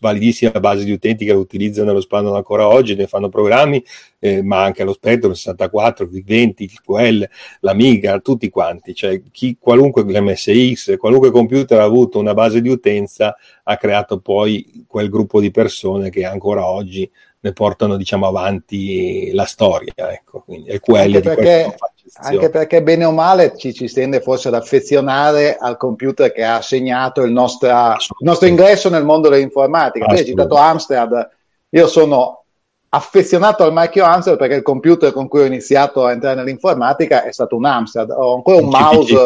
validissima 0.01 0.53
base 0.61 0.85
di 0.85 0.93
utenti 0.93 1.25
che 1.25 1.33
lo 1.33 1.41
utilizzano 1.41 1.91
e 1.91 1.95
lo 1.95 2.01
spandono 2.01 2.37
ancora 2.37 2.69
oggi, 2.69 2.95
ne 2.95 3.07
fanno 3.07 3.29
programmi, 3.29 3.83
eh, 4.19 4.43
ma 4.43 4.63
anche 4.63 4.85
lo 4.85 4.93
Spectrum 4.93 5.33
64, 5.33 6.09
il 6.13 6.25
20, 6.25 6.63
il 6.63 6.81
QL, 6.81 7.29
l'Amiga, 7.61 8.19
tutti 8.21 8.49
quanti, 8.49 8.95
cioè 8.95 9.23
chi, 9.31 9.57
qualunque 9.59 10.05
MSX, 10.05 10.97
qualunque 10.97 11.31
computer 11.31 11.81
ha 11.81 11.85
avuto 11.85 12.19
una 12.19 12.35
base 12.35 12.61
di 12.61 12.69
utenza 12.69 13.37
ha 13.63 13.77
creato 13.77 14.21
poi 14.21 14.85
quel 14.87 15.09
gruppo 15.09 15.41
di 15.41 15.51
persone 15.51 16.11
che 16.11 16.25
ancora 16.25 16.67
oggi 16.67 17.11
ne 17.43 17.53
portano 17.53 17.97
diciamo 17.97 18.27
avanti 18.27 19.31
la 19.33 19.45
storia, 19.45 19.93
ecco, 20.13 20.41
quindi 20.41 20.69
è 20.71 20.81
quello 20.81 21.21
di 21.21 21.27
perché 21.27 21.75
anche 22.15 22.51
perché 22.51 22.83
bene 22.83 23.05
o 23.05 23.13
male 23.13 23.57
ci, 23.57 23.73
ci 23.73 23.91
tende 23.93 24.21
forse 24.21 24.49
ad 24.49 24.55
affezionare 24.55 25.57
al 25.57 25.77
computer 25.77 26.33
che 26.33 26.45
ha 26.45 26.61
segnato 26.61 27.23
il, 27.23 27.33
nostra, 27.33 27.97
il 27.99 28.27
nostro 28.27 28.49
ingresso 28.49 28.89
nel 28.89 29.05
mondo 29.05 29.29
dell'informatica. 29.29 30.07
Tu 30.07 30.15
hai 30.15 30.25
citato 30.25 30.57
Amstrad, 30.57 31.29
io 31.71 31.87
sono 31.87 32.45
affezionato 32.89 33.63
al 33.63 33.73
marchio 33.73 34.05
Amstrad 34.05 34.37
perché 34.37 34.55
il 34.57 34.63
computer 34.63 35.13
con 35.13 35.29
cui 35.29 35.41
ho 35.41 35.45
iniziato 35.45 36.05
a 36.05 36.13
entrare 36.13 36.37
nell'informatica 36.37 37.25
è 37.25 37.33
stato 37.33 37.57
un 37.57 37.65
Amstrad. 37.65 38.11
Ho 38.11 38.35
ancora 38.35 38.59
un, 38.59 38.65
un 38.65 38.71
mouse. 38.71 39.17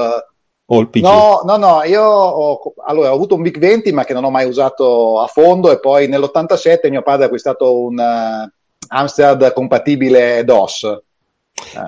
O 0.66 0.80
il 0.80 0.88
PC? 0.88 1.02
No, 1.02 1.42
no, 1.44 1.56
no, 1.56 1.82
io 1.84 2.02
ho, 2.02 2.74
allora, 2.86 3.10
ho 3.10 3.14
avuto 3.14 3.34
un 3.34 3.42
Big 3.42 3.58
20 3.58 3.92
ma 3.92 4.04
che 4.04 4.14
non 4.14 4.24
ho 4.24 4.30
mai 4.30 4.46
usato 4.46 5.20
a 5.20 5.26
fondo 5.26 5.70
e 5.70 5.78
poi 5.78 6.08
nell'87 6.08 6.88
mio 6.88 7.02
padre 7.02 7.24
ha 7.24 7.26
acquistato 7.26 7.78
un 7.78 7.98
uh, 7.98 8.50
Amstrad 8.88 9.52
compatibile 9.52 10.42
DOS 10.44 11.02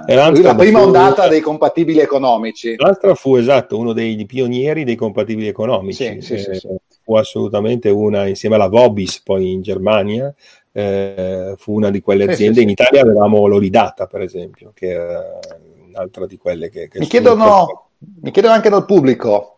eh, 0.06 0.14
la 0.14 0.54
prima 0.54 0.82
ondata 0.82 1.28
dei 1.28 1.40
compatibili 1.40 2.00
economici. 2.00 2.74
L'altra 2.76 3.14
fu 3.14 3.36
esatto 3.36 3.78
uno 3.78 3.92
dei 3.92 4.24
pionieri 4.26 4.84
dei 4.84 4.96
compatibili 4.96 5.48
economici. 5.48 6.20
Sì, 6.20 6.38
sì, 6.38 6.50
eh, 6.50 6.54
sì, 6.54 6.68
fu 7.02 7.16
assolutamente 7.16 7.90
una, 7.90 8.26
insieme 8.26 8.54
alla 8.54 8.68
Vobis, 8.68 9.20
poi 9.22 9.52
in 9.52 9.62
Germania, 9.62 10.32
eh, 10.72 11.54
fu 11.56 11.74
una 11.74 11.90
di 11.90 12.00
quelle 12.00 12.24
aziende. 12.24 12.60
In 12.60 12.68
Italia 12.68 13.02
avevamo 13.02 13.46
l'Oridata, 13.46 14.06
per 14.06 14.22
esempio, 14.22 14.72
che 14.74 14.88
era 14.88 15.38
un'altra 15.86 16.26
di 16.26 16.36
quelle 16.36 16.68
che. 16.68 16.88
che 16.88 16.98
mi, 16.98 17.06
chiedono, 17.06 17.88
mi 18.22 18.30
chiedono 18.30 18.54
anche 18.54 18.70
dal 18.70 18.84
pubblico 18.84 19.56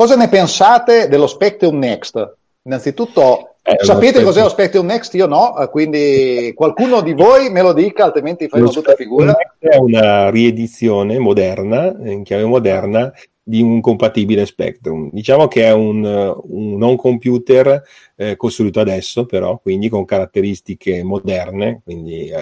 cosa 0.00 0.16
ne 0.16 0.28
pensate 0.28 1.08
dello 1.08 1.26
Spectrum 1.26 1.76
Next? 1.76 2.36
Innanzitutto, 2.62 3.56
eh, 3.62 3.76
Sapete 3.84 4.22
cos'è 4.22 4.42
lo 4.42 4.48
Spectrum 4.48 4.86
Next? 4.86 5.14
Io 5.14 5.26
no, 5.26 5.56
eh, 5.58 5.68
quindi 5.68 6.52
qualcuno 6.54 7.02
di 7.02 7.12
voi 7.12 7.50
me 7.50 7.62
lo 7.62 7.72
dica, 7.72 8.04
altrimenti 8.04 8.48
fai 8.48 8.60
una 8.60 8.70
brutta 8.70 8.94
figura. 8.94 9.36
È 9.58 9.76
una 9.76 10.30
riedizione 10.30 11.18
moderna, 11.18 11.94
in 12.04 12.22
chiave 12.22 12.44
moderna, 12.44 13.12
di 13.42 13.60
un 13.62 13.80
compatibile 13.80 14.46
Spectrum. 14.46 15.10
Diciamo 15.12 15.48
che 15.48 15.64
è 15.64 15.72
un, 15.72 16.04
un 16.04 16.76
non 16.78 16.96
computer 16.96 17.82
eh, 18.16 18.36
costruito 18.36 18.80
adesso, 18.80 19.26
però, 19.26 19.58
quindi 19.58 19.88
con 19.88 20.04
caratteristiche 20.04 21.02
moderne, 21.02 21.80
quindi 21.82 22.28
eh, 22.28 22.36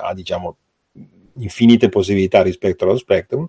ha 0.00 0.12
diciamo 0.14 0.56
infinite 1.38 1.88
possibilità 1.88 2.42
rispetto 2.42 2.84
allo 2.84 2.96
Spectrum. 2.96 3.46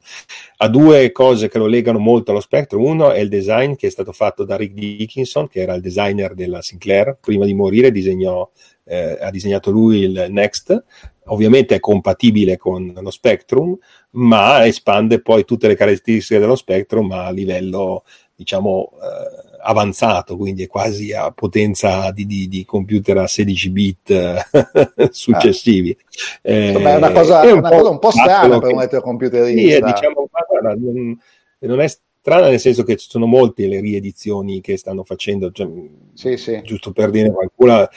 Ha 0.57 0.67
due 0.67 1.11
cose 1.11 1.49
che 1.49 1.57
lo 1.57 1.67
legano 1.67 1.99
molto 1.99 2.31
allo 2.31 2.39
Spectrum. 2.39 2.83
Uno 2.83 3.11
è 3.11 3.19
il 3.19 3.29
design 3.29 3.75
che 3.75 3.87
è 3.87 3.89
stato 3.89 4.11
fatto 4.11 4.43
da 4.43 4.55
Rick 4.55 4.73
Dickinson, 4.73 5.47
che 5.47 5.61
era 5.61 5.73
il 5.73 5.81
designer 5.81 6.33
della 6.33 6.61
Sinclair. 6.61 7.17
Prima 7.19 7.45
di 7.45 7.53
morire 7.53 7.91
disegnò, 7.91 8.49
eh, 8.85 9.17
ha 9.19 9.29
disegnato 9.29 9.71
lui 9.71 9.99
il 9.99 10.27
Next. 10.29 10.83
Ovviamente 11.25 11.75
è 11.75 11.79
compatibile 11.79 12.57
con 12.57 12.93
lo 12.99 13.09
Spectrum, 13.09 13.77
ma 14.11 14.65
espande 14.65 15.21
poi 15.21 15.45
tutte 15.45 15.67
le 15.67 15.75
caratteristiche 15.75 16.39
dello 16.39 16.55
Spectrum 16.55 17.09
a 17.11 17.29
livello, 17.31 18.03
diciamo, 18.35 18.91
eh, 19.01 19.52
avanzato, 19.63 20.35
quindi 20.35 20.63
è 20.63 20.67
quasi 20.67 21.13
a 21.13 21.31
potenza 21.31 22.11
di, 22.11 22.25
di, 22.25 22.47
di 22.47 22.65
computer 22.65 23.17
a 23.17 23.27
16 23.27 23.69
bit 23.69 24.09
eh, 24.09 24.43
successivi. 25.11 25.95
Ah. 26.43 26.49
Eh, 26.49 26.67
Insomma, 26.67 26.89
è 26.89 26.95
una 26.97 27.11
cosa, 27.11 27.41
è 27.41 27.51
un, 27.51 27.59
una 27.59 27.69
po 27.69 27.75
cosa 27.77 27.89
un 27.89 27.99
po' 27.99 28.11
strana 28.11 28.59
per 28.59 28.73
un 28.73 28.79
retrocomputerista. 28.79 29.87
Sì, 29.87 29.93
diciamo, 29.93 30.29
guarda, 30.29 30.75
non, 30.75 31.17
non 31.59 31.79
è 31.79 31.87
strana 31.87 32.47
nel 32.47 32.59
senso 32.59 32.83
che 32.83 32.95
ci 32.95 33.09
sono 33.09 33.25
molte 33.25 33.67
le 33.67 33.81
riedizioni 33.81 34.61
che 34.61 34.77
stanno 34.77 35.03
facendo, 35.03 35.51
cioè, 35.51 35.67
sì, 36.13 36.37
sì. 36.37 36.61
giusto 36.63 36.91
per 36.91 37.09
dire 37.09 37.31
qualcuna, 37.31 37.89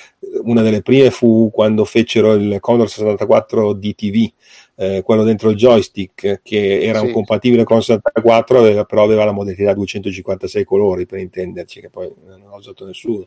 una 0.43 0.63
delle 0.63 0.83
prime 0.83 1.11
fu 1.11 1.51
quando 1.53 1.85
fecero 1.85 2.33
il 2.35 2.59
Commodore 2.61 2.89
64 2.89 3.73
DTV, 3.73 4.31
eh, 4.77 5.03
quello 5.03 5.25
dentro 5.25 5.49
il 5.51 5.57
joystick 5.57 6.41
che 6.43 6.83
era 6.83 7.01
sì. 7.01 7.11
compatibile 7.11 7.65
con 7.65 7.79
il 7.79 7.83
64 7.83 8.59
aveva, 8.59 8.85
però 8.85 9.03
aveva 9.03 9.25
la 9.25 9.33
modalità 9.33 9.73
256 9.73 10.65
colori 10.65 11.07
per 11.07 11.19
intenderci 11.19 11.81
che 11.81 11.91
poi 11.91 12.13
non 12.27 12.43
ho 12.51 12.57
usato 12.57 12.85
nessuno 12.85 13.27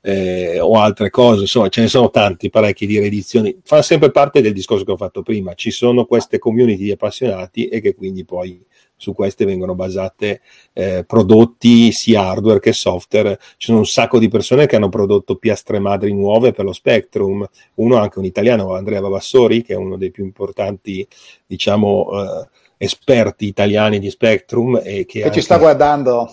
eh, 0.00 0.58
o 0.58 0.78
altre 0.78 1.10
cose 1.10 1.42
insomma 1.42 1.68
ce 1.68 1.82
ne 1.82 1.88
sono 1.88 2.10
tanti 2.10 2.50
parecchi 2.50 2.86
di 2.86 2.98
riedizioni 2.98 3.56
fa 3.62 3.82
sempre 3.82 4.10
parte 4.10 4.40
del 4.40 4.52
discorso 4.52 4.84
che 4.84 4.92
ho 4.92 4.96
fatto 4.96 5.22
prima 5.22 5.54
ci 5.54 5.70
sono 5.70 6.04
queste 6.04 6.38
community 6.38 6.82
di 6.82 6.90
appassionati 6.90 7.68
e 7.68 7.80
che 7.80 7.94
quindi 7.94 8.24
poi 8.24 8.60
su 9.00 9.14
queste 9.14 9.46
vengono 9.46 9.74
basate 9.74 10.42
eh, 10.74 11.04
prodotti 11.06 11.90
sia 11.90 12.26
hardware 12.26 12.60
che 12.60 12.74
software. 12.74 13.38
Ci 13.56 13.68
sono 13.68 13.78
un 13.78 13.86
sacco 13.86 14.18
di 14.18 14.28
persone 14.28 14.66
che 14.66 14.76
hanno 14.76 14.90
prodotto 14.90 15.36
piastre 15.36 15.78
madri 15.78 16.12
nuove 16.12 16.52
per 16.52 16.66
lo 16.66 16.74
Spectrum, 16.74 17.48
uno 17.76 17.96
anche 17.96 18.18
un 18.18 18.26
italiano, 18.26 18.74
Andrea 18.74 19.00
Vavassori, 19.00 19.62
che 19.62 19.72
è 19.72 19.76
uno 19.76 19.96
dei 19.96 20.10
più 20.10 20.22
importanti, 20.22 21.06
diciamo, 21.46 22.10
eh, 22.12 22.48
esperti 22.76 23.46
italiani 23.46 23.98
di 23.98 24.10
Spectrum 24.10 24.76
e 24.76 24.82
che, 24.82 25.04
che 25.06 25.22
anche... 25.24 25.34
ci 25.34 25.40
sta 25.40 25.56
guardando. 25.56 26.30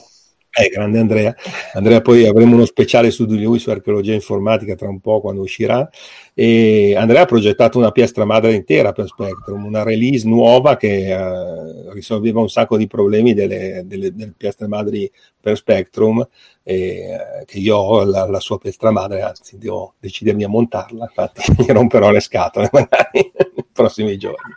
Eh, 0.59 0.69
grande 0.69 0.97
Andrea. 0.97 1.35
Andrea, 1.73 2.01
poi 2.01 2.25
avremo 2.25 2.55
uno 2.55 2.65
speciale 2.65 3.11
su 3.11 3.25
di 3.27 3.39
lui, 3.39 3.59
su 3.59 3.69
archeologia 3.69 4.15
informatica, 4.15 4.73
tra 4.73 4.89
un 4.89 4.99
po' 4.99 5.21
quando 5.21 5.41
uscirà. 5.41 5.88
E 6.34 6.95
Andrea 6.97 7.21
ha 7.21 7.25
progettato 7.25 7.77
una 7.77 7.91
piastra 7.91 8.25
madre 8.25 8.55
intera 8.55 8.91
per 8.91 9.05
Spectrum, 9.05 9.65
una 9.65 9.84
release 9.84 10.27
nuova 10.27 10.75
che 10.75 11.13
uh, 11.13 11.91
risolveva 11.91 12.39
un 12.39 12.49
sacco 12.49 12.75
di 12.75 12.88
problemi 12.88 13.35
delle, 13.35 13.84
delle, 13.85 14.11
delle 14.15 14.34
piastre 14.35 14.65
madri 14.65 15.11
per 15.39 15.57
Spectrum, 15.57 16.27
e, 16.63 17.05
uh, 17.13 17.45
che 17.45 17.59
io 17.59 17.77
ho 17.77 18.03
la, 18.03 18.27
la, 18.27 18.39
sua 18.39 18.57
piastra 18.57 18.89
madre, 18.89 19.21
anzi 19.21 19.59
devo 19.59 19.93
decidermi 19.99 20.43
a 20.43 20.49
montarla, 20.49 21.03
infatti 21.03 21.53
mi 21.55 21.67
romperò 21.67 22.09
le 22.09 22.19
scatole 22.19 22.67
magari 22.73 23.31
nei 23.35 23.65
prossimi 23.71 24.17
giorni. 24.17 24.55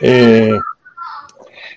e, 0.00 0.58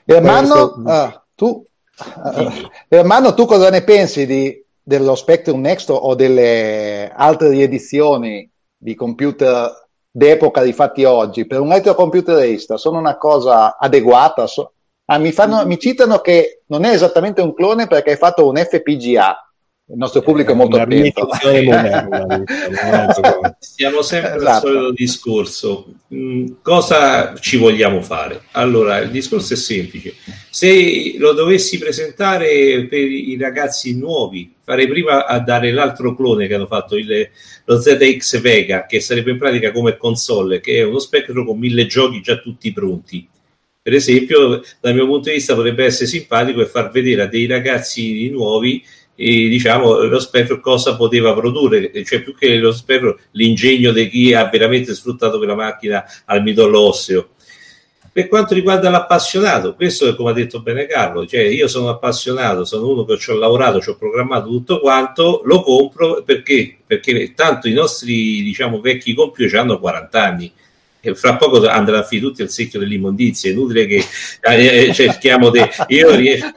Ermanno, 0.06 0.72
questo... 0.72 0.90
ah, 0.90 1.26
tu 1.36 1.67
Uh, 1.98 2.70
Ermanno, 2.88 3.34
tu 3.34 3.46
cosa 3.46 3.70
ne 3.70 3.84
pensi 3.84 4.26
di, 4.26 4.64
dello 4.82 5.16
Spectrum 5.16 5.60
Next 5.60 5.90
o 5.90 6.14
delle 6.14 7.12
altre 7.14 7.50
riedizioni 7.50 8.50
di 8.78 8.94
computer 8.94 9.88
d'epoca 10.10 10.62
di 10.62 10.74
fatti 10.74 11.04
oggi? 11.04 11.48
Per 11.48 11.60
un 11.60 11.74
retrocomputerista 11.74 12.78
sono 12.78 13.00
una 13.00 13.18
cosa 13.18 13.78
adeguata? 13.78 14.46
So- 14.46 14.74
ah, 15.06 15.18
mi, 15.18 15.32
fanno, 15.32 15.66
mi 15.66 15.80
citano 15.80 16.20
che 16.20 16.62
non 16.68 16.84
è 16.84 16.92
esattamente 16.92 17.42
un 17.42 17.54
clone 17.54 17.88
perché 17.88 18.12
hai 18.12 18.18
fatto 18.18 18.48
un 18.48 18.56
FPGA 18.58 19.47
il 19.90 19.96
nostro 19.96 20.22
pubblico 20.22 20.52
è 20.52 20.56
molto 20.56 20.78
attento. 20.78 21.30
Moderna, 21.44 22.44
Siamo 23.60 24.02
sempre 24.02 24.36
esatto. 24.36 24.50
al 24.50 24.62
solito 24.62 24.92
discorso. 24.92 25.94
Mm, 26.14 26.48
cosa 26.62 27.34
ci 27.40 27.56
vogliamo 27.56 28.02
fare? 28.02 28.42
Allora, 28.52 28.98
il 28.98 29.12
discorso 29.12 29.54
è 29.54 29.56
semplice. 29.56 30.16
Se 30.50 31.16
lo 31.18 31.32
dovessi 31.32 31.78
presentare 31.78 32.86
per 32.90 33.00
i 33.00 33.38
ragazzi 33.40 33.98
nuovi, 33.98 34.54
farei 34.62 34.90
prima 34.90 35.26
a 35.26 35.40
dare 35.40 35.72
l'altro 35.72 36.14
clone 36.16 36.48
che 36.48 36.56
hanno 36.56 36.68
fatto, 36.68 36.98
il, 36.98 37.30
lo 37.64 37.80
ZX 37.80 38.42
Vega, 38.42 38.86
che 38.86 39.00
sarebbe 39.00 39.32
in 39.32 39.38
pratica 39.38 39.72
come 39.72 39.96
console, 39.96 40.60
che 40.60 40.80
è 40.80 40.84
uno 40.84 41.00
spettro 41.00 41.46
con 41.46 41.58
mille 41.58 41.86
giochi 41.86 42.20
già 42.20 42.36
tutti 42.40 42.74
pronti. 42.74 43.26
Per 43.82 43.96
esempio, 43.96 44.62
dal 44.82 44.94
mio 44.94 45.06
punto 45.06 45.30
di 45.30 45.36
vista 45.36 45.56
potrebbe 45.56 45.86
essere 45.86 46.08
simpatico 46.08 46.60
e 46.60 46.66
far 46.66 46.92
vedere 46.92 47.22
a 47.22 47.28
dei 47.28 47.46
ragazzi 47.46 48.30
nuovi 48.30 48.84
e, 49.18 49.50
diciamo 49.50 50.04
lo 50.04 50.20
spettro 50.20 50.60
cosa 50.60 50.96
poteva 50.96 51.34
produrre, 51.34 51.92
cioè 52.06 52.22
più 52.22 52.36
che 52.36 52.56
lo 52.58 52.72
spettro 52.72 53.20
l'ingegno 53.32 53.92
di 53.92 54.08
chi 54.08 54.34
ha 54.34 54.48
veramente 54.48 54.94
sfruttato 54.94 55.38
quella 55.38 55.56
macchina 55.56 56.06
al 56.26 56.44
midollo 56.44 56.80
osseo. 56.82 57.30
Per 58.12 58.28
quanto 58.30 58.56
riguarda 58.56 58.90
l'appassionato, 58.90 59.76
questo 59.76 60.08
è 60.08 60.16
come 60.16 60.32
ha 60.32 60.34
detto 60.34 60.62
bene 60.62 60.88
Carlo, 60.88 61.28
cioè 61.28 61.42
io 61.42 61.68
sono 61.68 61.90
appassionato, 61.90 62.66
sono 62.66 62.90
uno 62.90 63.06
che 63.06 63.18
ci 63.18 63.30
ho 63.30 63.36
lavorato, 63.36 63.80
ci 63.80 63.90
ho 63.90 63.96
programmato 63.96 64.48
tutto 64.48 64.80
quanto, 64.80 65.42
lo 65.46 65.62
compro 65.62 66.24
perché? 66.24 66.78
Perché 66.86 67.34
tanto 67.36 67.68
i 67.68 67.74
nostri 67.74 68.42
diciamo 68.42 68.82
vecchi 68.82 69.14
computer 69.14 69.60
hanno 69.60 69.80
40 69.80 70.24
anni 70.24 70.52
fra 71.16 71.36
poco 71.36 71.66
andrà 71.68 72.00
a 72.00 72.04
finire 72.04 72.28
tutti 72.28 72.42
al 72.42 72.50
secchio 72.50 72.80
dell'immondizia. 72.80 73.50
È 73.50 73.54
inutile 73.54 73.86
che 73.86 74.04
eh, 74.42 74.94
cerchiamo 74.94 75.50
di. 75.50 75.62
Io 75.88 76.16
riesco, 76.16 76.52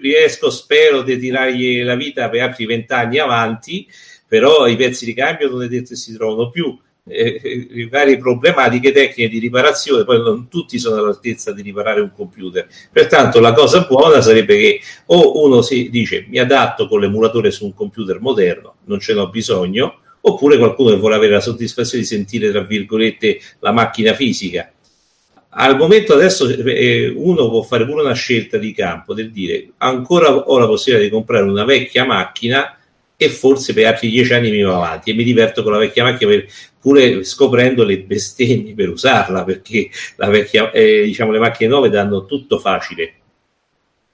riesco, 0.00 0.50
spero, 0.50 1.02
di 1.02 1.18
tirargli 1.18 1.82
la 1.82 1.94
vita 1.94 2.28
per 2.28 2.42
altri 2.42 2.66
vent'anni 2.66 3.18
avanti, 3.18 3.86
però 4.26 4.66
i 4.66 4.76
pezzi 4.76 5.04
di 5.04 5.14
cambio 5.14 5.48
non 5.50 5.62
è 5.62 5.68
detto 5.68 5.90
che 5.90 5.96
si 5.96 6.14
trovano 6.14 6.50
più 6.50 6.78
eh, 7.06 7.88
varie 7.90 8.16
problematiche 8.16 8.92
tecniche 8.92 9.28
di 9.28 9.38
riparazione, 9.38 10.04
poi 10.04 10.22
non 10.22 10.48
tutti 10.48 10.78
sono 10.78 10.96
all'altezza 10.96 11.52
di 11.52 11.62
riparare 11.62 12.00
un 12.00 12.12
computer. 12.12 12.66
Pertanto 12.90 13.40
la 13.40 13.52
cosa 13.52 13.86
buona 13.88 14.20
sarebbe 14.20 14.56
che 14.56 14.80
o 15.06 15.44
uno 15.44 15.60
si 15.62 15.90
dice 15.90 16.26
mi 16.28 16.38
adatto 16.38 16.88
con 16.88 17.00
l'emulatore 17.00 17.50
su 17.50 17.64
un 17.64 17.74
computer 17.74 18.20
moderno, 18.20 18.76
non 18.84 19.00
ce 19.00 19.14
n'ho 19.14 19.28
bisogno, 19.28 20.00
oppure 20.26 20.58
qualcuno 20.58 20.90
che 20.90 20.96
vuole 20.96 21.16
avere 21.16 21.32
la 21.32 21.40
soddisfazione 21.40 22.02
di 22.02 22.08
sentire, 22.08 22.50
tra 22.50 22.60
virgolette, 22.60 23.40
la 23.60 23.72
macchina 23.72 24.14
fisica. 24.14 24.70
Al 25.56 25.76
momento 25.76 26.14
adesso 26.14 26.48
eh, 26.48 27.12
uno 27.14 27.48
può 27.48 27.62
fare 27.62 27.84
pure 27.84 28.02
una 28.02 28.14
scelta 28.14 28.58
di 28.58 28.72
campo 28.72 29.14
del 29.14 29.30
dire 29.30 29.68
ancora 29.78 30.34
ho 30.34 30.58
la 30.58 30.66
possibilità 30.66 31.04
di 31.04 31.12
comprare 31.12 31.44
una 31.44 31.64
vecchia 31.64 32.04
macchina 32.04 32.76
e 33.16 33.28
forse 33.28 33.72
per 33.72 33.86
altri 33.86 34.10
dieci 34.10 34.34
anni 34.34 34.50
mi 34.50 34.62
va 34.62 34.74
avanti 34.74 35.12
e 35.12 35.14
mi 35.14 35.22
diverto 35.22 35.62
con 35.62 35.70
la 35.70 35.78
vecchia 35.78 36.02
macchina 36.02 36.28
per, 36.28 36.46
pure 36.80 37.22
scoprendo 37.22 37.84
le 37.84 38.00
bestemmie 38.00 38.74
per 38.74 38.88
usarla 38.88 39.44
perché 39.44 39.88
vecchia, 40.16 40.72
eh, 40.72 41.04
diciamo, 41.04 41.30
le 41.30 41.38
macchine 41.38 41.70
nuove 41.70 41.88
danno 41.88 42.26
tutto 42.26 42.58
facile 42.58 43.14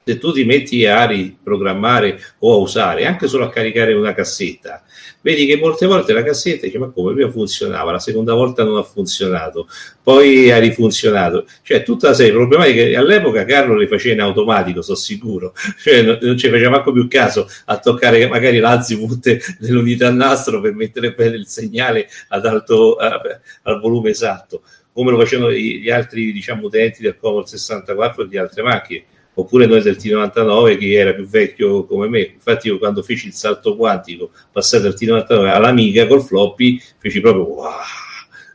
se 0.03 0.19
tu 0.19 0.33
ti 0.33 0.45
metti 0.45 0.87
a 0.87 1.07
riprogrammare 1.07 2.21
o 2.39 2.55
a 2.55 2.57
usare 2.57 3.07
anche 3.07 3.29
solo 3.29 3.45
a 3.45 3.51
caricare 3.51 3.93
una 3.93 4.15
cassetta 4.15 4.83
vedi 5.21 5.47
che 5.47 5.57
molte 5.57 5.87
volte 5.87 6.13
la 6.13 6.23
cassetta 6.23 6.67
dice 6.67 6.79
ma 6.79 6.91
come? 6.91 7.13
Prima 7.13 7.31
funzionava 7.31 7.93
la 7.93 7.99
seconda 7.99 8.35
volta 8.35 8.65
non 8.65 8.77
ha 8.77 8.83
funzionato 8.83 9.67
poi 10.03 10.51
ha 10.51 10.59
rifunzionato. 10.59 11.47
Cioè 11.63 11.83
tutta 11.83 12.07
una 12.07 12.17
serie 12.17 12.33
di 12.33 12.39
problematiche 12.39 12.97
all'epoca 12.97 13.45
Carlo 13.45 13.77
le 13.77 13.87
faceva 13.87 14.15
in 14.15 14.21
automatico 14.21 14.83
sono 14.83 14.97
sicuro. 14.97 15.53
Cioè 15.81 16.03
non, 16.03 16.19
non 16.21 16.37
ci 16.37 16.49
faceva 16.49 16.71
manco 16.71 16.93
più 16.93 17.07
caso 17.09 17.49
a 17.67 17.79
toccare 17.79 18.27
magari 18.29 18.59
l'azimut 18.59 19.57
dell'unità 19.59 20.11
nastro 20.11 20.61
per 20.61 20.75
mettere 20.75 21.13
bene 21.13 21.37
il 21.37 21.47
segnale 21.47 22.09
ad 22.29 22.47
alto, 22.47 22.97
a, 22.97 23.21
al 23.63 23.81
volume 23.81 24.11
esatto 24.11 24.63
come 24.93 25.13
lo 25.13 25.19
facevano 25.19 25.53
gli 25.53 25.89
altri 25.89 26.33
diciamo 26.33 26.67
utenti 26.67 27.03
del 27.03 27.17
Commodore 27.17 27.47
64 27.47 28.25
e 28.25 28.29
di 28.29 28.37
altre 28.37 28.63
macchine 28.63 29.05
oppure 29.35 29.67
noi 29.67 29.83
del 29.83 29.97
T99 29.97 30.79
che 30.79 30.93
era 30.93 31.13
più 31.15 31.27
vecchio 31.27 31.85
come 31.87 32.09
me. 32.09 32.21
Infatti, 32.21 32.69
io 32.69 32.79
quando 32.79 33.03
feci 33.03 33.29
il 33.29 33.33
salto 33.33 33.77
quantico, 33.77 34.31
passato 34.51 34.85
dal 34.85 34.97
T99 34.99 35.47
all'Amiga 35.49 36.07
col 36.07 36.23
floppy, 36.23 36.81
feci 36.99 37.21
proprio 37.21 37.45
wow 37.45 37.71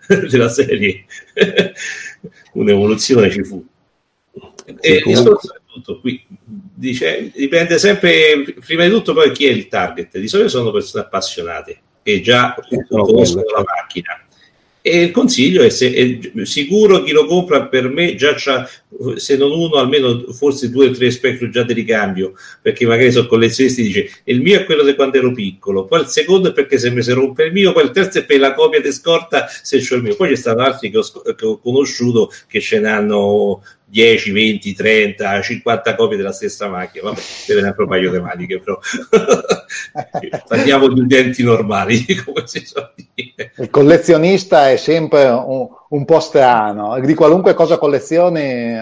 della 0.30 0.50
serie. 0.50 1.06
Un'evoluzione 2.54 3.30
ci 3.32 3.44
fu. 3.44 3.66
E 4.80 4.98
è 4.98 5.02
tutto 5.02 6.00
qui. 6.00 6.26
Dice, 6.28 7.32
dipende 7.36 7.78
sempre, 7.78 8.56
prima 8.66 8.84
di 8.84 8.90
tutto, 8.90 9.14
poi 9.14 9.32
chi 9.32 9.46
è 9.46 9.52
il 9.52 9.68
target. 9.68 10.18
Di 10.18 10.28
solito 10.28 10.50
sono 10.50 10.72
persone 10.72 11.04
appassionate 11.04 11.80
che 12.02 12.22
già 12.22 12.56
conoscono 12.88 13.46
la 13.56 13.64
macchina 13.66 14.25
e 14.88 15.02
il 15.02 15.10
consiglio 15.10 15.64
è, 15.64 15.70
se, 15.70 15.92
è 15.92 16.46
sicuro 16.46 17.02
chi 17.02 17.12
lo 17.12 17.26
compra 17.26 17.66
per 17.66 17.90
me 17.90 18.14
già 18.14 18.36
c'ha 18.38 18.70
se 19.16 19.36
non 19.36 19.50
uno 19.50 19.78
almeno 19.78 20.32
forse 20.32 20.70
due 20.70 20.90
o 20.90 20.92
tre 20.92 21.10
Spectrum 21.10 21.50
già 21.50 21.64
di 21.64 21.74
ricambio 21.74 22.34
perché 22.62 22.86
magari 22.86 23.12
sono 23.12 23.26
collezionisti 23.26 23.82
dice 23.82 24.12
il 24.26 24.42
mio 24.42 24.60
è 24.60 24.64
quello 24.64 24.84
di 24.84 24.94
quando 24.94 25.18
ero 25.18 25.32
piccolo 25.32 25.86
poi 25.86 26.02
il 26.02 26.06
secondo 26.06 26.50
è 26.50 26.54
perché 26.54 26.78
se 26.78 26.92
mi 26.92 27.02
si 27.02 27.14
rompe 27.14 27.46
il 27.46 27.52
mio 27.52 27.74
poi 27.74 27.86
il 27.86 27.90
terzo 27.90 28.20
è 28.20 28.26
per 28.26 28.38
la 28.38 28.54
copia 28.54 28.80
di 28.80 28.92
scorta 28.92 29.48
se 29.48 29.80
c'ho 29.80 29.96
il 29.96 30.04
mio 30.04 30.16
poi 30.16 30.30
ci 30.30 30.36
stanno 30.36 30.62
altri 30.62 30.92
che 30.92 31.00
ho, 31.00 31.34
che 31.36 31.46
ho 31.46 31.58
conosciuto 31.58 32.32
che 32.48 32.62
ce 32.62 32.80
n'hanno 32.80 33.64
10, 33.96 34.32
20, 34.34 34.74
30, 34.74 35.42
50 35.42 35.96
copie 35.96 36.18
della 36.18 36.34
stessa 36.34 36.68
macchina. 36.68 37.06
Vabbè, 37.06 37.22
deve 37.48 37.74
un 37.78 37.88
paio 37.88 38.12
di 38.12 38.20
maniche, 38.20 38.60
però 38.60 38.78
parliamo 40.50 40.90
di 40.90 41.00
utenti 41.00 41.44
normali, 41.44 42.04
come 42.26 42.46
si 42.46 42.66
suol 42.66 42.92
dire. 43.14 43.54
Il 43.56 43.70
collezionista 43.70 44.70
è 44.70 44.76
sempre 44.76 45.24
un, 45.28 45.70
un 45.88 46.04
po' 46.04 46.20
strano, 46.20 47.00
di 47.00 47.14
qualunque 47.14 47.54
cosa 47.54 47.78
collezioni. 47.78 48.76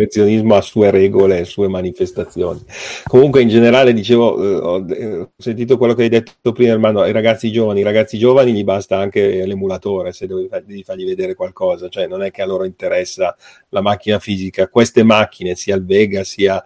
Collezionismo 0.00 0.54
ha 0.54 0.62
sue 0.62 0.90
regole, 0.90 1.44
sue 1.44 1.68
manifestazioni. 1.68 2.60
Comunque 3.04 3.42
in 3.42 3.48
generale 3.48 3.92
dicevo, 3.92 4.42
eh, 4.42 4.54
ho, 4.54 4.86
eh, 4.88 5.16
ho, 5.18 5.30
sentito 5.36 5.76
quello 5.76 5.94
che 5.94 6.04
hai 6.04 6.08
detto 6.08 6.52
prima, 6.52 6.72
Armando, 6.72 7.02
ai 7.02 7.12
ragazzi 7.12 7.52
giovani, 7.52 7.80
i 7.80 7.84
ragazzi 7.84 8.16
giovani 8.16 8.52
gli 8.52 8.64
basta 8.64 8.96
anche 8.96 9.44
l'emulatore 9.44 10.12
se 10.12 10.26
devi, 10.26 10.48
devi 10.64 10.82
fargli 10.82 11.04
vedere 11.04 11.34
qualcosa, 11.34 11.88
cioè 11.88 12.06
non 12.06 12.22
è 12.22 12.30
che 12.30 12.40
a 12.40 12.46
loro 12.46 12.64
interessa 12.64 13.36
la 13.68 13.82
macchina 13.82 14.18
fisica, 14.18 14.68
queste 14.68 15.02
macchine, 15.02 15.54
sia 15.54 15.76
il 15.76 15.84
Vega 15.84 16.24
sia 16.24 16.62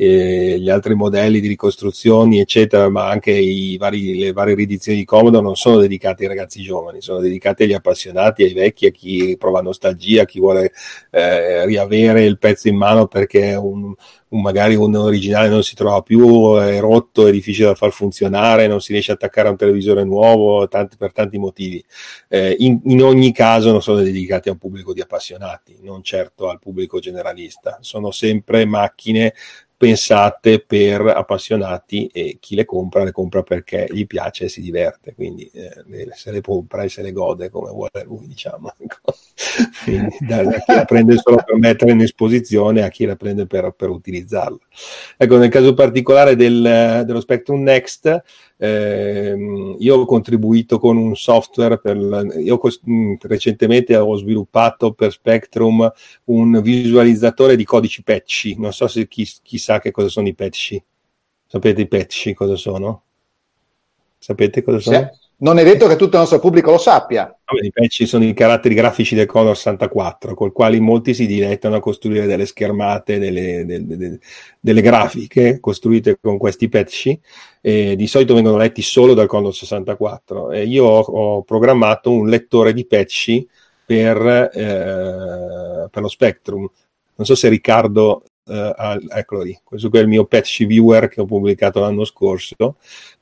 eh, 0.00 0.60
gli 0.60 0.70
altri 0.70 0.94
modelli 0.94 1.40
di 1.40 1.48
ricostruzioni, 1.48 2.38
eccetera, 2.38 2.88
ma 2.88 3.08
anche 3.08 3.32
vari, 3.80 4.16
le 4.16 4.32
varie 4.32 4.54
riedizioni 4.54 4.98
di 4.98 5.04
Comodo 5.04 5.40
non 5.40 5.56
sono 5.56 5.78
dedicate 5.78 6.22
ai 6.22 6.28
ragazzi 6.28 6.62
giovani, 6.62 7.00
sono 7.00 7.18
dedicate 7.18 7.64
agli 7.64 7.72
appassionati, 7.72 8.44
ai 8.44 8.52
vecchi, 8.54 8.86
a 8.86 8.90
chi 8.92 9.34
prova 9.36 9.60
nostalgia, 9.60 10.22
a 10.22 10.24
chi 10.24 10.38
vuole 10.38 10.70
eh, 11.10 11.66
riavere 11.66 12.22
il 12.22 12.38
pezzo 12.38 12.68
in 12.68 12.76
mano 12.76 13.08
perché 13.08 13.56
un, 13.56 13.92
un, 14.28 14.40
magari 14.40 14.76
un 14.76 14.94
originale 14.94 15.48
non 15.48 15.64
si 15.64 15.74
trova 15.74 16.00
più, 16.02 16.54
è 16.58 16.78
rotto, 16.78 17.26
è 17.26 17.32
difficile 17.32 17.66
da 17.66 17.74
far 17.74 17.90
funzionare, 17.90 18.68
non 18.68 18.80
si 18.80 18.92
riesce 18.92 19.10
a 19.10 19.14
attaccare 19.14 19.48
a 19.48 19.50
un 19.50 19.56
televisore 19.56 20.04
nuovo, 20.04 20.68
tanti, 20.68 20.96
per 20.96 21.10
tanti 21.12 21.38
motivi. 21.38 21.84
Eh, 22.28 22.54
in, 22.60 22.80
in, 22.84 23.02
ogni 23.02 23.32
caso 23.32 23.72
non 23.72 23.82
sono 23.82 24.00
dedicati 24.00 24.48
a 24.48 24.52
un 24.52 24.58
pubblico 24.58 24.92
di 24.92 25.00
appassionati, 25.00 25.78
non 25.82 26.04
certo 26.04 26.48
al 26.48 26.60
pubblico 26.60 27.00
generalista, 27.00 27.78
sono 27.80 28.12
sempre 28.12 28.64
macchine 28.64 29.34
pensate 29.78 30.58
per 30.58 31.02
appassionati 31.02 32.08
e 32.08 32.38
chi 32.40 32.56
le 32.56 32.64
compra 32.64 33.04
le 33.04 33.12
compra 33.12 33.44
perché 33.44 33.86
gli 33.88 34.08
piace 34.08 34.46
e 34.46 34.48
si 34.48 34.60
diverte, 34.60 35.14
quindi 35.14 35.48
eh, 35.54 36.10
se 36.14 36.32
le 36.32 36.40
compra 36.40 36.82
e 36.82 36.88
se 36.88 37.00
le 37.00 37.12
gode 37.12 37.48
come 37.48 37.70
vuole 37.70 38.02
lui, 38.04 38.26
diciamo. 38.26 38.74
quindi, 39.84 40.16
da, 40.18 40.42
da, 40.42 40.58
chi 40.58 40.74
la 40.74 40.84
prende 40.84 41.16
solo 41.16 41.36
per 41.36 41.56
mettere 41.56 41.92
in 41.92 42.00
esposizione 42.00 42.82
a 42.82 42.88
chi 42.88 43.04
la 43.04 43.14
prende 43.14 43.46
per, 43.46 43.72
per 43.76 43.90
utilizzarla. 43.90 44.58
Ecco, 45.16 45.36
nel 45.36 45.48
caso 45.48 45.72
particolare 45.74 46.34
del, 46.34 47.04
dello 47.06 47.20
Spectrum 47.20 47.62
Next, 47.62 48.22
eh, 48.60 49.76
io 49.78 49.96
ho 49.96 50.04
contribuito 50.04 50.78
con 50.78 50.96
un 50.96 51.14
software 51.14 51.78
per 51.78 51.96
io 52.38 52.60
mm, 52.90 53.14
recentemente 53.20 53.96
ho 53.96 54.16
sviluppato 54.16 54.92
per 54.92 55.12
Spectrum 55.12 55.90
un 56.24 56.60
visualizzatore 56.60 57.54
di 57.54 57.64
codici 57.64 58.02
patchy 58.02 58.56
non 58.58 58.72
so 58.72 58.88
se 58.88 59.06
chi, 59.06 59.28
chi 59.42 59.58
sa 59.58 59.78
che 59.78 59.92
cosa 59.92 60.08
sono 60.08 60.26
i 60.26 60.34
patchy 60.34 60.82
sapete 61.46 61.82
i 61.82 61.86
patchy 61.88 62.34
cosa 62.34 62.56
sono? 62.56 63.02
sapete 64.18 64.62
cosa 64.62 64.80
sono? 64.80 65.10
Sì 65.12 65.27
non 65.40 65.58
è 65.58 65.64
detto 65.64 65.86
che 65.86 65.94
tutto 65.94 66.14
il 66.14 66.20
nostro 66.20 66.40
pubblico 66.40 66.72
lo 66.72 66.78
sappia. 66.78 67.32
I 67.62 67.70
patch 67.70 68.06
sono 68.06 68.24
i 68.24 68.34
caratteri 68.34 68.74
grafici 68.74 69.14
del 69.14 69.26
Commodore 69.26 69.54
64, 69.54 70.34
col 70.34 70.52
quali 70.52 70.80
molti 70.80 71.14
si 71.14 71.26
dilettano 71.26 71.76
a 71.76 71.80
costruire 71.80 72.26
delle 72.26 72.44
schermate, 72.44 73.18
delle, 73.18 73.64
delle, 73.64 74.18
delle, 74.58 74.80
grafiche 74.80 75.60
costruite 75.60 76.18
con 76.20 76.38
questi 76.38 76.68
patch. 76.68 77.18
E 77.60 77.94
di 77.94 78.06
solito 78.08 78.34
vengono 78.34 78.56
letti 78.56 78.82
solo 78.82 79.14
dal 79.14 79.28
Commodore 79.28 79.54
64. 79.54 80.50
E 80.50 80.64
io 80.64 80.84
ho, 80.84 81.00
ho 81.00 81.42
programmato 81.42 82.10
un 82.10 82.28
lettore 82.28 82.72
di 82.72 82.84
patch 82.84 83.44
per, 83.84 84.50
eh, 84.52 85.88
per 85.88 86.02
lo 86.02 86.08
Spectrum. 86.08 86.68
Non 87.14 87.26
so 87.26 87.34
se 87.36 87.48
Riccardo 87.48 88.22
Uh, 88.48 88.72
eccolo 89.10 89.42
lì, 89.42 89.60
questo 89.62 89.90
è 89.92 89.98
il 89.98 90.08
mio 90.08 90.24
patch 90.24 90.64
viewer 90.64 91.08
che 91.08 91.20
ho 91.20 91.26
pubblicato 91.26 91.80
l'anno 91.80 92.06
scorso, 92.06 92.76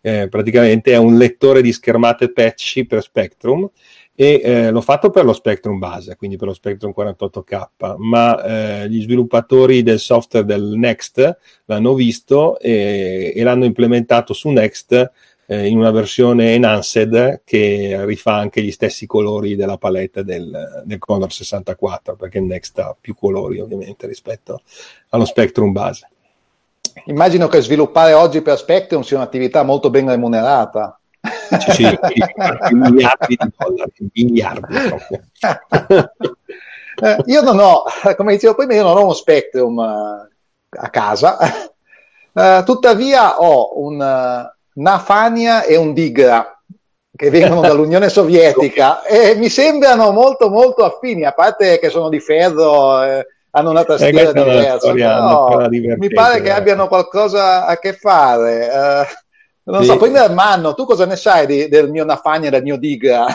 eh, 0.06 0.28
praticamente 0.28 0.92
è 0.92 0.96
un 0.96 1.16
lettore 1.16 1.60
di 1.62 1.72
schermate 1.72 2.30
patchy 2.30 2.84
per 2.84 3.02
Spectrum 3.02 3.68
e 4.14 4.40
eh, 4.40 4.70
l'ho 4.70 4.80
fatto 4.80 5.10
per 5.10 5.24
lo 5.24 5.32
Spectrum 5.32 5.80
base, 5.80 6.14
quindi 6.14 6.36
per 6.36 6.46
lo 6.46 6.54
Spectrum 6.54 6.94
48K, 6.96 7.96
ma 7.98 8.44
eh, 8.84 8.88
gli 8.88 9.02
sviluppatori 9.02 9.82
del 9.82 9.98
software 9.98 10.46
del 10.46 10.62
Next 10.76 11.38
l'hanno 11.64 11.94
visto 11.94 12.56
e, 12.60 13.32
e 13.34 13.42
l'hanno 13.42 13.64
implementato 13.64 14.32
su 14.32 14.50
Next 14.50 15.10
eh, 15.46 15.66
in 15.66 15.76
una 15.76 15.90
versione 15.90 16.54
enhanced 16.54 17.42
che 17.44 18.04
rifà 18.04 18.34
anche 18.34 18.62
gli 18.62 18.70
stessi 18.70 19.06
colori 19.06 19.56
della 19.56 19.76
palette 19.76 20.22
del, 20.22 20.82
del 20.84 20.98
Commodore 20.98 21.32
64 21.32 22.14
perché 22.14 22.38
il 22.38 22.44
Next 22.44 22.78
ha 22.78 22.96
più 22.98 23.16
colori 23.16 23.58
ovviamente 23.58 24.06
rispetto 24.06 24.62
allo 25.08 25.24
Spectrum 25.24 25.72
base. 25.72 26.10
Immagino 27.04 27.46
che 27.46 27.60
sviluppare 27.60 28.12
oggi 28.12 28.40
per 28.40 28.56
Spectrum 28.56 29.02
sia 29.02 29.18
un'attività 29.18 29.62
molto 29.62 29.90
ben 29.90 30.08
remunerata. 30.08 30.98
Sì, 31.58 31.72
sì, 31.72 31.98
miliardi 32.72 33.36
di 33.36 33.52
dollari, 33.56 34.10
miliardi 34.12 34.76
eh, 37.02 37.16
io 37.26 37.40
non 37.42 37.58
ho, 37.58 37.84
come 38.16 38.32
dicevo 38.32 38.54
prima, 38.54 38.74
io 38.74 38.82
non 38.82 38.96
ho 38.96 39.02
uno 39.02 39.12
Spectrum 39.12 39.76
uh, 39.76 40.28
a 40.70 40.90
casa, 40.90 41.36
uh, 42.32 42.62
tuttavia 42.64 43.40
ho 43.40 43.80
un, 43.80 44.48
una 44.74 44.98
Fania 44.98 45.62
e 45.64 45.76
un 45.76 45.92
Digra 45.92 46.60
che 47.14 47.30
vengono 47.30 47.60
dall'Unione 47.66 48.08
Sovietica 48.08 49.02
e 49.02 49.34
mi 49.34 49.48
sembrano 49.48 50.12
molto 50.12 50.48
molto 50.48 50.84
affini, 50.84 51.24
a 51.24 51.32
parte 51.32 51.78
che 51.78 51.88
sono 51.88 52.08
di 52.08 52.20
ferro, 52.20 53.02
eh, 53.02 53.26
hanno 53.56 53.70
una 53.70 53.84
tastiera 53.84 54.30
eh, 54.30 54.32
diversa, 54.34 54.92
però 54.92 55.68
mi 55.68 56.10
pare 56.10 56.42
che 56.42 56.52
abbiano 56.52 56.88
qualcosa 56.88 57.64
a 57.64 57.78
che 57.78 57.94
fare. 57.94 58.70
Eh, 58.70 59.06
non 59.64 59.82
sì. 59.82 59.88
so, 59.88 59.96
poi 59.96 60.14
Ermanno, 60.14 60.74
tu 60.74 60.84
cosa 60.84 61.06
ne 61.06 61.16
sai 61.16 61.46
di, 61.46 61.68
del 61.68 61.90
mio 61.90 62.04
Nafagna 62.04 62.48
e 62.48 62.50
del 62.50 62.62
mio 62.62 62.76
Digra? 62.76 63.26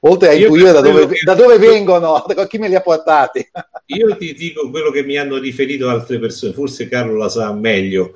Oltre 0.00 0.28
a 0.28 0.32
intuire 0.32 0.72
da 0.72 0.80
dove, 0.80 1.06
che... 1.06 1.20
da 1.24 1.34
dove, 1.34 1.58
vengono, 1.58 2.24
da 2.34 2.46
chi 2.46 2.58
me 2.58 2.68
li 2.68 2.74
ha 2.74 2.80
portati. 2.80 3.46
Io 3.86 4.16
ti 4.16 4.34
dico 4.34 4.68
quello 4.70 4.90
che 4.90 5.04
mi 5.04 5.16
hanno 5.16 5.38
riferito 5.38 5.88
altre 5.88 6.18
persone, 6.18 6.52
forse 6.52 6.88
Carlo 6.88 7.16
la 7.16 7.28
sa 7.28 7.52
meglio. 7.52 8.14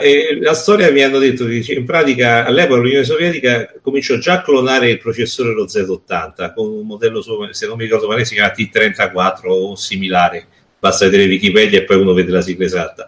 Eh, 0.00 0.38
la 0.40 0.52
storia 0.52 0.90
mi 0.90 1.02
hanno 1.02 1.18
detto 1.18 1.46
che 1.46 1.64
in 1.68 1.86
pratica 1.86 2.44
all'epoca 2.44 2.80
l'Unione 2.80 3.04
Sovietica 3.04 3.72
cominciò 3.80 4.16
già 4.18 4.34
a 4.34 4.42
clonare 4.42 4.90
il 4.90 4.98
processore 4.98 5.54
lo 5.54 5.64
Z80 5.64 6.52
con 6.52 6.68
un 6.68 6.86
modello, 6.86 7.22
se 7.52 7.66
non 7.66 7.76
mi 7.76 7.84
ricordo 7.84 8.06
male, 8.06 8.26
si 8.26 8.34
chiama 8.34 8.52
T34 8.54 9.46
o 9.46 9.74
similare. 9.76 10.46
Basta 10.78 11.06
vedere 11.06 11.30
Wikipedia 11.30 11.78
e 11.78 11.84
poi 11.84 11.96
uno 11.96 12.12
vede 12.12 12.32
la 12.32 12.42
sigla 12.42 12.64
esatta 12.64 13.06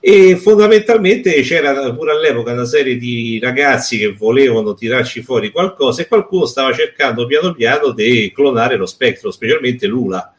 e 0.00 0.36
fondamentalmente 0.36 1.42
c'era 1.42 1.92
pure 1.92 2.12
all'epoca 2.12 2.52
una 2.52 2.64
serie 2.64 2.96
di 2.96 3.38
ragazzi 3.40 3.98
che 3.98 4.12
volevano 4.12 4.72
tirarci 4.72 5.22
fuori 5.22 5.50
qualcosa 5.50 6.00
e 6.00 6.08
qualcuno 6.08 6.46
stava 6.46 6.72
cercando 6.72 7.26
piano 7.26 7.52
piano 7.52 7.92
di 7.92 8.32
clonare 8.34 8.76
lo 8.76 8.86
spettro, 8.86 9.30
specialmente 9.30 9.86
Lula. 9.86 10.34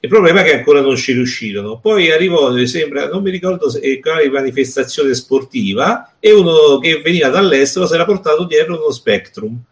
Il 0.00 0.08
problema 0.08 0.40
è 0.40 0.44
che 0.44 0.56
ancora 0.56 0.80
non 0.80 0.96
ci 0.96 1.12
riuscirono. 1.12 1.78
Poi 1.78 2.10
arrivò, 2.10 2.50
mi 2.52 2.66
sembra, 2.66 3.06
non 3.06 3.22
mi 3.22 3.30
ricordo 3.30 3.70
se 3.70 4.00
quale 4.00 4.28
manifestazione 4.30 5.14
sportiva, 5.14 6.14
e 6.18 6.32
uno 6.32 6.78
che 6.80 7.00
veniva 7.00 7.28
dall'estero 7.28 7.86
si 7.86 7.94
era 7.94 8.04
portato 8.04 8.44
dietro 8.44 8.76
uno 8.76 8.90
Spectrum 8.90 9.62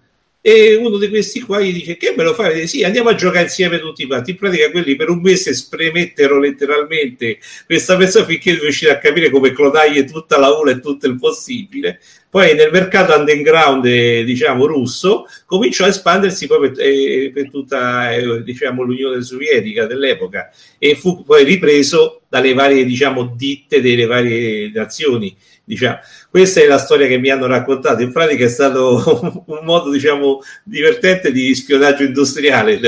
e 0.43 0.75
uno 0.75 0.97
di 0.97 1.11
questi 1.11 1.41
qua 1.43 1.61
gli 1.61 1.73
dice 1.73 1.99
che 1.99 2.15
me 2.17 2.23
lo 2.23 2.33
fai? 2.33 2.67
Sì, 2.67 2.83
andiamo 2.83 3.11
a 3.11 3.15
giocare 3.15 3.43
insieme 3.43 3.79
tutti 3.79 4.07
quanti. 4.07 4.31
In 4.31 4.37
pratica 4.39 4.71
quelli 4.71 4.97
per 4.97 5.11
un 5.11 5.21
mese 5.21 5.53
spremettero 5.53 6.39
letteralmente 6.39 7.39
questa 7.67 7.97
persona 7.97 8.25
finché 8.25 8.59
riuscire 8.59 8.93
a 8.93 8.99
capire 8.99 9.29
come 9.29 9.53
clonargli 9.53 10.05
tutta 10.05 10.39
la 10.39 10.49
ULA 10.49 10.73
e 10.73 10.81
tutto 10.81 11.07
il 11.07 11.19
possibile. 11.19 12.01
Poi 12.31 12.55
nel 12.55 12.71
mercato 12.71 13.13
underground, 13.13 13.85
eh, 13.85 14.25
diciamo, 14.25 14.65
russo, 14.65 15.27
cominciò 15.45 15.85
a 15.85 15.89
espandersi 15.89 16.47
poi 16.47 16.71
per, 16.71 16.87
eh, 16.87 17.31
per 17.35 17.51
tutta 17.51 18.13
eh, 18.13 18.43
diciamo, 18.43 18.83
l'Unione 18.83 19.21
Sovietica 19.23 19.85
dell'epoca 19.85 20.51
e 20.79 20.95
fu 20.95 21.23
poi 21.23 21.45
ripreso 21.45 22.23
dalle 22.29 22.55
varie 22.55 22.85
diciamo, 22.85 23.35
ditte 23.37 23.83
delle 23.83 24.07
varie 24.07 24.71
nazioni 24.73 25.37
Diciamo. 25.71 25.99
Questa 26.29 26.61
è 26.61 26.67
la 26.67 26.79
storia 26.79 27.07
che 27.07 27.19
mi 27.19 27.31
hanno 27.31 27.47
raccontato. 27.47 28.03
In 28.03 28.11
pratica 28.11 28.45
è 28.45 28.49
stato 28.49 29.45
un 29.47 29.61
modo, 29.63 29.91
diciamo, 29.91 30.41
divertente 30.65 31.31
di 31.31 31.55
spionaggio 31.55 32.03
industriale, 32.03 32.81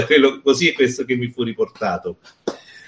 così 0.43 0.71
è 0.71 0.73
questo 0.73 1.05
che 1.05 1.15
mi 1.15 1.31
fu 1.31 1.45
riportato 1.45 2.17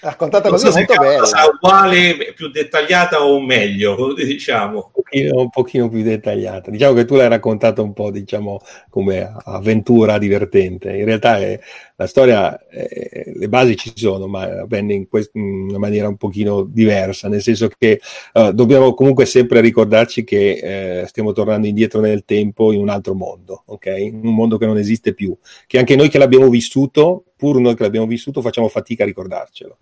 raccontata 0.04 0.50
così 0.50 0.66
so 0.66 0.76
molto 0.76 0.94
bella. 0.96 1.26
uguale, 1.50 2.32
più 2.34 2.50
dettagliata 2.50 3.24
o 3.24 3.40
meglio, 3.40 4.12
diciamo. 4.14 4.90
Un 4.92 5.02
pochino, 5.02 5.40
un 5.40 5.50
pochino, 5.50 5.88
più 5.88 6.02
dettagliata. 6.02 6.70
Diciamo 6.70 6.92
che 6.92 7.04
tu 7.06 7.14
l'hai 7.14 7.28
raccontata 7.28 7.80
un 7.80 7.92
po', 7.92 8.10
diciamo, 8.10 8.60
come 8.90 9.34
avventura 9.44 10.18
divertente. 10.18 10.94
In 10.94 11.06
realtà 11.06 11.38
è, 11.38 11.58
la 11.96 12.06
storia, 12.06 12.66
è, 12.66 13.32
le 13.34 13.48
basi 13.48 13.76
ci 13.76 13.92
sono, 13.94 14.26
ma 14.26 14.42
avvenne 14.42 14.94
in, 14.94 15.08
quest- 15.08 15.34
in, 15.34 15.68
una 15.68 15.78
maniera 15.78 16.08
un 16.08 16.16
pochino 16.16 16.64
diversa, 16.64 17.28
nel 17.28 17.42
senso 17.42 17.68
che 17.68 18.00
uh, 18.32 18.50
dobbiamo 18.52 18.94
comunque 18.94 19.26
sempre 19.26 19.60
ricordarci 19.60 20.24
che 20.24 21.02
uh, 21.02 21.06
stiamo 21.06 21.32
tornando 21.32 21.66
indietro 21.66 22.00
nel 22.00 22.24
tempo 22.24 22.72
in 22.72 22.80
un 22.80 22.88
altro 22.88 23.14
mondo, 23.14 23.62
ok? 23.66 23.86
In 23.98 24.20
un 24.24 24.34
mondo 24.34 24.58
che 24.58 24.66
non 24.66 24.78
esiste 24.78 25.14
più, 25.14 25.36
che 25.66 25.78
anche 25.78 25.96
noi 25.96 26.08
che 26.08 26.18
l'abbiamo 26.18 26.48
vissuto 26.48 27.24
pur 27.36 27.60
noi 27.60 27.74
che 27.74 27.82
l'abbiamo 27.82 28.06
vissuto 28.06 28.40
facciamo 28.40 28.68
fatica 28.68 29.02
a 29.02 29.06
ricordarcelo. 29.06 29.78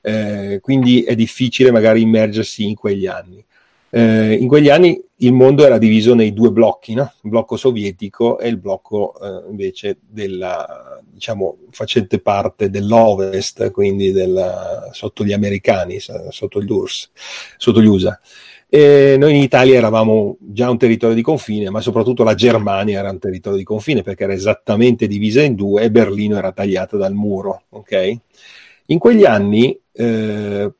Eh, 0.00 0.58
quindi 0.60 1.02
è 1.02 1.14
difficile 1.14 1.70
magari 1.70 2.00
immergersi 2.02 2.66
in 2.66 2.74
quegli 2.74 3.06
anni. 3.06 3.44
Eh, 3.96 4.32
in 4.34 4.48
quegli 4.48 4.70
anni 4.70 5.00
il 5.18 5.32
mondo 5.32 5.64
era 5.64 5.78
diviso 5.78 6.16
nei 6.16 6.32
due 6.32 6.50
blocchi, 6.50 6.94
no? 6.94 7.12
il 7.22 7.30
blocco 7.30 7.56
sovietico 7.56 8.40
e 8.40 8.48
il 8.48 8.56
blocco 8.56 9.14
eh, 9.20 9.48
invece 9.48 9.98
della, 10.04 11.00
diciamo, 11.04 11.58
facente 11.70 12.18
parte 12.18 12.70
dell'Ovest, 12.70 13.70
quindi 13.70 14.10
della, 14.10 14.88
sotto 14.90 15.24
gli 15.24 15.32
americani, 15.32 16.00
sotto 16.00 16.60
gli 16.60 16.68
URSS, 16.68 17.10
sotto 17.56 17.80
gli 17.80 17.86
USA. 17.86 18.18
E 18.68 19.14
noi 19.16 19.36
in 19.36 19.42
Italia 19.42 19.76
eravamo 19.76 20.38
già 20.40 20.68
un 20.68 20.78
territorio 20.78 21.14
di 21.14 21.22
confine, 21.22 21.70
ma 21.70 21.80
soprattutto 21.80 22.24
la 22.24 22.34
Germania 22.34 22.98
era 22.98 23.10
un 23.10 23.20
territorio 23.20 23.58
di 23.58 23.64
confine 23.64 24.02
perché 24.02 24.24
era 24.24 24.32
esattamente 24.32 25.06
divisa 25.06 25.40
in 25.40 25.54
due 25.54 25.82
e 25.82 25.92
Berlino 25.92 26.36
era 26.36 26.50
tagliata 26.50 26.96
dal 26.96 27.14
muro. 27.14 27.66
Okay? 27.68 28.18
In 28.86 28.98
quegli 28.98 29.24
anni, 29.24 29.78
eh, 29.92 30.72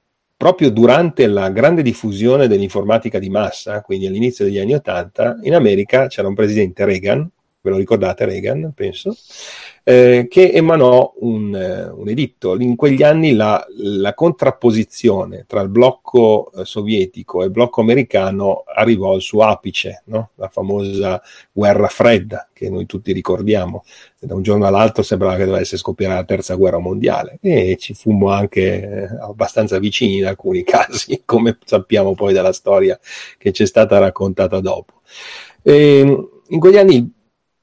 proprio 0.44 0.68
durante 0.68 1.26
la 1.26 1.48
grande 1.48 1.80
diffusione 1.80 2.48
dell'informatica 2.48 3.18
di 3.18 3.30
massa, 3.30 3.80
quindi 3.80 4.06
all'inizio 4.06 4.44
degli 4.44 4.58
anni 4.58 4.74
Ottanta, 4.74 5.38
in 5.44 5.54
America 5.54 6.06
c'era 6.06 6.28
un 6.28 6.34
presidente 6.34 6.84
Reagan, 6.84 7.26
ve 7.62 7.70
lo 7.70 7.78
ricordate 7.78 8.26
Reagan, 8.26 8.72
penso, 8.74 9.16
eh, 9.86 10.26
che 10.30 10.50
emanò 10.50 11.12
un, 11.18 11.54
eh, 11.54 11.84
un, 11.84 12.08
editto. 12.08 12.58
In 12.58 12.74
quegli 12.74 13.02
anni 13.02 13.34
la, 13.34 13.64
la 13.76 14.14
contrapposizione 14.14 15.44
tra 15.46 15.60
il 15.60 15.68
blocco 15.68 16.50
eh, 16.52 16.64
sovietico 16.64 17.42
e 17.42 17.46
il 17.46 17.50
blocco 17.50 17.82
americano 17.82 18.64
arrivò 18.66 19.12
al 19.12 19.20
suo 19.20 19.42
apice, 19.42 20.02
no? 20.06 20.30
la 20.36 20.48
famosa 20.48 21.20
guerra 21.52 21.88
fredda 21.88 22.48
che 22.54 22.70
noi 22.70 22.86
tutti 22.86 23.12
ricordiamo. 23.12 23.84
Da 24.18 24.34
un 24.34 24.42
giorno 24.42 24.66
all'altro 24.66 25.02
sembrava 25.02 25.36
che 25.36 25.44
dovesse 25.44 25.76
scoppiare 25.76 26.14
la 26.14 26.24
terza 26.24 26.54
guerra 26.54 26.78
mondiale 26.78 27.38
e 27.42 27.76
ci 27.78 27.92
fummo 27.92 28.30
anche 28.30 29.06
abbastanza 29.20 29.78
vicini 29.78 30.16
in 30.16 30.24
alcuni 30.24 30.62
casi, 30.64 31.22
come 31.26 31.58
sappiamo 31.62 32.14
poi 32.14 32.32
dalla 32.32 32.54
storia 32.54 32.98
che 33.36 33.52
ci 33.52 33.64
è 33.64 33.66
stata 33.66 33.98
raccontata 33.98 34.60
dopo. 34.60 34.94
E 35.62 35.98
ehm, 35.98 36.28
in 36.48 36.58
quegli 36.58 36.78
anni 36.78 37.12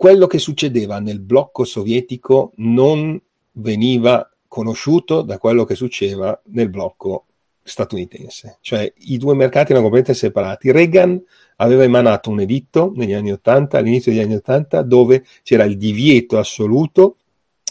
quello 0.02 0.26
che 0.26 0.40
succedeva 0.40 0.98
nel 1.00 1.20
blocco 1.20 1.64
sovietico 1.64 2.54
non 2.56 3.22
veniva 3.52 4.28
conosciuto 4.48 5.22
da 5.22 5.38
quello 5.38 5.64
che 5.64 5.76
succedeva 5.76 6.42
nel 6.46 6.70
blocco 6.70 7.28
statunitense, 7.62 8.58
cioè 8.62 8.92
i 8.96 9.20
due 9.20 9.36
mercati 9.36 9.74
erano 9.74 9.90
completamente 9.90 10.16
separati. 10.20 10.72
Reagan 10.72 11.24
aveva 11.58 11.84
emanato 11.84 12.32
un 12.32 12.40
editto 12.40 12.92
negli 12.96 13.14
anni 13.14 13.32
80, 13.32 13.78
all'inizio 13.78 14.12
degli 14.12 14.22
anni 14.22 14.34
80, 14.38 14.82
dove 14.82 15.24
c'era 15.44 15.66
il 15.66 15.78
divieto 15.78 16.40
assoluto 16.40 17.18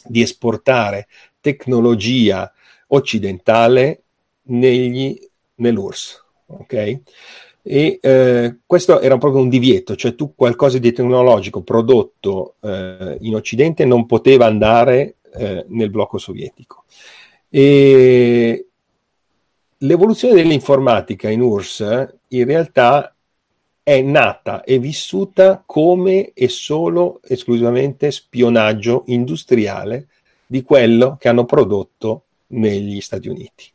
di 0.04 0.22
esportare 0.22 1.08
tecnologia 1.40 2.48
occidentale 2.86 4.02
negli, 4.42 5.18
nell'URSS. 5.56 6.24
Okay? 6.46 7.02
E 7.62 7.98
eh, 8.00 8.58
questo 8.66 9.00
era 9.00 9.18
proprio 9.18 9.42
un 9.42 9.48
divieto, 9.48 9.94
cioè 9.94 10.14
tu 10.14 10.34
qualcosa 10.34 10.78
di 10.78 10.92
tecnologico 10.92 11.62
prodotto 11.62 12.54
eh, 12.60 13.18
in 13.20 13.34
Occidente 13.34 13.84
non 13.84 14.06
poteva 14.06 14.46
andare 14.46 15.16
eh, 15.34 15.64
nel 15.68 15.90
blocco 15.90 16.18
sovietico. 16.18 16.84
E 17.48 18.66
l'evoluzione 19.78 20.34
dell'informatica 20.34 21.28
in 21.28 21.40
URSS 21.40 22.14
in 22.28 22.44
realtà 22.44 23.14
è 23.82 24.00
nata 24.02 24.62
e 24.62 24.78
vissuta 24.78 25.62
come 25.64 26.32
e 26.32 26.48
solo 26.48 27.20
esclusivamente 27.24 28.10
spionaggio 28.10 29.04
industriale 29.06 30.08
di 30.46 30.62
quello 30.62 31.16
che 31.18 31.28
hanno 31.28 31.44
prodotto 31.44 32.24
negli 32.48 33.00
Stati 33.00 33.28
Uniti. 33.28 33.70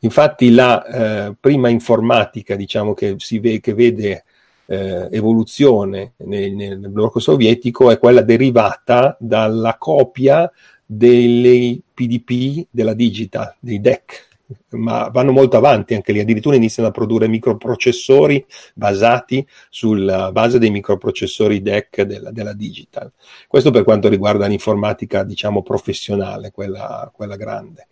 Infatti 0.00 0.50
la 0.50 1.28
eh, 1.28 1.34
prima 1.38 1.68
informatica, 1.68 2.56
diciamo, 2.56 2.94
che, 2.94 3.16
ve- 3.40 3.60
che 3.60 3.74
vede 3.74 4.24
eh, 4.66 5.08
evoluzione 5.10 6.12
nel, 6.18 6.52
nel, 6.52 6.88
blocco 6.88 7.18
sovietico 7.18 7.90
è 7.90 7.98
quella 7.98 8.22
derivata 8.22 9.16
dalla 9.18 9.76
copia 9.76 10.50
dei 10.86 11.82
PDP 11.92 12.66
della 12.70 12.94
Digital, 12.94 13.54
dei 13.58 13.80
DEC, 13.80 14.28
ma 14.70 15.08
vanno 15.08 15.32
molto 15.32 15.56
avanti 15.56 15.94
anche 15.94 16.12
lì, 16.12 16.20
addirittura 16.20 16.56
iniziano 16.56 16.88
a 16.88 16.92
produrre 16.92 17.28
microprocessori 17.28 18.44
basati 18.74 19.46
sulla 19.68 20.32
base 20.32 20.58
dei 20.58 20.70
microprocessori 20.70 21.60
DEC 21.62 22.02
della, 22.02 22.30
della 22.30 22.54
Digital. 22.54 23.12
Questo 23.46 23.70
per 23.70 23.84
quanto 23.84 24.08
riguarda 24.08 24.46
l'informatica, 24.46 25.24
diciamo, 25.24 25.62
professionale, 25.62 26.50
quella, 26.52 27.10
quella 27.12 27.36
grande. 27.36 27.88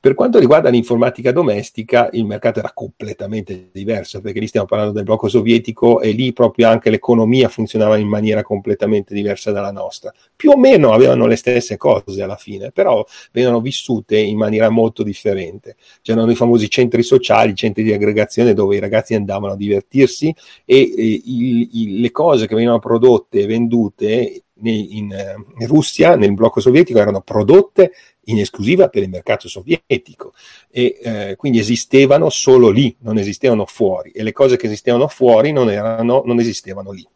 Per 0.00 0.14
quanto 0.14 0.38
riguarda 0.38 0.68
l'informatica 0.68 1.32
domestica, 1.32 2.08
il 2.12 2.24
mercato 2.24 2.60
era 2.60 2.70
completamente 2.72 3.70
diverso, 3.72 4.20
perché 4.20 4.38
lì 4.38 4.46
stiamo 4.46 4.66
parlando 4.66 4.92
del 4.92 5.02
blocco 5.02 5.26
sovietico 5.26 6.00
e 6.00 6.12
lì 6.12 6.32
proprio 6.32 6.68
anche 6.68 6.88
l'economia 6.88 7.48
funzionava 7.48 7.96
in 7.96 8.06
maniera 8.06 8.44
completamente 8.44 9.12
diversa 9.12 9.50
dalla 9.50 9.72
nostra. 9.72 10.12
Più 10.36 10.50
o 10.50 10.56
meno 10.56 10.92
avevano 10.92 11.26
le 11.26 11.34
stesse 11.34 11.76
cose 11.76 12.22
alla 12.22 12.36
fine, 12.36 12.70
però 12.70 13.04
venivano 13.32 13.60
vissute 13.60 14.16
in 14.18 14.36
maniera 14.36 14.68
molto 14.68 15.02
differente. 15.02 15.74
C'erano 16.00 16.30
i 16.30 16.36
famosi 16.36 16.70
centri 16.70 17.02
sociali, 17.02 17.56
centri 17.56 17.82
di 17.82 17.92
aggregazione 17.92 18.54
dove 18.54 18.76
i 18.76 18.80
ragazzi 18.80 19.16
andavano 19.16 19.54
a 19.54 19.56
divertirsi 19.56 20.32
e, 20.64 20.76
e 20.96 21.22
il, 21.24 21.68
il, 21.72 22.00
le 22.00 22.10
cose 22.12 22.46
che 22.46 22.54
venivano 22.54 22.78
prodotte 22.78 23.40
e 23.40 23.46
vendute 23.46 24.42
in, 24.62 25.14
in, 25.58 25.66
Russia, 25.66 26.16
nel 26.16 26.34
blocco 26.34 26.60
sovietico, 26.60 26.98
erano 26.98 27.20
prodotte 27.20 27.92
in 28.28 28.38
esclusiva 28.38 28.88
per 28.88 29.02
il 29.02 29.08
mercato 29.08 29.48
sovietico 29.48 30.32
e 30.70 30.98
eh, 31.02 31.36
quindi 31.36 31.58
esistevano 31.58 32.30
solo 32.30 32.70
lì, 32.70 32.94
non 33.00 33.18
esistevano 33.18 33.66
fuori 33.66 34.10
e 34.10 34.22
le 34.22 34.32
cose 34.32 34.56
che 34.56 34.66
esistevano 34.66 35.08
fuori 35.08 35.52
non, 35.52 35.70
erano, 35.70 36.22
non 36.24 36.38
esistevano 36.38 36.90
lì. 36.92 37.06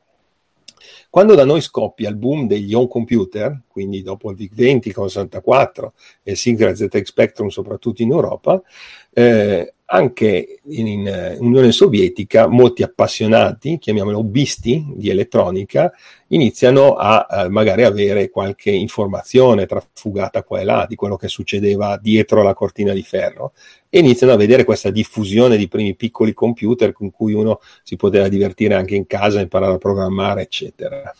Quando 1.12 1.34
da 1.34 1.44
noi 1.44 1.60
scoppia 1.60 2.08
il 2.08 2.16
boom 2.16 2.46
degli 2.46 2.72
home 2.72 2.88
computer, 2.88 3.64
quindi 3.68 4.00
dopo 4.00 4.30
il 4.30 4.36
VIC-20 4.36 4.92
con 4.92 5.08
64 5.08 5.92
e 6.22 6.30
il 6.30 6.36
Sinclair 6.38 6.74
ZX 6.74 7.02
Spectrum 7.02 7.48
soprattutto 7.48 8.00
in 8.00 8.12
Europa, 8.12 8.62
eh, 9.12 9.74
anche 9.94 10.60
in, 10.64 10.86
in 10.86 11.06
eh, 11.06 11.36
Unione 11.38 11.70
Sovietica 11.70 12.46
molti 12.46 12.82
appassionati, 12.82 13.78
chiamiamoli 13.78 14.16
hobbisti 14.16 14.86
di 14.94 15.10
elettronica, 15.10 15.92
iniziano 16.28 16.94
a, 16.94 17.26
a 17.28 17.48
magari 17.50 17.84
avere 17.84 18.30
qualche 18.30 18.70
informazione 18.70 19.66
trafugata 19.66 20.42
qua 20.44 20.60
e 20.60 20.64
là 20.64 20.86
di 20.88 20.94
quello 20.94 21.16
che 21.16 21.28
succedeva 21.28 21.98
dietro 22.00 22.42
la 22.42 22.54
cortina 22.54 22.94
di 22.94 23.02
ferro 23.02 23.52
e 23.90 23.98
iniziano 23.98 24.32
a 24.32 24.36
vedere 24.36 24.64
questa 24.64 24.90
diffusione 24.90 25.58
di 25.58 25.68
primi 25.68 25.94
piccoli 25.94 26.32
computer 26.32 26.92
con 26.92 27.10
cui 27.10 27.34
uno 27.34 27.60
si 27.82 27.96
poteva 27.96 28.28
divertire 28.28 28.74
anche 28.74 28.94
in 28.94 29.06
casa, 29.06 29.40
imparare 29.40 29.74
a 29.74 29.78
programmare, 29.78 30.40
eccetera. 30.40 31.14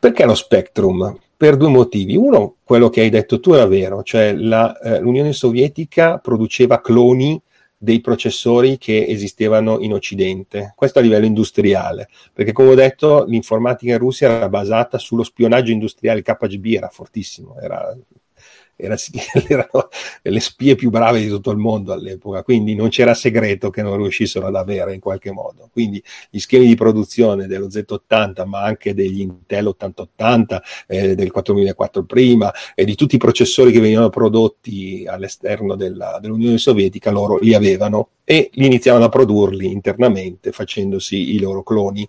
Perché 0.00 0.24
lo 0.24 0.34
Spectrum? 0.34 1.16
Per 1.36 1.56
due 1.56 1.68
motivi. 1.68 2.16
Uno, 2.16 2.56
quello 2.64 2.90
che 2.90 3.02
hai 3.02 3.10
detto 3.10 3.38
tu 3.38 3.52
era 3.52 3.66
vero, 3.66 4.02
cioè 4.02 4.34
la, 4.34 4.76
eh, 4.80 4.98
l'Unione 4.98 5.32
Sovietica 5.32 6.18
produceva 6.18 6.80
cloni 6.80 7.40
dei 7.76 8.00
processori 8.00 8.78
che 8.78 9.06
esistevano 9.06 9.80
in 9.80 9.92
Occidente. 9.92 10.72
Questo 10.74 10.98
a 10.98 11.02
livello 11.02 11.26
industriale, 11.26 12.08
perché 12.32 12.52
come 12.52 12.70
ho 12.70 12.74
detto 12.74 13.24
l'informatica 13.24 13.92
in 13.92 13.98
Russia 13.98 14.30
era 14.30 14.48
basata 14.48 14.98
sullo 14.98 15.22
spionaggio 15.22 15.72
industriale, 15.72 16.20
il 16.20 16.24
KGB 16.24 16.66
era 16.74 16.88
fortissimo, 16.88 17.58
era 17.60 17.96
era, 18.76 18.96
erano 19.48 19.88
le 20.22 20.40
spie 20.40 20.74
più 20.74 20.90
brave 20.90 21.20
di 21.20 21.28
tutto 21.28 21.50
il 21.50 21.58
mondo 21.58 21.92
all'epoca, 21.92 22.42
quindi 22.42 22.74
non 22.74 22.88
c'era 22.88 23.14
segreto 23.14 23.70
che 23.70 23.82
non 23.82 23.96
riuscissero 23.96 24.46
ad 24.46 24.56
avere 24.56 24.94
in 24.94 25.00
qualche 25.00 25.30
modo. 25.30 25.68
Quindi 25.72 26.02
gli 26.30 26.38
schemi 26.38 26.66
di 26.66 26.74
produzione 26.74 27.46
dello 27.46 27.66
Z80, 27.66 28.46
ma 28.46 28.62
anche 28.62 28.94
degli 28.94 29.20
Intel 29.20 29.68
8080, 29.68 30.62
eh, 30.86 31.14
del 31.14 31.30
4004 31.30 32.04
prima 32.04 32.52
e 32.74 32.84
di 32.84 32.94
tutti 32.94 33.14
i 33.16 33.18
processori 33.18 33.72
che 33.72 33.80
venivano 33.80 34.10
prodotti 34.10 35.04
all'esterno 35.06 35.74
della, 35.74 36.18
dell'Unione 36.20 36.58
Sovietica, 36.58 37.10
loro 37.10 37.38
li 37.38 37.54
avevano 37.54 38.08
e 38.24 38.48
li 38.54 38.66
iniziavano 38.66 39.04
a 39.04 39.08
produrli 39.10 39.70
internamente 39.70 40.50
facendosi 40.50 41.34
i 41.34 41.38
loro 41.38 41.62
cloni. 41.62 42.08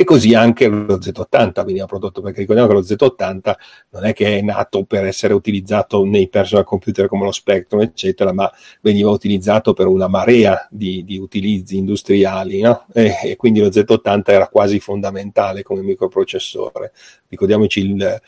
E 0.00 0.04
così 0.04 0.32
anche 0.32 0.68
lo 0.68 0.96
Z80 0.96 1.64
veniva 1.64 1.86
prodotto, 1.86 2.20
perché 2.20 2.38
ricordiamo 2.38 2.68
che 2.68 2.74
lo 2.76 2.82
Z80 2.82 3.54
non 3.90 4.04
è 4.04 4.12
che 4.12 4.38
è 4.38 4.42
nato 4.42 4.84
per 4.84 5.04
essere 5.04 5.34
utilizzato 5.34 6.04
nei 6.04 6.28
personal 6.28 6.64
computer 6.64 7.08
come 7.08 7.24
lo 7.24 7.32
Spectrum, 7.32 7.80
eccetera, 7.80 8.32
ma 8.32 8.48
veniva 8.80 9.10
utilizzato 9.10 9.72
per 9.72 9.88
una 9.88 10.06
marea 10.06 10.68
di, 10.70 11.02
di 11.02 11.18
utilizzi 11.18 11.78
industriali, 11.78 12.60
no? 12.60 12.86
e, 12.92 13.12
e, 13.24 13.34
quindi 13.34 13.58
lo 13.58 13.66
Z80 13.66 14.22
era 14.26 14.46
quasi 14.46 14.78
fondamentale 14.78 15.64
come 15.64 15.82
microprocessore. 15.82 16.92
Ricordiamoci 17.26 17.80
il 17.80 18.20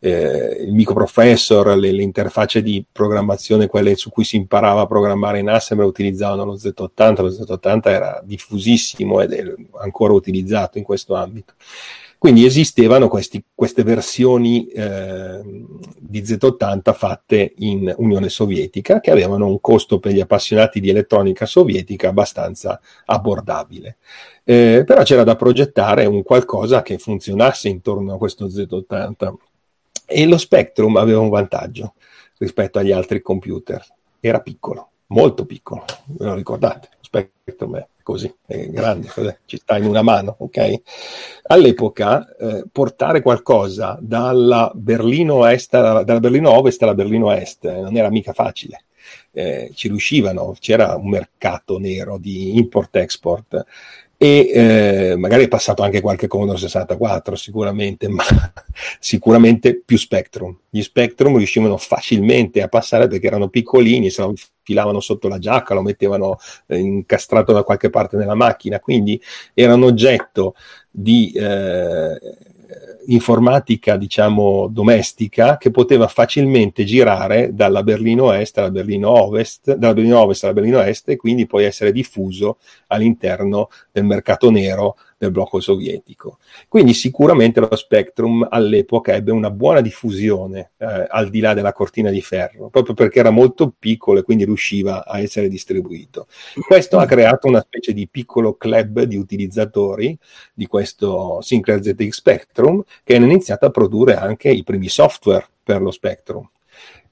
eh, 0.00 0.56
il 0.62 0.72
microprofessor, 0.72 1.76
le, 1.76 1.92
le, 1.92 2.02
interfacce 2.02 2.62
di 2.62 2.84
programmazione, 2.90 3.66
quelle 3.66 3.94
su 3.96 4.10
cui 4.10 4.24
si 4.24 4.36
imparava 4.36 4.80
a 4.80 4.86
programmare 4.86 5.38
in 5.38 5.48
Assembler, 5.48 5.86
utilizzavano 5.86 6.44
lo 6.44 6.54
Z80, 6.54 7.22
lo 7.22 7.28
Z80 7.28 7.88
era 7.88 8.20
diffusissimo 8.24 9.20
ed 9.20 9.32
è 9.32 9.44
ancora 9.80 10.14
utilizzato 10.14 10.78
in 10.78 10.84
questo 10.84 11.14
ambito. 11.14 11.52
Quindi 12.16 12.44
esistevano 12.44 13.08
questi, 13.08 13.42
queste 13.54 13.82
versioni 13.82 14.66
eh, 14.66 15.40
di 15.98 16.20
Z80 16.20 16.94
fatte 16.94 17.54
in 17.58 17.94
Unione 17.96 18.28
Sovietica 18.28 19.00
che 19.00 19.10
avevano 19.10 19.46
un 19.46 19.58
costo 19.58 19.98
per 19.98 20.12
gli 20.12 20.20
appassionati 20.20 20.80
di 20.80 20.90
elettronica 20.90 21.46
sovietica 21.46 22.08
abbastanza 22.08 22.78
abbordabile. 23.06 23.96
Eh, 24.44 24.82
però 24.84 25.02
c'era 25.02 25.24
da 25.24 25.34
progettare 25.34 26.04
un 26.04 26.22
qualcosa 26.22 26.82
che 26.82 26.98
funzionasse 26.98 27.70
intorno 27.70 28.12
a 28.12 28.18
questo 28.18 28.48
Z80 28.48 29.32
e 30.10 30.26
lo 30.26 30.36
Spectrum 30.38 30.96
aveva 30.96 31.20
un 31.20 31.28
vantaggio 31.28 31.94
rispetto 32.38 32.78
agli 32.78 32.90
altri 32.90 33.22
computer. 33.22 33.84
Era 34.18 34.40
piccolo, 34.40 34.90
molto 35.08 35.46
piccolo, 35.46 35.84
ve 36.06 36.24
lo 36.26 36.34
ricordate? 36.34 36.88
Lo 36.92 36.98
Spectrum 37.02 37.76
è 37.76 37.86
così, 38.02 38.34
è 38.44 38.68
grande, 38.68 39.08
ci 39.46 39.56
sta 39.56 39.76
in 39.76 39.84
una 39.84 40.02
mano, 40.02 40.34
ok? 40.38 40.80
All'epoca 41.44 42.36
eh, 42.36 42.64
portare 42.70 43.22
qualcosa 43.22 43.96
dalla 44.00 44.70
Berlino, 44.74 45.46
est, 45.46 45.70
dalla 45.70 46.20
Berlino 46.20 46.50
Ovest 46.50 46.82
alla 46.82 46.94
Berlino 46.94 47.30
Est 47.30 47.64
eh, 47.64 47.80
non 47.80 47.96
era 47.96 48.10
mica 48.10 48.32
facile. 48.32 48.84
Eh, 49.32 49.70
ci 49.74 49.88
riuscivano, 49.88 50.54
c'era 50.58 50.96
un 50.96 51.08
mercato 51.08 51.78
nero 51.78 52.18
di 52.18 52.56
import-export 52.58 53.64
e 54.22 54.50
eh, 54.52 55.16
magari 55.16 55.44
è 55.44 55.48
passato 55.48 55.82
anche 55.82 56.02
qualche 56.02 56.26
Commodore 56.26 56.58
64 56.58 57.36
sicuramente, 57.36 58.06
ma 58.06 58.22
sicuramente 59.00 59.80
più 59.80 59.96
Spectrum. 59.96 60.54
Gli 60.68 60.82
Spectrum 60.82 61.38
riuscivano 61.38 61.78
facilmente 61.78 62.60
a 62.60 62.68
passare 62.68 63.06
perché 63.06 63.28
erano 63.28 63.48
piccolini, 63.48 64.10
se 64.10 64.20
lo 64.20 64.34
filavano 64.62 65.00
sotto 65.00 65.26
la 65.26 65.38
giacca, 65.38 65.72
lo 65.72 65.80
mettevano 65.80 66.36
eh, 66.66 66.76
incastrato 66.76 67.54
da 67.54 67.62
qualche 67.62 67.88
parte 67.88 68.18
nella 68.18 68.34
macchina, 68.34 68.78
quindi 68.78 69.18
erano 69.54 69.86
oggetto 69.86 70.54
di 70.90 71.32
eh, 71.32 72.18
informatica, 73.06 73.96
diciamo, 73.96 74.68
domestica 74.68 75.56
che 75.56 75.70
poteva 75.70 76.06
facilmente 76.08 76.84
girare 76.84 77.54
dalla 77.54 77.82
Berlino 77.82 78.32
Est 78.32 78.58
alla 78.58 78.70
Berlino 78.70 79.10
Ovest, 79.10 79.74
dalla 79.74 79.94
Berlino 79.94 80.20
Ovest 80.20 80.44
alla 80.44 80.52
Berlino 80.52 80.80
Est 80.80 81.08
e 81.08 81.16
quindi 81.16 81.46
poi 81.46 81.64
essere 81.64 81.92
diffuso 81.92 82.58
all'interno 82.88 83.68
del 83.90 84.04
mercato 84.04 84.50
nero 84.50 84.96
del 85.20 85.32
blocco 85.32 85.60
sovietico. 85.60 86.38
Quindi 86.66 86.94
sicuramente 86.94 87.60
lo 87.60 87.76
Spectrum 87.76 88.46
all'epoca 88.48 89.12
ebbe 89.12 89.32
una 89.32 89.50
buona 89.50 89.82
diffusione 89.82 90.70
eh, 90.78 91.06
al 91.06 91.28
di 91.28 91.40
là 91.40 91.52
della 91.52 91.74
cortina 91.74 92.08
di 92.08 92.22
ferro, 92.22 92.70
proprio 92.70 92.94
perché 92.94 93.18
era 93.18 93.28
molto 93.28 93.70
piccolo 93.78 94.20
e 94.20 94.22
quindi 94.22 94.46
riusciva 94.46 95.04
a 95.04 95.20
essere 95.20 95.48
distribuito. 95.48 96.26
Questo 96.66 96.96
ha 96.96 97.04
creato 97.04 97.48
una 97.48 97.60
specie 97.60 97.92
di 97.92 98.08
piccolo 98.08 98.54
club 98.54 99.02
di 99.02 99.16
utilizzatori 99.16 100.16
di 100.54 100.66
questo 100.66 101.42
Sinclair 101.42 101.82
ZX 101.82 102.08
Spectrum 102.08 102.82
che 103.04 103.16
hanno 103.16 103.26
iniziato 103.26 103.66
a 103.66 103.70
produrre 103.70 104.14
anche 104.14 104.48
i 104.48 104.64
primi 104.64 104.88
software 104.88 105.46
per 105.62 105.82
lo 105.82 105.90
Spectrum. 105.90 106.48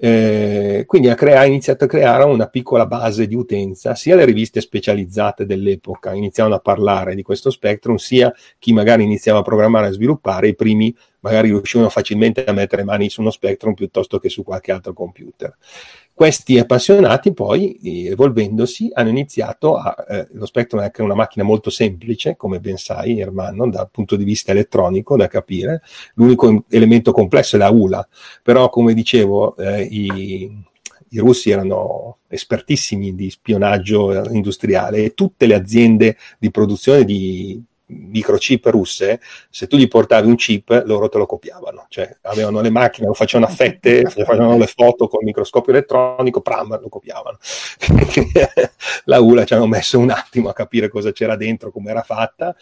Eh, 0.00 0.84
quindi 0.86 1.08
ha, 1.08 1.16
crea- 1.16 1.44
iniziato 1.44 1.84
a 1.84 1.86
creare 1.88 2.22
una 2.22 2.46
piccola 2.46 2.86
base 2.86 3.26
di 3.26 3.34
utenza, 3.34 3.96
sia 3.96 4.14
le 4.14 4.24
riviste 4.24 4.60
specializzate 4.60 5.44
dell'epoca 5.44 6.14
iniziavano 6.14 6.54
a 6.54 6.60
parlare 6.60 7.16
di 7.16 7.22
questo 7.22 7.50
Spectrum, 7.50 7.96
sia 7.96 8.32
chi 8.60 8.72
magari 8.72 9.02
iniziava 9.02 9.40
a 9.40 9.42
programmare 9.42 9.86
e 9.86 9.88
a 9.88 9.92
sviluppare, 9.92 10.48
i 10.48 10.54
primi 10.54 10.94
magari 11.20 11.48
riuscivano 11.48 11.88
facilmente 11.88 12.44
a 12.44 12.52
mettere 12.52 12.84
mani 12.84 13.10
su 13.10 13.20
uno 13.20 13.30
Spectrum 13.30 13.74
piuttosto 13.74 14.18
che 14.20 14.28
su 14.28 14.44
qualche 14.44 14.70
altro 14.70 14.92
computer. 14.92 15.56
Questi 16.18 16.58
appassionati 16.58 17.32
poi, 17.32 17.78
evolvendosi, 18.08 18.90
hanno 18.92 19.08
iniziato 19.08 19.76
a... 19.76 19.94
Eh, 20.08 20.26
lo 20.32 20.46
Spectrum 20.46 20.82
è 20.82 20.90
una 21.00 21.14
macchina 21.14 21.44
molto 21.44 21.70
semplice, 21.70 22.34
come 22.34 22.58
ben 22.58 22.76
sai, 22.76 23.20
Ermanno, 23.20 23.70
dal 23.70 23.88
punto 23.88 24.16
di 24.16 24.24
vista 24.24 24.50
elettronico, 24.50 25.16
da 25.16 25.28
capire. 25.28 25.80
L'unico 26.14 26.64
elemento 26.70 27.12
complesso 27.12 27.54
è 27.54 27.60
la 27.60 27.70
ULA, 27.70 28.04
però, 28.42 28.68
come 28.68 28.94
dicevo, 28.94 29.56
eh, 29.58 29.82
i, 29.82 30.64
i 31.10 31.18
russi 31.18 31.50
erano 31.50 32.16
espertissimi 32.26 33.14
di 33.14 33.30
spionaggio 33.30 34.28
industriale 34.32 35.04
e 35.04 35.14
tutte 35.14 35.46
le 35.46 35.54
aziende 35.54 36.16
di 36.36 36.50
produzione 36.50 37.04
di 37.04 37.62
microchip 37.88 38.66
russe, 38.66 39.20
se 39.50 39.66
tu 39.66 39.76
gli 39.76 39.88
portavi 39.88 40.28
un 40.28 40.36
chip, 40.36 40.82
loro 40.84 41.08
te 41.08 41.18
lo 41.18 41.26
copiavano, 41.26 41.86
cioè 41.88 42.16
avevano 42.22 42.60
le 42.60 42.70
macchine, 42.70 43.06
lo 43.06 43.14
facevano 43.14 43.50
a 43.50 43.54
fette, 43.54 44.02
facevano 44.10 44.56
le 44.56 44.66
foto 44.66 45.08
con 45.08 45.20
il 45.20 45.26
microscopio 45.26 45.72
elettronico, 45.72 46.40
pram, 46.40 46.80
lo 46.80 46.88
copiavano. 46.88 47.38
La 49.04 49.20
ULA 49.20 49.44
ci 49.44 49.54
hanno 49.54 49.66
messo 49.66 49.98
un 49.98 50.10
attimo 50.10 50.48
a 50.48 50.52
capire 50.52 50.88
cosa 50.88 51.12
c'era 51.12 51.36
dentro, 51.36 51.70
come 51.70 51.90
era 51.90 52.02
fatta 52.02 52.54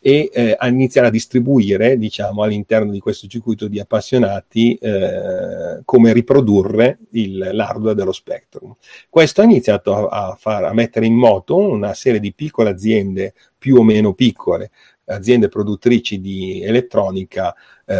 e 0.00 0.30
eh, 0.32 0.56
a 0.58 0.66
iniziare 0.68 1.08
a 1.08 1.10
distribuire, 1.10 1.98
diciamo, 1.98 2.42
all'interno 2.42 2.90
di 2.90 3.00
questo 3.00 3.26
circuito 3.26 3.68
di 3.68 3.78
appassionati 3.78 4.74
eh, 4.76 5.82
come 5.84 6.12
riprodurre 6.12 6.98
il, 7.10 7.50
l'hardware 7.52 7.94
dello 7.94 8.12
Spectrum. 8.12 8.74
Questo 9.08 9.42
ha 9.42 9.44
iniziato 9.44 10.08
a, 10.08 10.28
a, 10.28 10.34
far, 10.36 10.64
a 10.64 10.72
mettere 10.72 11.04
in 11.04 11.14
moto 11.14 11.56
una 11.56 11.92
serie 11.92 12.20
di 12.20 12.32
piccole 12.32 12.70
aziende 12.70 13.34
più 13.60 13.76
o 13.76 13.82
meno 13.82 14.14
piccole, 14.14 14.70
aziende 15.04 15.48
produttrici 15.48 16.18
di 16.18 16.62
elettronica 16.62 17.54
eh, 17.84 17.94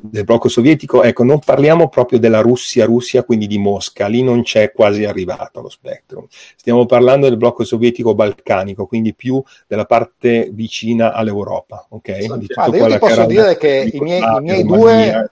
del 0.00 0.24
blocco 0.24 0.48
sovietico, 0.48 1.04
ecco, 1.04 1.22
non 1.22 1.38
parliamo 1.38 1.88
proprio 1.88 2.18
della 2.18 2.40
Russia, 2.40 2.84
Russia, 2.84 3.22
quindi 3.22 3.46
di 3.46 3.58
Mosca, 3.58 4.08
lì 4.08 4.22
non 4.22 4.42
c'è 4.42 4.72
quasi 4.72 5.04
arrivato 5.04 5.60
lo 5.60 5.68
Spectrum. 5.68 6.26
Stiamo 6.56 6.86
parlando 6.86 7.28
del 7.28 7.36
blocco 7.36 7.62
sovietico 7.62 8.16
balcanico, 8.16 8.86
quindi 8.86 9.14
più 9.14 9.40
della 9.68 9.84
parte 9.84 10.50
vicina 10.52 11.12
all'europa, 11.12 11.86
ok? 11.90 12.20
Sì, 12.20 12.26
guarda, 12.26 12.76
io 12.76 12.86
ti 12.88 12.98
posso 12.98 13.26
dire 13.26 13.56
che 13.56 13.90
i 13.92 14.00
miei, 14.00 14.20
i, 14.20 14.40
miei 14.40 14.64
due, 14.64 15.30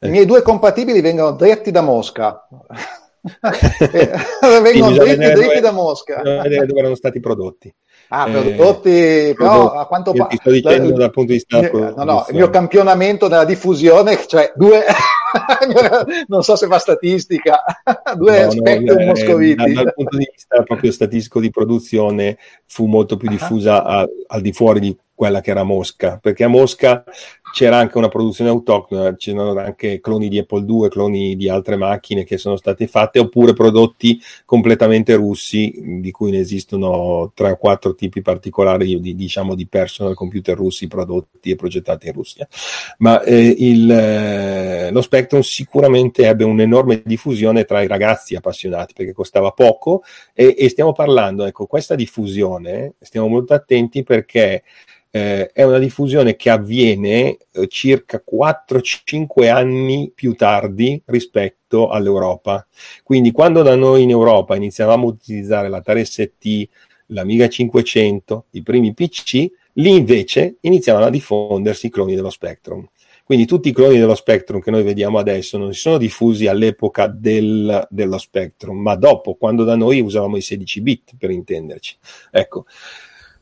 i 0.00 0.08
miei 0.08 0.24
due 0.24 0.42
compatibili 0.42 1.00
vengono 1.00 1.32
diretti 1.32 1.72
da 1.72 1.80
Mosca. 1.80 2.46
Vengono 4.62 4.92
sì, 4.92 4.98
dritti, 4.98 5.16
dritti 5.16 5.32
dove, 5.32 5.60
da 5.60 5.70
Mosca. 5.72 6.20
vedere 6.22 6.66
dove 6.66 6.80
erano 6.80 6.94
stati 6.94 7.20
prodotti. 7.20 7.74
Ah, 8.16 8.30
prodotti, 8.30 8.90
eh, 8.90 9.34
però 9.36 9.72
a 9.72 9.86
quanto 9.86 10.12
pare... 10.12 10.36
Sto 10.36 10.50
dicendo 10.50 10.90
la, 10.90 10.96
dal 10.96 11.10
punto 11.10 11.32
di 11.32 11.38
vista... 11.38 11.60
No, 11.60 12.04
no, 12.04 12.24
il 12.28 12.34
mio 12.36 12.48
campionamento 12.48 13.28
nella 13.28 13.44
diffusione, 13.44 14.24
cioè 14.26 14.52
due... 14.54 14.84
non 16.28 16.44
so 16.44 16.54
se 16.54 16.68
fa 16.68 16.78
statistica, 16.78 17.60
due 18.14 18.44
no, 18.44 18.50
Spectrum 18.52 18.98
no, 18.98 19.06
moscoviti. 19.06 19.56
Dal, 19.56 19.72
dal 19.72 19.94
punto 19.94 20.16
di 20.16 20.28
vista 20.32 20.62
proprio 20.62 20.92
statistico 20.92 21.40
di 21.40 21.50
produzione 21.50 22.38
fu 22.66 22.86
molto 22.86 23.16
più 23.16 23.28
diffusa 23.28 23.82
uh-huh. 23.82 23.90
a, 23.90 24.08
al 24.28 24.40
di 24.40 24.52
fuori 24.52 24.78
di 24.78 24.96
quella 25.12 25.40
che 25.40 25.50
era 25.50 25.62
Mosca, 25.62 26.18
perché 26.20 26.44
a 26.44 26.48
Mosca 26.48 27.04
c'era 27.54 27.76
anche 27.76 27.98
una 27.98 28.08
produzione 28.08 28.50
autoctona, 28.50 29.14
c'erano 29.14 29.56
anche 29.56 30.00
cloni 30.00 30.28
di 30.28 30.40
Apple 30.40 30.64
II, 30.68 30.88
cloni 30.88 31.36
di 31.36 31.48
altre 31.48 31.76
macchine 31.76 32.24
che 32.24 32.36
sono 32.36 32.56
state 32.56 32.88
fatte, 32.88 33.20
oppure 33.20 33.52
prodotti 33.52 34.20
completamente 34.44 35.14
russi, 35.14 36.00
di 36.00 36.10
cui 36.10 36.32
ne 36.32 36.40
esistono 36.40 37.30
tre 37.32 37.52
o 37.52 37.56
quattro 37.56 37.94
tipi 37.94 38.22
particolari 38.22 38.98
di, 38.98 39.14
diciamo, 39.14 39.54
di 39.54 39.68
personal 39.68 40.14
computer 40.14 40.56
russi 40.56 40.88
prodotti 40.88 41.50
e 41.50 41.54
progettati 41.54 42.08
in 42.08 42.12
Russia. 42.14 42.48
Ma 42.98 43.22
eh, 43.22 43.54
il, 43.56 43.88
eh, 43.88 44.90
lo 44.90 45.00
Spectrum 45.00 45.42
sicuramente 45.42 46.26
ebbe 46.26 46.42
un'enorme 46.42 47.02
diffusione 47.04 47.64
tra 47.64 47.82
i 47.82 47.86
ragazzi 47.86 48.34
appassionati, 48.34 48.94
perché 48.96 49.12
costava 49.12 49.52
poco 49.52 50.02
e, 50.32 50.56
e 50.58 50.68
stiamo 50.68 50.90
parlando, 50.90 51.44
ecco, 51.44 51.66
questa 51.66 51.94
diffusione, 51.94 52.94
stiamo 52.98 53.28
molto 53.28 53.54
attenti 53.54 54.02
perché 54.02 54.64
eh, 55.16 55.52
è 55.52 55.62
una 55.62 55.78
diffusione 55.78 56.34
che 56.34 56.50
avviene 56.50 57.36
eh, 57.52 57.66
circa 57.68 58.22
4-5 58.24 59.50
anni 59.50 60.12
più 60.14 60.34
tardi 60.34 61.00
rispetto 61.06 61.88
all'Europa. 61.88 62.66
Quindi 63.02 63.32
quando 63.32 63.62
da 63.62 63.74
noi 63.76 64.02
in 64.02 64.10
Europa 64.10 64.56
iniziavamo 64.56 65.06
a 65.06 65.10
utilizzare 65.10 65.68
la 65.68 65.82
3ST, 65.84 66.68
l'Amiga 67.06 67.48
500, 67.48 68.46
i 68.50 68.62
primi 68.62 68.94
PC, 68.94 69.46
lì 69.74 69.90
invece 69.90 70.56
iniziavano 70.60 71.06
a 71.06 71.10
diffondersi 71.10 71.86
i 71.86 71.90
cloni 71.90 72.14
dello 72.14 72.30
Spectrum. 72.30 72.88
Quindi 73.24 73.46
tutti 73.46 73.70
i 73.70 73.72
cloni 73.72 73.98
dello 73.98 74.14
Spectrum 74.14 74.60
che 74.60 74.70
noi 74.70 74.82
vediamo 74.82 75.18
adesso 75.18 75.56
non 75.56 75.72
si 75.72 75.80
sono 75.80 75.96
diffusi 75.96 76.46
all'epoca 76.46 77.06
del, 77.06 77.86
dello 77.88 78.18
Spectrum, 78.18 78.78
ma 78.78 78.96
dopo, 78.96 79.34
quando 79.34 79.64
da 79.64 79.76
noi 79.76 80.00
usavamo 80.00 80.36
i 80.36 80.42
16 80.42 80.80
bit 80.82 81.12
per 81.18 81.30
intenderci. 81.30 81.96
Ecco, 82.30 82.66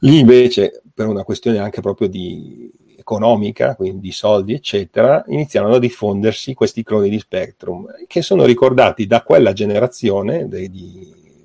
Lì 0.05 0.19
invece, 0.19 0.83
per 0.93 1.07
una 1.07 1.23
questione 1.23 1.59
anche 1.59 1.81
proprio 1.81 2.09
di 2.09 2.71
economica, 3.03 3.77
quindi 3.77 4.01
di 4.01 4.13
soldi, 4.13 4.55
eccetera, 4.55 5.23
iniziarono 5.29 5.75
a 5.75 5.79
diffondersi 5.79 6.55
questi 6.55 6.83
cloni 6.83 7.11
di 7.11 7.19
Spectrum, 7.19 7.87
che 8.07 8.23
sono 8.23 8.45
ricordati 8.45 9.07
da 9.07 9.23
quella 9.23 9.53
generazione 9.53 10.49
di, 10.49 10.71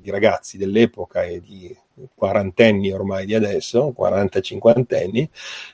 di 0.01 0.09
ragazzi 0.09 0.57
dell'epoca 0.57 1.23
e 1.23 1.41
di 1.41 1.75
quarantenni 2.15 2.91
ormai 2.91 3.25
di 3.25 3.33
adesso, 3.33 3.93
40-50 3.97 5.03
anni, 5.03 5.29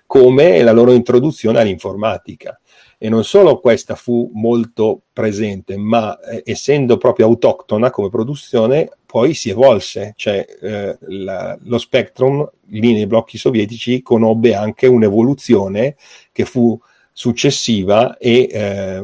come 0.06 0.62
la 0.64 0.72
loro 0.72 0.94
introduzione 0.94 1.60
all'informatica. 1.60 2.60
E 2.98 3.10
non 3.10 3.24
solo 3.26 3.60
questa 3.60 3.96
fu 3.96 4.32
molto 4.34 5.02
presente, 5.12 5.76
ma 5.76 6.18
eh, 6.22 6.42
essendo 6.46 6.98
proprio 6.98 7.26
autoctona 7.26 7.90
come 7.90 8.10
produzione, 8.10 8.90
poi 9.14 9.36
si 9.36 9.52
evolse, 9.52 10.14
cioè 10.16 10.44
eh, 10.60 10.98
la, 11.02 11.56
lo 11.66 11.78
Spectrum 11.78 12.50
lì 12.70 12.94
nei 12.94 13.06
blocchi 13.06 13.38
sovietici 13.38 14.02
conobbe 14.02 14.56
anche 14.56 14.88
un'evoluzione 14.88 15.98
che 16.32 16.46
fu 16.46 16.82
successiva 17.16 18.18
e 18.18 18.50
eh, 18.52 19.02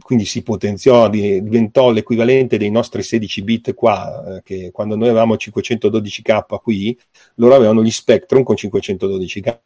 quindi 0.00 0.24
si 0.24 0.42
potenziò, 0.42 1.10
diventò 1.10 1.90
l'equivalente 1.90 2.56
dei 2.56 2.70
nostri 2.70 3.02
16 3.02 3.42
bit 3.42 3.74
qua, 3.74 4.36
eh, 4.36 4.42
che 4.42 4.70
quando 4.72 4.96
noi 4.96 5.10
avevamo 5.10 5.34
512k 5.34 6.60
qui, 6.62 6.98
loro 7.34 7.54
avevano 7.54 7.82
gli 7.84 7.90
Spectrum 7.90 8.42
con 8.44 8.56
512k 8.58 9.58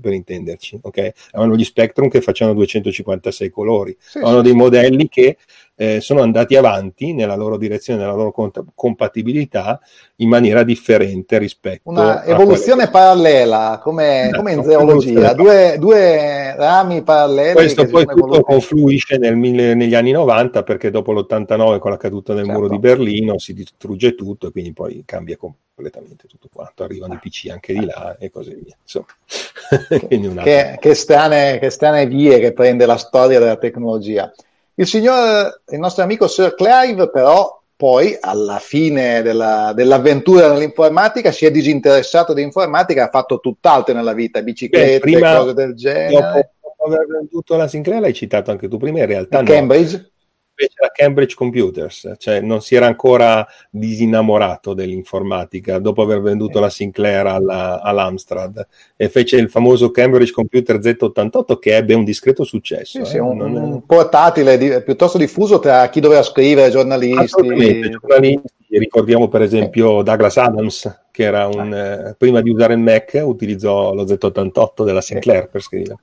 per 0.00 0.12
intenderci, 0.14 0.78
ok? 0.80 1.12
Avevano 1.32 1.56
gli 1.56 1.64
Spectrum 1.64 2.08
che 2.08 2.22
facevano 2.22 2.56
256 2.56 3.50
colori, 3.50 3.94
sì, 3.98 4.16
avevano 4.16 4.38
sì. 4.38 4.44
dei 4.44 4.54
modelli 4.54 5.08
che 5.10 5.36
eh, 5.78 6.00
sono 6.00 6.22
andati 6.22 6.56
avanti 6.56 7.12
nella 7.12 7.36
loro 7.36 7.58
direzione, 7.58 8.00
nella 8.00 8.14
loro 8.14 8.32
cont- 8.32 8.64
compatibilità 8.74 9.78
in 10.16 10.28
maniera 10.30 10.62
differente 10.62 11.36
rispetto 11.36 11.90
una 11.90 12.24
evoluzione 12.24 12.88
quelle... 12.88 12.90
parallela 12.90 13.80
come, 13.82 14.30
come, 14.34 14.52
in 14.54 14.62
zoologia, 14.64 15.34
due, 15.34 15.76
due, 15.78 16.56
rami 16.56 17.02
paralleli. 17.02 17.52
Questo 17.52 17.86
poi 17.86 18.06
tutto 18.06 18.18
evoluti. 18.18 18.42
confluisce 18.42 19.18
nel, 19.18 19.36
negli 19.36 19.94
anni 19.94 20.12
90 20.12 20.62
perché 20.62 20.90
dopo 20.90 21.12
l'89 21.12 21.78
con 21.78 21.90
la 21.90 21.98
caduta 21.98 22.32
del 22.32 22.46
certo. 22.46 22.58
muro 22.58 22.72
di 22.72 22.78
Berlino 22.78 23.38
si 23.38 23.52
distrugge 23.52 24.14
tutto 24.14 24.48
e 24.48 24.52
quindi 24.52 24.72
poi 24.72 25.02
cambia 25.04 25.36
completamente 25.36 26.26
tutto 26.26 26.48
quanto, 26.50 26.84
arrivano 26.84 27.12
i 27.12 27.18
PC 27.18 27.50
anche 27.50 27.74
di 27.74 27.84
là 27.84 28.16
e 28.18 28.30
così 28.30 28.54
via. 28.54 28.74
Insomma. 28.80 30.42
che, 30.42 30.76
che, 30.80 30.94
strane, 30.94 31.58
che 31.58 31.68
strane 31.68 32.06
vie 32.06 32.38
che 32.38 32.54
prende 32.54 32.86
la 32.86 32.96
storia 32.96 33.38
della 33.38 33.56
tecnologia. 33.56 34.32
Il 34.78 34.86
signor, 34.86 35.62
il 35.70 35.78
nostro 35.78 36.02
amico 36.02 36.28
Sir 36.28 36.54
Clive, 36.54 37.10
però, 37.10 37.62
poi 37.74 38.16
alla 38.20 38.58
fine 38.58 39.22
della, 39.22 39.72
dell'avventura 39.74 40.52
nell'informatica 40.52 41.32
si 41.32 41.46
è 41.46 41.50
disinteressato 41.50 42.34
di 42.34 42.42
informatica, 42.42 43.04
ha 43.04 43.10
fatto 43.10 43.40
tutt'altro 43.40 43.94
nella 43.94 44.12
vita, 44.12 44.42
biciclette, 44.42 44.92
Beh, 44.92 44.98
prima, 44.98 45.36
cose 45.38 45.54
del 45.54 45.74
genere. 45.74 46.12
Dopo, 46.12 46.50
aver 46.86 47.06
venduto 47.06 47.56
la 47.56 47.68
Sinclair, 47.68 48.00
l'hai 48.00 48.14
citato 48.14 48.50
anche 48.50 48.68
tu 48.68 48.76
prima, 48.76 49.00
in 49.00 49.06
realtà 49.06 49.42
Cambridge? 49.42 49.96
No 49.96 50.14
invece 50.58 50.74
la 50.80 50.90
Cambridge 50.90 51.34
Computers, 51.34 52.14
cioè 52.16 52.40
non 52.40 52.62
si 52.62 52.74
era 52.74 52.86
ancora 52.86 53.46
disinnamorato 53.70 54.72
dell'informatica 54.72 55.78
dopo 55.78 56.00
aver 56.00 56.22
venduto 56.22 56.58
la 56.58 56.70
Sinclair 56.70 57.26
alla, 57.26 57.82
all'Amstrad 57.82 58.66
e 58.96 59.08
fece 59.10 59.36
il 59.36 59.50
famoso 59.50 59.90
Cambridge 59.90 60.32
Computer 60.32 60.78
Z88 60.78 61.58
che 61.58 61.76
ebbe 61.76 61.92
un 61.94 62.04
discreto 62.04 62.42
successo. 62.44 62.98
Sì, 62.98 63.00
eh? 63.00 63.04
sì, 63.04 63.18
un, 63.18 63.40
un, 63.40 63.84
portatile 63.84 64.56
di, 64.56 64.82
piuttosto 64.82 65.18
diffuso 65.18 65.58
tra 65.58 65.88
chi 65.90 66.00
doveva 66.00 66.22
scrivere, 66.22 66.70
giornalisti. 66.70 67.42
giornalisti. 67.42 68.54
Ricordiamo 68.68 69.28
per 69.28 69.42
esempio 69.42 70.02
Douglas 70.02 70.36
Adams, 70.38 71.04
che 71.12 71.22
era 71.22 71.46
un, 71.46 71.72
eh, 71.72 72.14
prima 72.18 72.40
di 72.40 72.50
usare 72.50 72.74
il 72.74 72.80
Mac 72.80 73.20
utilizzò 73.22 73.94
lo 73.94 74.04
Z88 74.04 74.84
della 74.84 75.00
Sinclair 75.00 75.48
per 75.48 75.62
scrivere. 75.62 75.96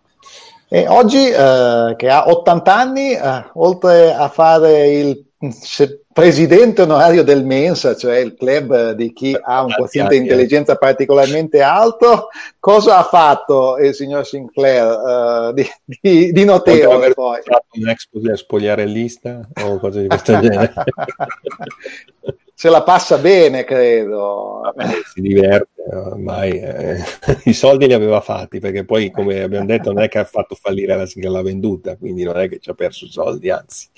E 0.75 0.87
oggi, 0.87 1.29
eh, 1.29 1.93
che 1.95 2.09
ha 2.09 2.27
80 2.27 2.75
anni, 2.75 3.13
eh, 3.13 3.45
oltre 3.53 4.11
a 4.11 4.27
fare 4.27 4.87
il 4.87 5.23
presidente 6.11 6.81
onorario 6.81 7.23
del 7.23 7.45
Mensa, 7.45 7.95
cioè 7.95 8.17
il 8.17 8.33
club 8.33 8.93
di 8.93 9.13
chi 9.13 9.37
ha 9.39 9.61
un 9.61 9.71
quoziente 9.71 10.15
di 10.15 10.21
intelligenza 10.21 10.75
particolarmente 10.75 11.61
alto, 11.61 12.29
cosa 12.59 12.97
ha 12.97 13.03
fatto 13.03 13.77
il 13.77 13.93
signor 13.93 14.25
Sinclair 14.25 15.51
uh, 15.51 15.53
di, 15.53 15.63
di, 15.85 16.31
di, 16.31 16.43
notevole? 16.43 17.13
Poi? 17.13 17.39
fatto 17.43 17.67
un 17.73 17.89
ex 17.89 18.07
spogliarellista 18.33 19.41
o 19.65 19.77
cose 19.77 20.01
di 20.01 20.07
questo 20.07 20.39
genere? 20.39 20.73
se 22.63 22.69
la 22.69 22.81
passa 22.81 23.17
bene, 23.17 23.65
credo. 23.65 24.61
Vabbè, 24.63 25.01
si 25.13 25.19
diverte, 25.19 25.83
ormai 25.91 26.51
eh, 26.61 26.95
i 27.43 27.51
soldi 27.51 27.87
li 27.87 27.93
aveva 27.93 28.21
fatti, 28.21 28.59
perché 28.59 28.85
poi, 28.85 29.11
come 29.11 29.41
abbiamo 29.41 29.65
detto, 29.65 29.91
non 29.91 30.01
è 30.01 30.07
che 30.07 30.19
ha 30.19 30.23
fatto 30.23 30.55
fallire 30.55 30.95
la 30.95 31.05
sigla 31.05 31.41
venduta, 31.41 31.97
quindi 31.97 32.23
non 32.23 32.37
è 32.37 32.47
che 32.47 32.59
ci 32.59 32.69
ha 32.69 32.73
perso 32.73 33.05
soldi, 33.07 33.49
anzi. 33.49 33.89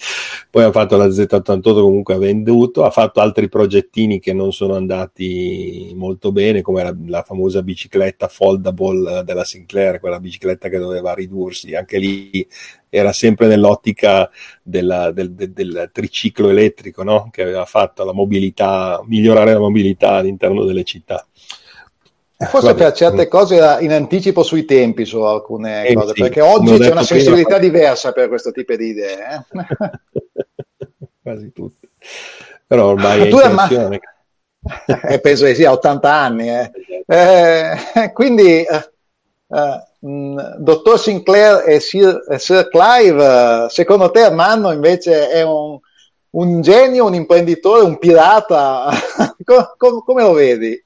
Poi 0.49 0.63
ha 0.63 0.71
fatto 0.71 0.97
la 0.97 1.05
Z88, 1.05 1.61
comunque 1.61 2.15
ha 2.15 2.17
venduto, 2.17 2.83
ha 2.83 2.89
fatto 2.89 3.19
altri 3.19 3.49
progettini 3.49 4.19
che 4.19 4.33
non 4.33 4.51
sono 4.51 4.73
andati 4.73 5.93
molto 5.95 6.31
bene, 6.31 6.63
come 6.63 6.81
la, 6.81 6.95
la 7.05 7.21
famosa 7.21 7.61
bicicletta 7.61 8.27
foldable 8.27 9.21
della 9.23 9.43
Sinclair, 9.43 9.99
quella 9.99 10.19
bicicletta 10.19 10.69
che 10.69 10.79
doveva 10.79 11.13
ridursi, 11.13 11.75
anche 11.75 11.99
lì 11.99 12.47
era 12.95 13.11
sempre 13.11 13.47
nell'ottica 13.47 14.29
della, 14.63 15.11
del, 15.11 15.33
del, 15.33 15.51
del, 15.51 15.89
triciclo 15.91 16.49
elettrico 16.49 17.03
no? 17.03 17.29
che 17.31 17.41
aveva 17.41 17.65
fatto 17.65 18.05
la 18.05 18.13
mobilità, 18.13 19.01
migliorare 19.05 19.51
la 19.53 19.59
mobilità 19.59 20.11
all'interno 20.11 20.63
delle 20.63 20.83
città. 20.83 21.25
Forse 22.37 22.67
Vabbè, 22.67 22.83
per 22.83 22.91
certe 22.93 23.27
cose 23.27 23.55
era 23.55 23.79
in 23.79 23.91
anticipo 23.91 24.43
sui 24.43 24.65
tempi 24.65 25.05
su 25.05 25.19
alcune 25.21 25.87
eh, 25.87 25.93
cose, 25.93 26.13
sì, 26.13 26.21
perché 26.21 26.41
oggi 26.41 26.77
c'è 26.77 26.91
una 26.91 27.03
sensibilità 27.03 27.57
prima... 27.57 27.71
diversa 27.71 28.11
per 28.11 28.27
questo 28.27 28.51
tipo 28.51 28.75
di 28.75 28.87
idee. 28.87 29.17
Eh? 29.17 29.45
Quasi 31.21 31.51
tutte. 31.53 31.89
Però 32.67 32.87
ormai 32.87 33.29
tu 33.29 33.37
è 33.37 33.49
ma... 33.49 33.69
eh, 35.07 35.19
penso 35.19 35.45
che 35.45 35.55
sia 35.55 35.71
80 35.71 36.13
anni. 36.13 36.49
Eh. 36.49 36.71
Eh, 37.07 38.11
quindi, 38.13 38.65
eh, 40.05 40.09
eh, 40.09 40.15
Mm, 40.15 40.37
dottor 40.59 40.99
Sinclair 40.99 41.63
e 41.67 41.79
Sir, 41.79 42.25
e 42.29 42.37
Sir, 42.37 42.69
Clive, 42.69 43.67
secondo 43.69 44.11
te 44.11 44.21
Armando 44.21 44.71
invece 44.71 45.29
è 45.29 45.41
un, 45.41 45.79
un 46.31 46.61
genio, 46.61 47.05
un 47.05 47.15
imprenditore, 47.15 47.81
un 47.81 47.97
pirata? 47.97 48.91
come, 49.43 50.03
come 50.05 50.21
lo 50.21 50.33
vedi? 50.33 50.79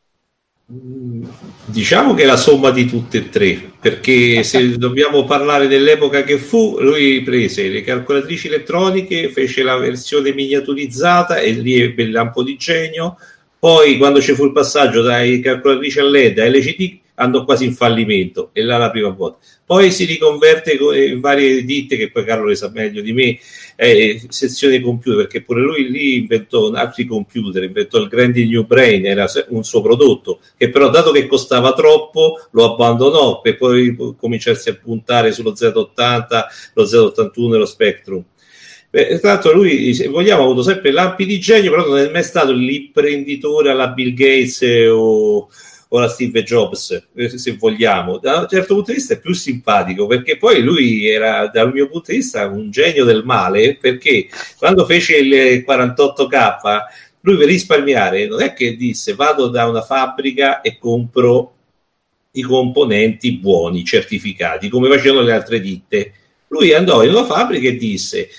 Mm, 0.72 1.24
diciamo 1.66 2.14
che 2.14 2.24
è 2.24 2.26
la 2.28 2.38
somma 2.38 2.70
di 2.70 2.86
tutte 2.86 3.18
e 3.18 3.30
tre, 3.30 3.72
perché 3.80 4.44
se 4.44 4.78
dobbiamo 4.78 5.26
parlare 5.26 5.68
dell'epoca 5.68 6.24
che 6.24 6.38
fu, 6.38 6.78
lui 6.80 7.22
prese 7.24 7.68
le 7.68 7.82
calcolatrici 7.82 8.48
elettroniche, 8.48 9.30
fece 9.30 9.64
la 9.64 9.78
versione 9.78 10.32
miniaturizzata 10.32 11.40
e 11.40 11.52
lì 11.52 11.82
ebbe 11.82 12.04
il 12.04 12.12
lampo 12.12 12.44
di 12.44 12.56
genio. 12.56 13.18
Poi, 13.58 13.98
quando 13.98 14.22
ci 14.22 14.34
fu 14.34 14.46
il 14.46 14.54
passaggio 14.54 15.02
dai 15.02 15.42
calcolatrici 15.42 16.00
a 16.00 16.04
LED 16.04 16.40
a 16.40 16.46
LCD, 16.46 17.00
andò 17.20 17.44
quasi 17.44 17.66
in 17.66 17.74
fallimento 17.74 18.50
e 18.54 18.64
là 18.64 18.78
la 18.78 18.90
prima 18.90 19.10
volta. 19.10 19.40
Poi 19.66 19.92
si 19.92 20.06
riconverte 20.06 20.72
in 20.74 21.20
varie 21.20 21.64
ditte 21.64 21.96
che 21.96 22.10
poi 22.10 22.24
Carlo 22.24 22.48
le 22.48 22.56
sa 22.56 22.72
meglio 22.74 23.02
di 23.02 23.14
me, 23.14 23.38
eh, 23.76 24.22
sezione 24.30 24.82
computer, 24.82 25.18
perché 25.18 25.44
pure 25.44 25.62
lui 25.62 25.90
lì 25.90 26.18
inventò 26.18 26.72
altri 26.72 27.06
computer, 27.06 27.64
inventò 27.64 28.00
il 28.00 28.08
Grandi 28.08 28.48
New 28.48 28.66
Brain, 28.66 29.06
era 29.06 29.28
un 29.50 29.64
suo 29.64 29.82
prodotto, 29.82 30.40
che 30.58 30.70
però 30.70 30.90
dato 30.90 31.12
che 31.12 31.28
costava 31.28 31.74
troppo 31.74 32.40
lo 32.52 32.74
abbandonò 32.74 33.42
per 33.42 33.58
poi 33.58 33.96
cominciarsi 34.18 34.70
a 34.70 34.80
puntare 34.82 35.32
sullo 35.32 35.52
Z80, 35.52 36.46
lo 36.74 36.84
Z81 36.84 37.54
e 37.54 37.58
lo 37.58 37.66
Spectrum. 37.66 38.24
Beh, 38.92 39.20
tra 39.20 39.34
l'altro 39.34 39.54
lui, 39.54 39.94
se 39.94 40.08
vogliamo, 40.08 40.42
ha 40.42 40.46
avuto 40.46 40.64
sempre 40.64 40.92
lampi 40.92 41.28
di 41.28 41.40
genio, 41.40 41.70
però 41.70 41.86
non 41.86 42.00
è 42.00 42.10
mai 42.10 42.24
stato 42.24 42.52
l'imprenditore 42.54 43.70
alla 43.70 43.90
Bill 43.90 44.16
Gates 44.16 44.64
o 44.90 45.48
o 45.92 46.00
la 46.00 46.08
Steve 46.08 46.44
Jobs, 46.44 47.08
eh, 47.16 47.38
se 47.38 47.56
vogliamo. 47.58 48.18
Da 48.18 48.40
un 48.40 48.48
certo 48.48 48.76
punto 48.76 48.92
di 48.92 48.98
vista 48.98 49.16
è 49.16 49.20
più 49.20 49.34
simpatico 49.34 50.06
perché 50.08 50.38
poi 50.38 50.62
lui 50.62 51.08
era, 51.08 51.48
dal 51.48 51.72
mio 51.72 51.88
punto 51.90 52.12
di 52.12 52.18
vista, 52.18 52.48
un 52.48 52.70
genio 52.70 53.06
del 53.06 53.24
male 53.24 53.76
perché 53.76 54.28
quando 54.58 54.86
fece 54.86 55.18
il 55.18 55.64
48K 55.68 56.82
lui 57.22 57.36
per 57.36 57.48
risparmiare 57.48 58.28
non 58.28 58.42
è 58.42 58.54
che 58.54 58.76
disse 58.78 59.14
vado 59.14 59.48
da 59.48 59.68
una 59.68 59.82
fabbrica 59.82 60.62
e 60.62 60.78
compro 60.78 61.56
i 62.32 62.42
componenti 62.42 63.38
buoni, 63.38 63.84
certificati, 63.84 64.70
come 64.70 64.88
facevano 64.90 65.24
le 65.24 65.34
altre 65.34 65.60
ditte. 65.60 66.14
Lui 66.48 66.74
andò 66.74 67.04
in 67.04 67.10
una 67.10 67.26
fabbrica 67.26 67.68
e 67.68 67.76
disse 67.76 68.30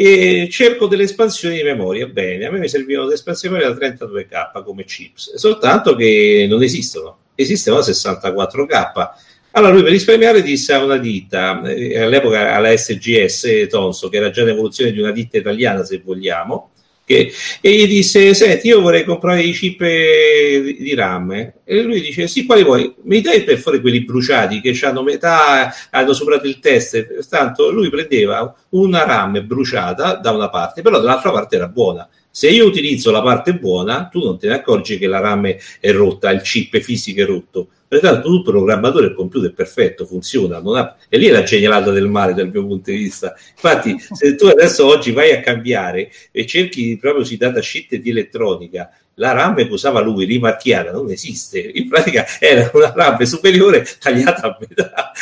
e 0.00 0.48
cerco 0.48 0.86
delle 0.86 1.02
espansioni 1.02 1.56
di 1.56 1.64
memoria. 1.64 2.06
Bene, 2.06 2.46
a 2.46 2.52
me 2.52 2.60
mi 2.60 2.68
servivano 2.68 3.06
delle 3.06 3.16
espansioni 3.16 3.58
da 3.58 3.70
32K 3.70 4.62
come 4.62 4.84
chips, 4.84 5.34
soltanto 5.34 5.96
che 5.96 6.46
non 6.48 6.62
esistono, 6.62 7.16
esistono 7.34 7.80
64K. 7.80 9.08
Allora 9.50 9.72
lui 9.72 9.82
per 9.82 9.90
risparmiare 9.90 10.40
disse 10.40 10.72
a 10.72 10.84
una 10.84 10.98
ditta, 10.98 11.62
eh, 11.64 11.98
all'epoca 11.98 12.54
alla 12.54 12.76
SGS 12.76 13.66
Tonso, 13.68 14.08
che 14.08 14.18
era 14.18 14.30
già 14.30 14.44
l'evoluzione 14.44 14.92
di 14.92 15.00
una 15.00 15.10
ditta 15.10 15.36
italiana 15.36 15.82
se 15.82 16.00
vogliamo, 16.04 16.70
che, 17.08 17.32
e 17.62 17.74
gli 17.74 17.86
disse, 17.86 18.34
senti 18.34 18.66
io 18.66 18.82
vorrei 18.82 19.04
comprare 19.04 19.40
i 19.40 19.52
chip 19.52 19.82
di, 19.82 20.76
di 20.78 20.94
RAM 20.94 21.30
e 21.64 21.82
lui 21.82 22.02
dice, 22.02 22.28
sì 22.28 22.44
quali 22.44 22.62
vuoi? 22.62 22.94
Mi 23.04 23.22
dai 23.22 23.44
per 23.44 23.56
fare 23.56 23.80
quelli 23.80 24.04
bruciati 24.04 24.60
che 24.60 24.78
hanno 24.82 25.02
metà, 25.02 25.72
hanno 25.90 26.12
superato 26.12 26.46
il 26.46 26.58
test, 26.58 27.26
tanto 27.30 27.70
lui 27.70 27.88
prendeva 27.88 28.54
una 28.70 29.04
RAM 29.04 29.46
bruciata 29.46 30.16
da 30.16 30.32
una 30.32 30.50
parte, 30.50 30.82
però 30.82 30.98
dall'altra 30.98 31.30
parte 31.30 31.56
era 31.56 31.66
buona. 31.66 32.06
Se 32.38 32.48
io 32.48 32.66
utilizzo 32.66 33.10
la 33.10 33.20
parte 33.20 33.56
buona, 33.56 34.06
tu 34.06 34.22
non 34.22 34.38
te 34.38 34.46
ne 34.46 34.54
accorgi 34.54 34.96
che 34.96 35.08
la 35.08 35.18
RAM 35.18 35.56
è 35.80 35.90
rotta, 35.90 36.30
il 36.30 36.40
chip 36.42 36.78
fisico 36.78 37.20
è 37.20 37.26
rotto 37.26 37.66
Pertanto 37.88 38.28
tu 38.28 38.42
programmatore 38.42 39.06
il 39.06 39.14
computer 39.14 39.50
è 39.50 39.54
perfetto, 39.54 40.04
funziona, 40.04 40.58
ha... 40.58 40.96
e 41.08 41.16
lì 41.16 41.26
è 41.26 41.30
la 41.32 41.42
genialata 41.42 41.90
del 41.90 42.06
male 42.06 42.34
dal 42.34 42.50
mio 42.50 42.66
punto 42.66 42.90
di 42.90 42.98
vista. 42.98 43.34
Infatti, 43.52 43.96
se 44.12 44.34
tu 44.34 44.44
adesso 44.44 44.84
oggi 44.84 45.10
vai 45.10 45.32
a 45.32 45.40
cambiare 45.40 46.10
e 46.30 46.44
cerchi 46.44 46.98
proprio 47.00 47.24
sui 47.24 47.38
datasheet 47.38 47.96
di 47.96 48.10
elettronica, 48.10 48.90
la 49.14 49.32
RAM 49.32 49.56
che 49.56 49.72
usava 49.72 50.00
lui, 50.00 50.26
rimarchiata, 50.26 50.92
non 50.92 51.10
esiste. 51.10 51.58
In 51.58 51.88
pratica 51.88 52.26
era 52.38 52.70
una 52.74 52.92
RAM 52.94 53.22
superiore 53.22 53.84
tagliata 53.98 54.48
a 54.48 54.58
metà. 54.60 55.12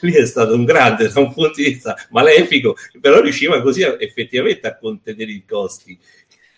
lì 0.00 0.14
è 0.14 0.26
stato 0.26 0.54
un 0.54 0.64
grande 0.64 1.08
da 1.08 1.20
un 1.20 1.32
punto 1.32 1.52
di 1.56 1.64
vista 1.64 1.94
malefico, 2.10 2.74
però 3.00 3.20
riusciva 3.20 3.60
così 3.60 3.82
a, 3.82 3.96
effettivamente 3.98 4.66
a 4.66 4.76
contenere 4.76 5.30
i 5.30 5.44
costi. 5.46 5.96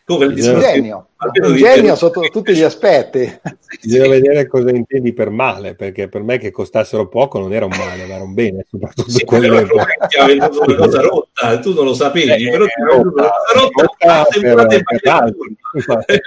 Come 0.06 0.26
il 0.26 0.34
genio, 0.36 1.08
un 1.18 1.56
genio 1.56 1.94
sotto 1.94 2.20
tutti 2.30 2.54
gli 2.54 2.62
aspetti. 2.62 3.40
Bisogna 3.82 4.08
vedere 4.08 4.46
cosa 4.46 4.70
intendi 4.70 5.12
per 5.12 5.30
male, 5.30 5.74
perché 5.74 6.08
per 6.08 6.22
me 6.22 6.38
che 6.38 6.50
costassero 6.50 7.08
poco 7.08 7.38
non 7.38 7.52
era 7.52 7.64
un 7.64 7.72
male, 7.76 8.06
ma 8.06 8.14
era 8.14 8.22
un 8.22 8.34
bene, 8.34 8.64
soprattutto 8.68 9.10
sì, 9.10 9.24
quell'epoca. 9.24 10.06
Ti 10.06 10.18
ha 10.18 10.26
venduto 10.26 10.62
una 10.62 10.76
cosa 10.76 11.00
rotta, 11.00 11.58
tu 11.58 11.74
non 11.74 11.84
lo 11.84 11.94
sapevi, 11.94 12.46
eh, 12.46 12.50
però 12.50 12.64
ti 12.64 12.82
rotta, 12.82 13.00
una 13.00 13.30
rotta, 13.54 13.82
rotta 13.82 14.26
per, 14.40 14.82
per 14.84 15.00
altri. 15.10 15.56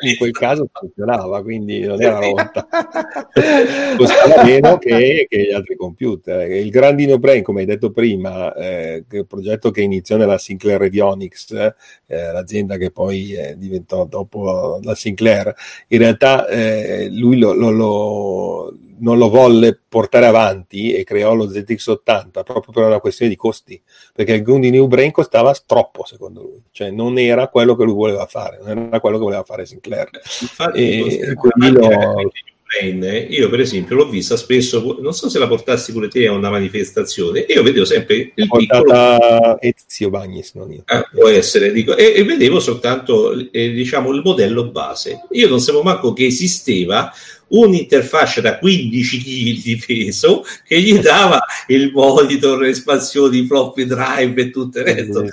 in 0.01 0.17
quel 0.17 0.31
caso 0.31 0.67
funzionava, 0.71 1.41
quindi 1.41 1.79
non 1.81 2.01
era 2.01 2.19
rotta. 2.19 2.67
Costava 3.97 4.43
meno 4.43 4.77
che, 4.77 5.25
che, 5.29 5.43
gli 5.43 5.51
altri 5.51 5.75
computer. 5.75 6.49
Il 6.51 6.69
Grandino 6.69 7.17
Brain, 7.19 7.43
come 7.43 7.61
hai 7.61 7.65
detto 7.65 7.91
prima, 7.91 8.53
eh, 8.53 9.03
il 9.09 9.25
progetto 9.27 9.71
che 9.71 9.81
iniziò 9.81 10.17
nella 10.17 10.37
Sinclair 10.37 10.81
Avionics, 10.81 11.51
eh, 11.51 12.31
l'azienda 12.31 12.77
che 12.77 12.91
poi 12.91 13.33
eh, 13.33 13.55
diventò 13.57 14.05
dopo 14.05 14.78
la 14.83 14.95
Sinclair, 14.95 15.53
in 15.87 15.97
realtà 15.99 16.47
eh, 16.47 17.09
lui 17.09 17.37
lo, 17.37 17.53
lo, 17.53 17.69
lo, 17.69 18.77
non 18.99 19.17
lo 19.17 19.29
volle 19.29 19.79
portare 19.87 20.25
avanti 20.25 20.93
e 20.93 21.03
creò 21.03 21.33
lo 21.33 21.45
ZX80 21.45 22.43
proprio 22.43 22.73
per 22.73 22.83
una 22.83 22.99
questione 22.99 23.31
di 23.31 23.37
costi, 23.37 23.81
perché 24.13 24.33
il 24.33 24.41
Grundy 24.41 24.69
New 24.69 24.87
Brain 24.87 25.11
costava 25.11 25.53
troppo 25.65 26.05
secondo 26.05 26.41
lui, 26.41 26.63
cioè 26.71 26.91
non 26.91 27.17
era 27.17 27.47
quello 27.47 27.75
che 27.75 27.83
lui 27.83 27.93
voleva 27.93 28.25
fare, 28.25 28.59
non 28.63 28.87
era 28.87 28.99
quello 28.99 29.17
che 29.17 29.23
voleva 29.23 29.43
fare 29.43 29.65
Sinclair. 29.65 30.09
Infatti, 30.41 31.19
e, 31.19 31.33
quindi 31.33 31.71
lo 31.71 32.31
Brain, 32.69 33.27
io 33.29 33.49
per 33.49 33.61
esempio 33.61 33.95
l'ho 33.95 34.07
vista 34.07 34.37
spesso, 34.37 34.97
non 35.01 35.11
so 35.11 35.27
se 35.27 35.39
la 35.39 35.47
portassi 35.47 35.91
pure 35.91 36.07
te 36.07 36.27
a 36.27 36.31
una 36.33 36.51
manifestazione, 36.51 37.43
io 37.47 37.63
vedevo 37.63 37.83
sempre 37.83 38.31
il 38.35 38.47
piccolo... 38.47 39.59
Ezio 39.59 40.11
Bagnis, 40.11 40.53
non 40.53 40.71
io. 40.71 40.83
Ah, 40.85 41.03
può 41.11 41.27
essere, 41.29 41.71
dico, 41.71 41.97
e, 41.97 42.13
e 42.15 42.23
vedevo 42.23 42.59
soltanto 42.59 43.33
eh, 43.51 43.71
diciamo, 43.71 44.11
il 44.11 44.21
modello 44.23 44.69
base. 44.69 45.25
Io 45.31 45.49
non 45.49 45.59
sapevo 45.59 45.81
manco 45.81 46.13
che 46.13 46.27
esisteva 46.27 47.11
un'interfaccia 47.47 48.41
da 48.41 48.59
15 48.59 49.17
kg 49.17 49.63
di 49.63 49.83
peso 49.83 50.45
che 50.63 50.79
gli 50.79 50.97
dava 51.01 51.43
il 51.67 51.91
monitor, 51.91 52.59
l'espansione, 52.59 53.37
i 53.37 53.47
floppy 53.47 53.85
drive 53.85 54.39
e 54.39 54.51
tutto 54.51 54.77
il 54.77 54.85
resto. 54.85 55.23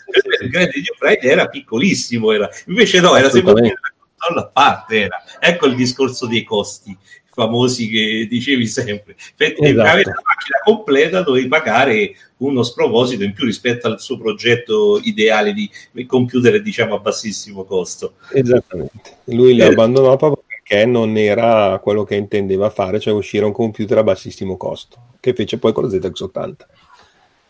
Il 0.41 0.49
Grande 0.49 0.83
Brain 0.99 1.19
era 1.21 1.47
piccolissimo, 1.49 2.33
era. 2.33 2.49
invece 2.67 3.01
no, 3.01 3.15
era 3.15 3.29
sempre 3.29 3.53
una 3.53 4.41
a 4.41 4.47
parte. 4.47 5.03
Era. 5.03 5.23
Ecco 5.39 5.67
il 5.67 5.77
discorso 5.77 6.27
dei 6.27 6.43
costi 6.43 6.97
famosi 7.37 7.91
che 7.91 8.27
dicevi 8.31 8.67
sempre. 8.67 9.15
Per 9.37 9.55
esatto. 9.59 9.89
avere 9.89 10.05
la 10.05 10.23
macchina 10.25 10.59
completa 10.65 11.21
dovevi 11.21 11.49
pagare 11.49 12.15
uno 12.39 12.63
sproposito 12.63 13.25
in 13.25 13.35
più 13.35 13.45
rispetto 13.45 13.87
al 13.87 14.01
suo 14.01 14.17
progetto 14.17 14.99
ideale 15.03 15.53
di 15.53 15.71
computer 16.07 16.63
diciamo 16.63 16.95
a 16.95 16.99
bassissimo 16.99 17.65
costo. 17.65 18.15
Esattamente. 18.33 19.19
Lui 19.25 19.59
eh, 19.59 19.65
abbandonò 19.65 20.17
proprio 20.17 20.45
perché 20.47 20.87
non 20.87 21.19
era 21.19 21.79
quello 21.83 22.05
che 22.05 22.15
intendeva 22.15 22.71
fare, 22.71 22.99
cioè 22.99 23.13
uscire 23.13 23.45
un 23.45 23.53
computer 23.53 23.99
a 23.99 24.03
bassissimo 24.03 24.57
costo, 24.57 24.97
che 25.21 25.35
fece 25.35 25.59
poi 25.59 25.75
con 25.75 25.85
lo 25.85 25.91
ZX80, 25.91 26.55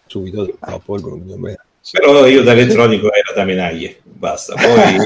subito 0.06 0.52
dopo 0.58 0.96
il 0.96 1.02
Grundium 1.02 1.54
Però 1.92 2.26
io 2.26 2.42
da 2.42 2.52
elettronico 2.52 3.12
era 3.12 3.32
da 3.32 3.44
menaglie, 3.44 4.02
basta. 4.16 4.54
Poi... 4.54 4.96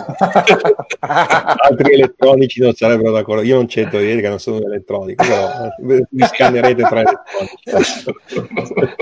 Altri 1.00 1.92
elettronici 1.92 2.60
non 2.60 2.72
sarebbero 2.74 3.12
d'accordo. 3.12 3.42
Io 3.42 3.56
non 3.56 3.66
c'entro 3.66 3.98
di 3.98 4.06
dire 4.06 4.20
che 4.20 4.28
non 4.28 4.38
sono 4.38 4.56
un 4.56 4.64
elettronico, 4.64 5.24
però 5.24 6.06
mi 6.10 6.26
scannerete 6.26 6.82
tra 6.82 7.00
elettronici. 7.00 8.14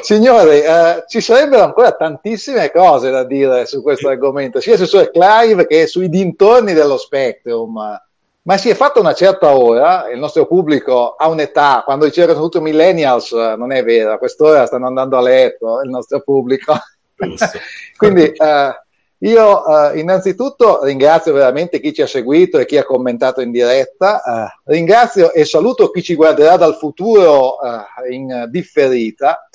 Signori, 0.00 0.60
eh, 0.60 1.04
ci 1.06 1.20
sarebbero 1.20 1.62
ancora 1.62 1.92
tantissime 1.92 2.70
cose 2.70 3.10
da 3.10 3.24
dire 3.24 3.66
su 3.66 3.82
questo 3.82 4.08
argomento, 4.08 4.60
sia 4.60 4.76
su 4.76 4.86
Clive 5.10 5.66
che 5.66 5.86
sui 5.86 6.08
dintorni 6.08 6.72
dello 6.72 6.96
Spectrum 6.96 8.00
ma 8.48 8.56
si 8.56 8.70
è 8.70 8.74
fatta 8.74 8.98
una 8.98 9.12
certa 9.12 9.54
ora, 9.54 10.08
il 10.10 10.18
nostro 10.18 10.46
pubblico 10.46 11.16
ha 11.16 11.28
un'età, 11.28 11.82
quando 11.84 12.06
diceva 12.06 12.28
che 12.28 12.32
sono 12.32 12.48
tutti 12.48 12.64
millennials, 12.64 13.30
non 13.32 13.72
è 13.72 13.84
vero, 13.84 14.12
a 14.12 14.16
quest'ora 14.16 14.64
stanno 14.64 14.86
andando 14.86 15.18
a 15.18 15.20
letto 15.20 15.82
il 15.82 15.90
nostro 15.90 16.22
pubblico. 16.22 16.72
Quindi 17.98 18.22
eh, 18.22 18.82
io 19.20 19.66
eh, 19.66 19.98
innanzitutto 19.98 20.84
ringrazio 20.84 21.32
veramente 21.32 21.80
chi 21.80 21.92
ci 21.92 22.02
ha 22.02 22.06
seguito 22.06 22.58
e 22.58 22.66
chi 22.66 22.76
ha 22.76 22.84
commentato 22.84 23.40
in 23.40 23.50
diretta, 23.50 24.22
eh, 24.22 24.72
ringrazio 24.72 25.32
e 25.32 25.44
saluto 25.44 25.90
chi 25.90 26.02
ci 26.02 26.14
guarderà 26.14 26.56
dal 26.56 26.76
futuro 26.76 27.56
eh, 27.60 28.14
in 28.14 28.46
differita 28.48 29.48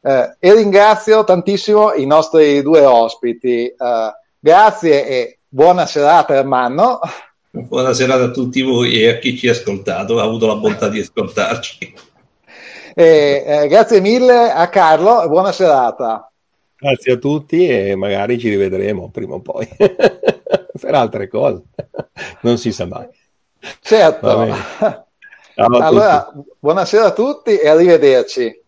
eh, 0.00 0.36
e 0.38 0.54
ringrazio 0.54 1.24
tantissimo 1.24 1.92
i 1.94 2.06
nostri 2.06 2.62
due 2.62 2.84
ospiti. 2.84 3.66
Eh, 3.66 4.12
grazie 4.38 5.06
e 5.06 5.38
buona 5.48 5.86
serata 5.86 6.34
Ermanno. 6.34 7.00
Buona 7.50 7.92
serata 7.92 8.24
a 8.24 8.30
tutti 8.30 8.60
voi 8.62 9.00
e 9.00 9.08
a 9.08 9.18
chi 9.18 9.36
ci 9.36 9.48
ha 9.48 9.52
ascoltato, 9.52 10.18
ha 10.18 10.24
avuto 10.24 10.46
la 10.46 10.56
bontà 10.56 10.88
di 10.88 11.00
ascoltarci. 11.00 11.94
Eh, 12.98 13.66
grazie 13.68 14.00
mille 14.00 14.50
a 14.50 14.70
Carlo 14.70 15.22
e 15.22 15.28
buona 15.28 15.52
serata. 15.52 16.32
Grazie 16.86 17.14
a 17.14 17.16
tutti 17.16 17.66
e 17.66 17.96
magari 17.96 18.38
ci 18.38 18.48
rivedremo 18.48 19.10
prima 19.10 19.34
o 19.34 19.40
poi 19.40 19.66
per 19.76 20.94
altre 20.94 21.26
cose, 21.26 21.64
non 22.42 22.58
si 22.58 22.70
sa 22.70 22.86
mai. 22.86 23.08
Certo. 23.80 24.46
Allora, 25.56 26.32
buonasera 26.60 27.06
a 27.06 27.12
tutti 27.12 27.58
e 27.58 27.66
arrivederci. 27.66 28.62